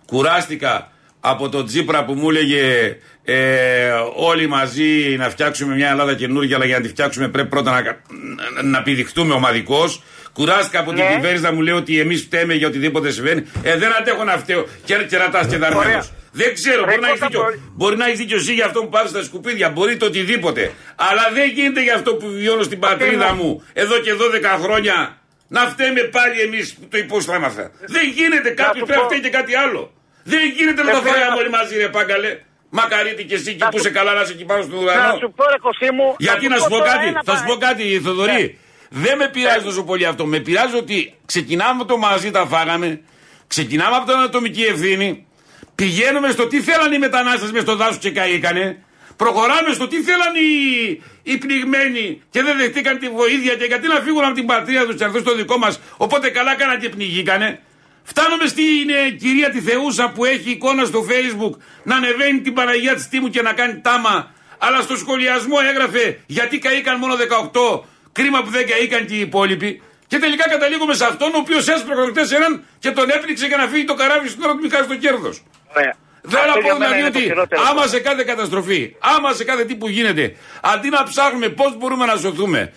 Κουράστηκα 0.06 0.90
από 1.20 1.48
τον 1.48 1.66
Τζίπρα 1.66 2.04
που 2.04 2.12
μου 2.12 2.28
έλεγε 2.30 2.96
ε, 3.24 3.90
όλοι 4.14 4.46
μαζί 4.46 5.16
να 5.18 5.30
φτιάξουμε 5.30 5.74
μια 5.74 5.90
Ελλάδα 5.90 6.14
καινούργια, 6.14 6.56
αλλά 6.56 6.64
για 6.64 6.76
να 6.76 6.82
τη 6.82 6.88
φτιάξουμε 6.88 7.28
πρέπει 7.28 7.48
πρώτα 7.48 7.70
να, 7.70 7.82
να, 7.82 8.62
να 8.62 8.82
πηδηχτούμε 8.82 9.34
ομαδικώ. 9.34 9.84
Κουράστηκα 10.32 10.80
από 10.80 10.92
την 10.92 11.04
Ναι. 11.04 11.14
κυβέρνηση 11.14 11.42
να 11.42 11.52
μου 11.52 11.60
λέει 11.60 11.74
ότι 11.74 11.98
εμείς 12.00 12.20
φταίμε 12.20 12.54
για 12.54 12.66
οτιδήποτε 12.66 13.10
συμβαίνει. 13.10 13.42
Ε, 13.62 13.76
δεν 13.76 13.92
αντέχω 14.00 14.24
να 14.24 14.32
φταίω 14.38 14.66
και 14.84 14.94
κερατάς 15.08 15.46
και 15.46 15.56
δαρμένος. 15.56 15.84
Ωραία. 15.86 16.04
Δεν 16.32 16.54
ξέρω, 16.54 16.84
Ρε, 16.84 16.90
μπορεί 16.90 17.00
να 17.00 17.06
έχεις 17.08 17.20
Κώστα, 17.20 17.26
δίκιο. 17.26 17.42
μπορεί- 17.42 17.60
Μπορεί 17.74 17.96
να 17.96 18.06
έχεις 18.06 18.18
δίκιο 18.18 18.36
εσύ 18.36 18.52
για 18.54 18.64
αυτό 18.66 18.80
που 18.80 18.88
πάρεις 18.88 19.10
στα 19.10 19.22
σκουπίδια, 19.22 19.68
μπορεί 19.70 19.96
το 19.96 20.06
οτιδήποτε. 20.06 20.72
Αλλά 20.94 21.24
δεν 21.34 21.50
γίνεται 21.50 21.82
για 21.82 21.94
αυτό 21.94 22.14
που 22.14 22.26
βιώνω 22.30 22.62
στην 22.62 22.78
πατρίδα 22.78 23.34
μου 23.34 23.62
εδώ 23.72 23.98
και 23.98 24.12
12 24.14 24.58
χρόνια. 24.62 25.18
Να 25.48 25.60
φταίμε 25.60 26.00
πάλι 26.00 26.40
εμείς 26.40 26.74
που 26.74 26.86
το 26.90 26.98
υπόστραμαθα. 26.98 27.70
Δεν 27.86 28.08
γίνεται, 28.16 28.50
κάποιος 28.50 28.78
σου 28.78 28.84
πρέπει 28.84 29.00
να 29.00 29.06
πω- 29.06 29.06
φταίει 29.06 29.20
και 29.20 29.36
κάτι 29.38 29.54
άλλο. 29.54 29.92
Δεν 30.24 30.40
γίνεται 30.56 30.82
να 30.82 30.90
Ε, 30.90 30.92
το 30.94 30.98
φίλε, 31.00 31.10
φάγαμε 31.12 31.30
να- 31.34 31.40
όλοι 31.40 31.50
μαζί, 31.50 31.76
ρε 31.76 31.88
Πάγκαλε. 31.88 32.38
Μακαρίτη 32.78 33.24
και 33.24 33.34
εσύ 33.34 33.50
εκεί 33.50 33.58
Να 33.58 33.68
που 33.68 33.76
σου- 33.78 33.84
είσαι 33.84 33.94
καλά 33.98 34.12
να 34.14 34.20
είσαι 34.20 34.32
εκεί 34.32 34.44
πάνω 34.44 34.62
στον 34.62 34.74
Να 34.74 34.80
ουρανό. 34.82 35.16
σου 35.20 35.32
πω 35.36 35.44
ρε 35.52 35.58
Κωστή 35.66 35.88
μου. 35.96 36.14
Γιατί 36.18 36.48
να 36.48 36.56
σου 36.56 36.68
πω 36.68 36.76
τώρα 36.78 36.92
κάτι, 36.92 37.06
ένα 37.06 37.20
θα 37.24 37.36
σου 37.36 37.42
πα- 37.44 37.48
πω 37.50 37.56
κάτι, 37.66 38.00
Θοδωρή. 38.04 38.58
Δεν 38.90 39.16
με 39.16 39.28
πειράζει 39.28 39.64
τόσο 39.64 39.82
πολύ 39.84 40.06
αυτό. 40.06 40.26
Με 40.26 40.38
πειράζει 40.38 40.76
ότι 40.76 41.14
ξεκινάμε 41.26 41.70
από 41.80 41.84
το 41.84 41.96
μαζί 41.98 42.30
τα 42.30 42.46
φάγαμε, 42.46 43.00
ξεκινάμε 43.46 43.96
από 43.96 44.06
την 44.10 44.20
ατομική 44.20 44.62
ευθύνη, 44.62 45.26
πηγαίνουμε 45.74 46.30
στο 46.30 46.46
τι 46.46 46.60
θέλαν 46.60 46.92
οι 46.92 46.98
μετανάστες 46.98 47.50
μες 47.52 47.62
στο 47.62 47.76
δάσος 47.76 47.98
και 47.98 48.10
καήκανε, 48.10 48.84
προχωράμε 49.16 49.72
στο 49.72 49.86
τι 49.88 50.02
θέλαν 50.02 50.32
οι, 50.34 50.50
οι 51.22 51.36
πνιγμένοι 51.38 52.22
και 52.30 52.42
δεν 52.42 52.56
δεχτήκαν 52.56 52.98
τη 52.98 53.08
βοήθεια 53.08 53.54
και 53.54 53.64
γιατί 53.64 53.86
να 53.88 53.94
φύγουν 54.00 54.24
από 54.24 54.34
την 54.34 54.46
πατρίδα 54.46 54.84
τους 54.86 54.94
και 54.96 55.00
να 55.00 55.06
έρθουν 55.06 55.20
στο 55.20 55.34
δικό 55.34 55.58
μας. 55.58 55.80
Οπότε 55.96 56.30
καλά 56.30 56.54
κάναν 56.54 56.78
και 56.80 56.88
πνιγήκανε. 56.88 57.60
Φτάνουμε 58.04 58.46
στην 58.46 58.88
ε, 59.06 59.10
κυρία 59.10 59.50
τη 59.50 59.60
Θεούσα 59.60 60.10
που 60.14 60.24
έχει 60.24 60.50
εικόνα 60.50 60.84
στο 60.84 61.06
facebook 61.10 61.54
να 61.82 61.96
ανεβαίνει 61.96 62.40
την 62.40 62.52
Παναγία 62.52 62.94
της 62.94 63.08
Τίμου 63.08 63.28
και 63.28 63.42
να 63.42 63.52
κάνει 63.52 63.80
τάμα. 63.80 64.32
Αλλά 64.58 64.80
στο 64.80 64.96
σχολιασμό 64.96 65.56
έγραφε 65.70 66.18
γιατί 66.26 66.58
καήκαν 66.58 66.98
μόνο 66.98 67.14
18. 67.14 67.80
Κρίμα 68.12 68.42
που 68.42 68.50
δεν 68.50 68.66
καήκαν 68.66 69.06
και 69.06 69.14
οι 69.14 69.20
υπόλοιποι. 69.20 69.82
Και 70.06 70.18
τελικά 70.18 70.48
καταλήγουμε 70.48 70.94
σε 70.94 71.04
αυτόν 71.04 71.34
ο 71.34 71.38
οποίος 71.38 71.68
έσπρωξε 71.68 72.02
προχτές 72.02 72.32
έναν 72.32 72.64
και 72.78 72.90
τον 72.90 73.10
έπληξε 73.10 73.46
για 73.46 73.56
να 73.56 73.66
φύγει 73.66 73.84
το 73.84 73.94
καράβι 73.94 74.28
στην 74.28 74.42
ώρα 74.42 74.52
του 74.52 74.58
μην 74.60 74.70
χάσει 74.70 74.88
το 74.88 74.96
κέρδος. 74.96 75.42
Ωραία. 75.76 75.94
Δεν 76.22 76.40
Αυτό 76.40 76.54
να 76.54 76.60
για 76.60 76.72
πω 76.72 76.78
μένα 76.78 76.92
δηλαδή 76.92 77.00
είναι 77.00 77.10
το 77.10 77.18
ότι 77.18 77.26
χειρότερο. 77.28 77.62
άμα 77.70 77.86
σε 77.86 78.00
κάθε 78.00 78.22
καταστροφή, 78.24 78.96
άμα 78.98 79.32
σε 79.32 79.44
κάθε 79.44 79.64
τι 79.64 79.74
που 79.74 79.88
γίνεται, 79.88 80.36
αντί 80.62 80.88
να 80.88 81.02
ψάχνουμε 81.02 81.48
πώς 81.48 81.76
μπορούμε 81.76 82.06
να 82.06 82.16
σωθούμε, 82.16 82.72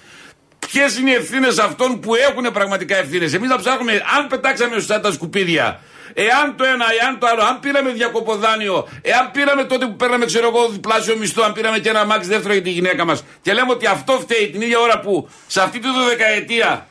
ποιες 0.71 0.97
είναι 0.97 1.09
οι 1.09 1.13
ευθύνες 1.13 1.59
αυτών 1.59 1.99
που 1.99 2.15
έχουν 2.15 2.51
πραγματικά 2.53 2.97
ευθύνες; 2.97 3.33
Εμείς 3.33 3.49
να 3.49 3.57
ψάχνουμε, 3.57 4.03
αν 4.17 4.27
πετάξαμε 4.27 4.73
σωστά 4.73 4.99
τα 4.99 5.11
σκουπίδια, 5.11 5.79
εάν 6.13 6.55
το 6.55 6.63
ένα, 6.63 6.85
εάν 7.01 7.19
το 7.19 7.27
άλλο, 7.27 7.43
αν 7.43 7.59
πήραμε 7.59 7.91
διακοποδάνιο, 7.91 8.87
εάν 9.01 9.31
πήραμε 9.31 9.63
τότε 9.63 9.85
που 9.85 9.95
παίρναμε, 9.95 10.25
ξέρω 10.25 10.47
εγώ, 10.47 10.67
διπλάσιο 10.69 11.17
μισθό, 11.17 11.43
αν 11.43 11.53
πήραμε 11.53 11.79
και 11.79 11.89
ένα 11.89 12.05
μάξι 12.05 12.29
δεύτερο 12.29 12.53
για 12.53 12.61
τη 12.61 12.69
γυναίκα 12.69 13.05
μας, 13.05 13.23
και 13.41 13.53
λέμε 13.53 13.71
ότι 13.71 13.85
αυτό 13.85 14.13
φταίει 14.13 14.49
την 14.49 14.61
ίδια 14.61 14.79
ώρα 14.79 14.99
που 14.99 15.29
σε 15.47 15.61
αυτή 15.61 15.79
τη 15.79 15.87
δεκαετία 16.09 16.87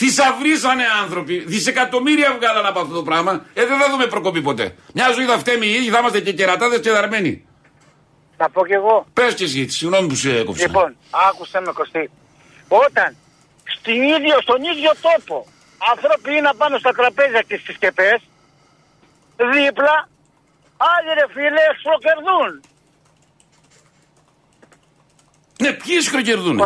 Θησαυρίσανε 0.00 0.82
άνθρωποι, 1.02 1.44
δισεκατομμύρια 1.46 2.36
βγάλαν 2.38 2.66
από 2.66 2.80
αυτό 2.80 2.94
το 2.94 3.02
πράγμα. 3.02 3.44
Ε, 3.54 3.66
δεν 3.66 3.78
θα 3.78 3.90
δούμε 3.90 4.06
προκοπή 4.06 4.42
ποτέ. 4.42 4.74
Μια 4.94 5.12
ζωή 5.12 5.24
θα 5.24 5.38
φταίμε 5.38 5.64
οι 5.66 5.72
ίδιοι, 5.72 5.88
θα 5.88 5.98
είμαστε 5.98 6.20
και 6.20 6.32
κερατάδες 6.32 6.80
και 6.80 6.90
δαρμένοι. 6.90 7.46
Να 8.36 8.50
πω 8.50 8.66
κι 8.66 8.72
εγώ. 8.72 9.06
Πες 9.12 9.34
και 9.34 9.44
εσύ, 9.44 9.68
συγγνώμη 9.68 10.08
που 10.08 10.14
σε 10.14 10.38
έκοψα. 10.38 10.66
Λοιπόν, 10.66 10.96
άκουσε 11.28 11.60
με 11.60 11.72
Κωστή. 11.72 12.10
Όταν 12.68 13.16
στην 13.76 14.02
ίδιο, 14.02 14.36
στον 14.46 14.60
ίδιο 14.72 14.90
τόπο 15.08 15.46
άνθρωποι 15.92 16.30
είναι 16.36 16.50
πάνω 16.56 16.78
στα 16.78 16.92
τραπέζια 16.92 17.42
και 17.48 17.56
στις 17.62 17.74
σκεπές, 17.74 18.18
δίπλα, 19.52 19.96
άλλοι 20.92 21.10
ρε 21.18 21.26
φίλε 21.34 21.64
σχροκερδούν. 21.80 22.50
Ναι, 25.62 25.70
ποιοι 25.72 26.00
σκροκερδούν. 26.00 26.58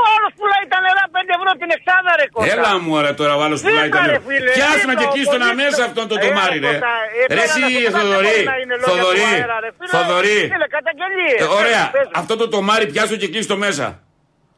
Ο 0.00 0.06
άλλος 0.16 0.32
πουλάει 0.38 0.66
τα 0.72 0.78
νερά 0.86 1.04
5 1.14 1.32
ευρώ 1.38 1.50
την 1.60 1.70
εξάδα 1.76 2.10
ρε 2.20 2.26
κοντά. 2.34 2.52
Έλα 2.52 2.72
μου 2.84 2.92
ρε 3.04 3.12
τώρα 3.20 3.34
ο 3.38 3.42
άλλος 3.46 3.60
πουλάει 3.62 3.84
Δίπλα, 3.84 4.00
τα 4.00 4.06
ρε, 4.06 4.12
νερά. 4.12 4.24
φίλε, 4.28 4.50
Πιάσου 4.56 4.72
να 4.72 4.78
δίπλα, 4.78 4.94
και 5.00 5.04
ο 5.08 5.12
κλείστο 5.14 5.36
να 5.38 5.46
πολίτης- 5.46 5.62
μέσα 5.64 5.80
αυτόν 5.88 6.04
τον 6.10 6.18
Ε, 6.18 6.22
τομάρι 6.26 6.58
ρε. 6.58 6.72
κοντά, 6.72 6.94
ε, 7.18 7.20
Ρε 7.20 7.26
πέρα 7.26 7.42
εσύ 7.42 7.60
να 7.60 7.90
το 7.90 7.98
Θοδωρή, 7.98 8.38
να 8.52 8.56
είναι 8.62 8.76
λόγια 8.82 8.88
Θοδωρή, 8.90 9.18
του 9.24 9.34
αέρα, 9.34 9.56
ρε, 9.64 9.70
φίλε. 9.78 9.92
Θοδωρή. 9.96 10.38
Φίλε, 10.52 10.68
καταγγελίες. 10.76 11.38
Ε, 11.44 11.46
Ωραία, 11.60 11.84
Πες 11.96 12.06
μου. 12.08 12.16
αυτό 12.22 12.34
το 12.40 12.46
τομάρι 12.54 12.84
πιάσω 12.92 13.16
και 13.20 13.28
κλείστο 13.32 13.56
μέσα. 13.66 13.86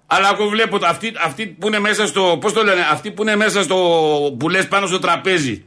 Αλλά 0.06 0.30
εγώ 0.32 0.48
βλέπω 0.48 0.78
το- 0.78 0.86
αυτοί, 0.86 1.12
αυτοί 1.24 1.46
που 1.46 1.66
είναι 1.66 1.78
μέσα 1.78 2.06
στο. 2.06 2.38
Πώς 2.40 2.52
το 2.52 2.62
λένε, 2.64 2.86
αυτοί 2.90 3.10
που 3.10 3.22
είναι 3.22 3.36
μέσα 3.36 3.62
στο. 3.62 3.76
που 4.38 4.48
λες 4.48 4.68
πάνω 4.68 4.86
στο 4.86 4.98
τραπέζι. 4.98 5.64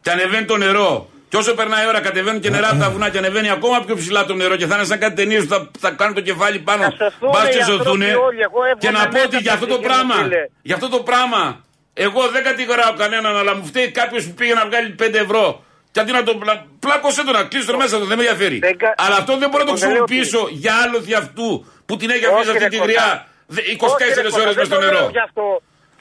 Και 0.00 0.10
ανεβαίνει 0.10 0.44
το 0.44 0.56
νερό. 0.56 1.10
Και 1.28 1.36
όσο 1.36 1.54
περνάει 1.54 1.84
η 1.84 1.88
ώρα, 1.88 2.00
κατεβαίνουν 2.00 2.40
και 2.40 2.50
νερά 2.50 2.68
από 2.70 2.78
τα 2.80 2.90
βουνά 2.90 3.08
και 3.08 3.18
ανεβαίνει 3.18 3.50
ακόμα 3.50 3.80
πιο 3.84 3.96
ψηλά 3.96 4.24
το 4.24 4.34
νερό. 4.34 4.56
Και 4.56 4.66
θα 4.66 4.74
είναι 4.76 4.84
σαν 4.84 4.98
κάτι 4.98 5.14
ταινίες 5.14 5.42
που 5.42 5.48
θα, 5.48 5.70
θα 5.78 5.90
κάνουν 5.90 6.14
το 6.14 6.20
κεφάλι 6.20 6.58
πάνω. 6.58 6.82
σωθούνε 6.82 7.32
Μπας 7.32 7.48
και 7.48 7.58
οι 7.58 7.62
σωθούν. 7.62 8.02
άνθρωποι 8.02 8.04
όλοι. 8.04 8.40
Εγώ 8.40 8.58
έβγαλα 8.64 8.78
Και 8.78 8.90
να 8.90 9.02
πω 9.02 9.12
μέσα 9.12 9.24
ότι 9.24 9.36
για 9.36 9.52
αυτό 9.52 9.66
το 9.66 9.74
από 9.74 9.82
τη 9.82 9.88
πράγμα. 9.88 10.14
φίλε. 10.14 10.42
Για 10.62 10.74
αυτό 10.74 10.88
το 10.88 10.98
πράγμα. 11.00 11.64
Εγώ 11.94 12.28
δεν 12.28 12.42
κατηγοράω 12.42 12.92
κανέναν, 12.98 13.36
αλλά 13.36 13.56
μου 13.56 13.64
φταίει 13.66 13.90
κάποιος 13.90 14.24
που 14.26 14.34
πήγε 14.34 14.54
να 14.54 14.66
βγάλει 14.66 14.94
5 14.98 15.14
ευρώ. 15.18 15.64
Και 15.92 16.00
αντί 16.00 16.12
να 16.12 16.22
το 16.22 16.34
πλα... 16.34 16.66
πλάκωσε 16.80 17.24
το 17.24 17.32
να 17.32 17.42
κλείσει 17.42 17.66
το 17.66 17.76
μέσα 17.76 17.98
του, 17.98 18.04
δεν 18.06 18.16
με 18.18 18.22
ενδιαφέρει. 18.24 18.60
Αλλά 18.96 19.16
αυτό 19.16 19.36
δεν 19.36 19.48
μπορώ 19.50 19.64
να 19.64 19.70
το 19.70 19.76
Εγώ 19.76 19.80
δεν 19.86 19.90
λέω 19.90 20.04
χρησιμοποιήσω 20.06 20.48
για 20.50 20.74
άλοθη 20.84 21.14
αυτού 21.14 21.66
που 21.86 21.96
την 21.96 22.10
έχει 22.10 22.24
αφήσει 22.26 22.40
Όχι, 22.40 22.50
αυτή 22.50 22.62
ρε, 22.62 22.68
τη 22.68 22.76
Κωστά. 22.76 22.92
γριά 22.92 23.08
δε- 23.12 23.28
24 23.50 23.56
Όχι, 23.56 24.04
ρε, 24.14 24.20
ώρε 24.20 24.22
Κώστα, 24.22 24.38
μέσα 24.46 24.58
δεν 24.60 24.66
στο 24.70 24.76
το 24.76 24.80
νερό. 24.84 24.98
λέω 24.98 25.08
γι' 25.16 25.24
αυτό. 25.28 25.46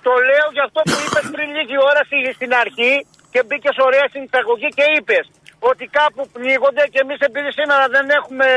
Το 0.07 0.13
λέω 0.29 0.47
γι' 0.57 0.63
αυτό 0.67 0.79
που 0.89 0.95
είπες 1.05 1.25
πριν 1.35 1.47
λίγη 1.57 1.77
ώρα 1.89 2.01
στη- 2.09 2.33
στην 2.37 2.51
αρχή 2.63 2.93
και 3.33 3.39
μπήκες 3.45 3.75
ωραία 3.87 4.05
στην 4.11 4.21
εισαγωγή 4.27 4.69
και 4.77 4.85
είπες 4.95 5.25
ότι 5.71 5.83
κάπου 5.99 6.21
πνίγονται 6.35 6.83
και 6.93 6.99
εμείς 7.05 7.19
επειδή 7.29 7.49
σήμερα 7.59 7.85
δεν 7.95 8.05
έχουμε 8.19 8.47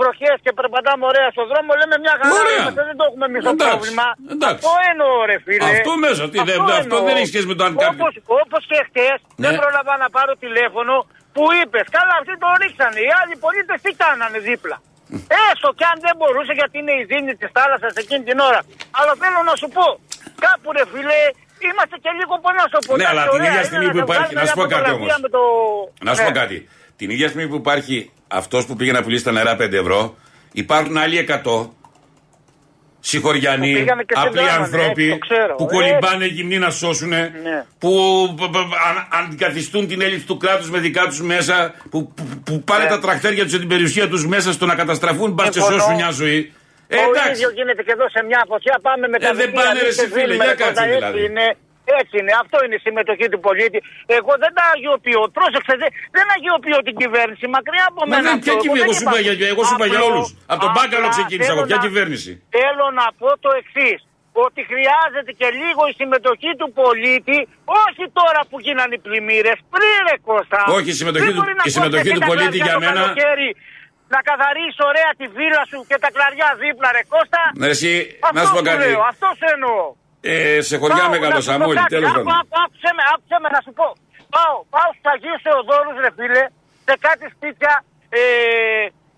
βροχές 0.00 0.36
και 0.44 0.52
περπατάμε 0.58 1.04
ωραία 1.12 1.28
στον 1.34 1.46
δρόμο, 1.52 1.70
λέμε 1.80 1.96
μια 2.04 2.14
χαρά 2.20 2.32
Ωραία. 2.42 2.58
είμαστε, 2.60 2.82
δεν 2.88 2.96
το 3.00 3.04
έχουμε 3.08 3.24
εμείς 3.30 3.42
το 3.46 3.50
Εντάξει, 3.54 3.68
πρόβλημα. 3.70 4.06
εντάξει. 4.34 4.62
Αυτό 4.66 4.72
εννοώ, 4.90 5.12
ρε 5.30 5.36
φίλε. 5.44 5.64
Αυτό 5.74 5.92
μέσα, 6.06 6.22
τι, 6.32 6.38
δεν- 6.50 6.62
αυτό 6.82 6.96
δεν 7.08 7.14
έχει 7.20 7.30
σχέση 7.32 7.46
με 7.50 7.54
το 7.58 7.62
αν 7.66 7.72
κάποιο- 7.76 7.90
Όπως, 7.98 8.12
όπως 8.44 8.62
και 8.70 8.78
χτε, 8.88 9.08
Ναι. 9.12 9.44
δεν 9.44 9.52
πρόλαβα 9.60 9.94
να 10.04 10.08
πάρω 10.16 10.32
τηλέφωνο 10.44 10.94
που 11.34 11.44
είπες, 11.60 11.86
καλά 11.96 12.14
αυτοί 12.20 12.34
το 12.42 12.48
ρίξανε, 12.62 12.98
οι 13.06 13.10
άλλοι 13.20 13.34
πολίτες 13.44 13.78
τι 13.84 13.90
κάνανε 14.02 14.38
δίπλα. 14.48 14.76
Έστω 15.48 15.68
και 15.78 15.86
αν 15.92 15.96
δεν 16.06 16.14
μπορούσε 16.18 16.52
γιατί 16.60 16.76
είναι 16.82 16.94
η 17.00 17.04
δίνη 17.10 17.32
της 17.40 17.48
θάλασσας 17.56 17.92
εκείνη 18.02 18.22
την 18.28 18.38
ώρα. 18.48 18.60
Αλλά 18.98 19.12
θέλω 19.22 19.40
να 19.50 19.54
σου 19.60 19.68
πω, 19.76 19.84
κάπου 20.44 20.66
ρε 20.76 20.84
φίλε, 20.92 21.20
είμαστε 21.68 21.96
και 22.04 22.10
λίγο 22.20 22.34
πονά 22.44 22.64
στο 22.70 22.78
Ναι, 23.00 23.06
αλλά 23.12 23.22
την 23.34 23.42
ίδια 23.48 23.62
στιγμή 23.70 23.88
που 23.94 24.00
υπάρχει. 24.06 24.32
Να 24.40 24.44
σου 24.48 24.56
πω 24.60 24.64
κάτι 24.74 24.90
όμως. 24.96 25.08
Το... 25.36 25.42
Να 26.06 26.10
σου 26.14 26.22
πω 26.26 26.32
Ναι. 26.34 26.40
κάτι. 26.40 26.56
Την 27.00 27.08
ίδια 27.14 27.28
στιγμή 27.28 27.48
που 27.50 27.58
υπάρχει 27.64 27.96
αυτός 28.40 28.62
που 28.66 28.74
πήγε 28.78 28.92
να 28.92 29.02
πουλήσει 29.02 29.24
τα 29.24 29.32
νερά 29.32 29.54
5 29.54 29.72
ευρώ, 29.84 30.00
υπάρχουν 30.52 30.96
άλλοι 30.96 31.16
100 31.44 31.68
συγχωριανοί, 33.00 33.72
Που 33.72 33.78
πήγανε 33.78 34.02
και 34.02 34.14
απλοί 34.16 34.28
συντάγανε, 34.38 34.62
άνθρωποι 34.64 35.02
έτσι, 35.04 35.18
το 35.18 35.26
ξέρω. 35.26 35.54
που 35.54 35.64
Ε, 35.70 35.74
κολυμπάνε 35.74 36.26
γυμνοί 36.26 36.58
να 36.58 36.70
σώσουν, 36.70 37.08
Ναι. 37.08 37.64
που 37.78 37.90
π- 38.36 38.50
π- 38.50 38.56
αν- 38.88 39.08
αντικαθιστούν 39.24 39.88
την 39.88 40.00
έλλειψη 40.00 40.26
του 40.26 40.36
κράτους 40.36 40.70
με 40.70 40.78
δικά 40.78 41.04
τους 41.06 41.20
μέσα, 41.22 41.74
που, 41.90 42.12
που, 42.14 42.24
που 42.44 42.62
πάνε 42.62 42.84
Ναι. 42.84 42.90
τα 42.90 42.98
τρακτέρια 43.00 43.42
τους 43.42 43.52
και 43.52 43.58
την 43.58 43.68
περιουσία 43.68 44.08
τους 44.08 44.26
μέσα 44.26 44.52
στο 44.52 44.66
να 44.66 44.74
καταστραφούν, 44.74 45.30
μπας 45.32 45.46
και 45.48 45.52
Συμφωνώ. 45.52 45.78
σώσουν 45.78 45.94
μια 45.94 46.10
ζωή. 46.10 46.52
Ε, 46.92 46.96
το 46.96 47.02
εντάξει. 47.10 47.30
ίδιο 47.30 47.50
γίνεται 47.50 47.82
και 47.82 47.92
εδώ 47.92 48.08
σε 48.08 48.24
μια 48.24 48.44
φωτιά. 48.48 48.78
Πάμε 48.82 49.08
με 49.08 49.16
Ε, 49.16 49.20
τα 49.20 49.26
δεν 49.26 49.36
βιβλία, 49.36 49.62
πάνε, 49.62 49.72
ρε, 49.78 49.84
εμείς 49.84 49.98
εσύ, 49.98 50.06
και 50.06 50.12
φίλε, 50.14 50.24
δίνουμε, 50.26 50.44
για 50.44 50.52
ρε, 50.52 50.62
κάτσε, 50.64 50.82
κοντά, 50.82 50.94
δηλαδή. 50.94 51.18
Έτσι 51.18 51.30
είναι. 51.30 51.46
Έτσι 52.00 52.14
είναι. 52.20 52.32
Αυτό 52.42 52.56
είναι 52.64 52.76
η 52.80 52.82
συμμετοχή 52.86 53.26
του 53.32 53.40
πολίτη. 53.46 53.78
Εγώ 54.18 54.32
δεν 54.42 54.52
τα 54.58 54.64
αγιοποιώ. 54.74 55.22
Πρόσεξε, 55.38 55.72
δεν, 55.82 55.90
δεν 56.16 56.26
αγιοποιώ 56.36 56.78
την 56.88 56.94
κυβέρνηση. 57.02 57.44
Μακριά 57.56 57.84
από 57.92 58.00
Μα 58.02 58.08
μένα. 58.10 58.22
δεν, 58.26 58.32
αυτό. 58.36 58.44
ποια 58.46 58.54
Εγώ 58.56 58.62
κυβέρνηση, 58.64 58.84
εγώ 58.86 58.92
δεν 58.92 58.96
σου 59.00 59.04
είπα 59.06 59.18
είπα. 59.20 59.36
για, 59.40 59.48
εγώ 59.54 59.62
σου 59.68 59.74
είπα 59.76 59.86
για 59.92 60.00
Απλό- 60.00 60.10
όλους. 60.10 60.28
Από 60.52 60.60
τον 60.64 60.70
μπάκαλο 60.74 61.06
απλά 61.08 61.14
ξεκίνησα 61.16 61.50
εγώ. 61.52 61.60
θέλω 61.60 61.68
Ποια 61.70 61.78
να- 61.80 61.84
κυβέρνηση; 61.86 62.30
Θέλω 62.58 62.86
να 63.00 63.06
πω 63.20 63.28
το 63.44 63.50
εξής. 63.62 63.98
Ότι 64.46 64.60
χρειάζεται 64.70 65.32
και 65.40 65.48
λίγο 65.62 65.82
η 65.92 65.94
συμμετοχή 66.00 66.50
του 66.60 66.68
πολίτη, 66.80 67.38
όχι 67.86 68.04
τώρα 68.18 68.40
που 68.48 68.56
γίνανε 68.66 68.94
οι 68.96 69.02
πλημμύρες, 69.06 69.58
πριν 69.74 69.96
ρε 70.08 70.16
Κώστα. 70.28 70.60
Όχι, 70.76 70.88
η 70.94 70.96
συμμετοχή 71.00 71.24
Δεν 71.26 71.34
του- 71.34 71.40
μπορεί 71.40 71.54
να 71.60 71.64
η 71.68 71.70
συμμετοχή 71.76 72.08
κόψεις 72.08 72.14
του 72.18 72.22
τα 72.24 72.28
πολίτη 72.30 72.58
κλαριά 72.58 72.66
για 72.66 72.74
το 72.76 72.80
μένα- 72.84 73.00
καλοκαίρι, 73.00 73.50
Να 74.16 74.20
καθαρίσει 74.30 74.80
ωραία 74.90 75.10
τη 75.20 75.26
βίλα 75.38 75.62
σου 75.70 75.78
και 75.90 75.96
τα 76.04 76.08
κλαριά 76.16 76.48
δίπλα, 76.62 76.88
ρε 76.96 77.02
Κώστα. 77.14 77.40
Ναι, 77.58 77.64
ρε, 77.70 77.74
εσύ, 77.78 77.90
Αυτό 78.26 78.34
να 78.38 78.42
σου 78.46 78.52
πω 78.54 78.58
σου 78.62 78.64
κάτι. 78.68 78.78
λέω, 78.84 79.00
αυτό 79.12 79.26
σου 79.38 79.46
εννοώ. 79.54 79.82
Ε, 80.32 80.60
σε 80.68 80.74
χωριά 80.82 81.04
Πάω, 81.04 81.14
μεγαλώσαμε 81.14 81.58
να 81.58 81.64
σου 81.64 81.68
πω 81.68 81.70
όλοι, 81.72 81.80
κάτι. 81.82 81.92
τέλος 81.94 82.10
Άκου, 82.10 82.18
πάντων. 82.28 82.38
άκου, 82.40 82.54
Άκουσε 82.64 82.90
με, 82.96 83.02
άκουσε 83.14 83.36
με 83.42 83.48
να 83.54 83.60
σου 83.66 83.72
πω. 83.78 83.86
Πάω, 84.34 84.54
πάω 84.74 84.88
στους 84.96 85.06
Αγίους 85.14 85.40
Θεοδόρους 85.46 85.96
ρε 86.04 86.10
φίλε, 86.18 86.42
σε 86.86 86.94
κάτι 87.06 87.24
σπίτια, 87.34 87.72
ε, 88.20 88.22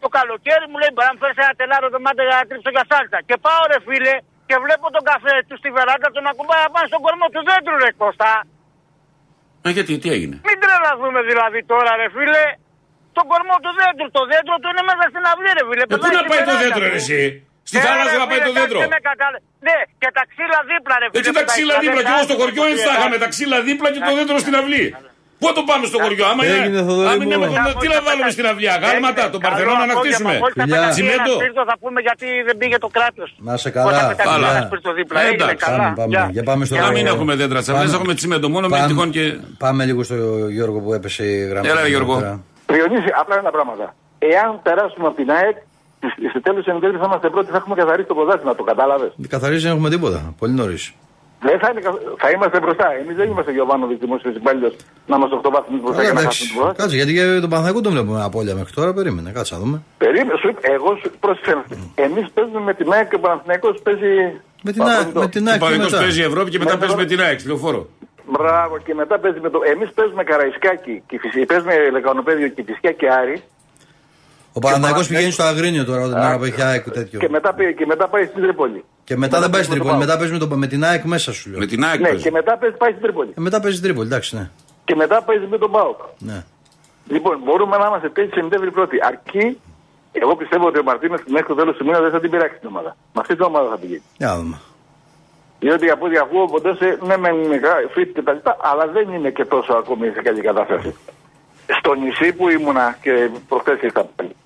το 0.02 0.08
καλοκαίρι 0.16 0.66
μου 0.70 0.78
λέει 0.82 0.92
μπορεί 0.94 1.06
να 1.10 1.14
μου 1.16 1.20
φέρεις 1.22 1.38
ένα 1.44 1.54
τελάρο 1.60 1.86
δωμάτιο 1.94 2.24
για 2.28 2.36
να 2.40 2.44
τρίψω 2.48 2.70
για 2.76 2.84
σάλτσα. 2.90 3.18
Και 3.28 3.36
πάω 3.46 3.62
ρε 3.72 3.78
φίλε 3.86 4.14
και 4.48 4.56
βλέπω 4.64 4.86
τον 4.96 5.04
καφέ 5.10 5.34
του 5.48 5.56
στη 5.60 5.68
βεράντα 5.76 6.08
του 6.14 6.20
να 6.26 6.32
κουμπάει 6.38 6.62
απάνω 6.68 6.86
στον 6.92 7.00
κορμό 7.06 7.26
του 7.34 7.40
δέντρου 7.48 7.76
ρε 7.84 7.90
Κώστα. 8.00 8.30
Ε, 9.66 9.70
γιατί, 9.76 9.92
τι 10.02 10.08
έγινε; 10.16 10.36
Μην 10.48 10.56
τρελαθούμε 10.62 11.20
δηλαδή 11.30 11.60
τώρα 11.72 11.90
ρε 12.00 12.08
φίλε. 12.16 12.44
Τον 13.16 13.24
κορμό 13.32 13.56
του 13.64 13.72
δέντρου, 13.80 14.08
το 14.18 14.22
δέντρο 14.30 14.54
του 14.62 14.68
είναι 14.72 14.84
μέσα 14.90 15.04
στην 15.12 15.24
αυλή 15.32 15.50
ρε 15.58 15.64
φίλε. 15.68 15.82
Ε, 15.84 15.88
πού 15.88 15.92
Περνάει 15.92 16.14
να 16.16 16.22
στη 16.24 16.28
πάει 16.32 16.42
το 16.48 16.52
βεράντα 16.52 16.62
δέντρο, 16.64 16.84
του. 16.86 16.92
ρε, 16.94 17.00
εσύ; 17.02 17.20
Στη 17.70 17.76
Ε, 17.78 17.84
θάλασσα 17.86 18.10
ρε, 18.14 18.20
να 18.22 18.26
πάει 18.30 18.40
φίλε, 18.40 18.48
το 18.48 18.52
δέντρο. 18.58 18.78
κάτσε 18.80 18.94
με 18.96 19.00
κατάλε- 19.10 19.42
Ναι, 19.66 19.76
και 20.02 20.08
τα 20.16 20.22
ξύλα 20.32 20.58
δίπλα 20.70 20.94
ρε 21.02 21.06
φίλε. 21.08 21.18
Έτσι 21.20 21.30
τα 21.36 21.40
που 21.44 21.50
ξύλα 21.52 21.74
έχεις, 21.74 21.82
δίπλα. 21.84 21.98
δεν 22.00 22.04
Και 22.08 22.12
εγώ 22.16 22.22
στο 22.28 22.34
κάνεις, 22.34 22.42
χωριό 22.42 22.62
δεν 22.66 22.72
έτσι 22.74 22.84
θα 22.88 22.94
είχαμε 22.96 23.16
τα 23.22 23.28
ξύλα 23.34 23.56
δίπλα 23.68 23.88
και 23.94 24.00
το 24.08 24.12
δέντρο 24.18 24.36
στην 24.44 24.54
αυλή. 24.60 24.84
Πού 25.40 25.48
θα 25.50 25.54
το 25.58 25.64
πάμε 25.70 25.84
στο 25.90 25.98
χωριό, 26.04 26.24
άμα 26.32 26.42
Έγινε, 26.44 26.66
είναι. 26.68 26.80
Θοδωρή 26.88 27.08
Αν 27.12 27.16
μου. 27.18 27.22
είναι 27.24 27.36
με 27.42 27.46
τον- 27.52 27.78
Τι 27.82 27.86
να 27.94 27.98
βάλουμε 28.06 28.30
στην 28.36 28.46
αυλή, 28.50 28.68
αγάλματα, 28.76 29.22
τον 29.34 29.40
Παρθενώνα 29.44 29.84
να 29.90 29.94
χτίσουμε. 30.00 30.34
Φιλιά. 30.58 30.82
Τσιμέντο. 30.94 31.32
Σπίρτο 31.40 31.62
θα 31.70 31.76
πούμε 31.82 31.98
γιατί 32.06 32.26
δεν 32.48 32.56
πήγε 32.60 32.76
το 32.84 32.88
κράτος. 32.96 33.28
Να 33.48 33.54
σε 33.62 33.70
καλά. 33.76 33.90
Καλά. 34.24 34.48
Φιλιά. 34.48 34.62
Σπίρτο 34.68 34.90
δίπλα. 34.98 35.18
Ε, 35.20 35.26
Έγινε 35.26 35.42
εντάξει, 35.44 35.64
καλά. 35.66 35.76
Πάμε, 35.82 35.94
πάμε. 36.00 36.12
Γεια. 36.14 36.28
Για 36.36 36.42
πάμε 36.50 36.62
στο 36.64 36.74
Να 36.76 36.90
μην 36.96 37.06
έχουμε 37.12 37.32
δέντρα 37.40 37.58
τι 37.62 37.66
αυλέ, 37.72 37.84
Πάμε. 37.84 37.96
έχουμε 37.98 38.14
τσιμέντο 38.18 38.48
μόνο 38.54 38.66
με 38.68 38.74
Πάμε- 38.76 38.88
τυχόν 38.88 39.10
και. 39.16 39.24
Πάμε 39.64 39.82
λίγο 39.88 40.00
στο 40.08 40.14
Γιώργο 40.56 40.78
που 40.84 40.90
έπεσε 40.98 41.22
η 41.24 41.36
γραμμή. 41.50 41.68
Έλα, 41.68 41.80
ρε, 41.82 41.88
Γιώργο. 41.88 42.14
Τώρα. 42.14 42.34
Διονύση, 42.74 43.10
απλά 43.20 43.34
ένα 43.42 43.50
πράγματα. 43.50 43.86
Εάν 44.18 44.50
περάσουμε 44.62 45.06
από 45.06 45.16
την 45.16 45.30
ΑΕΚ, 45.30 45.56
στο 46.30 46.40
τέλος 46.40 46.64
της 46.64 46.72
ενδέλφη 46.74 46.96
θα 46.98 47.04
είμαστε 47.08 47.28
πρώτοι, 47.30 47.50
θα 47.50 47.56
έχουμε 47.56 47.74
καθαρίσει 47.74 48.08
το 48.08 48.14
ποδάσμα, 48.14 48.54
το 48.54 48.62
κατάλαβες. 48.62 49.12
Δεν 49.16 49.28
καθαρίζει, 49.28 49.62
δεν 49.66 49.72
έχουμε 49.76 49.90
τίποτα. 49.90 50.34
Πολύ 50.38 50.52
νωρίς. 50.52 50.92
Δεν 51.48 51.58
θα, 51.58 51.68
είναι, 51.70 51.80
καθ- 51.80 52.02
θα 52.22 52.30
είμαστε 52.30 52.60
μπροστά. 52.60 52.86
Εμείς 53.02 53.16
δεν 53.16 53.28
είμαστε 53.30 53.52
Γιωβάνοβιτς 53.52 54.00
δημόσιος 54.00 54.34
υπάλληλος 54.34 54.74
να 55.06 55.16
είμαστε 55.16 55.36
8 55.42 55.50
βαθμού 55.56 55.76
μπροστά 55.82 56.02
για 56.02 56.12
να 56.12 56.20
χάσουμε 56.20 56.48
το 56.48 56.54
ποδάσμα. 56.58 56.82
Κάτσε, 56.82 56.96
γιατί 56.96 57.12
και 57.14 57.24
τον 57.44 57.50
Παναθαϊκό 57.50 57.80
τον 57.80 57.92
βλέπουμε 57.92 58.22
απόλυτα 58.22 58.54
μέχρι 58.54 58.72
τώρα. 58.78 58.92
Περίμενε, 58.98 59.30
κάτσε 59.36 59.54
να 59.54 59.60
δούμε. 59.60 59.76
Περίμενε, 59.98 60.38
σου 60.40 60.48
είπα, 60.48 60.60
εγώ 60.76 60.90
σου 61.00 61.10
πρόσεξε. 61.20 61.54
Εμείς 61.94 62.24
παίζουμε 62.34 62.60
με 62.60 62.74
την 62.74 62.92
ΑΕΚ 62.92 63.08
και 63.08 63.14
ο 63.14 63.22
Παναθηναϊκός 63.26 63.74
παίζει. 63.86 64.12
Με 64.66 64.72
την, 64.72 64.82
Α- 64.82 65.06
με 65.24 65.28
την 65.28 65.46
Ο 65.46 65.50
ΑΕΚ 65.50 65.58
και 65.60 65.64
Παναγικό 65.64 65.84
μετά. 65.84 65.98
παίζει 66.02 66.20
η 66.20 66.24
Ευρώπη 66.30 66.50
και 66.50 66.58
μετά 66.58 66.78
παίζει 66.78 66.96
με 66.96 67.04
την 67.04 67.20
ΑΕΚ, 67.20 67.38
λεωφόρο. 67.46 67.82
Μπράβο, 68.34 68.78
και 68.86 68.94
μετά 68.94 69.18
παίζει 69.18 69.40
με 69.40 69.50
το. 69.50 69.58
Εμείς 69.74 69.88
παίζουμε 69.96 70.22
Καραϊσκάκι 70.24 71.02
και 71.08 71.18
φυσικά 71.22 71.44
παίζουμε 71.50 71.74
Λεκανοπέδιο 71.96 72.48
και 72.48 72.62
φυσικά 72.66 72.90
και 72.92 73.08
Άρη. 73.20 73.36
Ο 74.52 74.58
Παναθαϊκός 74.58 75.08
πηγαίνει 75.08 75.30
στο 75.30 75.42
Αγρίνιο 75.42 75.84
τώρα, 75.84 76.02
την 76.02 76.12
ώρα 76.18 76.38
που 76.38 76.44
έχει 76.44 76.62
ΑΕΚ 76.62 76.90
τέτοιο. 76.90 77.18
Και 77.18 77.28
μετά, 77.28 77.54
πάει- 77.54 77.74
και 77.74 77.86
μετά 77.86 78.08
πάει 78.08 78.24
στην 78.26 78.42
Τρίπολη. 78.42 78.84
Και 79.04 79.16
μετά 79.16 79.40
δεν 79.40 79.50
πάει 79.50 79.62
στην 79.62 79.68
παίζει 79.68 79.68
με 79.68 79.74
Τρίπολη, 79.74 79.90
τον 79.90 79.98
μετά 80.06 80.16
παίζει 80.18 80.32
με, 80.32 80.38
το, 80.38 80.56
με 80.56 80.66
την 80.66 80.84
ΑΕΚ 80.84 81.04
μέσα 81.04 81.32
σου 81.32 81.50
λέω. 81.50 81.58
Με 81.58 81.66
την 81.66 81.84
ΑΕΚ 81.84 82.00
Ναι, 82.00 82.08
παίζει. 82.08 82.22
και 82.22 82.30
μετά 82.30 82.56
παίζει, 82.58 82.76
πάει 82.76 82.90
στην 82.90 83.02
Τρίπολη. 83.02 83.30
Ε, 83.38 83.40
μετά 83.40 83.60
παίζει 83.60 83.76
στην 83.76 83.88
Τρίπολη, 83.88 84.08
εντάξει, 84.08 84.36
ναι. 84.36 84.50
Και 84.84 84.94
μετά 84.94 85.22
παίζει 85.22 85.46
με 85.50 85.58
τον 85.58 85.70
Μπάουκ. 85.70 85.98
ναι. 86.18 86.44
Λοιπόν, 87.08 87.40
μπορούμε 87.44 87.76
να 87.76 87.86
είμαστε 87.86 88.08
τέτοιοι 88.08 88.32
σεντεύροι 88.40 88.70
πρώτοι. 88.70 88.96
Αρκεί, 89.10 89.60
εγώ 90.12 90.36
πιστεύω 90.36 90.66
ότι 90.66 90.78
ο 90.78 90.82
Μαρτίνες 90.82 91.20
μέχρι 91.26 91.46
το 91.46 91.54
τέλος 91.54 91.76
του 91.76 91.84
μήνα 91.84 92.00
δεν 92.00 92.10
θα 92.10 92.20
την 92.20 92.30
πειράξει 92.30 92.58
την 92.58 92.68
ομάδα. 92.68 92.96
Με 93.14 93.20
αυτή 93.20 93.34
την 93.34 93.44
ομάδα 93.44 93.68
θα 93.68 93.76
πηγαίνει. 93.78 94.02
Για 94.16 94.26
να 94.26 94.36
δούμε. 94.36 94.56
Διότι 95.60 95.90
από 95.90 96.04
ό,τι 96.06 96.16
ακούω, 96.18 96.44
ποτέ 96.46 96.74
σε, 96.76 96.98
ναι, 97.06 97.16
μεν 97.16 97.34
είναι 97.42 97.60
fit 97.96 98.08
και 98.14 98.22
τα 98.22 98.32
λοιπά, 98.32 98.56
αλλά 98.70 98.86
δεν 98.86 99.12
είναι 99.12 99.30
και 99.30 99.44
τόσο 99.44 99.72
ακόμη 99.72 100.10
σε 100.14 100.22
καλή 100.22 100.40
κατάσταση. 100.40 100.94
Στο 101.78 101.94
νησί 101.94 102.32
που 102.32 102.48
ήμουνα 102.48 102.98
και 103.02 103.30
προχθές 103.48 103.80
ήρθα 103.82 104.04
πάλι, 104.16 104.36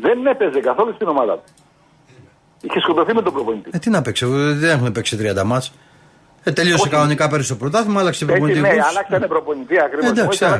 δεν 0.00 0.26
έπαιζε 0.26 0.60
καθόλου 0.60 0.92
στην 0.94 1.08
ομάδα 1.08 1.32
του. 1.34 1.42
Είχε 2.60 2.80
σκοτωθεί 2.80 3.14
με 3.14 3.22
τον 3.22 3.32
προπονητή. 3.32 3.70
Ε, 3.72 3.78
τι 3.78 3.90
να 3.90 4.02
παίξει, 4.02 4.24
ε, 4.24 4.52
δεν 4.52 4.70
έχουν 4.70 4.92
παίξει 4.92 5.16
30 5.20 5.42
μάτς. 5.44 5.72
Ε, 6.44 6.52
τελείωσε 6.52 6.82
Όχι. 6.82 6.90
κανονικά 6.90 7.28
πέρυσι 7.28 7.48
το 7.48 7.56
πρωτάθλημα, 7.56 8.00
άλλαξε 8.00 8.24
Έτσι, 8.24 8.36
προπονητή. 8.36 8.60
ναι, 8.60 8.68
coach. 8.68 8.86
αλλάξανε 8.88 9.26
προπονητή 9.26 9.80
ακριβώς. 9.80 10.06
Ε, 10.06 10.10
εντάξει, 10.10 10.44
ναι. 10.44 10.50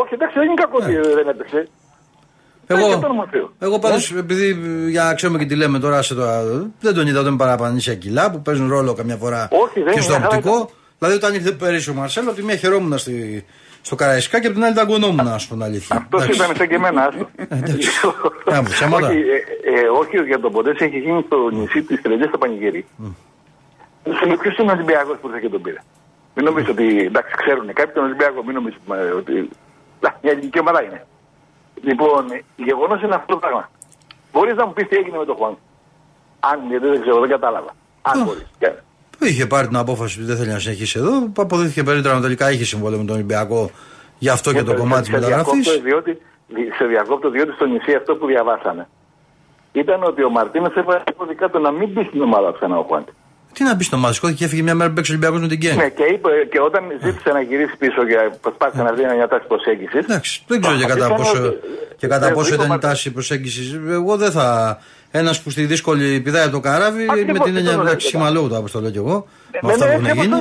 όχι, 0.00 0.14
εντάξει, 0.14 0.38
δεν 0.38 0.46
είναι 0.46 0.54
κακό 0.54 0.76
ότι 0.82 0.92
δεν 1.14 1.28
έπαιξε. 1.28 1.68
Εγώ, 2.66 2.88
Δεν 2.88 3.00
τον 3.00 3.10
ομορφαίο. 3.10 3.52
εγώ 3.58 3.78
πάντως, 3.78 4.12
επειδή 4.16 4.48
ε, 4.86 4.88
για 4.88 5.04
να 5.04 5.14
ξέρουμε 5.14 5.38
και 5.38 5.44
τι 5.46 5.54
λέμε 5.56 5.78
τώρα, 5.78 6.02
σε 6.02 6.14
το, 6.14 6.24
δεν 6.80 6.94
τον 6.94 7.06
είδα 7.06 7.20
όταν 7.20 7.36
παραπανήσια 7.36 7.94
κιλά 7.94 8.30
που 8.30 8.42
παίζουν 8.42 8.68
ρόλο 8.68 8.92
καμιά 8.94 9.16
φορά 9.16 9.48
Όχι, 9.50 9.82
δεν 9.82 9.94
και 9.94 10.00
στο 10.00 10.12
είναι, 10.14 10.22
καλά 10.22 10.36
οπτικό. 10.36 10.70
Δηλαδή, 10.98 11.16
όταν 11.16 11.34
ήρθε 11.34 11.50
πέρυσι 11.52 11.90
ο 11.90 11.94
Μαρσέλο, 11.94 12.28
από 12.28 12.38
τη 12.38 12.44
μία 12.44 12.56
χαιρόμουν 12.56 12.98
στη, 12.98 13.44
στο 13.86 13.94
Καραϊσκά 13.94 14.40
και 14.40 14.46
από 14.46 14.54
την 14.54 14.64
άλλη 14.64 14.74
ταγκωνόμουν, 14.74 15.28
ας 15.28 15.46
πούμε 15.46 15.64
την 15.64 15.72
αλήθεια. 15.72 15.96
Αυτός 15.96 16.22
Εντάξει. 16.22 16.42
ήταν 16.42 16.56
σαν 16.56 16.68
και 16.68 16.74
εμένα, 16.74 17.00
άστο. 17.06 17.28
Ε, 18.54 18.60
ψέματα. 18.64 19.06
όχι, 19.06 19.16
ε, 19.16 19.80
ε, 19.80 19.88
όχι, 20.00 20.16
για 20.30 20.40
τον 20.40 20.52
Ποντέ 20.52 20.70
έχει 20.70 20.98
γίνει 20.98 21.22
στο 21.26 21.36
νησί 21.50 21.82
της 21.82 22.02
Τρελή 22.02 22.26
στο 22.28 22.38
Πανηγύρι. 22.38 22.86
Ποιος 24.40 24.56
είναι 24.58 24.70
ο 24.70 24.74
Ολυμπιακός 24.74 25.16
που 25.20 25.26
ήρθε 25.28 25.40
και 25.40 25.48
τον 25.48 25.62
πήρε; 25.62 25.80
Μην 26.34 26.44
νομίζετε 26.44 26.72
ότι 26.72 26.86
εντάξει, 27.10 27.32
ξέρουν 27.42 27.66
κάποιοι 27.72 27.94
τον 27.94 28.04
Ολυμπιακό, 28.04 28.44
μην 28.44 28.54
νομίζετε 28.54 28.82
ε, 28.88 29.10
ότι. 29.20 29.32
Να, 30.00 30.18
μια 30.22 30.32
ελληνική 30.32 30.58
ομάδα 30.58 30.82
είναι. 30.84 31.06
Λοιπόν, 31.88 32.22
γεγονός 32.56 33.02
είναι 33.02 33.14
αυτό 33.14 33.32
το 33.32 33.38
πράγμα. 33.38 33.70
Μπορείς 34.32 34.54
να 34.54 34.66
μου 34.66 34.72
πεις 34.72 34.88
τι 34.88 34.96
έγινε 34.96 35.18
με 35.18 35.24
τον 35.24 35.36
Χουάν. 35.36 35.58
Αν 36.40 36.58
γιατί 36.68 36.86
δεν 36.86 37.00
ξέρω, 37.00 37.20
δεν 37.20 37.30
κατάλαβα. 37.30 37.70
Αν 38.02 38.22
μπορείς. 38.24 38.46
Είχε 39.18 39.46
πάρει 39.46 39.66
την 39.66 39.76
απόφαση 39.76 40.18
ότι 40.18 40.26
δεν 40.26 40.36
θέλει 40.36 40.50
να 40.50 40.58
συνεχίσει 40.58 40.98
εδώ. 40.98 41.32
Αποδείχθηκε 41.36 41.82
περίπτωση 41.82 42.20
τελικά 42.20 42.50
είχε 42.50 42.64
συμβόλαιο 42.64 42.98
με 42.98 43.04
τον 43.04 43.14
Ολυμπιακό. 43.14 43.70
Γι' 44.18 44.28
αυτό 44.28 44.52
και 44.52 44.62
το 44.62 44.74
κομμάτι 44.74 45.02
τη 45.02 45.06
σε 45.06 45.12
μεταγραφής. 45.12 45.64
διακόπτω, 45.64 45.82
διότι, 45.82 46.18
σε 46.78 46.84
διακόπτω 46.84 47.30
διότι 47.30 47.52
στο 47.52 47.66
νησί 47.66 47.94
αυτό 47.94 48.14
που 48.14 48.26
διαβάσαμε 48.26 48.88
ήταν 49.72 50.02
ότι 50.02 50.24
ο 50.24 50.30
Μαρτίνο 50.30 50.72
έβαλε 50.74 51.02
κώδικα 51.16 51.50
του 51.50 51.60
να 51.60 51.70
μην 51.70 51.88
μπει 51.88 52.04
στην 52.04 52.22
ομάδα 52.22 52.52
ξανά 52.52 52.78
ο 52.78 52.82
Χουάντι. 52.82 53.12
Τι 53.52 53.64
να 53.64 53.76
πεις 53.76 53.86
στο 53.86 53.96
μάτι, 53.96 54.34
και 54.34 54.44
έφυγε 54.44 54.62
μια 54.62 54.74
μέρα 54.74 54.88
που 54.88 54.94
παίξει 54.94 55.10
ο 55.10 55.14
Ολυμπιακός 55.14 55.40
με 55.40 55.48
την 55.48 55.58
Γκένγκ. 55.58 55.78
Ναι, 55.78 55.88
και, 55.88 56.02
είπε, 56.02 56.30
και 56.50 56.60
όταν 56.60 56.82
ζήτησε 57.02 57.30
να 57.32 57.40
γυρίσει 57.40 57.76
πίσω 57.76 58.06
και 58.06 58.16
προσπάθησε 58.40 58.82
να 58.82 58.94
βρει 58.94 59.04
μια 59.14 59.28
τάση 59.28 59.46
προσέγγισης. 59.46 60.04
Εντάξει, 60.04 60.42
δεν 60.46 60.60
ξέρω 60.60 60.76
και 60.76 60.84
κατά 60.84 61.14
πόσο, 61.14 61.54
και 61.96 62.06
κατά 62.06 62.32
πόσο 62.32 62.54
ήταν 62.54 62.72
η 62.72 62.78
τάση 62.78 63.12
προσέγγισης. 63.12 63.80
Εγώ 63.88 64.16
δεν 64.16 64.30
θα. 64.30 64.78
Ένας 65.10 65.42
που 65.42 65.50
στη 65.50 65.64
δύσκολη 65.66 66.20
πηδάει 66.20 66.42
από 66.42 66.52
το 66.52 66.60
καράβι 66.60 67.04
με 67.32 67.38
την 67.38 67.56
έννοια 67.56 67.72
εντάξει 67.72 68.06
σχημαλόγου 68.06 68.48
το 68.48 68.56
το 68.72 68.80
λέω 68.80 68.90
κι 68.90 68.96
εγώ. 68.96 69.26
Με 69.62 69.72
αυτά 69.72 69.86
που 69.94 70.00
να 70.00 70.12
γίνει. 70.12 70.36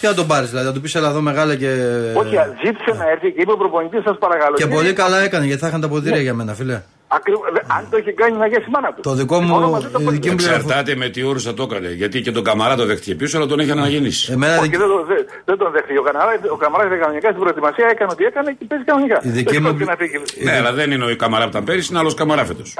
Τι 0.00 0.06
να 0.06 0.14
τον 0.14 0.26
πάρεις, 0.26 0.48
δηλαδή, 0.48 0.66
να 0.66 0.72
του 0.72 0.80
πεις 0.80 0.94
Ελά 0.94 1.08
εδώ 1.08 1.20
μεγάλα 1.20 1.54
και. 1.56 1.68
Όχι, 2.14 2.34
ζήτησε 2.64 2.90
να 2.98 3.10
έρθει 3.10 3.32
και 3.32 3.40
είπε 3.40 3.52
ο 3.52 3.56
προπονητής, 3.56 4.02
σας 4.02 4.16
παρακαλώ. 4.18 4.56
Και 4.56 4.66
πολύ 4.66 4.92
καλά 4.92 5.18
έκανε 5.20 5.44
γιατί 5.46 5.60
θα 5.60 5.68
είχαν 5.68 5.80
τα 5.80 5.88
ποδήρια 5.88 6.20
για 6.20 6.34
μένα, 6.34 6.54
φίλε. 6.54 6.82
Ακριβώς, 7.08 7.42
αν 7.76 7.86
το 7.90 7.96
είχε 7.98 8.12
κάνει 8.12 8.36
να 8.36 8.46
γέσει 8.46 8.66
μάνα 8.70 8.92
του. 8.94 9.00
Το 9.00 9.14
δικό 9.14 9.40
μου. 9.40 9.76
η 9.98 10.04
δική 10.10 10.28
μου 10.28 10.34
Εξαρτάται 10.38 10.94
με 10.96 11.08
τι 11.08 11.22
όρους 11.22 11.42
θα 11.44 11.54
το 11.54 11.62
έκανε. 11.62 11.88
Γιατί 11.92 12.20
και 12.20 12.32
τον 12.32 12.44
Καμαρά 12.44 12.76
το 12.76 12.86
δέχτηκε 12.86 13.14
πίσω, 13.14 13.36
αλλά 13.38 13.46
τον 13.46 13.58
έχει 13.60 13.70
αναγεννήσει. 13.70 14.32
Εμένα 14.32 14.58
Όχι, 14.58 14.68
δεν, 14.68 14.78
το- 14.78 15.04
δεν- 15.08 15.26
δεν 15.44 15.56
τον 15.58 15.72
δέχτηκε. 15.72 15.98
Ο, 15.98 16.02
Καμαρά, 16.02 16.32
ο 16.52 16.56
Καμαράς 16.56 16.86
έκανε 16.86 17.00
κανονικά 17.00 17.28
στην 17.28 17.40
προετοιμασία, 17.40 17.86
έκανε 17.90 18.10
ό,τι 18.12 18.24
έκανε 18.24 18.56
και 18.58 18.64
παίζει 18.68 18.84
κανονικά. 18.84 19.20
Η 19.22 19.28
δική 19.28 19.52
Δεν 19.52 19.62
μου- 19.62 19.68
πρόκειται 19.68 19.90
να 19.90 19.96
φύγει. 19.96 20.44
Ναι, 20.44 20.52
αλλά 20.56 20.72
δεν 20.72 20.90
είναι 20.90 21.04
ο 21.12 21.16
Καμαρά 21.16 21.44
που 21.44 21.50
ήταν 21.50 21.64
πέρυσι, 21.64 21.88
είναι 21.90 21.98
άλλος 21.98 22.14
Καμαρά 22.14 22.44
φέτος. 22.44 22.78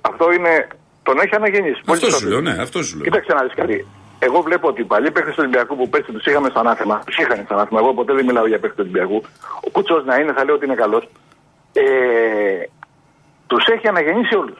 Αυτό 0.00 0.32
είναι. 0.32 0.66
Τον 1.06 1.16
έχει 1.22 1.34
αναγεννήσει. 1.40 1.80
Πολύ 1.84 1.98
Αυτό 1.98 2.06
σου 2.06 2.12
σωστό. 2.12 2.28
λέω, 2.28 2.40
ναι, 2.40 2.54
αυτό 2.66 2.78
σου 2.82 2.94
λέω. 2.96 3.04
Κοίταξε 3.06 3.32
να 3.38 3.42
δεις 3.44 3.54
κάτι. 3.60 3.76
Εγώ 4.18 4.38
βλέπω 4.48 4.66
ότι 4.72 4.80
οι 4.80 4.84
παλιοί 4.92 5.10
παίχτε 5.10 5.30
του 5.30 5.40
Ολυμπιακού 5.44 5.76
που 5.76 5.88
πέρσι 5.88 6.12
τους 6.12 6.24
είχαμε 6.28 6.48
στο 6.52 6.60
ανάθεμα, 6.64 6.96
τους 7.06 7.16
είχαν 7.18 7.38
στο 7.44 7.54
ανάθεμα. 7.54 7.78
Εγώ 7.82 7.94
ποτέ 7.94 8.12
δεν 8.18 8.24
μιλάω 8.24 8.46
για 8.46 8.58
παίχτε 8.62 8.76
του 8.82 8.88
Ολυμπιακού. 8.88 9.18
Ο 9.66 9.68
Κούτσος 9.70 10.04
να 10.04 10.14
είναι, 10.20 10.32
θα 10.36 10.44
λέω 10.44 10.54
ότι 10.54 10.64
είναι 10.64 10.74
καλός. 10.84 11.04
Ε, 11.72 11.84
τους 13.46 13.64
έχει 13.74 13.88
αναγεννήσει 13.88 14.34
όλους. 14.42 14.58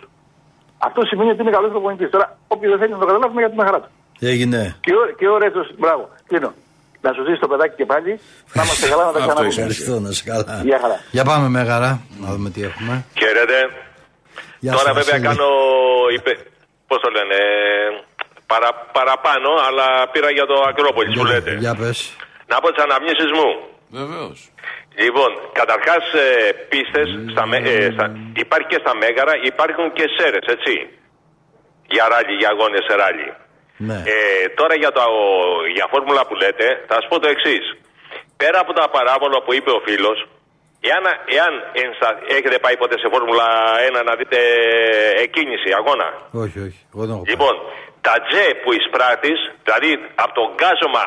Αυτό 0.79 1.01
σημαίνει 1.11 1.31
ότι 1.31 1.41
είναι 1.43 1.51
καλός 1.51 1.71
προπονητής. 1.71 2.11
Τώρα, 2.11 2.39
όποιος 2.49 2.71
δεν 2.73 2.79
θέλει 2.81 2.93
να 2.93 2.99
το 2.99 3.07
καταλάβουμε 3.07 3.41
για 3.41 3.51
την 3.51 3.61
χαρά 3.67 3.81
του. 3.81 3.91
Έγινε. 4.21 4.77
Και 4.81 4.93
ο, 4.93 5.03
και 5.19 5.29
ο 5.29 5.39
Ρέτσος, 5.39 5.69
μπράβο. 5.79 6.09
Κλείνω. 6.27 6.53
Να 7.01 7.13
σου 7.13 7.23
ζήσει 7.27 7.41
το 7.41 7.49
παιδάκι 7.49 7.75
και 7.77 7.87
πάλι. 7.87 8.21
Να 8.53 8.63
είμαστε 8.63 8.89
καλά 8.89 9.05
να 9.05 9.13
τα 9.13 9.19
Αυτό 9.19 9.31
ξαναπούμε. 9.33 9.49
Ευχαριστώ, 9.49 10.01
να 10.01 10.11
σε 10.13 10.25
καλά. 10.31 10.61
Γεια 10.65 10.79
χαρά. 10.83 10.97
Για 11.11 11.25
πάμε 11.25 11.49
Μέγαρα, 11.49 12.01
να 12.23 12.29
δούμε 12.33 12.51
τι 12.51 12.63
έχουμε. 12.63 13.05
Χαίρετε. 13.19 13.59
Γεια 14.65 14.73
Τώρα 14.73 14.85
σας, 14.85 14.95
βέβαια 14.99 15.15
Βασίλη. 15.21 15.27
κάνω, 15.29 15.49
είπε, 16.15 16.33
πώς 16.89 16.99
το 17.05 17.11
λένε, 17.17 17.39
παρα, 18.47 18.71
παραπάνω, 18.99 19.51
αλλά 19.67 19.87
πήρα 20.13 20.31
για 20.31 20.47
το 20.47 20.57
Ακρόπολη 20.69 21.09
που 21.19 21.25
λέτε. 21.25 21.53
Για 21.65 21.75
πες. 21.81 21.99
Να 22.51 22.57
πω 22.61 22.73
τις 22.73 22.83
αναμνήσεις 22.87 23.31
μου. 23.39 23.49
Βεβαίως. 24.01 24.39
Λοιπόν, 25.05 25.31
καταρχάς 25.61 26.05
ε, 26.15 26.53
πίστες, 26.71 27.09
στα, 27.33 27.47
με- 27.47 27.63
ε, 27.71 27.91
στα, 27.95 28.05
υπάρχει 28.45 28.67
και 28.73 28.81
στα 28.85 28.93
Μέγαρα, 29.01 29.33
υπάρχουν 29.51 29.87
και 29.93 30.05
σέρες, 30.17 30.45
έτσι. 30.55 30.75
Για 31.95 32.05
ράλι, 32.13 32.33
για 32.41 32.49
αγώνες 32.49 32.85
σε 32.89 32.95
ράλι. 33.03 33.29
Ναι. 33.89 33.99
Ε, 34.15 34.49
τώρα 34.59 34.75
για, 34.83 34.93
το, 34.93 35.03
για 35.77 35.87
φόρμουλα 35.93 36.23
που 36.27 36.35
λέτε, 36.35 36.67
θα 36.89 36.95
σας 36.95 37.07
πω 37.09 37.19
το 37.21 37.29
εξής. 37.35 37.65
Πέρα 38.37 38.59
από 38.65 38.73
τα 38.73 38.89
παράβολα 38.97 39.39
που 39.45 39.53
είπε 39.55 39.71
ο 39.71 39.81
φίλος, 39.87 40.19
εάν, 40.91 41.05
εάν 41.39 41.53
ενσα- 41.83 42.19
έχετε 42.37 42.59
πάει 42.65 42.77
ποτέ 42.83 42.97
σε 43.03 43.07
Φόρμουλα 43.13 43.49
1 43.89 44.01
να 44.09 44.13
δείτε 44.21 44.39
εκκίνηση, 45.25 45.69
αγώνα; 45.81 46.09
Όχι, 46.45 46.59
όχι. 46.67 46.81
Εγώ 46.93 47.03
δεν 47.07 47.15
έχω 47.15 47.23
πάει. 47.25 47.31
Λοιπόν, 47.33 47.55
τα 48.07 48.15
τζε 48.27 48.45
που 48.63 48.71
εισπράττεις, 48.79 49.39
δηλαδή 49.67 49.91
από 50.25 50.33
το 50.41 50.45
γκάζωμα, 50.57 51.05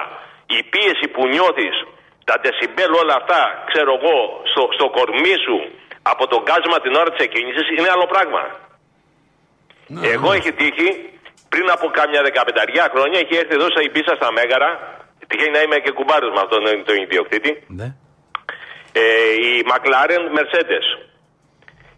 η 0.58 0.60
πίεση 0.74 1.06
που 1.14 1.22
νιώθεις, 1.34 1.76
τα 2.30 2.36
δεσιμπέλ 2.44 2.92
όλα 3.02 3.16
αυτά, 3.22 3.42
ξέρω 3.72 3.92
εγώ, 4.00 4.16
στο, 4.52 4.62
στο 4.78 4.86
κορμί 4.98 5.36
σου, 5.46 5.58
από 6.12 6.24
το 6.32 6.38
γκάζωμα 6.46 6.78
την 6.86 6.94
ώρα 7.02 7.10
της 7.14 7.22
εκκίνησης, 7.28 7.66
είναι 7.76 7.90
άλλο 7.96 8.08
πράγμα. 8.14 8.42
εγώ 10.14 10.30
έχει 10.38 10.52
τύχει, 10.60 10.90
πριν 11.54 11.68
από 11.76 11.86
κάμια 11.98 12.22
δεκαπενταριά 12.28 12.86
χρόνια, 12.94 13.18
έχει 13.24 13.36
έρθει 13.42 13.54
εδώ 13.60 13.68
στα 13.74 13.82
Ιμπίσα 13.88 14.14
στα 14.20 14.30
Μέγαρα, 14.38 14.70
τυχαίνει 15.28 15.52
να 15.58 15.62
είμαι 15.66 15.78
και 15.86 15.92
κουμπάρος 15.98 16.32
με 16.36 16.42
αυτόν 16.46 16.60
τον 16.88 16.96
ιδιοκτήτη, 17.06 17.52
Ναι. 17.80 17.88
Ε, 18.92 19.04
η 19.48 19.52
McLaren 19.72 20.24
Mercedes. 20.38 20.86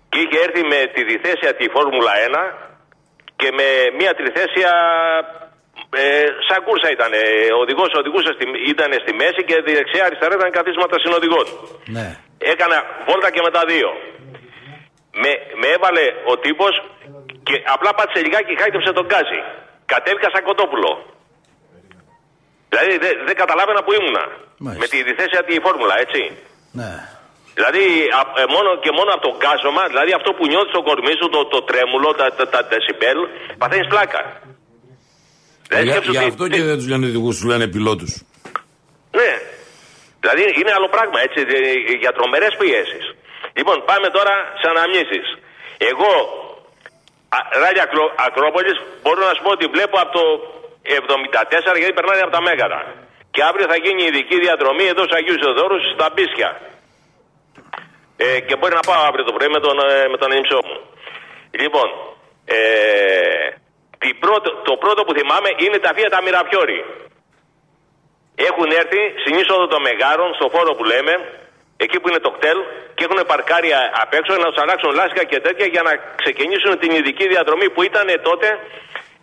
Και 0.10 0.20
είχε 0.24 0.40
έρθει 0.46 0.62
με 0.74 0.80
τη 0.94 1.02
διθέσια 1.12 1.52
τη 1.60 1.66
Φόρμουλα 1.74 2.14
1 2.28 2.72
και 3.36 3.50
με 3.60 3.68
μια 4.00 4.12
τριθέσια 4.20 4.72
ε, 6.02 6.26
σαν 6.48 6.60
κούρσα 6.66 6.90
ήταν. 6.98 7.12
Ο 7.58 7.60
οδηγός 7.66 7.90
οδηγούσε 8.02 8.32
στη, 8.38 8.46
ήταν 8.74 8.92
στη 9.04 9.12
μέση 9.22 9.42
και 9.48 9.56
δεξιά 9.66 10.04
αριστερά 10.08 10.34
ήταν 10.40 10.52
καθίσματα 10.60 10.96
συνοδηγών. 11.04 11.46
Ναι. 11.96 12.08
Έκανα 12.54 12.78
βόλτα 13.08 13.30
και 13.34 13.42
με 13.46 13.52
τα 13.58 13.64
δύο. 13.72 13.90
Με, 15.22 15.32
με 15.62 15.68
έβαλε 15.76 16.06
ο 16.32 16.34
τύπος 16.44 16.74
και 17.48 17.56
απλά 17.76 17.92
πάτησε 17.98 18.20
λιγάκι 18.26 18.48
και 18.50 18.60
χάιτεψε 18.62 18.92
τον 18.98 19.06
γκάζι. 19.10 19.40
Κατέβηκα 19.92 20.30
σαν 20.34 20.44
κοτόπουλο. 20.50 20.92
Δηλαδή 22.72 22.94
δεν 23.04 23.14
δεν 23.28 23.36
καταλάβαινα 23.42 23.82
που 23.84 23.92
ήμουνα. 24.00 24.24
Με 24.82 24.88
τη 24.94 24.98
διθέσια 25.08 25.42
τη 25.48 25.54
φόρμουλα, 25.66 25.96
έτσι. 26.06 26.22
Ναι. 26.80 26.92
Δηλαδή 27.58 27.84
α- 28.20 28.34
ε, 28.42 28.46
μόνο 28.56 28.70
και 28.84 28.92
μόνο 28.98 29.10
από 29.16 29.24
το 29.28 29.32
γκάζωμα, 29.40 29.84
δηλαδή 29.92 30.12
αυτό 30.20 30.30
που 30.38 30.44
νιώθεις 30.52 30.72
στο 30.74 30.82
κορμί 30.88 31.14
σου, 31.20 31.28
το, 31.36 31.40
το 31.54 31.60
τρέμουλο, 31.70 32.10
τα, 32.20 32.26
τα, 32.38 32.46
τα 32.54 32.60
δεσιμπέλ, 32.72 33.18
παθαίνεις 33.62 33.88
πλάκα. 33.94 34.22
Δηλαδή, 35.68 35.86
Για, 35.86 35.94
σκέψου 35.94 36.12
για 36.16 36.22
τι- 36.22 36.32
αυτό 36.34 36.44
και 36.54 36.62
δεν 36.70 36.78
τους 36.80 36.88
λένε 36.92 37.06
οδηγού, 37.12 37.30
τους 37.36 37.44
λένε 37.52 37.66
πιλότους. 37.76 38.12
Ναι. 39.20 39.32
Δηλαδή 40.24 40.42
είναι 40.60 40.72
άλλο 40.78 40.90
πράγμα, 40.96 41.18
έτσι, 41.26 41.40
ε, 41.58 41.96
για 42.04 42.12
τρομερές 42.18 42.54
πιέσεις. 42.60 43.06
Λοιπόν, 43.58 43.78
πάμε 43.90 44.08
τώρα 44.18 44.34
σε 44.62 44.66
αναμνήσεις. 44.74 45.26
Εγώ, 45.92 46.12
α- 47.38 47.48
ράλια 47.62 47.84
Ακρό- 47.88 48.14
Ακρόπολης, 48.28 48.78
μπορώ 49.04 49.20
να 49.30 49.34
σου 49.36 49.42
πω 49.46 49.52
ότι 49.58 49.66
βλέπω 49.76 49.96
από 50.04 50.12
το 50.20 50.24
74 50.98 51.78
γιατί 51.82 51.94
περνάνε 51.98 52.22
από 52.26 52.34
τα 52.38 52.42
Μέγαρα. 52.48 52.80
Και 53.34 53.44
αύριο 53.50 53.66
θα 53.72 53.78
γίνει 53.86 54.04
ειδική 54.04 54.38
διαδρομή 54.46 54.86
εδώ 54.94 55.04
στους 55.04 55.18
Αγίους 55.18 55.40
Θεοδόρους 55.44 55.84
στα 55.96 56.08
Μπίσια. 56.14 56.50
Ε, 58.18 58.40
και 58.48 58.56
μπορεί 58.56 58.74
να 58.80 58.86
πάω 58.90 59.02
αύριο 59.10 59.24
το 59.26 59.34
πρωί 59.38 59.50
με 59.56 59.60
τον, 59.66 59.78
ε, 59.80 60.08
με 60.12 60.18
τον 60.22 60.32
ενήμψό 60.32 60.60
μου. 60.68 60.78
Λοιπόν, 61.62 61.88
ε, 62.46 62.60
την 64.04 64.14
πρώτο, 64.24 64.50
το 64.70 64.74
πρώτο 64.84 65.02
που 65.06 65.14
θυμάμαι 65.18 65.50
είναι 65.64 65.78
τα 65.86 65.92
Fiat 65.96 66.16
Mirafiori. 66.26 66.80
Έχουν 68.50 68.70
έρθει 68.82 69.02
στην 69.22 69.34
είσοδο 69.40 69.66
των 69.74 69.82
Μεγάρων, 69.88 70.30
στο 70.38 70.48
φόρο 70.54 70.72
που 70.78 70.84
λέμε, 70.92 71.14
εκεί 71.84 71.98
που 72.00 72.08
είναι 72.10 72.22
το 72.28 72.32
κτέλ, 72.36 72.58
και 72.96 73.04
έχουν 73.08 73.20
παρκάρει 73.32 73.70
α- 73.80 73.92
απ' 74.04 74.14
έξω 74.20 74.32
να 74.44 74.48
τους 74.52 74.62
αλλάξουν 74.64 74.92
λάσκα 75.00 75.24
και 75.32 75.40
τέτοια 75.46 75.68
για 75.76 75.84
να 75.88 75.92
ξεκινήσουν 76.22 76.72
την 76.82 76.92
ειδική 76.98 77.26
διαδρομή 77.34 77.68
που 77.74 77.82
ήταν 77.90 78.08
τότε 78.30 78.48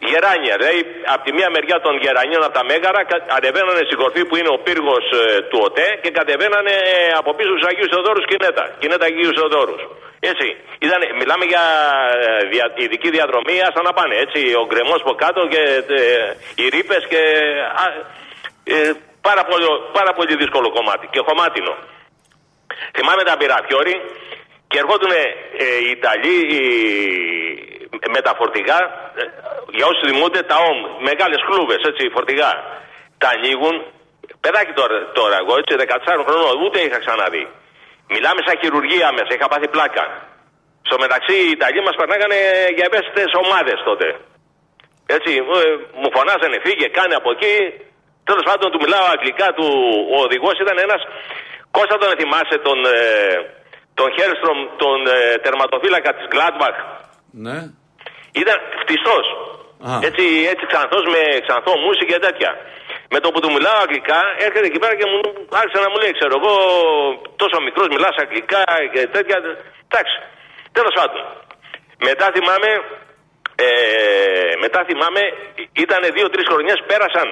γεράνια. 0.08 0.54
Δηλαδή, 0.58 0.80
από 1.14 1.22
τη 1.26 1.32
μία 1.38 1.48
μεριά 1.54 1.78
των 1.86 1.94
γερανίων 2.02 2.42
από 2.46 2.54
τα 2.58 2.64
Μέγαρα, 2.70 3.02
κα- 3.10 3.24
ανεβαίνανε 3.36 3.82
στην 3.88 3.98
κορφή 4.02 4.22
που 4.28 4.36
είναι 4.38 4.50
ο 4.56 4.58
πύργος 4.66 5.04
του 5.50 5.58
ΟΤΕ 5.66 5.88
και 6.02 6.10
κατεβαίνανε 6.18 6.74
ε, 6.92 6.94
από 7.20 7.30
πίσω 7.38 7.52
του 7.58 7.66
Αγίου 7.70 7.88
Θεοδόρους 7.92 8.24
Κινέτα. 8.30 8.64
Κινέτα 8.80 9.04
Αγίου 9.10 9.32
Θεοδόρους. 9.38 9.82
Έτσι. 10.32 10.48
Ήταν, 10.86 11.00
μιλάμε 11.20 11.44
για 11.52 11.64
ε, 12.22 12.46
δια, 12.52 12.64
ειδική 12.82 13.08
διαδρομή, 13.16 13.56
άστα 13.66 13.80
να 13.88 13.92
πάνε. 13.98 14.14
Έτσι. 14.24 14.40
Ο 14.62 14.64
γκρεμός 14.68 15.00
από 15.04 15.14
κάτω 15.24 15.40
και 15.52 15.62
ε, 16.00 16.04
οι 16.60 16.64
ρήπες 16.74 17.02
και. 17.12 17.20
α, 17.82 17.84
ε, 18.74 18.92
πάρα, 19.28 19.42
πολύ, 19.50 19.66
πάρα 19.98 20.12
πολύ 20.18 20.34
δύσκολο 20.42 20.68
κομμάτι 20.76 21.06
και 21.12 21.20
χωμάτινο. 21.26 21.74
Θυμάμαι 22.96 23.22
τα 23.28 23.36
πυραφιόρι 23.40 23.96
και 24.70 24.78
ερχόντουν 24.82 25.10
ε, 25.10 25.22
οι 25.84 25.90
Ιταλοί 25.98 26.36
οι, 26.56 26.62
με 28.14 28.20
τα 28.26 28.32
φορτηγά, 28.38 28.80
ε, 29.20 29.22
για 29.76 29.86
όσοι 29.90 30.02
θυμούνται, 30.08 30.42
τα 30.50 30.56
ΟΜ, 30.68 30.78
μεγάλες 31.08 31.40
κλούβες, 31.48 31.82
έτσι, 31.90 32.02
φορτηγά. 32.16 32.52
Τα 33.22 33.28
ανοίγουν, 33.34 33.74
παιδάκι 34.42 34.72
τώρα, 34.80 34.96
τώρα 35.18 35.36
εγώ, 35.42 35.52
έτσι, 35.60 35.72
14 35.76 36.22
χρονών, 36.26 36.54
ούτε 36.64 36.78
είχα 36.86 36.98
ξαναδεί. 37.04 37.44
Μιλάμε 38.14 38.40
σαν 38.46 38.56
χειρουργία 38.62 39.08
μέσα, 39.18 39.30
είχα 39.36 39.48
πάθει 39.52 39.68
πλάκα. 39.74 40.04
Στο 40.88 40.96
μεταξύ 41.04 41.34
οι 41.44 41.50
Ιταλοί 41.56 41.80
μας 41.86 41.96
περνάγανε 42.00 42.38
για 42.76 42.86
ευαίσθητες 42.88 43.30
ομάδες 43.42 43.78
τότε. 43.88 44.06
Έτσι, 45.16 45.32
ε, 45.58 45.70
μου 46.00 46.08
φωνάζανε, 46.16 46.56
φύγε, 46.64 46.86
κάνε 46.98 47.14
από 47.20 47.30
εκεί. 47.36 47.54
Τέλος 48.28 48.44
πάντων, 48.48 48.66
του 48.72 48.80
μιλάω 48.84 49.06
αγγλικά, 49.14 49.48
του, 49.56 49.66
ο 50.14 50.16
οδηγός 50.26 50.56
ήταν 50.64 50.76
ένας. 50.86 51.02
Κώστα 51.76 51.96
τον 51.98 52.10
θυμάσαι, 52.20 52.56
τον, 52.66 52.78
ε, 52.84 53.00
τον 53.98 54.08
Χέρστρομ, 54.16 54.58
τον 54.82 54.98
ε, 55.06 55.18
τερματοφύλακα 55.44 56.10
της 56.16 56.26
Gladbach. 56.34 56.78
Ναι. 57.30 57.58
Ήταν 58.42 58.56
φτιστό. 58.82 59.16
Α. 59.88 59.92
Έτσι, 60.08 60.24
έτσι 60.52 60.64
ξανθός 60.72 61.04
με 61.14 61.20
ξανθό 61.46 61.72
μουσι 61.84 62.04
και 62.10 62.18
τέτοια. 62.26 62.50
Με 63.12 63.18
το 63.22 63.28
που 63.32 63.40
του 63.42 63.52
μιλάω 63.56 63.78
αγγλικά, 63.84 64.20
έρχεται 64.46 64.66
εκεί 64.70 64.80
πέρα 64.82 64.94
και 65.00 65.06
μου 65.12 65.20
άρχισε 65.60 65.78
να 65.84 65.90
μου 65.90 65.98
λέει, 66.02 66.12
ξέρω 66.18 66.34
εγώ, 66.40 66.54
τόσο 67.42 67.56
μικρός 67.66 67.88
μιλάς 67.94 68.14
αγγλικά 68.22 68.62
και 68.92 69.02
τέτοια. 69.14 69.36
Εντάξει, 69.88 70.16
τέλος 70.76 70.94
πάντων. 70.98 71.22
Μετά 72.08 72.26
θυμάμαι 72.34 72.70
ε, 73.66 74.54
μετά 74.64 74.80
θυμάμαι, 74.88 75.22
ήταν 75.84 76.00
δύο-τρεις 76.16 76.46
χρονιές 76.50 76.78
πέρασαν 76.90 77.28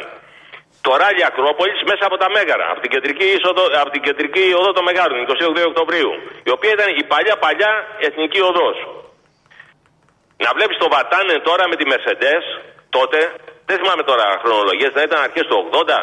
το 0.86 0.90
ράλι 1.00 1.22
Ακρόπολης 1.30 1.80
μέσα 1.90 2.04
από 2.08 2.16
τα 2.22 2.28
Μέγαρα, 2.34 2.66
από 2.72 2.80
την 2.84 2.90
κεντρική, 2.94 3.26
είσοδο, 3.34 3.64
από 3.82 3.90
την 3.94 4.02
κεντρική 4.06 4.44
οδό 4.60 4.70
των 4.76 4.84
Μεγάρων, 4.88 5.16
28 5.26 5.70
Οκτωβρίου, 5.70 6.10
η 6.48 6.50
οποία 6.56 6.72
ήταν 6.76 6.88
η 7.02 7.04
παλιά 7.12 7.36
παλιά 7.44 7.72
εθνική 8.06 8.40
οδός. 8.50 8.76
Να 10.44 10.50
βλέπεις 10.56 10.76
το 10.82 10.88
Βατάνε 10.94 11.36
τώρα 11.48 11.64
με 11.68 11.76
τη 11.76 11.84
Mercedes, 11.92 12.44
τότε, 12.96 13.18
δεν 13.68 13.76
θυμάμαι 13.80 14.02
τώρα 14.10 14.26
χρονολογίες, 14.44 14.92
δεν 14.96 15.04
ήταν 15.04 15.20
αρχές 15.28 15.46
του 15.48 15.56
80, 15.72 15.98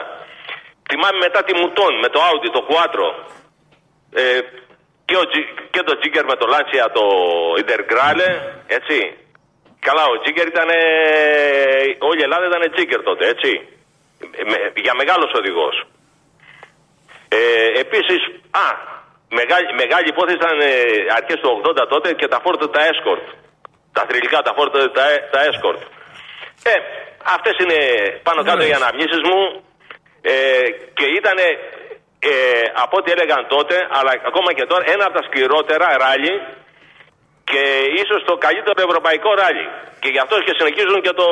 θυμάμαι 0.90 1.18
μετά 1.26 1.44
τη 1.44 1.54
Μουτών, 1.60 1.94
με 2.04 2.10
το 2.14 2.20
Audi, 2.30 2.50
το 2.58 2.62
Quattro, 2.70 3.08
ε, 4.22 4.40
και, 5.06 5.18
ο, 5.22 5.26
Τζι- 5.30 5.50
και 5.74 5.82
το 5.88 5.94
Τζίγκερ 6.00 6.26
με 6.32 6.36
το 6.42 6.46
Lancia, 6.54 6.86
το 6.98 7.04
Intergrale, 7.62 8.30
έτσι. 8.78 8.98
Καλά, 9.88 10.04
ο 10.14 10.16
Τζίγκερ 10.22 10.48
ήταν, 10.48 10.70
όλη 12.10 12.20
η 12.20 12.24
Ελλάδα 12.28 12.46
ήταν 12.46 12.72
Τζίγκερ 12.74 13.02
τότε, 13.04 13.24
έτσι. 13.34 13.52
Με- 14.50 14.72
για 14.86 14.94
μεγάλος 15.02 15.32
οδηγός. 15.40 15.76
Ε, 17.30 17.80
επίσης, 17.84 18.22
α, 18.52 18.68
μεγάλη, 19.40 19.68
μεγάλη 19.84 20.08
υπόθεση 20.14 20.36
ήταν 20.42 20.60
ε, 20.60 20.72
αρχές 21.18 21.40
του 21.42 21.62
80 21.66 21.88
τότε 21.94 22.14
και 22.14 22.28
τα 22.28 22.42
Ford 22.44 22.72
τα 22.76 22.82
Escort. 22.92 23.26
Τα 23.96 24.04
θρηλυκά, 24.08 24.40
τα 24.48 24.54
Ford 24.58 24.72
τα, 24.98 25.06
τα 25.32 25.40
Escort. 25.50 25.82
Ε, 26.72 26.74
αυτές 27.36 27.56
είναι 27.62 27.80
πάνω 28.28 28.44
κάτω 28.44 28.64
οι 28.68 28.74
αναμνήσεις 28.80 29.22
μου 29.28 29.40
ε, 30.22 30.34
και 30.98 31.06
ήταν 31.20 31.38
ε, 32.32 32.32
από 32.84 32.98
ό,τι 33.00 33.12
έλεγαν 33.16 33.48
τότε, 33.56 33.76
αλλά 33.98 34.12
ακόμα 34.30 34.50
και 34.58 34.66
τώρα, 34.72 34.84
ένα 34.96 35.04
από 35.08 35.16
τα 35.18 35.24
σκληρότερα 35.28 35.88
ράλι 36.04 36.34
και 37.50 37.64
ίσως 38.02 38.20
το 38.30 38.34
καλύτερο 38.46 38.80
ευρωπαϊκό 38.88 39.30
ράλι. 39.42 39.66
Και 40.02 40.10
γι' 40.14 40.22
αυτό 40.26 40.36
και 40.46 40.54
συνεχίζουν 40.58 41.00
και 41.06 41.14
το... 41.20 41.28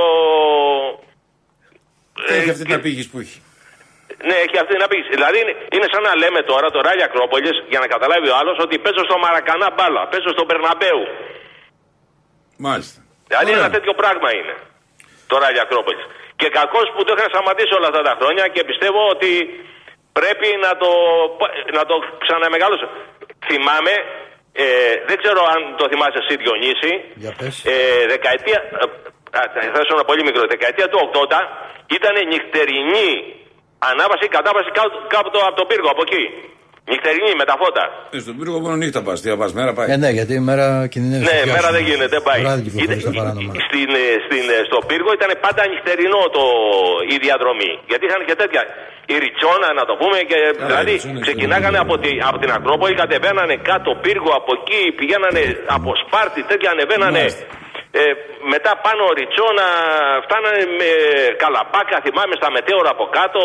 Έχει 2.27 2.49
αυτή 2.53 2.63
την 2.69 2.77
απήγηση 2.79 3.09
που 3.11 3.19
έχει. 3.23 3.39
Ναι, 4.27 4.35
έχει 4.45 4.57
αυτή 4.61 4.73
την 4.77 4.83
απήγηση. 4.87 5.09
Δηλαδή 5.17 5.37
είναι, 5.43 5.53
είναι 5.75 5.87
σαν 5.93 6.03
να 6.09 6.13
λέμε 6.21 6.41
τώρα 6.51 6.67
το 6.75 6.79
ράλι 6.87 7.03
Ακρόπολης, 7.07 7.55
για 7.71 7.79
να 7.83 7.87
καταλάβει 7.93 8.27
ο 8.33 8.35
άλλος, 8.39 8.55
ότι 8.65 8.75
παίζω 8.85 9.03
στο 9.09 9.17
Μαρακανά 9.23 9.67
μπάλα, 9.75 10.01
παίζω 10.11 10.29
στο 10.35 10.43
Περναμπέου. 10.49 11.03
Μάλιστα. 12.67 12.99
Δηλαδή 13.29 13.51
ένα 13.59 13.69
τέτοιο 13.75 13.93
πράγμα 14.01 14.29
είναι 14.37 14.55
το 15.31 15.35
ράλι 15.41 15.59
Ακρόπολης. 15.65 16.05
Και 16.39 16.47
κακώς 16.59 16.87
που 16.93 17.01
το 17.07 17.11
είχα 17.15 17.27
σταματήσει 17.33 17.73
όλα 17.79 17.87
αυτά 17.91 18.01
τα 18.09 18.13
χρόνια 18.19 18.45
και 18.53 18.61
πιστεύω 18.69 19.01
ότι 19.15 19.31
πρέπει 20.19 20.47
να 20.65 20.71
το, 20.81 20.91
να 21.77 21.83
το 21.89 21.95
ξαναμεγάλωσω. 22.23 22.87
Θυμάμαι, 23.47 23.93
ε, 24.63 24.65
δεν 25.09 25.17
ξέρω 25.21 25.41
αν 25.53 25.59
το 25.79 25.85
θυμάσαι 25.91 26.19
εσύ 26.23 26.33
Διονύση, 26.41 26.91
Για 27.23 27.33
πες. 27.39 27.55
ε, 27.73 27.75
δεκαετία, 28.13 28.59
ε, 28.81 28.85
α, 29.39 29.41
θα 29.73 29.79
ήσουν 29.83 29.99
πολύ 30.09 30.23
μικρό, 30.27 30.41
δεκαετία 30.55 30.87
του 30.91 30.99
80 31.03 31.39
ήταν 31.97 32.15
νυχτερινή 32.31 33.11
ανάβαση 33.89 34.21
και 34.25 34.33
κατάβαση 34.39 34.69
κάτω, 34.79 34.95
κάτω 35.15 35.37
από 35.47 35.57
τον 35.59 35.67
πύργο, 35.69 35.89
από 35.95 36.03
εκεί. 36.07 36.23
Νυχτερινή 36.89 37.31
με 37.41 37.45
τα 37.49 37.55
φώτα. 37.61 37.83
Ε, 38.15 38.19
στον 38.25 38.35
πύργο 38.39 38.57
μόνο 38.65 38.75
νύχτα 38.81 39.01
πας. 39.07 39.17
Τι 39.21 39.27
θα 39.33 39.37
πας, 39.41 39.51
μέρα 39.59 39.71
πάει. 39.77 39.87
Ε, 39.93 39.97
ναι, 40.03 40.09
γιατί 40.17 40.33
η 40.41 40.43
μέρα 40.49 40.65
κινδυνεύει. 40.93 41.25
Ναι, 41.29 41.37
να 41.39 41.45
μέρα 41.45 41.51
πιάσουν. 41.57 41.73
δεν 41.77 41.83
γίνεται, 41.87 42.09
δεν 42.15 42.23
πάει. 42.27 42.39
Βράδυ 42.45 42.61
κυκλοφορείς 42.65 43.01
Ήταν- 43.03 43.13
τα 43.15 43.19
παράνομα. 43.19 43.51
Στην, 43.67 43.89
ε, 44.03 44.05
στην, 44.25 44.45
ε, 44.55 44.57
στο 44.69 44.77
πύργο 44.89 45.09
ήταν 45.19 45.31
πάντα 45.45 45.61
νυχτερινό 45.71 46.21
το, 46.37 46.43
η 47.13 47.15
διαδρομή. 47.25 47.71
Γιατί 47.89 48.03
είχαν 48.07 48.21
και 48.29 48.35
τέτοια. 48.41 48.61
Η 49.13 49.15
Ριτσόνα, 49.23 49.69
να 49.79 49.83
το 49.89 49.93
πούμε, 50.01 50.17
και, 50.29 50.37
δηλαδή 50.69 50.91
Ριτσόνα, 50.95 51.19
ξεκινάγανε 51.27 51.79
από, 51.85 51.95
τη, 52.03 52.11
από 52.29 52.37
την 52.43 52.49
Ακρόπολη, 52.57 52.93
κατεβαίνανε 53.03 53.55
κάτω 53.69 53.89
πύργο 54.05 54.31
από 54.39 54.51
εκεί, 54.59 54.81
πηγαίνανε 54.99 55.41
από 55.77 55.89
Σπάρτη, 56.03 56.39
τέτοια 56.51 56.69
ανεβαίνανε. 56.75 57.23
Ε, 58.01 58.03
μετά 58.53 58.71
πάνω 58.85 59.03
Ριτσόνα, 59.17 59.67
φτάνανε 60.25 60.61
με 60.79 60.89
Καλαπάκα, 61.41 61.97
θυμάμαι 62.05 62.35
στα 62.41 62.49
μετέωρα 62.55 62.89
από 62.95 63.05
κάτω. 63.17 63.41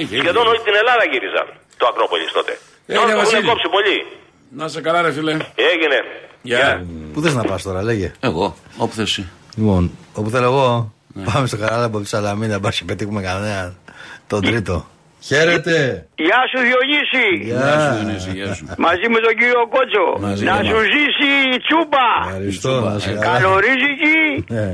Είχε, 0.00 0.16
Σχεδόν 0.22 0.42
είχε. 0.44 0.50
όλη 0.52 0.60
την 0.68 0.74
Ελλάδα 0.80 1.04
γύριζαν 1.12 1.48
το 1.80 1.86
Ακρόπολης 1.90 2.32
τότε. 2.32 2.52
Ε, 2.86 2.94
Τώρα 2.94 3.06
ρε, 3.06 3.12
το 3.12 3.18
έχουν 3.18 3.30
Βασίλη. 3.32 3.48
κόψει 3.48 3.68
πολύ. 3.76 3.96
Να 4.56 4.68
σε 4.68 4.80
καλά, 4.80 5.02
ρε 5.02 5.12
φίλε. 5.12 5.32
Έγινε. 5.72 5.98
Γεια. 6.42 6.84
Πού 7.12 7.20
θες 7.20 7.34
να 7.34 7.42
πας 7.44 7.62
τώρα, 7.62 7.82
λέγε. 7.82 8.12
Εγώ, 8.20 8.56
όπου 8.76 8.94
θες 8.94 9.04
εσύ. 9.10 9.28
Λοιπόν, 9.56 9.90
όπου 10.14 10.30
θέλω 10.30 10.44
εγώ, 10.44 10.92
πάμε 11.32 11.46
στο 11.46 11.56
καράλα 11.56 11.84
από 11.84 12.00
τη 12.00 12.06
Σαλαμίνα, 12.08 12.58
μπας 12.58 12.78
και 12.78 12.84
πετύχουμε 12.84 13.22
κανένα. 13.22 13.74
Τον 14.26 14.40
τρίτο. 14.42 14.86
Χαίρετε. 15.28 16.06
Γεια 16.26 16.40
σου 16.50 16.58
Διονύση. 16.66 17.26
Γεια. 17.50 18.56
Μαζί 18.86 19.06
με 19.14 19.18
τον 19.26 19.34
κύριο 19.38 19.62
Κότσο. 19.74 20.06
Μαζί 20.26 20.44
να 20.44 20.54
με 20.56 20.64
σου 20.68 20.74
μας. 20.78 20.84
ζήσει 20.94 21.28
η 21.54 21.56
τσούπα. 21.64 22.06
Ευχαριστώ, 22.26 22.72
να 22.80 22.98
σε 22.98 23.10
καλά. 23.12 23.24
Καλορίζικη 23.30 24.18
Ναι, 24.54 24.66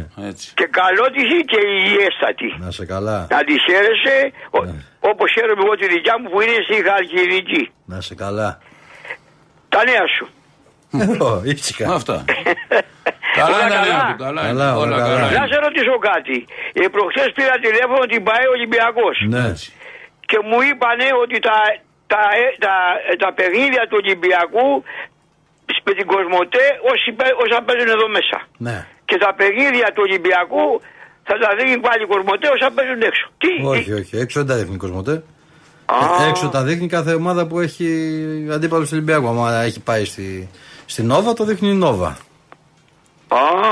και 0.58 0.66
καλότυχη 0.80 1.38
και 1.50 1.60
υγιέστατη. 1.76 2.48
να 2.64 2.70
σε 2.70 2.84
καλά. 2.92 3.18
Να 3.30 3.38
τη 3.48 3.54
χαίρεσαι 3.66 4.16
ο- 4.50 4.64
Ναι. 4.64 4.74
όπως 5.10 5.26
χαίρομαι 5.34 5.62
εγώ 5.64 5.74
τη 5.80 5.86
δικιά 5.94 6.14
μου 6.20 6.28
που 6.32 6.40
είναι 6.40 6.58
στη 6.66 6.74
Χαλκιδική. 6.88 7.62
Να 7.92 8.00
σε 8.00 8.14
καλά. 8.14 8.48
Τα 9.68 9.80
νέα 9.88 10.04
σου. 10.16 10.26
Εγώ, 11.06 11.42
ήσυχα. 11.44 11.92
Αυτά. 11.94 12.16
Καλά, 13.38 13.56
Όλα 13.56 13.68
τα 13.68 13.74
καλά. 13.74 13.86
νέα 13.86 14.02
του, 14.10 14.16
καλά. 14.24 14.40
είναι. 14.42 14.50
Καλά, 14.58 14.68
όλα 14.76 14.94
Όλα 14.94 14.98
καλά. 15.02 15.20
καλά. 15.20 15.38
Να 15.40 15.46
σε 15.52 15.56
ρωτήσω 15.66 15.94
κάτι. 16.10 16.36
Ε, 16.80 16.82
προχθές 16.94 17.28
πήρα 17.36 17.54
τηλέφωνο 17.66 18.02
την 18.12 18.22
ΠαΕ 18.26 18.46
Ολυμπιακός 18.56 19.16
Ναι. 19.34 19.46
Και 20.30 20.38
μου 20.48 20.58
είπανε 20.68 21.06
ότι 21.22 21.36
τα, 21.48 21.56
τα, 22.12 22.22
ε, 22.42 22.46
τα, 22.64 22.74
ε, 23.10 23.14
τα 23.22 23.30
παιχνίδια 23.38 23.82
του 23.88 23.96
Ολυμπιακού 24.02 24.68
με 25.86 25.92
την 25.98 26.06
Κοσμοτέ 26.12 26.66
όσοι, 26.92 27.08
παί- 27.18 27.36
όσα 27.44 27.58
παίζουν 27.66 27.88
εδώ 27.96 28.06
μέσα. 28.16 28.38
Ναι. 28.66 28.76
Και 29.08 29.16
τα 29.24 29.30
παιχνίδια 29.38 29.86
του 29.94 30.02
Ολυμπιακού 30.06 30.66
θα 31.28 31.34
τα 31.42 31.50
δίνει 31.58 31.76
πάλι 31.86 32.00
η 32.06 32.08
Κοσμοτέ 32.12 32.46
όσα 32.56 32.68
παίζουν 32.76 33.00
έξω. 33.10 33.26
Τι, 33.42 33.52
Όχι, 33.74 33.92
όχι. 34.00 34.14
Έξω 34.24 34.36
δεν 34.40 34.48
τα 34.50 34.54
δείχνει 34.60 34.76
Κοσμοτέ. 34.84 35.16
Ε, 36.24 36.28
Έξω 36.28 36.48
τα 36.48 36.62
δείχνει 36.62 36.86
κάθε 36.96 37.12
ομάδα 37.14 37.46
που 37.46 37.60
έχει 37.60 37.88
αντίπαλο 38.52 38.84
στο 38.84 38.96
Ολυμπιακό. 38.96 39.28
Αν 39.44 39.64
έχει 39.64 39.80
πάει 39.80 40.04
στη, 40.04 40.48
στη 40.86 41.02
Νόβα, 41.02 41.32
το 41.32 41.44
δείχνει 41.44 41.68
η 41.68 41.74
Νόβα. 41.74 42.16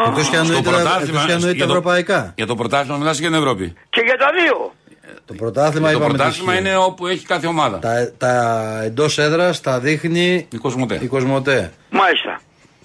Εκτός 0.07 0.29
και 0.29 0.37
αν 0.37 0.45
Στο 0.45 0.55
εννοείται, 0.55 0.71
πρωτάθλημα, 0.71 1.01
εκτός 1.01 1.25
και 1.25 1.33
αν 1.33 1.39
εννοείται 1.39 1.57
για 1.57 1.67
το- 1.67 1.71
ευρωπαϊκά. 1.71 2.33
Για 2.37 2.47
το 2.47 2.55
πρωτάθλημα 2.55 2.97
μιλάς 2.99 3.19
για 3.19 3.29
την 3.31 3.37
Ευρώπη. 3.39 3.73
Και 3.91 4.03
για 4.05 4.17
τα 4.17 4.29
δύο. 4.43 4.73
Το 5.27 5.35
πρωτάθλημα 5.35 5.87
το 5.91 5.97
είπαμε 5.97 6.09
πρωτάθλημα 6.09 6.53
τι 6.53 6.59
ισχύει. 6.59 6.69
είναι 6.69 6.77
όπου 6.77 7.07
έχει 7.07 7.27
κάθε 7.27 7.47
ομάδα. 7.47 7.79
Τα, 7.79 8.13
τα 8.19 8.81
εντός 8.85 9.19
έδρας 9.19 9.61
τα 9.61 9.81
δείχνει 9.81 10.47
Η 10.51 10.57
Κοσμοτέ. 10.57 10.99
η 11.03 11.07
Κοσμοτέ. 11.07 11.73
Μάλιστα. 11.91 12.41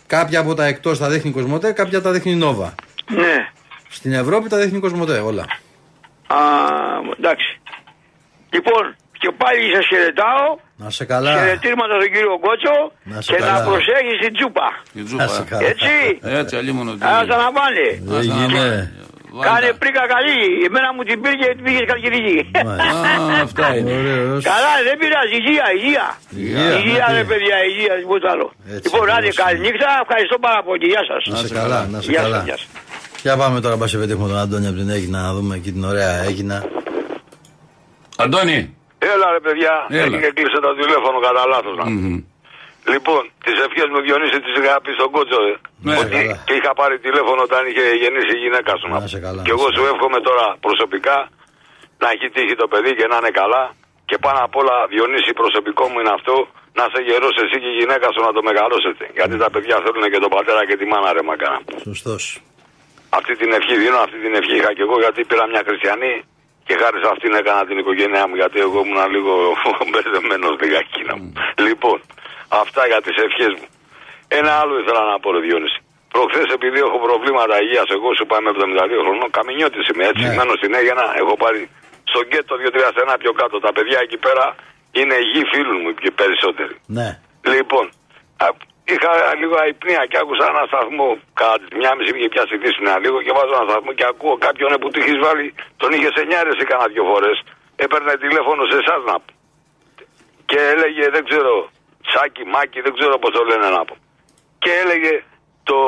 Κάποια 0.08 0.40
από 0.40 0.54
τα 0.54 0.66
εκτός 0.66 1.00
τα 1.00 1.10
δείχνει 1.10 1.30
η 1.30 1.34
Κοσμοτέ, 1.34 1.72
κάποια 1.72 2.02
τα 2.02 2.12
δείχνει 2.12 2.32
η 2.32 2.36
Νόβα. 2.36 2.76
Ναι. 3.10 3.48
Στην 3.90 4.14
Ευρώπη 4.14 4.50
τα 4.50 4.58
δείχνει 4.58 4.78
η 4.78 4.82
Κοσμοτέ, 4.82 5.18
όλα. 5.20 5.42
Α, 6.28 6.38
εντάξει. 7.18 7.60
Λοιπόν, 8.50 8.96
και 9.20 9.32
πάλι 9.38 9.60
σας 9.76 9.86
χαιρετάω. 9.88 10.58
Να 10.76 10.90
σε 10.90 11.06
καλά. 11.06 11.34
Χαιρετήρματα 11.38 11.94
στον 12.00 12.12
κύριο 12.14 12.40
Κότσο 12.40 12.92
Να 13.04 13.22
σε 13.22 13.34
και 13.34 13.40
καλά. 13.40 13.52
να 13.60 13.64
προσέχεις 13.66 14.18
την 14.22 14.34
τσούπα. 14.34 14.68
Η 14.94 15.02
Τζούπα, 15.02 15.24
Να 15.24 15.30
σε 15.30 15.42
ε. 15.42 15.46
καλά. 15.50 15.68
Έτσι. 15.68 16.20
Έτσι, 16.22 16.56
αλλήμον 16.56 16.88
ότι. 16.90 17.00
Άρα 17.02 17.36
να 17.38 17.52
πάνε. 17.52 17.88
Έγινε. 19.32 19.46
Κάνε 19.48 19.70
πρίκα 19.82 20.04
καλή. 20.14 20.40
Εμένα 20.68 20.90
μου 20.96 21.02
την 21.10 21.18
πήρε 21.22 21.36
και 21.42 21.48
την 21.58 21.64
πήγε 21.66 21.82
καλκιδική. 21.92 22.38
Α, 22.60 22.74
αυτά 23.46 23.68
είναι. 23.78 23.92
Ωραίος. 24.00 24.42
Καλά, 24.52 24.72
δεν 24.88 24.96
πειράζει. 25.02 25.34
Υγεία, 25.42 25.66
υγεία. 25.78 26.06
Υγεία, 26.42 26.66
Υγεία, 26.80 27.06
ναι. 27.10 27.14
ρε 27.18 27.24
παιδιά, 27.30 27.58
υγεία, 27.70 27.94
τίποτα 28.02 28.28
άλλο. 28.34 28.48
Έτσι, 28.76 28.86
Λοιπόν, 28.88 29.06
άντε, 29.16 29.28
ακριβώς. 29.32 29.36
καλή 29.44 29.58
νύχτα. 29.66 29.90
Ευχαριστώ 30.06 30.38
πάρα 30.48 30.60
πολύ. 30.68 30.86
Γεια 30.94 31.04
σας. 31.10 31.22
Να 31.34 31.38
σε 31.44 31.54
καλά, 31.60 31.80
να 31.94 31.98
σε 32.04 32.10
Γεια 32.14 32.22
καλά. 32.24 32.36
σας, 32.38 32.46
γεια 32.50 32.58
σας. 32.62 32.68
Για 33.26 33.34
πάμε 33.42 33.58
τώρα, 33.66 33.76
μπα 33.80 33.86
σε 33.92 33.98
πετύχουμε 34.02 34.28
τον 34.32 34.38
Αντώνη 34.44 34.68
από 34.72 34.78
την 34.82 34.90
Έγινα 34.98 35.18
να 35.28 35.32
δούμε 35.36 35.54
εκεί 35.60 35.72
την 35.76 35.84
ωραία 35.92 36.14
Έγινα. 36.30 36.58
Αντώνη. 38.24 38.60
Έλα 39.14 39.28
ρε 39.36 39.40
παιδιά, 39.46 39.74
Έλα. 39.90 40.02
έχει 40.04 40.18
και 40.26 40.32
κλείσε 40.38 40.60
το 40.66 40.72
τηλέφωνο 40.80 41.18
κατά 41.26 41.42
λάθος 41.54 41.76
να. 41.80 41.86
Μμμ. 42.90 42.96
Λοιπόν, 42.96 43.22
τις 43.46 43.58
ευχές 43.66 43.88
μου 43.92 44.00
Διονύση 44.06 44.38
τις 44.44 44.54
είχα 44.60 44.74
πει 44.84 44.92
στον 45.00 45.10
κότσο 45.16 45.40
ε. 45.52 45.54
Ναι, 45.86 45.94
ότι 46.02 46.20
καλά. 46.22 46.44
και 46.48 46.54
είχα 46.60 46.72
πάρει 46.80 46.96
τηλέφωνο 47.08 47.42
όταν 47.50 47.62
είχε 47.70 47.84
γεννήσει 48.02 48.34
η 48.38 48.42
γυναίκα 48.46 48.72
σου. 48.80 48.86
Να 48.94 49.08
σε 49.16 49.20
καλά, 49.26 49.42
Και 49.48 49.54
να 49.54 49.58
εγώ 49.58 49.68
σε 49.70 49.74
σου 49.76 49.84
εύχομαι 49.92 50.20
τώρα 50.28 50.46
προσωπικά 50.66 51.18
να 52.02 52.08
έχει 52.14 52.28
τύχει 52.36 52.56
το 52.62 52.68
παιδί 52.72 52.92
και 53.00 53.06
να 53.12 53.16
είναι 53.20 53.34
καλά. 53.42 53.64
Και 54.10 54.18
πάνω 54.26 54.40
απ' 54.48 54.56
όλα 54.62 54.76
Διονύση 54.92 55.32
προσωπικό 55.42 55.84
μου 55.92 55.98
είναι 56.02 56.14
αυτό 56.20 56.36
να 56.78 56.84
σε 56.94 57.00
γερός 57.08 57.36
εσύ 57.44 57.58
και 57.64 57.70
η 57.74 57.76
γυναίκα 57.80 58.08
σου 58.14 58.22
να 58.28 58.32
το 58.38 58.42
μεγαλώσετε. 58.50 59.04
Γιατί 59.18 59.36
τα 59.44 59.50
παιδιά 59.54 59.76
θέλουν 59.84 60.06
και 60.14 60.20
τον 60.26 60.32
πατέρα 60.36 60.62
και 60.70 60.76
τη 60.80 60.86
μάνα 60.92 61.10
ρε 61.18 61.24
μακάνα. 61.30 61.60
Σωστός. 61.90 62.24
Αυτή 63.18 63.34
την 63.42 63.50
ευχή 63.58 63.76
δίνω, 63.82 64.00
αυτή 64.08 64.18
την 64.26 64.34
ευχή 64.40 64.54
είχα 64.60 64.72
και 64.78 64.84
εγώ 64.88 64.96
γιατί 65.04 65.20
πήρα 65.30 65.46
μια 65.54 65.62
χριστιανή 65.68 66.14
και 66.68 66.74
χάρη 66.82 66.98
σε 67.04 67.08
αυτήν 67.14 67.32
έκανα 67.40 67.62
την 67.70 67.78
οικογένειά 67.82 68.24
μου 68.28 68.36
γιατί 68.42 68.58
εγώ 68.66 68.78
ήμουν 68.84 69.00
λίγο 69.16 69.34
μπερδεμένος 69.92 70.54
λιγάκι 70.62 71.02
να 71.10 71.14
μου. 71.20 71.28
Λοιπόν, 71.68 71.98
αυτά 72.62 72.82
για 72.92 73.02
τις 73.06 73.16
ευχές 73.26 73.54
μου. 73.60 73.68
Ένα 74.40 74.52
άλλο 74.62 74.74
ήθελα 74.82 75.04
να 75.12 75.16
πω, 75.22 75.28
ρε 75.36 75.40
Διόνυση. 75.46 75.80
Προχθές, 76.14 76.48
επειδή 76.58 76.80
έχω 76.88 76.98
προβλήματα 77.08 77.56
υγείας, 77.64 77.90
εγώ 77.98 78.10
σου 78.18 78.26
πάμε 78.32 78.48
72 78.54 79.00
χρονών, 79.06 79.30
καμινιώτης 79.38 79.86
είμαι 79.90 80.06
έτσι. 80.12 80.26
Ναι. 80.28 80.36
Μένω 80.38 80.54
στην 80.62 80.74
Έγινα, 80.80 81.06
έχω 81.22 81.34
πάρει 81.44 81.62
στον 82.12 82.24
γκέτο 82.28 82.54
2-3 82.64 82.90
στενά 82.94 83.16
πιο 83.24 83.32
κάτω. 83.40 83.56
Τα 83.68 83.72
παιδιά 83.76 84.00
εκεί 84.06 84.18
πέρα 84.26 84.46
είναι 85.00 85.18
γη 85.32 85.42
φίλων 85.52 85.78
μου 85.84 85.92
και 86.02 86.12
περισσότεροι. 86.22 86.76
Ναι. 86.98 87.10
Λοιπόν, 87.56 87.86
α, 88.44 88.46
είχα 88.94 89.12
λίγο 89.42 89.56
αϊπνία 89.64 90.04
και 90.10 90.18
άκουσα 90.22 90.46
ένα 90.54 90.64
σταθμό 90.72 91.10
κατά 91.40 91.56
τη 91.64 91.76
μια 91.80 91.92
μισή 91.96 92.12
είχε 92.18 92.30
πιάσει 92.34 92.56
δύσνα 92.64 92.94
λίγο 93.04 93.18
και 93.26 93.34
βάζω 93.38 93.54
ένα 93.58 93.66
σταθμό 93.70 93.92
και 93.98 94.06
ακούω 94.12 94.36
κάποιον 94.48 94.72
που 94.82 94.88
του 94.92 95.00
έχεις 95.04 95.18
βάλει, 95.26 95.48
τον 95.82 95.90
είχε 95.96 96.10
σε 96.16 96.22
νιάρεση 96.30 96.64
κάνα 96.70 96.88
δυο 96.94 97.04
φορές. 97.12 97.38
Έπαιρνε 97.86 98.14
τηλέφωνο 98.26 98.62
σε 98.72 98.78
εσάς 98.82 99.02
να 99.10 99.16
πω. 99.24 99.32
Και 100.50 100.60
έλεγε, 100.74 101.04
δεν 101.16 101.24
ξέρω, 101.30 101.54
Σάκη, 102.12 102.44
Μάκη, 102.54 102.80
δεν 102.86 102.94
ξέρω 102.98 103.16
πώς 103.24 103.32
το 103.38 103.44
λένε 103.50 103.68
να 103.78 103.82
πω. 103.88 103.96
Και 104.64 104.72
έλεγε 104.84 105.14
το 105.70 105.80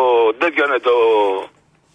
τέτοιο 0.41 0.63
είναι 0.67 0.81
το, 0.89 0.95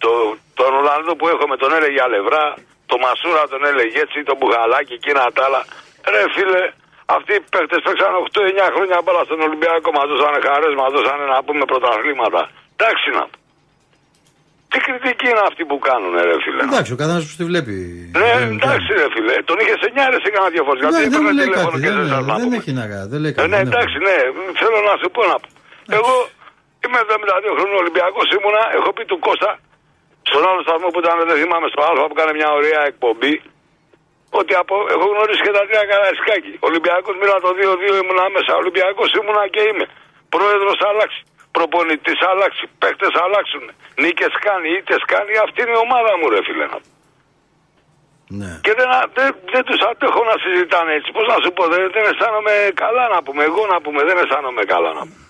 το, 0.03 0.11
τον 0.59 0.71
Ολλανδό 0.79 1.13
που 1.19 1.27
έχουμε, 1.33 1.55
τον 1.63 1.71
έλεγε 1.77 1.99
Αλευρά, 2.07 2.43
το 2.89 2.95
Μασούρα 3.03 3.43
τον 3.53 3.61
έλεγε 3.69 3.97
έτσι, 4.05 4.17
τον 4.29 4.37
Μπουχαλάκι, 4.39 4.93
εκείνα 4.99 5.21
τα 5.35 5.43
άλλα. 5.47 5.61
Ρε 6.13 6.23
φίλε, 6.33 6.63
αυτοί 7.15 7.31
οι 7.37 7.43
παίχτες 7.51 7.81
παίξαν 7.85 8.13
8-9 8.31 8.75
χρόνια 8.75 8.97
μπάλα 9.03 9.23
στον 9.29 9.39
Ολυμπιακό, 9.47 9.89
μας 9.97 10.07
δώσανε 10.11 10.39
χαρές, 10.47 10.73
μας 10.81 10.91
δώσανε 10.95 11.25
να 11.33 11.39
πούμε 11.45 11.63
πρωταθλήματα. 11.71 12.41
Εντάξει 12.75 13.09
να 13.17 13.23
πω. 13.31 13.37
Τι 14.71 14.77
κριτική 14.85 15.27
είναι 15.31 15.43
αυτή 15.49 15.63
που 15.69 15.77
κάνουν, 15.87 16.11
ρε 16.29 16.35
φίλε; 16.43 16.61
Εντάξει, 16.69 16.91
ο 16.95 16.97
καθένας 17.01 17.23
που 17.27 17.35
τη 17.39 17.43
βλέπει. 17.51 17.75
Ναι, 18.21 18.31
εντάξει, 18.55 18.89
ρε 19.01 19.07
φίλε. 19.15 19.35
Τον 19.49 19.57
είχε 19.61 19.75
σε 19.81 19.87
νιάρες 19.95 20.19
σε 20.25 20.29
κανένα 20.33 20.49
δύο 20.55 20.63
φορές. 20.67 20.79
Ναι, 20.81 20.89
Γιατί 20.89 21.03
δεν 21.15 21.21
έπαιρνε 21.21 21.33
λέει 21.37 21.47
τηλέφωνο 21.47 21.75
κάτι. 21.75 21.83
και 21.83 21.89
Δεν, 21.91 21.97
δεν 22.01 22.07
σας 22.13 22.23
να 22.29 22.35
δεν 22.41 22.45
πούμε. 22.45 22.57
έχει 22.59 22.71
να 22.81 22.85
κάνει. 22.91 23.07
Δεν 23.13 23.19
λέει 23.23 23.33
Ε, 23.33 23.37
κάτι. 23.37 23.47
ναι, 23.53 23.59
δεν 23.61 23.67
εντάξει, 23.71 23.95
ναι. 24.07 24.17
Θέλω 24.61 24.77
να 24.89 24.93
σου 25.01 25.07
πω 25.15 25.21
να 25.31 25.37
πω. 25.41 25.47
Εγώ 25.97 26.13
είμαι 26.83 26.99
72 27.07 27.49
χρόνια 27.57 27.77
Ολυμπιακός 27.83 28.25
ήμουνα, 28.37 28.61
έχω 28.77 28.89
πει 28.95 29.03
του 29.11 29.17
Κώστα 29.25 29.51
στον 30.29 30.41
άλλο 30.49 30.61
σταθμό 30.67 30.87
που 30.93 30.99
ήταν, 31.03 31.15
δεν 31.29 31.37
θυμάμαι, 31.41 31.67
στο 31.73 31.79
Α 31.87 31.91
που 32.09 32.15
έκανε 32.17 32.33
μια 32.39 32.49
ωραία 32.59 32.81
εκπομπή. 32.91 33.33
Ότι 34.39 34.53
από, 34.63 34.75
έχω 34.95 35.05
γνωρίσει 35.13 35.41
και 35.45 35.53
τα 35.57 35.63
τρία 35.67 35.83
καραϊσκάκι. 35.91 36.51
Ολυμπιακός 36.69 37.13
μοίρα 37.19 37.35
το 37.45 37.49
2-2 37.59 38.01
ήμουνα 38.03 38.25
μέσα. 38.35 38.51
Ολυμπιακός 38.61 39.09
ήμουνα 39.19 39.43
και 39.53 39.61
είμαι. 39.69 39.85
Πρόεδρος 40.35 40.77
αλλάξει. 40.89 41.21
Προπονητής 41.57 42.19
αλλάξει. 42.31 42.63
Παίχτε 42.81 43.07
αλλάξουν. 43.23 43.63
Νίκες 44.01 44.33
κάνει, 44.47 44.67
ήττες 44.79 45.03
κάνει. 45.13 45.33
Αυτή 45.45 45.57
είναι 45.63 45.75
η 45.77 45.81
ομάδα 45.87 46.11
μου, 46.19 46.25
ρε 46.33 46.39
φίλε. 46.47 46.65
να 46.73 46.77
πω. 46.83 46.89
Ναι. 48.39 48.51
Και 48.65 48.73
δεν, 48.79 48.87
δεν, 49.17 49.29
δεν 49.53 49.63
τους 49.67 49.79
αντέχω 49.89 50.21
να 50.31 50.35
συζητάνε 50.43 50.91
έτσι. 50.97 51.09
Πώς 51.15 51.25
να 51.31 51.37
σου 51.43 51.51
πω, 51.55 51.63
δεν, 51.73 51.81
δεν 51.95 52.03
αισθάνομαι 52.09 52.53
καλά 52.83 53.05
να 53.13 53.19
πούμε. 53.25 53.41
Εγώ 53.49 53.63
να 53.73 53.77
πούμε, 53.83 53.99
δεν 54.09 54.17
αισθάνομαι 54.21 54.63
καλά 54.73 54.91
να 54.97 55.03
πούμε. 55.07 55.25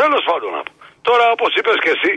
Τέλος 0.00 0.22
πάντων 0.28 0.50
να 0.56 0.62
πω. 0.66 0.72
Τώρα, 1.08 1.24
όπως 1.34 1.50
είπες 1.58 1.78
και 1.84 1.92
εσύ, 1.96 2.12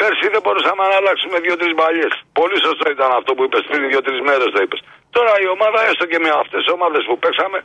πέρσι 0.00 0.26
δεν 0.34 0.42
μπορούσαμε 0.44 0.82
να 0.90 0.96
αλλάξουμε 1.00 1.36
δύο-τρεις 1.44 1.72
μπαλιές. 1.76 2.14
Πολύ 2.38 2.56
σωστό 2.66 2.84
ήταν 2.96 3.10
αυτό 3.18 3.30
που 3.36 3.42
είπες 3.46 3.62
πριν 3.68 3.82
δύο-τρεις 3.90 4.20
μέρες 4.28 4.48
το 4.54 4.58
είπες. 4.64 4.80
Τώρα 5.16 5.32
η 5.44 5.46
ομάδα, 5.56 5.78
έστω 5.88 6.04
και 6.10 6.18
με 6.24 6.30
αυτές 6.42 6.60
τις 6.62 6.70
ομάδες 6.76 7.02
που 7.08 7.16
παίξαμε, 7.22 7.58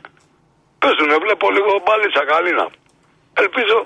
παίζουν. 0.82 1.10
Βλέπω 1.24 1.46
λίγο 1.56 1.72
μπάλιτσα 1.84 2.22
καλή 2.32 2.52
να 2.60 2.66
πω. 2.72 2.78
Ελπίζω 3.42 3.78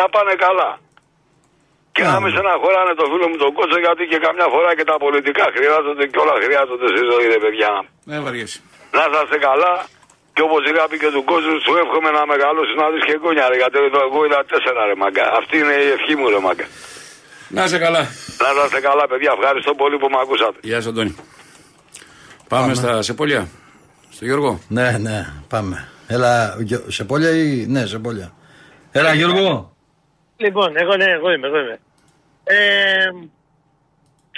να 0.00 0.04
πάνε 0.14 0.34
καλά. 0.46 0.70
Και 1.94 2.02
να 2.12 2.16
μην 2.22 2.30
στεναχωράνε 2.34 2.92
το 3.00 3.04
φίλο 3.12 3.26
μου 3.30 3.38
τον 3.44 3.50
κότσο 3.56 3.78
γιατί 3.84 4.02
και 4.12 4.18
καμιά 4.26 4.46
φορά 4.54 4.70
και 4.78 4.84
τα 4.90 4.96
πολιτικά 5.04 5.44
χρειάζονται 5.56 6.04
και 6.10 6.18
όλα 6.24 6.34
χρειάζονται 6.44 6.86
στη 6.92 7.02
ζωή, 7.10 7.24
ρε 7.34 7.38
παιδιά. 7.44 7.70
Δεν 8.10 8.18
βαριέσαι. 8.24 8.58
Να 8.96 9.02
είσαστε 9.08 9.36
καλά 9.48 9.72
και 10.34 10.42
όπως 10.48 10.60
είχα 10.68 10.82
πει 10.90 10.96
και 11.02 11.10
του 11.16 11.22
κόσμου, 11.32 11.54
σου 11.64 11.72
εύχομαι 11.82 12.10
να 12.18 12.22
μεγαλώσει 12.32 12.72
να 12.82 12.86
δεις 12.92 13.02
και 13.08 13.14
γόνια, 13.22 13.44
ρε. 13.50 13.56
Γιατί 13.62 13.76
εδώ 13.90 14.00
εγώ 14.08 14.18
είδα 14.26 14.38
τέσσερα, 14.50 14.80
ρε 14.90 14.96
μαγκα. 15.02 15.24
Αυτή 15.40 15.54
είναι 15.62 15.76
η 15.86 15.88
ευχή 15.96 16.14
μου, 16.18 16.26
ρε 16.34 16.40
μαγκα. 16.46 16.66
Να 17.56 17.60
είσαι 17.66 17.78
καλά. 17.86 18.02
Να 18.42 18.46
είσαστε 18.52 18.78
καλά, 18.88 19.04
παιδιά. 19.10 19.30
Ευχαριστώ 19.38 19.72
πολύ 19.82 19.96
που 20.00 20.08
με 20.12 20.18
ακούσατε. 20.24 20.58
Γεια 20.70 20.78
σου, 20.82 20.88
Αντώνη. 20.92 21.12
Πάμε, 22.52 22.74
στα 22.80 22.90
Σεπόλια. 23.08 23.42
Στο 24.14 24.24
Γιώργο. 24.28 24.60
Ναι, 24.68 24.88
ναι, 25.06 25.18
πάμε. 25.48 25.76
Έλα, 26.06 26.56
Γιο- 26.58 26.84
σε 26.96 27.04
πόλια 27.04 27.30
ή. 27.30 27.66
Ναι, 27.74 27.86
σε 27.86 27.98
πόλια. 27.98 28.32
Έλα, 28.92 29.14
Γιώργο. 29.14 29.76
Λοιπόν, 30.38 30.76
εγώ 30.76 30.96
ναι, 30.96 31.04
εγώ 31.04 31.30
είμαι, 31.30 31.46
εγώ 31.46 31.58
είμαι. 31.58 31.78
Ε, 32.44 33.10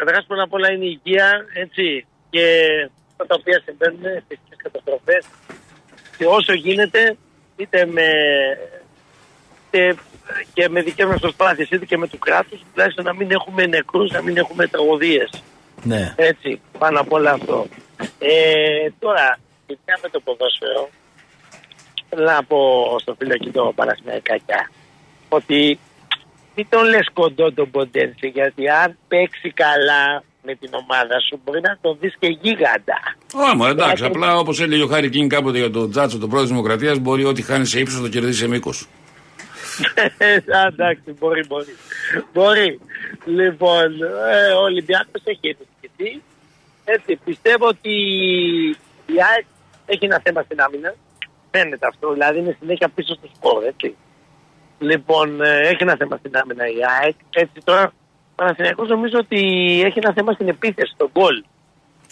Καταρχάς 0.01 0.25
πρώτα 0.27 0.43
απ' 0.43 0.53
όλα 0.53 0.73
είναι 0.73 0.85
η 0.85 1.01
υγεία, 1.05 1.47
έτσι, 1.55 2.07
και 2.31 2.45
αυτά 3.11 3.27
τα 3.27 3.35
οποία 3.39 3.63
συμβαίνουν, 3.65 4.23
φυσικές 4.29 4.59
καταστροφές, 4.63 5.27
και 6.17 6.27
όσο 6.27 6.53
γίνεται, 6.53 7.17
είτε 7.57 7.87
με, 7.87 8.09
είτε 9.67 9.97
και 10.53 10.69
με 10.69 10.83
δικές 10.83 11.07
μας 11.07 11.21
προσπάθειες, 11.21 11.71
είτε 11.71 11.85
και 11.85 11.97
με 11.97 12.09
του 12.09 12.19
κράτους, 12.19 12.61
τουλάχιστον 12.73 13.05
να 13.05 13.15
μην 13.15 13.31
έχουμε 13.31 13.67
νεκρούς, 13.67 14.11
να 14.11 14.23
μην 14.23 14.37
έχουμε 14.37 14.67
τραγωδίες. 14.67 15.31
Ναι. 15.83 16.15
Έτσι, 16.17 16.61
πάνω 16.79 17.01
απ' 17.01 17.13
όλα 17.13 17.33
αυτό. 17.33 17.67
Ε, 18.19 18.89
τώρα, 18.99 19.39
ειδικά 19.67 19.99
με 20.03 20.09
το 20.09 20.21
ποδόσφαιρο, 20.21 20.89
θέλω 22.09 22.25
να 22.25 22.45
πω 22.45 22.97
στο 23.01 23.15
φίλο 23.19 23.33
εκεί 23.35 23.51
το 23.51 23.73
Παναθηναϊκάκια, 23.75 24.71
ότι 25.29 25.79
μην 26.61 26.69
τον 26.71 26.85
λες 26.89 27.07
κοντό 27.13 27.53
τον 27.53 27.71
Ποντένσε, 27.71 28.27
γιατί 28.27 28.69
αν 28.69 28.97
παίξει 29.09 29.51
καλά 29.51 30.23
με 30.43 30.55
την 30.55 30.71
ομάδα 30.73 31.21
σου, 31.29 31.41
μπορεί 31.45 31.61
να 31.61 31.79
τον 31.81 31.97
δεις 32.01 32.15
και 32.19 32.27
γίγαντα. 32.27 32.99
Όμα, 33.53 33.69
εντάξει. 33.69 33.95
Δηλαδή- 33.95 34.15
Απλά 34.17 34.37
όπως 34.39 34.61
έλεγε 34.61 34.83
ο 34.83 34.87
Χάρη 34.87 35.11
Κίνγκ 35.11 35.31
κάποτε 35.31 35.59
για 35.59 35.71
τον 35.71 35.91
Τζάτσο, 35.91 36.19
τον 36.19 36.29
πρόεδρο 36.29 36.49
της 36.49 36.57
Δημοκρατίας, 36.57 36.99
μπορεί 36.99 37.25
ό,τι 37.25 37.43
χάνει 37.43 37.67
σε 37.67 37.81
ύψος 37.81 37.97
να 37.97 38.03
το 38.03 38.09
κερδίσει 38.09 38.39
σε 38.39 38.49
μήκος. 38.49 38.89
Α, 40.57 40.67
εντάξει, 40.67 41.13
μπορεί, 41.19 41.47
μπορεί. 41.47 41.77
Μπορεί. 42.33 42.81
Λοιπόν, 43.25 44.03
ε, 44.33 44.53
ο 44.53 44.63
Ολυμπιάκος 44.63 45.23
έχει 45.25 45.57
ενισχυθεί. 45.57 46.23
Έτσι, 46.85 47.17
πιστεύω 47.25 47.67
ότι 47.67 47.91
η 49.07 49.17
ΑΕΚ 49.31 49.45
έχει 49.87 50.05
ένα 50.05 50.21
θέμα 50.25 50.43
στην 50.43 50.61
άμυνα. 50.61 50.95
Φαίνεται 51.51 51.87
αυτό, 51.87 52.13
δηλαδή 52.13 52.39
είναι 52.39 52.57
συνέχεια 52.61 52.89
πίσω 52.89 53.15
στο 53.15 53.29
σκορ, 53.37 53.65
έτσι. 53.65 53.95
Λοιπόν, 54.81 55.41
ε, 55.43 55.59
έχει 55.61 55.83
ένα 55.83 55.97
θέμα 55.97 56.17
στην 56.17 56.37
άμυνα 56.37 56.67
η 56.67 56.77
ΑΕΚ. 57.01 57.15
Έτσι 57.31 57.61
τώρα, 57.65 57.87
ο 57.87 58.33
Παναθηναϊκός 58.35 58.89
νομίζω 58.89 59.19
ότι 59.19 59.39
έχει 59.85 59.99
ένα 60.03 60.13
θέμα 60.13 60.33
στην 60.33 60.49
επίθεση, 60.49 60.93
στον 60.95 61.11
γκολ. 61.13 61.45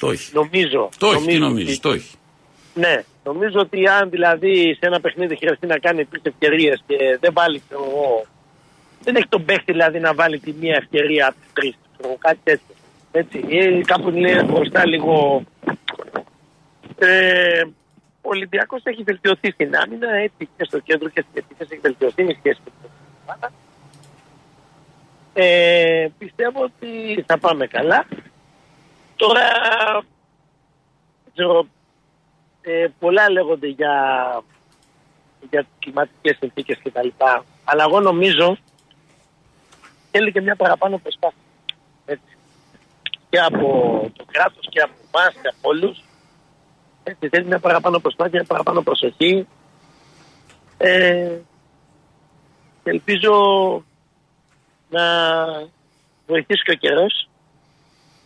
Το 0.00 0.10
έχει. 0.10 0.34
Νομίζω. 0.34 0.88
Το 0.98 1.06
έχει, 1.06 1.16
τι 1.16 1.24
νομίζω 1.26 1.44
νομίζεις, 1.48 1.70
ότι- 1.70 1.80
το 1.80 1.90
έχει. 1.90 2.14
ναι, 2.74 3.02
νομίζω 3.24 3.58
ότι 3.60 3.88
αν 3.88 4.10
δηλαδή 4.10 4.74
σε 4.74 4.86
ένα 4.86 5.00
παιχνίδι 5.00 5.36
χρειαστεί 5.36 5.66
να 5.66 5.78
κάνει 5.78 6.04
τρεις 6.04 6.22
ευκαιρίες 6.24 6.82
και 6.86 6.96
δεν 7.20 7.30
βάλει 7.32 7.62
ξέρω 7.68 7.84
εγώ, 7.90 8.24
δεν 9.02 9.16
έχει 9.16 9.26
τον 9.28 9.44
παίχτη 9.44 9.72
δηλαδή 9.72 9.98
να 10.00 10.14
βάλει 10.14 10.38
τη 10.38 10.52
μία 10.60 10.74
ευκαιρία 10.76 11.26
από 11.26 11.36
τις 11.40 11.52
τρεις. 11.52 11.74
Κάτι 12.18 12.38
τέτοιο. 12.44 12.74
Έτσι. 13.12 13.38
Ή 13.38 13.80
κάπου 13.80 14.08
είναι 14.10 14.42
μπροστά 14.42 14.86
λίγο. 14.86 15.42
Ε, 16.98 17.62
ο 18.22 18.28
Ολυμπιακός 18.28 18.80
έχει 18.84 19.02
βελτιωθεί 19.02 19.50
στην 19.50 19.76
άμυνα 19.76 20.10
έτσι, 20.10 20.48
και 20.56 20.64
στο 20.64 20.78
κέντρο 20.78 21.08
και 21.08 21.20
στην 21.20 21.42
επίθεση 21.44 21.68
έχει 21.72 21.80
βελτιωθεί 21.80 22.22
η 22.22 22.36
σχέση 22.38 22.60
με 22.64 22.70
την 22.70 22.90
ομάδα. 23.24 23.52
Ε, 25.32 26.08
πιστεύω 26.18 26.62
ότι 26.62 27.24
θα 27.26 27.38
πάμε 27.38 27.66
καλά. 27.66 28.06
Τώρα 29.16 29.42
δεν 31.24 31.32
ξέρω, 31.32 31.66
ε, 32.60 32.86
πολλά 32.98 33.30
λέγονται 33.30 33.66
για, 33.66 33.94
για 35.50 35.60
τις 35.60 35.72
κλιματικές 35.78 36.36
συνθήκες 36.36 36.78
και 36.82 36.90
τα 36.90 37.04
λοιπά. 37.04 37.44
Αλλά 37.64 37.84
εγώ 37.88 38.00
νομίζω 38.00 38.58
θέλει 40.10 40.32
και 40.32 40.40
μια 40.40 40.56
παραπάνω 40.56 40.98
προσπάθεια. 40.98 41.42
Έτσι. 42.06 42.36
Και 43.28 43.38
από 43.38 44.10
το 44.16 44.24
κράτος 44.30 44.66
και 44.70 44.80
από 44.80 44.94
εμάς 45.14 45.34
και 45.42 45.48
από 45.48 45.68
όλους. 45.68 46.02
Έτσι, 47.10 47.28
θέλει 47.28 47.46
μια 47.46 47.58
παραπάνω 47.58 47.98
προσπάθεια, 47.98 48.32
μια 48.38 48.44
παραπάνω 48.44 48.82
προσοχή. 48.82 49.46
Ε, 50.76 51.30
και 52.82 52.90
ελπίζω 52.90 53.32
να 54.88 55.02
βοηθήσει 56.26 56.62
και 56.64 56.70
ο 56.70 56.74
καιρός 56.74 57.28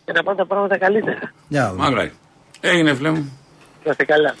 και 0.05 0.11
να 0.11 0.23
πάνε 0.23 0.37
τα 0.37 0.45
πράγματα 0.45 0.77
καλύτερα. 0.77 1.33
Μάγρай. 1.77 2.11
Έγινε, 2.61 2.93
φίλε 2.93 3.09
μου. 3.09 3.39
Να 3.83 3.91
είστε 3.91 4.05
καλά. 4.05 4.35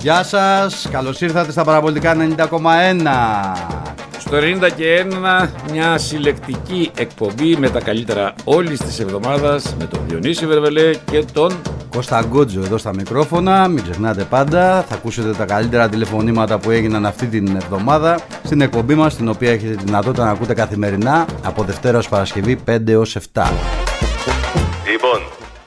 Γεια 0.00 0.22
σας, 0.22 0.88
καλώς 0.90 1.20
ήρθατε 1.20 1.50
στα 1.50 1.64
παραπολιτικά 1.64 2.16
90,1. 2.16 3.87
Στο 4.28 4.36
90 4.36 4.70
και 4.76 5.06
1 5.10 5.48
μια 5.72 5.98
συλλεκτική 5.98 6.90
εκπομπή 6.96 7.56
με 7.56 7.70
τα 7.70 7.80
καλύτερα 7.80 8.34
όλης 8.44 8.78
της 8.78 9.00
εβδομάδας 9.00 9.74
με 9.78 9.84
τον 9.84 10.00
Διονύση 10.08 10.46
Βερβελέ 10.46 10.94
και 11.10 11.24
τον 11.32 11.52
Κώστα 11.90 12.24
Γκότζο 12.28 12.60
εδώ 12.60 12.78
στα 12.78 12.94
μικρόφωνα, 12.94 13.68
μην 13.68 13.82
ξεχνάτε 13.82 14.24
πάντα, 14.24 14.82
θα 14.88 14.94
ακούσετε 14.94 15.32
τα 15.32 15.44
καλύτερα 15.44 15.88
τηλεφωνήματα 15.88 16.58
που 16.58 16.70
έγιναν 16.70 17.06
αυτή 17.06 17.26
την 17.26 17.56
εβδομάδα 17.56 18.18
στην 18.44 18.60
εκπομπή 18.60 18.94
μας, 18.94 19.16
την 19.16 19.28
οποία 19.28 19.50
έχετε 19.50 19.74
τη 19.74 19.84
δυνατότητα 19.84 20.24
να 20.24 20.30
ακούτε 20.30 20.54
καθημερινά 20.54 21.26
από 21.44 21.62
Δευτέρα 21.62 21.98
ως 21.98 22.08
Παρασκευή 22.08 22.58
5 22.66 22.88
έως 22.88 23.16
7. 23.32 23.42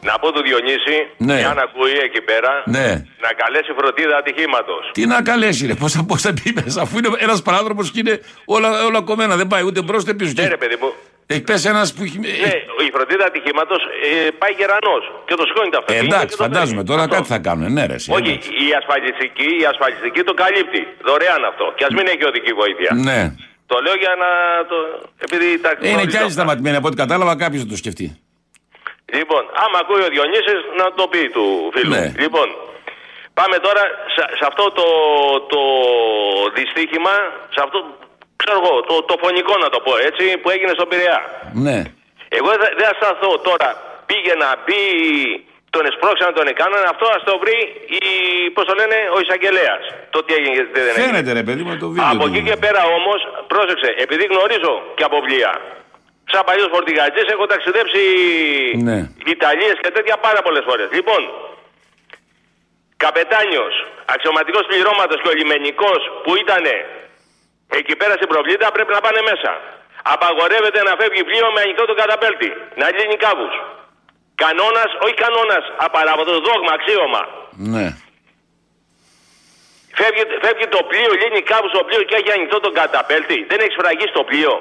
Λοιπόν, 0.02 0.10
να 0.10 0.14
πω 0.22 0.28
του 0.36 0.42
Διονύση, 0.48 0.98
Ναι. 1.18 1.38
αν 1.52 1.58
ακούει 1.66 1.96
εκεί 2.08 2.22
πέρα, 2.30 2.52
Ναι. 2.76 2.88
να 3.26 3.30
καλέσει 3.42 3.72
φροντίδα 3.78 4.16
ατυχήματος. 4.18 4.84
Τι 4.94 5.06
να 5.06 5.22
καλέσει, 5.22 5.62
ρε. 5.68 5.74
Πώς 5.74 5.92
θα, 5.96 6.02
πώς 6.10 6.22
θα 6.22 6.32
πει 6.34 6.48
μέσα, 6.64 6.82
αφού 6.82 6.98
είναι 6.98 7.10
ένας 7.28 7.42
παράδρομο 7.42 7.82
και 7.94 8.00
είναι 8.04 8.16
όλα, 8.56 8.70
όλα 8.86 9.02
κομμένα. 9.02 9.34
Δεν 9.42 9.48
πάει 9.48 9.64
ούτε 9.70 9.82
μπρος 9.82 10.02
ούτε 10.04 10.14
πίσω. 10.14 10.34
Ναι, 10.36 10.48
ρε 10.48 10.58
παιδί 10.58 10.78
μου. 10.82 10.90
Έχει 11.34 11.42
πέσει 11.50 11.68
ένας 11.74 11.88
που 11.94 12.02
έχει. 12.04 12.18
Ναι, 12.20 12.28
η 12.88 12.90
φροντίδα 12.96 13.26
ατυχήματος 13.32 13.82
ε, 14.08 14.30
πάει 14.42 14.54
γερανός 14.60 15.04
και 15.28 15.36
το 15.40 15.44
σηκώνει 15.48 15.70
το 15.76 15.78
Ε, 15.78 15.82
αυτοκίνητο. 15.82 16.16
εντάξει, 16.16 16.32
και 16.32 16.36
το 16.42 16.44
φαντάζομαι 16.46 16.80
φέρνει. 16.82 16.90
τώρα 16.92 17.02
Αυτό. 17.06 17.16
κάτι 17.16 17.28
θα 17.34 17.40
κάνουν. 17.48 17.66
Ναι, 17.76 17.84
ρε, 17.90 17.94
εσύ, 18.00 18.10
Όχι, 18.18 18.32
εντάξει. 18.32 18.50
η 18.66 18.68
ασφαλιστική, 18.82 19.50
η 19.64 19.66
ασφαλιστική 19.74 20.22
το 20.30 20.34
καλύπτει. 20.42 20.82
Δωρεάν 21.08 21.42
αυτό. 21.52 21.66
Και 21.78 21.84
ας 21.88 21.94
μην 21.98 22.06
έχει 22.14 22.24
οδική 22.32 22.52
βοήθεια. 22.62 22.90
Ναι. 23.08 23.20
Το 23.72 23.76
λέω 23.86 23.96
για 24.04 24.14
να 24.24 24.30
το. 24.72 24.78
Επειδή 25.26 25.48
τα 25.66 25.70
Είναι 25.72 25.88
κι 25.88 25.94
γνωρίζω. 25.96 26.20
άλλοι 26.22 26.32
σταματημένοι 26.38 26.76
από 26.80 26.88
ό,τι 26.90 26.98
κατάλαβα, 27.04 27.34
κάποιος 27.44 27.62
θα 27.64 27.70
το 27.74 27.78
σκεφτεί. 27.84 28.06
Λοιπόν, 29.20 29.44
άμα 29.64 29.78
ακούει 29.84 30.04
ο 30.08 30.10
Διονύσης 30.14 30.60
να 30.80 30.86
το 30.98 31.04
πει 31.12 31.22
του 31.36 31.46
φίλου. 31.74 31.94
Ναι. 31.96 32.06
Λοιπόν, 32.24 32.48
πάμε 33.40 33.58
τώρα 33.66 33.84
σε, 34.16 34.24
σε 34.40 34.46
αυτό 34.50 34.66
το, 34.80 34.88
το 35.54 35.62
δυστύχημα, 36.58 37.14
σε 37.56 37.60
αυτό, 37.66 37.78
ξέρω 38.42 38.58
εγώ, 38.62 38.74
το, 38.90 38.96
το 39.10 39.16
φωνικό 39.24 39.54
να 39.66 39.70
το 39.74 39.80
πω 39.86 39.94
έτσι, 40.10 40.26
που 40.42 40.50
έγινε 40.54 40.72
στον 40.78 40.88
Πειραιά. 40.90 41.20
Ναι. 41.68 41.78
Εγώ 42.38 42.50
δεν 42.62 42.72
δεν 42.78 42.86
θα 42.90 42.96
σταθώ 43.00 43.32
τώρα, 43.50 43.70
πήγε 44.10 44.34
να 44.44 44.50
μπει, 44.64 44.84
τον 45.76 45.84
εσπρώξαν, 45.90 46.30
τον 46.40 46.48
έκαναν, 46.52 46.84
αυτό 46.94 47.06
ας 47.18 47.24
το 47.30 47.34
βρει, 47.44 47.58
η, 48.00 48.04
πώς 48.56 48.66
το 48.70 48.74
λένε, 48.80 48.98
ο 49.16 49.18
εισαγγελέας. 49.24 49.84
Το 50.14 50.20
τι 50.24 50.32
έγινε, 50.38 50.56
τι 50.74 50.80
δεν 50.86 50.94
έγινε. 50.94 51.06
Φαίνεται 51.06 51.32
ρε 51.40 51.44
παιδί 51.48 51.64
μου 51.68 51.74
το 51.84 51.88
βίντεο. 51.94 52.12
Από 52.14 52.26
του. 52.26 52.30
εκεί 52.30 52.42
και 52.50 52.58
πέρα 52.66 52.82
όμως, 52.98 53.20
πρόσεξε, 53.52 53.90
επειδή 54.06 54.24
γνωρίζω 54.32 54.74
και 54.98 55.04
από 55.08 55.16
βιβλία. 55.22 55.52
Σαν 56.32 56.44
παλιό 56.48 56.68
φορτηγατζή 56.74 57.24
έχω 57.34 57.46
ταξιδέψει 57.54 58.02
Ναι. 58.88 58.98
Ιταλίες 59.36 59.76
και 59.84 59.92
τέτοια 59.98 60.16
πάρα 60.26 60.42
πολλές 60.46 60.64
φορές. 60.70 60.88
Λοιπόν, 60.98 61.22
καπετάνιος, 63.04 63.74
αξιωματικός 64.14 64.66
πληρώματος 64.72 65.20
και 65.22 65.30
ο 65.34 65.36
λιμενικός 65.40 66.02
που 66.24 66.32
ήταν 66.44 66.64
εκεί 67.80 67.94
πέρα 68.00 68.14
στην 68.20 68.30
προβλήτα 68.34 68.66
πρέπει 68.76 68.92
να 68.98 69.02
πάνε 69.06 69.22
μέσα. 69.32 69.52
Απαγορεύεται 70.16 70.80
να 70.88 70.94
φεύγει 71.00 71.24
πλοίο 71.30 71.48
με 71.56 71.60
ανοιχτό 71.66 71.84
το 71.92 71.96
καταπέλτη. 72.02 72.50
Να 72.80 72.86
λύνει 72.96 73.18
κάβους. 73.26 73.54
Κανόνας, 74.44 74.90
όχι 75.06 75.16
κανόνας 75.26 75.64
απαράβατος, 75.88 76.38
δόγμα, 76.48 76.72
αξίωμα. 76.78 77.22
Ναι. 77.74 77.86
Φεύγει, 80.00 80.24
φεύγει 80.44 80.68
το 80.76 80.82
πλοίο, 80.90 81.12
λύνει 81.22 81.42
κάπου 81.52 81.68
στο 81.74 81.82
πλοίο 81.88 82.02
και 82.10 82.16
έχει 82.20 82.32
ανοιχτό 82.38 82.58
τον 82.66 82.74
καταπέλτη. 82.80 83.38
Δεν 83.50 83.60
έχει 83.64 83.74
σφραγίσει 83.78 84.14
το 84.20 84.24
πλοίο. 84.30 84.54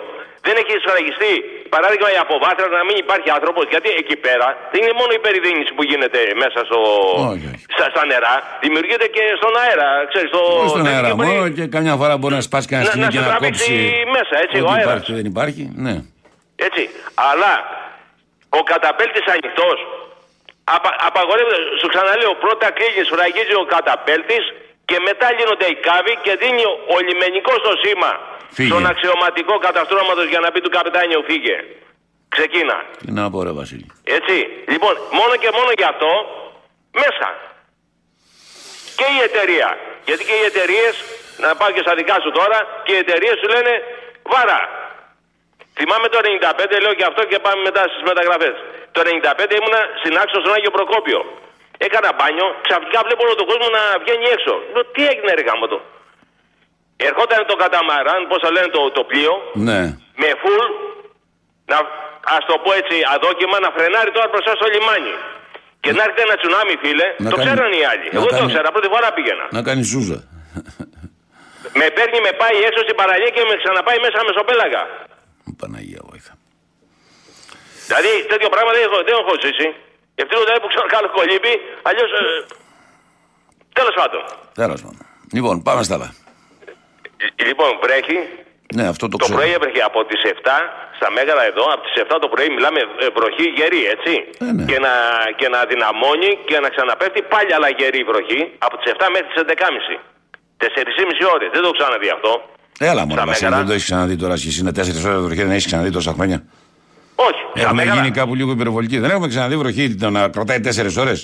Δεν 0.47 0.55
έχει 0.63 0.75
σφραγιστεί, 0.85 1.33
παράδειγμα, 1.75 2.09
η 2.17 2.19
αποβάθρα 2.25 2.67
να 2.79 2.83
μην 2.89 2.97
υπάρχει 3.05 3.29
άνθρωπος. 3.39 3.65
Γιατί 3.73 3.89
εκεί 4.03 4.17
πέρα 4.27 4.47
δεν 4.73 4.79
είναι 4.83 4.95
μόνο 5.01 5.11
η 5.19 5.21
περιδίνηση 5.27 5.71
που 5.77 5.83
γίνεται 5.91 6.21
μέσα 6.43 6.59
στο, 6.69 6.81
Στα, 7.77 7.87
στα 7.95 8.03
νερά. 8.11 8.35
Δημιουργείται 8.65 9.07
και 9.17 9.25
στον 9.41 9.53
αέρα. 9.63 9.89
Ξέρεις, 10.11 10.29
στο, 10.35 10.43
Όχι 10.63 10.69
στον 10.75 10.83
δεν 10.87 10.93
αέρα 10.95 11.09
μπορεί 11.15 11.29
μόνο 11.29 11.49
και 11.57 11.65
καμιά 11.77 11.95
φορά 12.01 12.15
μπορεί 12.21 12.35
να 12.41 12.45
σπάσει 12.49 12.67
κανένα 12.71 12.87
να, 12.89 12.93
σκηνή 12.93 13.07
να 13.07 13.13
και 13.15 13.19
σε 13.21 13.25
να 13.25 13.31
τραβήξει 13.31 13.71
κόψει. 13.71 14.05
μέσα, 14.17 14.35
έτσι, 14.45 14.57
ο 14.57 14.63
Ό,τι 14.65 14.73
αέρας. 14.75 14.87
υπάρχει 14.89 15.07
και 15.09 15.17
δεν 15.21 15.27
υπάρχει. 15.33 15.63
Ναι. 15.87 15.95
Έτσι. 16.67 16.83
Αλλά 17.31 17.53
ο 18.59 18.61
καταπέλτης 18.73 19.25
ανοιχτός 19.35 19.79
απα, 20.77 20.91
απαγορεύεται, 21.09 21.61
σου 21.81 21.89
ξαναλέω, 21.93 22.33
πρώτα 22.45 22.67
κλείνει, 22.77 23.01
σφραγίζει 23.09 23.55
ο 23.63 23.65
καταπέλτης 23.75 24.45
και 24.91 24.99
μετά 25.09 25.27
λύνονται 25.37 25.67
οι 25.73 25.77
κάβοι 25.89 26.15
και 26.25 26.33
δίνει 26.43 26.63
ο, 26.71 26.73
ο 26.95 26.97
λιμενικός 27.07 27.59
το 27.67 27.73
σήμα 27.83 28.13
Φύγε. 28.57 28.69
στον 28.71 28.83
αξιωματικό 28.93 29.55
καταστρώματος 29.67 30.27
για 30.33 30.41
να 30.45 30.49
πει 30.53 30.61
του 30.65 30.73
καπετάνιου 30.77 31.23
φύγε. 31.29 31.57
Ξεκίνα. 32.37 32.77
Τι 33.05 33.11
να 33.19 33.25
πω 33.33 33.39
ρε 33.47 33.53
Βασίλη. 33.61 33.87
Έτσι. 34.19 34.37
Λοιπόν, 34.73 34.95
μόνο 35.19 35.35
και 35.43 35.51
μόνο 35.57 35.71
γι' 35.81 35.89
αυτό 35.93 36.11
μέσα. 37.03 37.29
Και 38.99 39.07
η 39.17 39.19
εταιρεία. 39.29 39.69
Γιατί 40.09 40.23
και 40.29 40.37
οι 40.41 40.45
εταιρείες, 40.51 40.95
να 41.45 41.49
πάω 41.59 41.71
και 41.75 41.83
στα 41.87 41.95
δικά 42.01 42.17
σου 42.25 42.31
τώρα, 42.41 42.59
και 42.85 42.93
οι 42.95 43.01
εταιρείες 43.05 43.37
σου 43.41 43.49
λένε 43.55 43.73
βάρα. 44.33 44.61
Θυμάμαι 45.79 46.09
το 46.15 46.19
95, 46.25 46.77
λέω 46.85 46.95
και 46.99 47.07
αυτό 47.11 47.23
και 47.31 47.39
πάμε 47.45 47.61
μετά 47.69 47.83
στις 47.93 48.03
μεταγραφές. 48.11 48.55
Το 48.95 49.01
95 49.05 49.55
ήμουνα 49.61 49.81
στην 50.01 50.15
άξο 50.23 50.37
στον 50.43 50.53
Άγιο 50.57 50.73
Προκόπιο. 50.79 51.21
Έκανα 51.87 52.11
μπάνιο, 52.17 52.47
ξαφνικά 52.67 52.99
βλέπω 53.07 53.23
όλο 53.27 53.35
τον 53.41 53.47
κόσμο 53.51 53.67
να 53.79 53.83
βγαίνει 54.03 54.27
έξω. 54.37 54.53
Λέω, 54.73 54.85
τι 54.95 55.03
έγινε, 55.13 55.31
ρε 55.39 55.45
γάμο 55.49 55.67
το. 55.73 55.79
Ερχόταν 57.09 57.41
το 57.51 57.55
καταμαράν, 57.63 58.21
πώς 58.31 58.39
το 58.45 58.49
λένε 58.57 58.69
το, 58.77 58.83
το 58.97 59.03
πλοίο, 59.11 59.35
Ναι. 59.69 59.81
με 60.23 60.29
φουλ, 60.41 60.59
να, 61.73 61.79
ας 62.37 62.43
το 62.51 62.55
πω 62.65 62.71
έτσι 62.81 62.97
αδόκιμα, 63.15 63.57
να 63.65 63.71
φρενάρει 63.77 64.11
τώρα 64.17 64.29
μπροστά 64.33 64.53
στο 64.59 64.67
λιμάνι. 64.75 65.15
Και 65.83 65.91
να 65.97 66.03
έρχεται 66.07 66.23
ένα 66.29 66.37
τσουνάμι, 66.41 66.75
φίλε, 66.83 67.07
Να 67.25 67.29
το 67.33 67.37
κάνει- 67.37 67.49
ξέραν 67.49 67.71
οι 67.79 67.83
άλλοι. 67.91 68.07
να 68.13 68.17
Εγώ 68.19 68.27
δεν 68.29 68.35
το 68.37 68.43
κάνει- 68.43 68.53
ξέρα, 68.53 68.69
πρώτη 68.75 68.89
φορά 68.95 69.09
πήγαινα. 69.17 69.45
Να 69.57 69.61
κάνει 69.69 69.83
σούζα. 69.93 70.19
Με 71.81 71.87
παίρνει, 71.97 72.19
με 72.29 72.33
πάει 72.43 72.57
έξω 72.69 72.81
στην 72.87 72.97
παραλία 73.01 73.31
και 73.37 73.43
με 73.51 73.55
ξαναπάει 73.63 73.99
μέσα 74.07 74.19
μεσοπέλαγα. 74.29 74.83
Παναγία 75.61 76.01
βοήθα. 76.11 76.33
Δηλαδή 77.89 78.13
τέτοιο 78.33 78.49
πράγμα 78.55 78.71
δεν 78.77 78.83
έχω, 78.89 78.99
δεν 79.09 79.15
έχω 79.23 79.33
ζήσει. 79.45 79.69
Ευτυχώ 80.23 80.41
δηλαδή 80.47 80.61
που 80.65 80.71
ξέρω 80.73 80.87
καλό 80.97 81.09
κολύμπι, 81.19 81.55
αλλιώς. 81.89 82.11
Ε, 82.21 82.25
Τέλος 83.79 83.95
πάντων. 84.01 84.23
Τέλος 84.63 84.81
πάντων. 84.85 85.03
Λοιπόν, 85.37 85.55
πάμε 85.67 85.83
στα 85.87 85.95
άλλα. 85.97 86.09
Λοιπόν, 87.49 87.71
βρέχει. 87.85 88.19
Ναι, 88.79 88.85
αυτό 88.93 89.05
το 89.09 89.17
Το 89.17 89.25
ξέρω. 89.25 89.37
πρωί 89.39 89.51
έβρεχε 89.59 89.83
από 89.91 89.99
τις 90.09 90.21
7 90.25 90.29
στα 90.99 91.09
Μέγαρα 91.17 91.45
εδώ, 91.53 91.65
από 91.75 91.83
τις 91.87 91.95
7 92.05 92.17
το 92.25 92.29
πρωί 92.33 92.49
μιλάμε 92.57 92.81
ε, 92.81 93.07
βροχή 93.17 93.47
γερή, 93.59 93.83
έτσι. 93.95 94.13
Ε, 94.47 94.53
ναι. 94.57 94.65
και, 94.71 94.79
να, 94.87 94.93
και 95.41 95.49
να 95.55 95.61
δυναμώνει 95.73 96.31
και 96.49 96.57
να 96.65 96.69
ξαναπέφτει 96.75 97.21
πάλι 97.33 97.51
άλλα 97.57 97.69
γερή 97.79 98.01
βροχή 98.11 98.41
από 98.67 98.75
τις 98.79 98.87
7 98.95 98.97
μέχρι 99.15 99.27
τις 99.31 99.39
11.30. 99.47 99.97
4,5 100.65 101.35
ώρες. 101.35 101.49
Δεν 101.55 101.61
το 101.63 101.67
έχω 101.69 101.77
ξαναδεί 101.81 102.09
αυτό. 102.17 102.33
Έλα 102.91 103.03
μόνο, 103.07 103.21
Στα 103.21 103.25
Βασίλη, 103.31 103.45
Μέγαρα. 103.45 103.57
δεν 103.61 103.67
το 103.69 103.73
έχεις 103.77 103.85
ξαναδεί 103.91 104.17
τώρα. 104.23 104.35
Και 104.41 104.49
εσύ 104.53 104.61
είναι 104.63 104.73
4 104.81 105.05
ώρες 105.11 105.21
βροχή, 105.27 105.43
δεν 105.47 105.51
έχεις 105.57 105.67
ξαναδεί 105.71 105.91
τόσα 105.99 106.13
χρόνια. 106.17 106.39
Όχι. 107.29 107.43
Στα 107.55 107.61
Έχουμε 107.65 107.83
Μέγαρα, 107.83 107.97
γίνει 108.01 108.11
κάπου 108.19 108.35
λίγο 108.41 108.51
υπερβολική. 108.59 108.97
Δεν 109.05 109.11
έχουμε 109.15 109.29
ξαναδεί 109.33 109.57
βροχή 109.63 109.85
το 110.03 110.11
να 110.17 110.21
κρατάει 110.35 110.61
4 110.61 110.97
ώρες. 111.05 111.21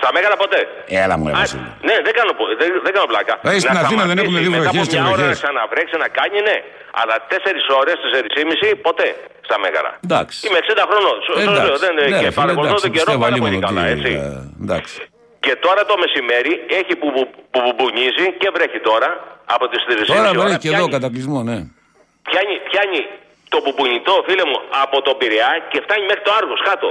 στα 0.00 0.08
Μέγαρα 0.14 0.36
ποτέ. 0.44 0.60
Έλα 1.04 1.14
μου, 1.18 1.26
ρε 1.28 1.32
Α, 1.32 1.36
Βασίλη. 1.42 1.68
Ναι, 1.88 1.96
δεν 2.06 2.12
κάνω, 2.18 2.32
πο- 2.38 2.52
δεν, 2.60 2.68
δεν 2.86 2.92
κάνω 2.96 3.06
πλάκα. 3.12 3.34
Ε, 3.42 3.58
στην 3.64 3.74
Να 3.76 3.80
Αθήνα 3.84 4.04
δεν 4.10 4.18
έχουμε 4.22 4.38
δει 4.42 4.44
σταματήσει, 4.44 4.72
βροχές 4.72 4.86
και 4.92 4.98
Μετά 4.98 5.08
από 5.08 5.08
μια 5.08 5.12
ώρα 5.14 5.22
να 5.22 5.26
βροχές. 5.26 5.38
ξαναβρέξει 5.42 5.96
να 6.04 6.08
κάνει, 6.18 6.38
ναι. 6.48 6.56
Αλλά 7.00 7.14
4 7.32 7.64
ώρες, 7.80 7.96
4,5 8.14 8.68
ποτέ 8.86 9.08
στα 9.48 9.56
Μέγαρα. 9.62 9.90
Εντάξει. 10.06 10.36
Είμαι 10.46 10.58
60 10.64 10.84
χρονών. 10.90 11.16
Σου- 11.24 11.36
σου 11.44 11.52
λέω, 11.66 11.76
δεν, 11.84 11.92
Ναι, 11.96 12.04
και 12.04 12.26
ρε 12.26 12.32
φίλε, 12.34 12.40
παρακολουθώ 12.40 12.76
εντάξει, 12.76 12.84
τον 12.86 12.92
καιρό 12.96 13.06
πιστεύω 13.06 13.22
πάρα 13.24 13.32
αλλήμον 13.32 13.48
πολύ 13.48 13.58
ότι, 13.60 13.66
καλά, 13.68 13.82
έτσι. 13.94 14.10
ε, 14.24 14.64
Εντάξει. 14.64 14.94
Και 15.44 15.52
τώρα 15.66 15.80
το 15.90 15.94
μεσημέρι 16.02 16.52
έχει 16.80 16.92
που, 17.00 17.06
που, 17.14 17.22
που 17.52 17.58
μπουμπουνίζει 17.64 18.26
και 18.40 18.48
βρέχει 18.56 18.80
τώρα 18.90 19.08
από 19.54 19.64
τις 19.72 19.80
3.30 19.86 20.04
Τώρα 20.12 20.28
ώρα. 20.32 20.40
βρέχει 20.42 20.60
και 20.64 20.70
εδώ 20.74 20.76
Πιάνει, 20.86 20.94
κατακλυσμό, 20.96 21.38
ναι. 21.48 21.56
πιάνει, 22.28 22.54
πιάνει 22.70 23.00
το 23.54 23.58
μπουμπουνιτό, 23.64 24.14
φίλε 24.26 24.44
μου, 24.50 24.58
από 24.84 24.96
τον 25.06 25.14
Πειραιά 25.20 25.50
και 25.70 25.78
φτάνει 25.84 26.04
μέχρι 26.10 26.22
το 26.26 26.32
Άργος 26.38 26.60
κάτω. 26.70 26.88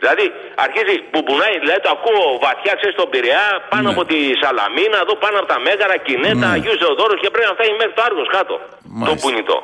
Δηλαδή 0.00 0.24
αρχίζει, 0.64 0.96
μπουμπουνάει, 1.10 1.56
δηλαδή 1.62 1.80
το 1.86 1.90
ακούω 1.96 2.24
βαθιά, 2.44 2.72
ξέρεις, 2.78 2.94
στον 2.98 3.08
Πειραιά, 3.12 3.46
πάνω 3.72 3.86
Ναι. 3.88 3.92
από 3.94 4.02
τη 4.10 4.18
Σαλαμίνα, 4.40 4.98
εδώ 5.04 5.14
πάνω 5.24 5.36
από 5.40 5.48
τα 5.52 5.58
Μέγαρα, 5.66 5.96
Κινέτα, 6.06 6.46
Ναι. 6.46 6.54
Αγίου 6.56 6.76
Θεοδόρους 6.82 7.18
και 7.22 7.30
πρέπει 7.32 7.48
να 7.50 7.54
φτάνει 7.56 7.74
μέχρι 7.80 7.94
το 7.98 8.02
Άργος 8.08 8.28
κάτω. 8.36 8.54
Το 8.56 8.88
Μάλιστα. 9.00 9.18
μπουνιτό. 9.22 9.58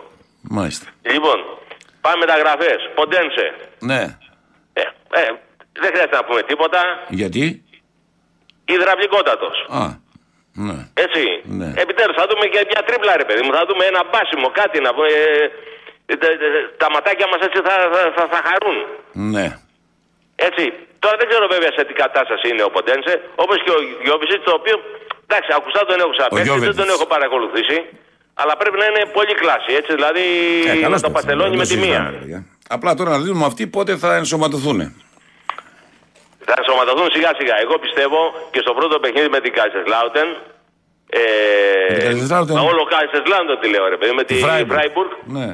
Μάλιστα. 0.56 0.86
Λοιπόν, 1.14 1.38
πάμε 2.04 2.16
μεταγραφές. 2.24 2.78
Ποντένσε. 2.98 3.46
Ναι. 3.90 4.00
Ε, 4.80 4.82
ε, 5.20 5.22
δεν 5.82 5.90
χρειάζεται 5.92 6.16
να 6.20 6.24
πούμε 6.26 6.40
τίποτα. 6.50 6.80
Γιατί; 7.20 7.44
Υδραυλικότατος. 8.74 9.56
Α. 9.80 9.84
Ναι. 10.66 10.78
Έτσι. 11.04 11.22
Ναι. 11.60 11.68
Επιτέλους 11.84 12.16
θα 12.20 12.26
δούμε 12.30 12.44
και 12.52 12.60
μια 12.70 12.82
τρίπλα 12.88 13.12
ρε 13.16 13.24
παιδί 13.28 13.42
μου. 13.44 13.52
Θα 13.58 13.64
δούμε 13.68 13.84
ένα 13.92 14.02
μπάσιμο, 14.10 14.48
κάτι 14.60 14.76
να 14.86 14.90
πούμε. 14.94 15.06
ε, 15.08 15.44
ε, 15.44 15.50
τα- 16.22 16.38
τα 16.82 16.86
ματάκια 16.94 17.26
μας 17.32 17.40
έτσι 17.46 17.58
θα, 17.68 17.74
θα, 17.94 18.00
θα, 18.16 18.24
θα 18.32 18.38
χαρούν. 18.48 18.78
Ναι. 19.34 19.46
Έτσι. 20.48 20.64
Τώρα 21.02 21.16
δεν 21.20 21.26
ξέρω 21.30 21.46
βέβαια 21.54 21.72
σε 21.76 21.82
τι 21.88 21.94
κατάσταση 22.04 22.44
είναι 22.50 22.64
ο 22.68 22.70
Ποντένσε. 22.76 23.12
Όπως 23.44 23.56
και 23.64 23.72
ο 23.78 23.80
Γιώβησιτς, 24.04 24.44
το 24.48 24.52
οποίο 24.60 24.76
εντάξει, 25.26 25.50
ακουστά 25.58 25.80
τον 25.88 25.96
έχω 26.02 26.12
ξαναπέξει, 26.16 26.42
δεν 26.42 26.48
Γιώβετιτς. 26.50 26.78
τον 26.82 26.88
έχω 26.94 27.06
παρακολουθήσει. 27.14 27.78
Αλλά 28.40 28.54
πρέπει 28.60 28.76
να 28.82 28.86
είναι 28.90 29.02
πολύ 29.18 29.34
κλάση, 29.42 29.70
έτσι. 29.80 29.90
Δηλαδή 29.98 30.24
Ε, 30.70 30.74
να 30.74 30.80
καλώς 30.86 31.00
το 31.00 31.06
το 31.06 31.12
παστελώνει 31.16 31.48
δεν 31.54 31.58
με 31.62 31.64
τη 31.66 31.72
συζητάμε, 31.72 32.00
μία. 32.00 32.10
ρε 32.14 32.18
παιδιά. 32.22 32.40
Απλά 32.76 32.90
τώρα 32.98 33.10
να 33.10 33.18
δούμε 33.18 33.44
αυτοί 33.50 33.62
πότε 33.76 33.92
θα 34.02 34.10
ενσωματωθούν. 34.20 34.78
Θα 36.48 36.54
ενσωματωθούν 36.60 37.08
σιγά 37.14 37.30
σιγά. 37.38 37.54
Εγώ 37.64 37.74
πιστεύω 37.84 38.18
και 38.50 38.60
στο 38.64 38.72
πρώτο 38.78 38.98
παιχνίδι 39.02 39.28
με 39.28 39.40
την 39.40 39.52
Κάισερ 39.52 39.82
Ε, 41.08 41.20
Με 41.90 41.96
την 41.98 42.06
Kaiserslautern. 42.06 42.54
μα 42.58 42.60
όλο 42.72 42.82
Kaiserslautern 42.92 43.56
τη 43.60 43.68
λέω 43.68 43.88
ρε 43.88 43.96
παιδί, 43.96 44.12
με 44.14 44.24
τη 44.24 44.34
Freiburg. 44.44 44.72
Freiburg. 44.76 45.10
Ναι. 45.24 45.48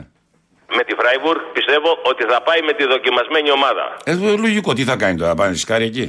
Με 0.76 0.82
τη 0.84 0.94
Freiburg 1.00 1.40
πιστεύω 1.52 1.98
ότι 2.02 2.24
θα 2.24 2.42
πάει 2.42 2.60
με 2.62 2.72
τη 2.72 2.84
δοκιμασμένη 2.86 3.50
ομάδα. 3.50 3.96
Ε, 4.04 4.12
λογικό, 4.46 4.72
τι 4.72 4.84
θα 4.84 4.96
κάνει 4.96 5.16
τώρα, 5.18 5.34
πάνε 5.34 5.54
σκάρι 5.54 5.84
εκεί; 5.84 6.06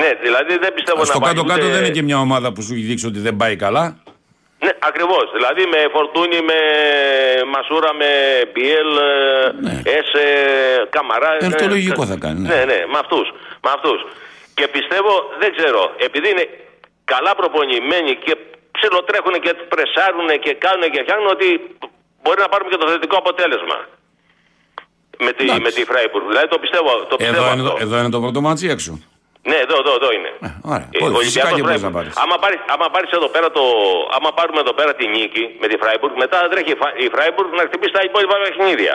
Ναι, 0.00 0.10
δηλαδή 0.22 0.58
δεν 0.58 0.72
πιστεύω 0.74 1.04
Στο 1.04 1.12
να 1.14 1.20
πάει 1.20 1.34
κάτω-κάτω 1.34 1.60
ούτε- 1.64 1.72
δεν 1.74 1.84
είναι 1.84 1.92
και 1.96 2.02
μια 2.02 2.18
ομάδα 2.18 2.52
που 2.52 2.62
σου 2.62 2.72
έχει 2.74 2.82
δείξει 2.82 3.06
ότι 3.06 3.18
δεν 3.18 3.36
πάει 3.36 3.56
καλά; 3.56 3.84
Ναι, 4.64 4.72
ακριβώς. 4.90 5.24
Δηλαδή 5.36 5.62
με 5.72 5.80
Φορτούνι, 5.94 6.38
με 6.50 6.58
Μασούρα, 7.52 7.90
με 8.00 8.10
Μπιέλ, 8.52 8.90
Έσε, 9.98 10.24
Καμαρά. 10.90 11.30
Ε, 11.40 11.46
αυτό 11.46 11.64
ναι, 11.64 11.70
λογικό 11.76 12.02
θα 12.06 12.16
κάνει, 12.24 12.40
ναι. 12.40 12.48
Ναι, 12.54 12.60
ναι, 12.70 12.78
με 12.92 12.98
αυτούς. 13.04 13.26
Με 13.64 13.70
αυτούς. 13.76 14.00
Και 14.58 14.66
πιστεύω, 14.76 15.12
δεν 15.42 15.50
ξέρω, 15.56 15.80
επειδή 16.06 16.28
είναι 16.32 16.46
καλά 17.14 17.32
προπονημένοι 17.40 18.12
και 18.24 18.34
ψιλοτρέχουν 18.76 19.34
και 19.44 19.52
πρεσάρουν 19.72 20.28
και 20.44 20.52
κάνουν 20.64 20.84
και 20.92 21.00
φτιάχνουν 21.04 21.30
ότι 21.36 21.48
μπορεί 22.22 22.38
να 22.44 22.48
πάρουμε 22.48 22.70
και 22.70 22.76
το 22.82 22.88
θετικό 22.88 23.16
αποτέλεσμα. 23.16 23.78
με 25.26 25.32
τη, 25.38 25.44
με 25.66 25.70
τη 25.76 25.82
Φράιμπουργκ. 25.90 26.26
Δηλαδή 26.32 26.48
το 26.54 26.58
πιστεύω, 26.58 26.90
το 27.12 27.16
πιστεύω 27.16 27.36
Εδώ 27.42 27.52
είναι, 27.52 27.62
αυτό. 27.62 27.74
το- 27.74 27.78
εδώ 27.84 27.96
είναι 28.00 28.10
το 28.16 28.20
πρώτο 28.24 28.40
ματς 28.46 28.62
ή 28.62 28.66
έξω; 28.76 28.92
Ναι, 29.50 29.56
εδώ, 29.64 29.76
εδώ, 29.82 29.92
εδώ 30.00 30.08
είναι. 30.16 30.30
Ωραία. 30.72 30.88
Ε, 30.92 31.04
Ωραία, 31.04 31.16
ο 31.16 31.20
Φυσικά 31.20 31.48
Ολυμπιακός 31.48 31.56
και 31.56 31.62
μπορείς 31.64 31.82
να 31.82 31.90
Φράιμπουργκ. 31.90 31.94
πάρεις. 31.98 32.12
Άμα 32.24 32.36
πάρεις, 32.42 32.60
άμα 32.74 32.86
πάρεις 32.94 33.10
εδώ 33.18 33.28
πέρα 33.34 33.48
το. 33.56 33.62
Άμα 34.16 34.30
πάρουμε 34.38 34.60
εδώ 34.64 34.72
πέρα 34.78 34.92
τη 34.98 35.04
νίκη 35.16 35.44
με 35.60 35.66
τη 35.70 35.76
Φράιμπουργκ, 35.82 36.14
μετά 36.24 36.38
τρέχει 36.52 36.72
η 36.76 36.78
Φα- 36.82 36.96
η 37.04 37.08
Φράιμπουργκ 37.14 37.50
να 37.60 37.62
χτυπήσει 37.68 37.92
τα 37.98 38.02
υπόλοιπα 38.08 38.36
παιχνίδια. 38.44 38.94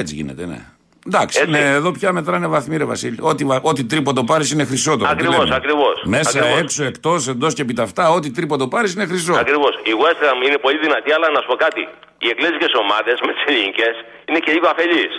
Έτσι 0.00 0.12
γίνεται, 0.18 0.44
ναι. 0.52 0.60
Εντάξει, 1.06 1.38
Έτσι. 1.40 1.50
ναι, 1.50 1.58
εδώ 1.70 1.90
πια 1.92 2.12
μετράνε 2.12 2.46
βαθμοί, 2.46 2.76
ρε 2.76 2.84
Βασίλη. 2.84 3.16
Ό,τι, 3.20 3.44
βα- 3.44 3.60
ό,τι 3.62 3.84
τρίποντο 3.84 4.24
πάρεις 4.24 4.50
είναι 4.50 4.64
χρυσό 4.64 4.96
τώρα. 4.96 5.10
τι 5.10 5.16
Ακριβώς, 5.20 5.44
λέμε. 5.44 5.54
ακριβώς, 5.54 6.02
Μέσα, 6.04 6.38
ακριβώς. 6.38 6.60
έξω, 6.60 6.84
εκτός, 6.84 7.28
εντός 7.28 7.54
και 7.54 7.62
επί 7.62 7.72
τα 7.72 7.82
αυτά, 7.82 8.10
ό,τι 8.10 8.30
τρίποντο 8.30 8.68
πάρεις 8.68 8.94
είναι 8.94 9.06
χρυσό. 9.06 9.34
Ακριβώς. 9.34 9.74
Η 9.82 9.90
West 10.02 10.22
Ham 10.24 10.46
είναι 10.46 10.58
πολύ 10.58 10.78
δυνατή, 10.78 11.12
αλλά 11.12 11.30
να 11.30 11.40
σου 11.40 11.46
πω 11.46 11.54
κάτι. 11.54 11.80
Οι 12.18 12.28
εγγλέζικε 12.32 12.66
ομάδες 12.82 13.16
με 13.26 13.32
τις 13.32 13.42
ελληνικές 13.54 13.94
είναι 14.28 14.38
και 14.38 14.52
λίγο 14.52 14.68
αφελείς. 14.68 15.12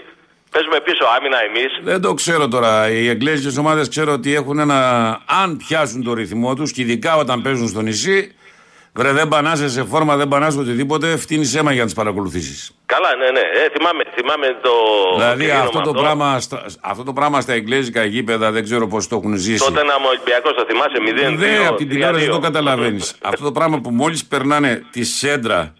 Παίζουμε 0.51 0.79
πίσω 0.87 1.03
άμυνα 1.17 1.37
εμείς. 1.49 1.71
Δεν 1.83 2.01
το 2.01 2.13
ξέρω 2.13 2.47
τώρα. 2.47 2.89
Οι 2.89 3.07
εγγλέζικε 3.09 3.59
ομάδες 3.59 3.89
ξέρω 3.89 4.11
ότι 4.13 4.33
έχουν 4.35 4.59
ένα. 4.59 4.79
Αν 5.43 5.57
πιάσουν 5.67 6.03
το 6.03 6.13
ρυθμό 6.13 6.53
τους 6.55 6.71
και 6.71 6.81
ειδικά 6.81 7.15
όταν 7.15 7.41
παίζουν 7.41 7.67
στο 7.67 7.81
νησί, 7.81 8.35
βρε 8.95 9.11
δεν 9.11 9.27
πανάσαι 9.27 9.69
σε 9.69 9.83
φόρμα, 9.83 10.15
δεν 10.15 10.27
πανάσαι 10.27 10.59
οτιδήποτε, 10.59 11.17
φτύνεις 11.17 11.55
αίμα 11.55 11.71
για 11.71 11.79
να 11.79 11.85
τις 11.85 11.95
παρακολουθήσεις. 11.95 12.71
Καλά, 12.85 13.15
ναι, 13.15 13.29
ναι. 13.31 13.39
Ε, 13.39 13.69
θυμάμαι, 13.77 14.03
θυμάμαι 14.15 14.47
το. 14.61 14.69
Δηλαδή 15.17 15.37
τι 15.39 15.43
γίνομαι 15.45 15.61
αυτό 15.63 15.81
το, 15.81 15.91
πράγμα, 15.93 16.39
στα- 16.39 16.65
αυτό 16.81 17.03
το 17.03 17.13
πράγμα 17.13 17.41
στα 17.41 17.53
εγγλέζικα 17.53 18.03
γήπεδα 18.03 18.51
δεν 18.51 18.63
ξέρω 18.63 18.87
πώς 18.87 19.07
το 19.07 19.15
έχουν 19.15 19.35
ζήσει. 19.35 19.63
Τότε 19.65 19.83
να 19.83 19.99
μου 19.99 20.05
Ολυμπιακός, 20.09 20.53
το 20.53 20.65
θυμάσαι 20.67 20.97
0 21.33 21.37
Δεν, 21.37 21.67
από 21.67 21.75
την 21.75 21.89
τηλεόραση 21.89 22.23
δεν 22.23 22.33
το 22.33 22.39
καταλαβαίνεις. 22.39 23.15
Αυτό 23.31 23.43
το 23.43 23.51
πράγμα 23.51 23.79
που 23.81 23.89
μόλις 23.89 24.25
περνάνε 24.25 24.83
τη 24.91 25.03
σέντρα, 25.03 25.73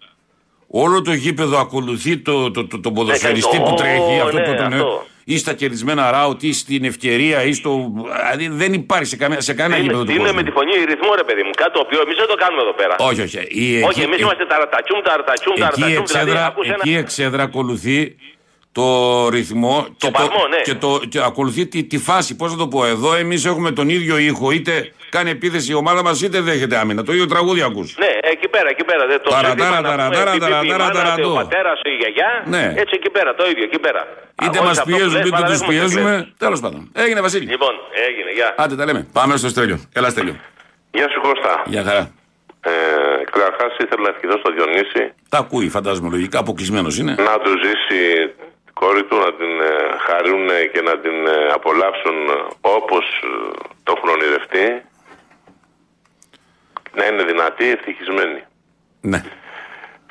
όλο 0.68 1.02
το 1.02 1.12
γήπεδο 1.12 1.58
ακολουθεί 1.58 2.16
το, 2.18 2.50
το, 2.50 2.66
το, 2.66 2.80
τον 2.80 2.94
ποδοσφαιριστή 2.94 3.56
Ε, 3.56 3.60
που 3.60 3.68
το- 3.68 3.74
τρέχει. 3.74 4.20
Αυτό 4.22 4.36
ναι, 4.38 4.44
το, 4.44 4.54
τον- 4.54 4.72
αυτό. 4.72 5.06
Ή 5.28 5.38
στα 5.38 5.52
κερδισμένα 5.52 6.10
ράουτ, 6.10 6.42
ή 6.42 6.52
στην 6.52 6.84
ευκαιρία, 6.84 7.42
ή 7.42 7.52
στο. 7.52 7.92
Δηλαδή 8.30 8.48
δεν 8.48 8.72
υπάρχει 8.72 9.04
σε, 9.04 9.16
καμία, 9.16 9.40
σε 9.40 9.54
κανένα 9.54 9.80
γήπεδο 9.82 10.04
του 10.04 10.10
Είναι 10.10 10.20
κόσμου. 10.20 10.36
με 10.36 10.42
τη 10.42 10.50
φωνή 10.50 10.72
ρυθμό, 10.84 11.14
ρε 11.14 11.24
παιδί 11.24 11.42
μου. 11.42 11.50
Κάτι 11.56 11.72
το 11.72 11.80
οποίο 11.86 12.00
εμείς 12.00 12.16
δεν 12.16 12.26
το 12.26 12.34
κάνουμε 12.34 12.62
εδώ 12.62 12.72
πέρα. 12.80 12.94
Όχι, 12.98 13.20
όχι. 13.20 13.38
Η, 13.38 13.82
Όχι, 13.82 14.00
εμείς 14.02 14.18
είμαστε 14.20 14.44
ταρατατσούμ, 14.46 14.98
ταρατατσούμ, 15.02 15.52
εκεί, 15.52 15.60
η 15.60 15.62
ταρατατσούμ. 15.62 15.86
Δηλαδή, 15.86 16.02
εξέδρα, 16.02 16.46
ακούς 16.46 16.66
ένα- 16.66 16.76
εκεί 16.80 16.90
η 16.90 16.96
εξέδρα 16.96 17.42
ακολουθεί 17.42 18.16
το 18.76 19.28
ρυθμό 19.28 19.86
και, 19.96 20.10
παλμό, 20.10 20.46
ναι. 20.50 20.60
και, 20.62 20.74
το, 20.74 21.00
και 21.08 21.18
ακολουθεί 21.24 21.66
τη, 21.66 21.84
τη 21.84 21.98
φάση. 21.98 22.36
Πώς 22.36 22.50
να 22.50 22.56
το 22.58 22.68
πω, 22.68 22.86
εδώ 22.86 23.14
εμείς 23.14 23.44
έχουμε 23.44 23.70
τον 23.70 23.88
ίδιο 23.88 24.18
ήχο, 24.18 24.50
είτε 24.50 24.92
κάνει 25.08 25.30
επίθεση 25.30 25.70
η 25.70 25.74
ομάδα 25.74 26.02
μας, 26.02 26.22
είτε 26.22 26.40
δέχεται 26.40 26.76
άμυνα. 26.76 27.02
Το 27.02 27.12
ίδιο 27.12 27.26
τραγούδι 27.26 27.62
ακούς. 27.62 27.96
Ναι, 27.98 28.06
εκεί 28.32 28.48
πέρα, 28.48 28.68
εκεί 28.68 28.84
πέρα. 28.84 29.06
Δεν 29.06 29.20
το 29.22 29.30
Ταρα, 29.30 29.48
σύνθημα 29.48 29.66
ταρα, 29.70 29.80
να 29.80 29.88
ταρα, 29.88 30.02
πούμε, 30.04 30.16
ταρα, 30.16 30.30
πιπ, 30.32 30.40
ταρα, 30.40 30.58
πιπ, 30.60 30.68
η 30.68 30.70
ταρα, 30.70 30.84
μάνα, 30.84 30.94
ταρα, 30.98 31.14
Ο 31.14 31.28
το. 31.28 31.34
πατέρας, 31.34 31.80
η 31.82 31.90
γιαγιά. 32.00 32.30
Ναι. 32.54 32.64
Έτσι 32.82 32.92
εκεί 33.00 33.10
πέρα, 33.10 33.34
το 33.34 33.44
ίδιο 33.50 33.64
εκεί 33.64 33.78
πέρα. 33.78 34.00
Είτε 34.44 34.58
Α, 34.58 34.62
μας 34.62 34.70
όχι, 34.70 34.78
αυτό 34.78 34.82
που 34.90 34.96
πιέζουν, 34.96 35.12
λες, 35.12 35.20
είτε 35.20 35.30
τους 35.30 35.40
παραδέχομαι, 35.40 35.66
το 35.66 35.72
πιέζουμε. 35.72 36.10
κλαις. 36.16 36.32
Τέλος 36.44 36.60
πάντων. 36.60 36.80
Έγινε 37.04 37.20
Βασίλη. 37.20 37.46
Λοιπόν, 37.54 37.74
έγινε, 38.08 38.30
γεια. 38.38 38.54
Άντε 38.62 38.74
τα 38.80 38.84
λέμε. 38.84 39.00
Πάμε 39.12 39.36
στο 39.36 39.48
Στέλιο. 39.48 39.78
Έλα 39.98 40.08
Στέλιο. 40.14 40.34
Γεια 40.96 41.06
σου 41.12 41.20
Κώστα. 41.26 41.52
Γεια 41.74 41.82
χαρά. 41.88 42.04
Ε, 42.68 42.70
Καταρχάς 43.32 43.72
ήθελα 43.84 44.02
να 44.02 44.08
ευχηθώ 44.14 44.36
στο 44.42 44.50
Διονύση 44.56 45.02
Τα 45.28 45.38
ακούει, 45.38 45.68
φαντάζομαι 45.68 46.08
λογικά, 46.10 46.38
αποκλεισμένος 46.38 46.98
είναι. 46.98 47.14
να 47.28 47.34
του 47.44 47.50
ζήσει 47.64 48.00
την 48.24 48.55
κόρη 48.80 49.04
του, 49.04 49.16
να 49.16 49.30
την 49.40 49.52
ε, 49.70 49.72
χαρούν 50.06 50.48
και 50.72 50.82
να 50.88 50.94
την 51.04 51.18
ε, 51.26 51.36
απολαύσουν 51.58 52.16
όπως 52.60 53.04
ε, 53.24 53.28
το 53.84 53.92
έχουν 53.96 54.08
ονειρευτεί. 54.08 54.66
Να 56.98 57.04
είναι 57.06 57.22
δυνατή, 57.24 57.66
ευτυχισμένη. 57.76 58.40
Ναι. 59.00 59.20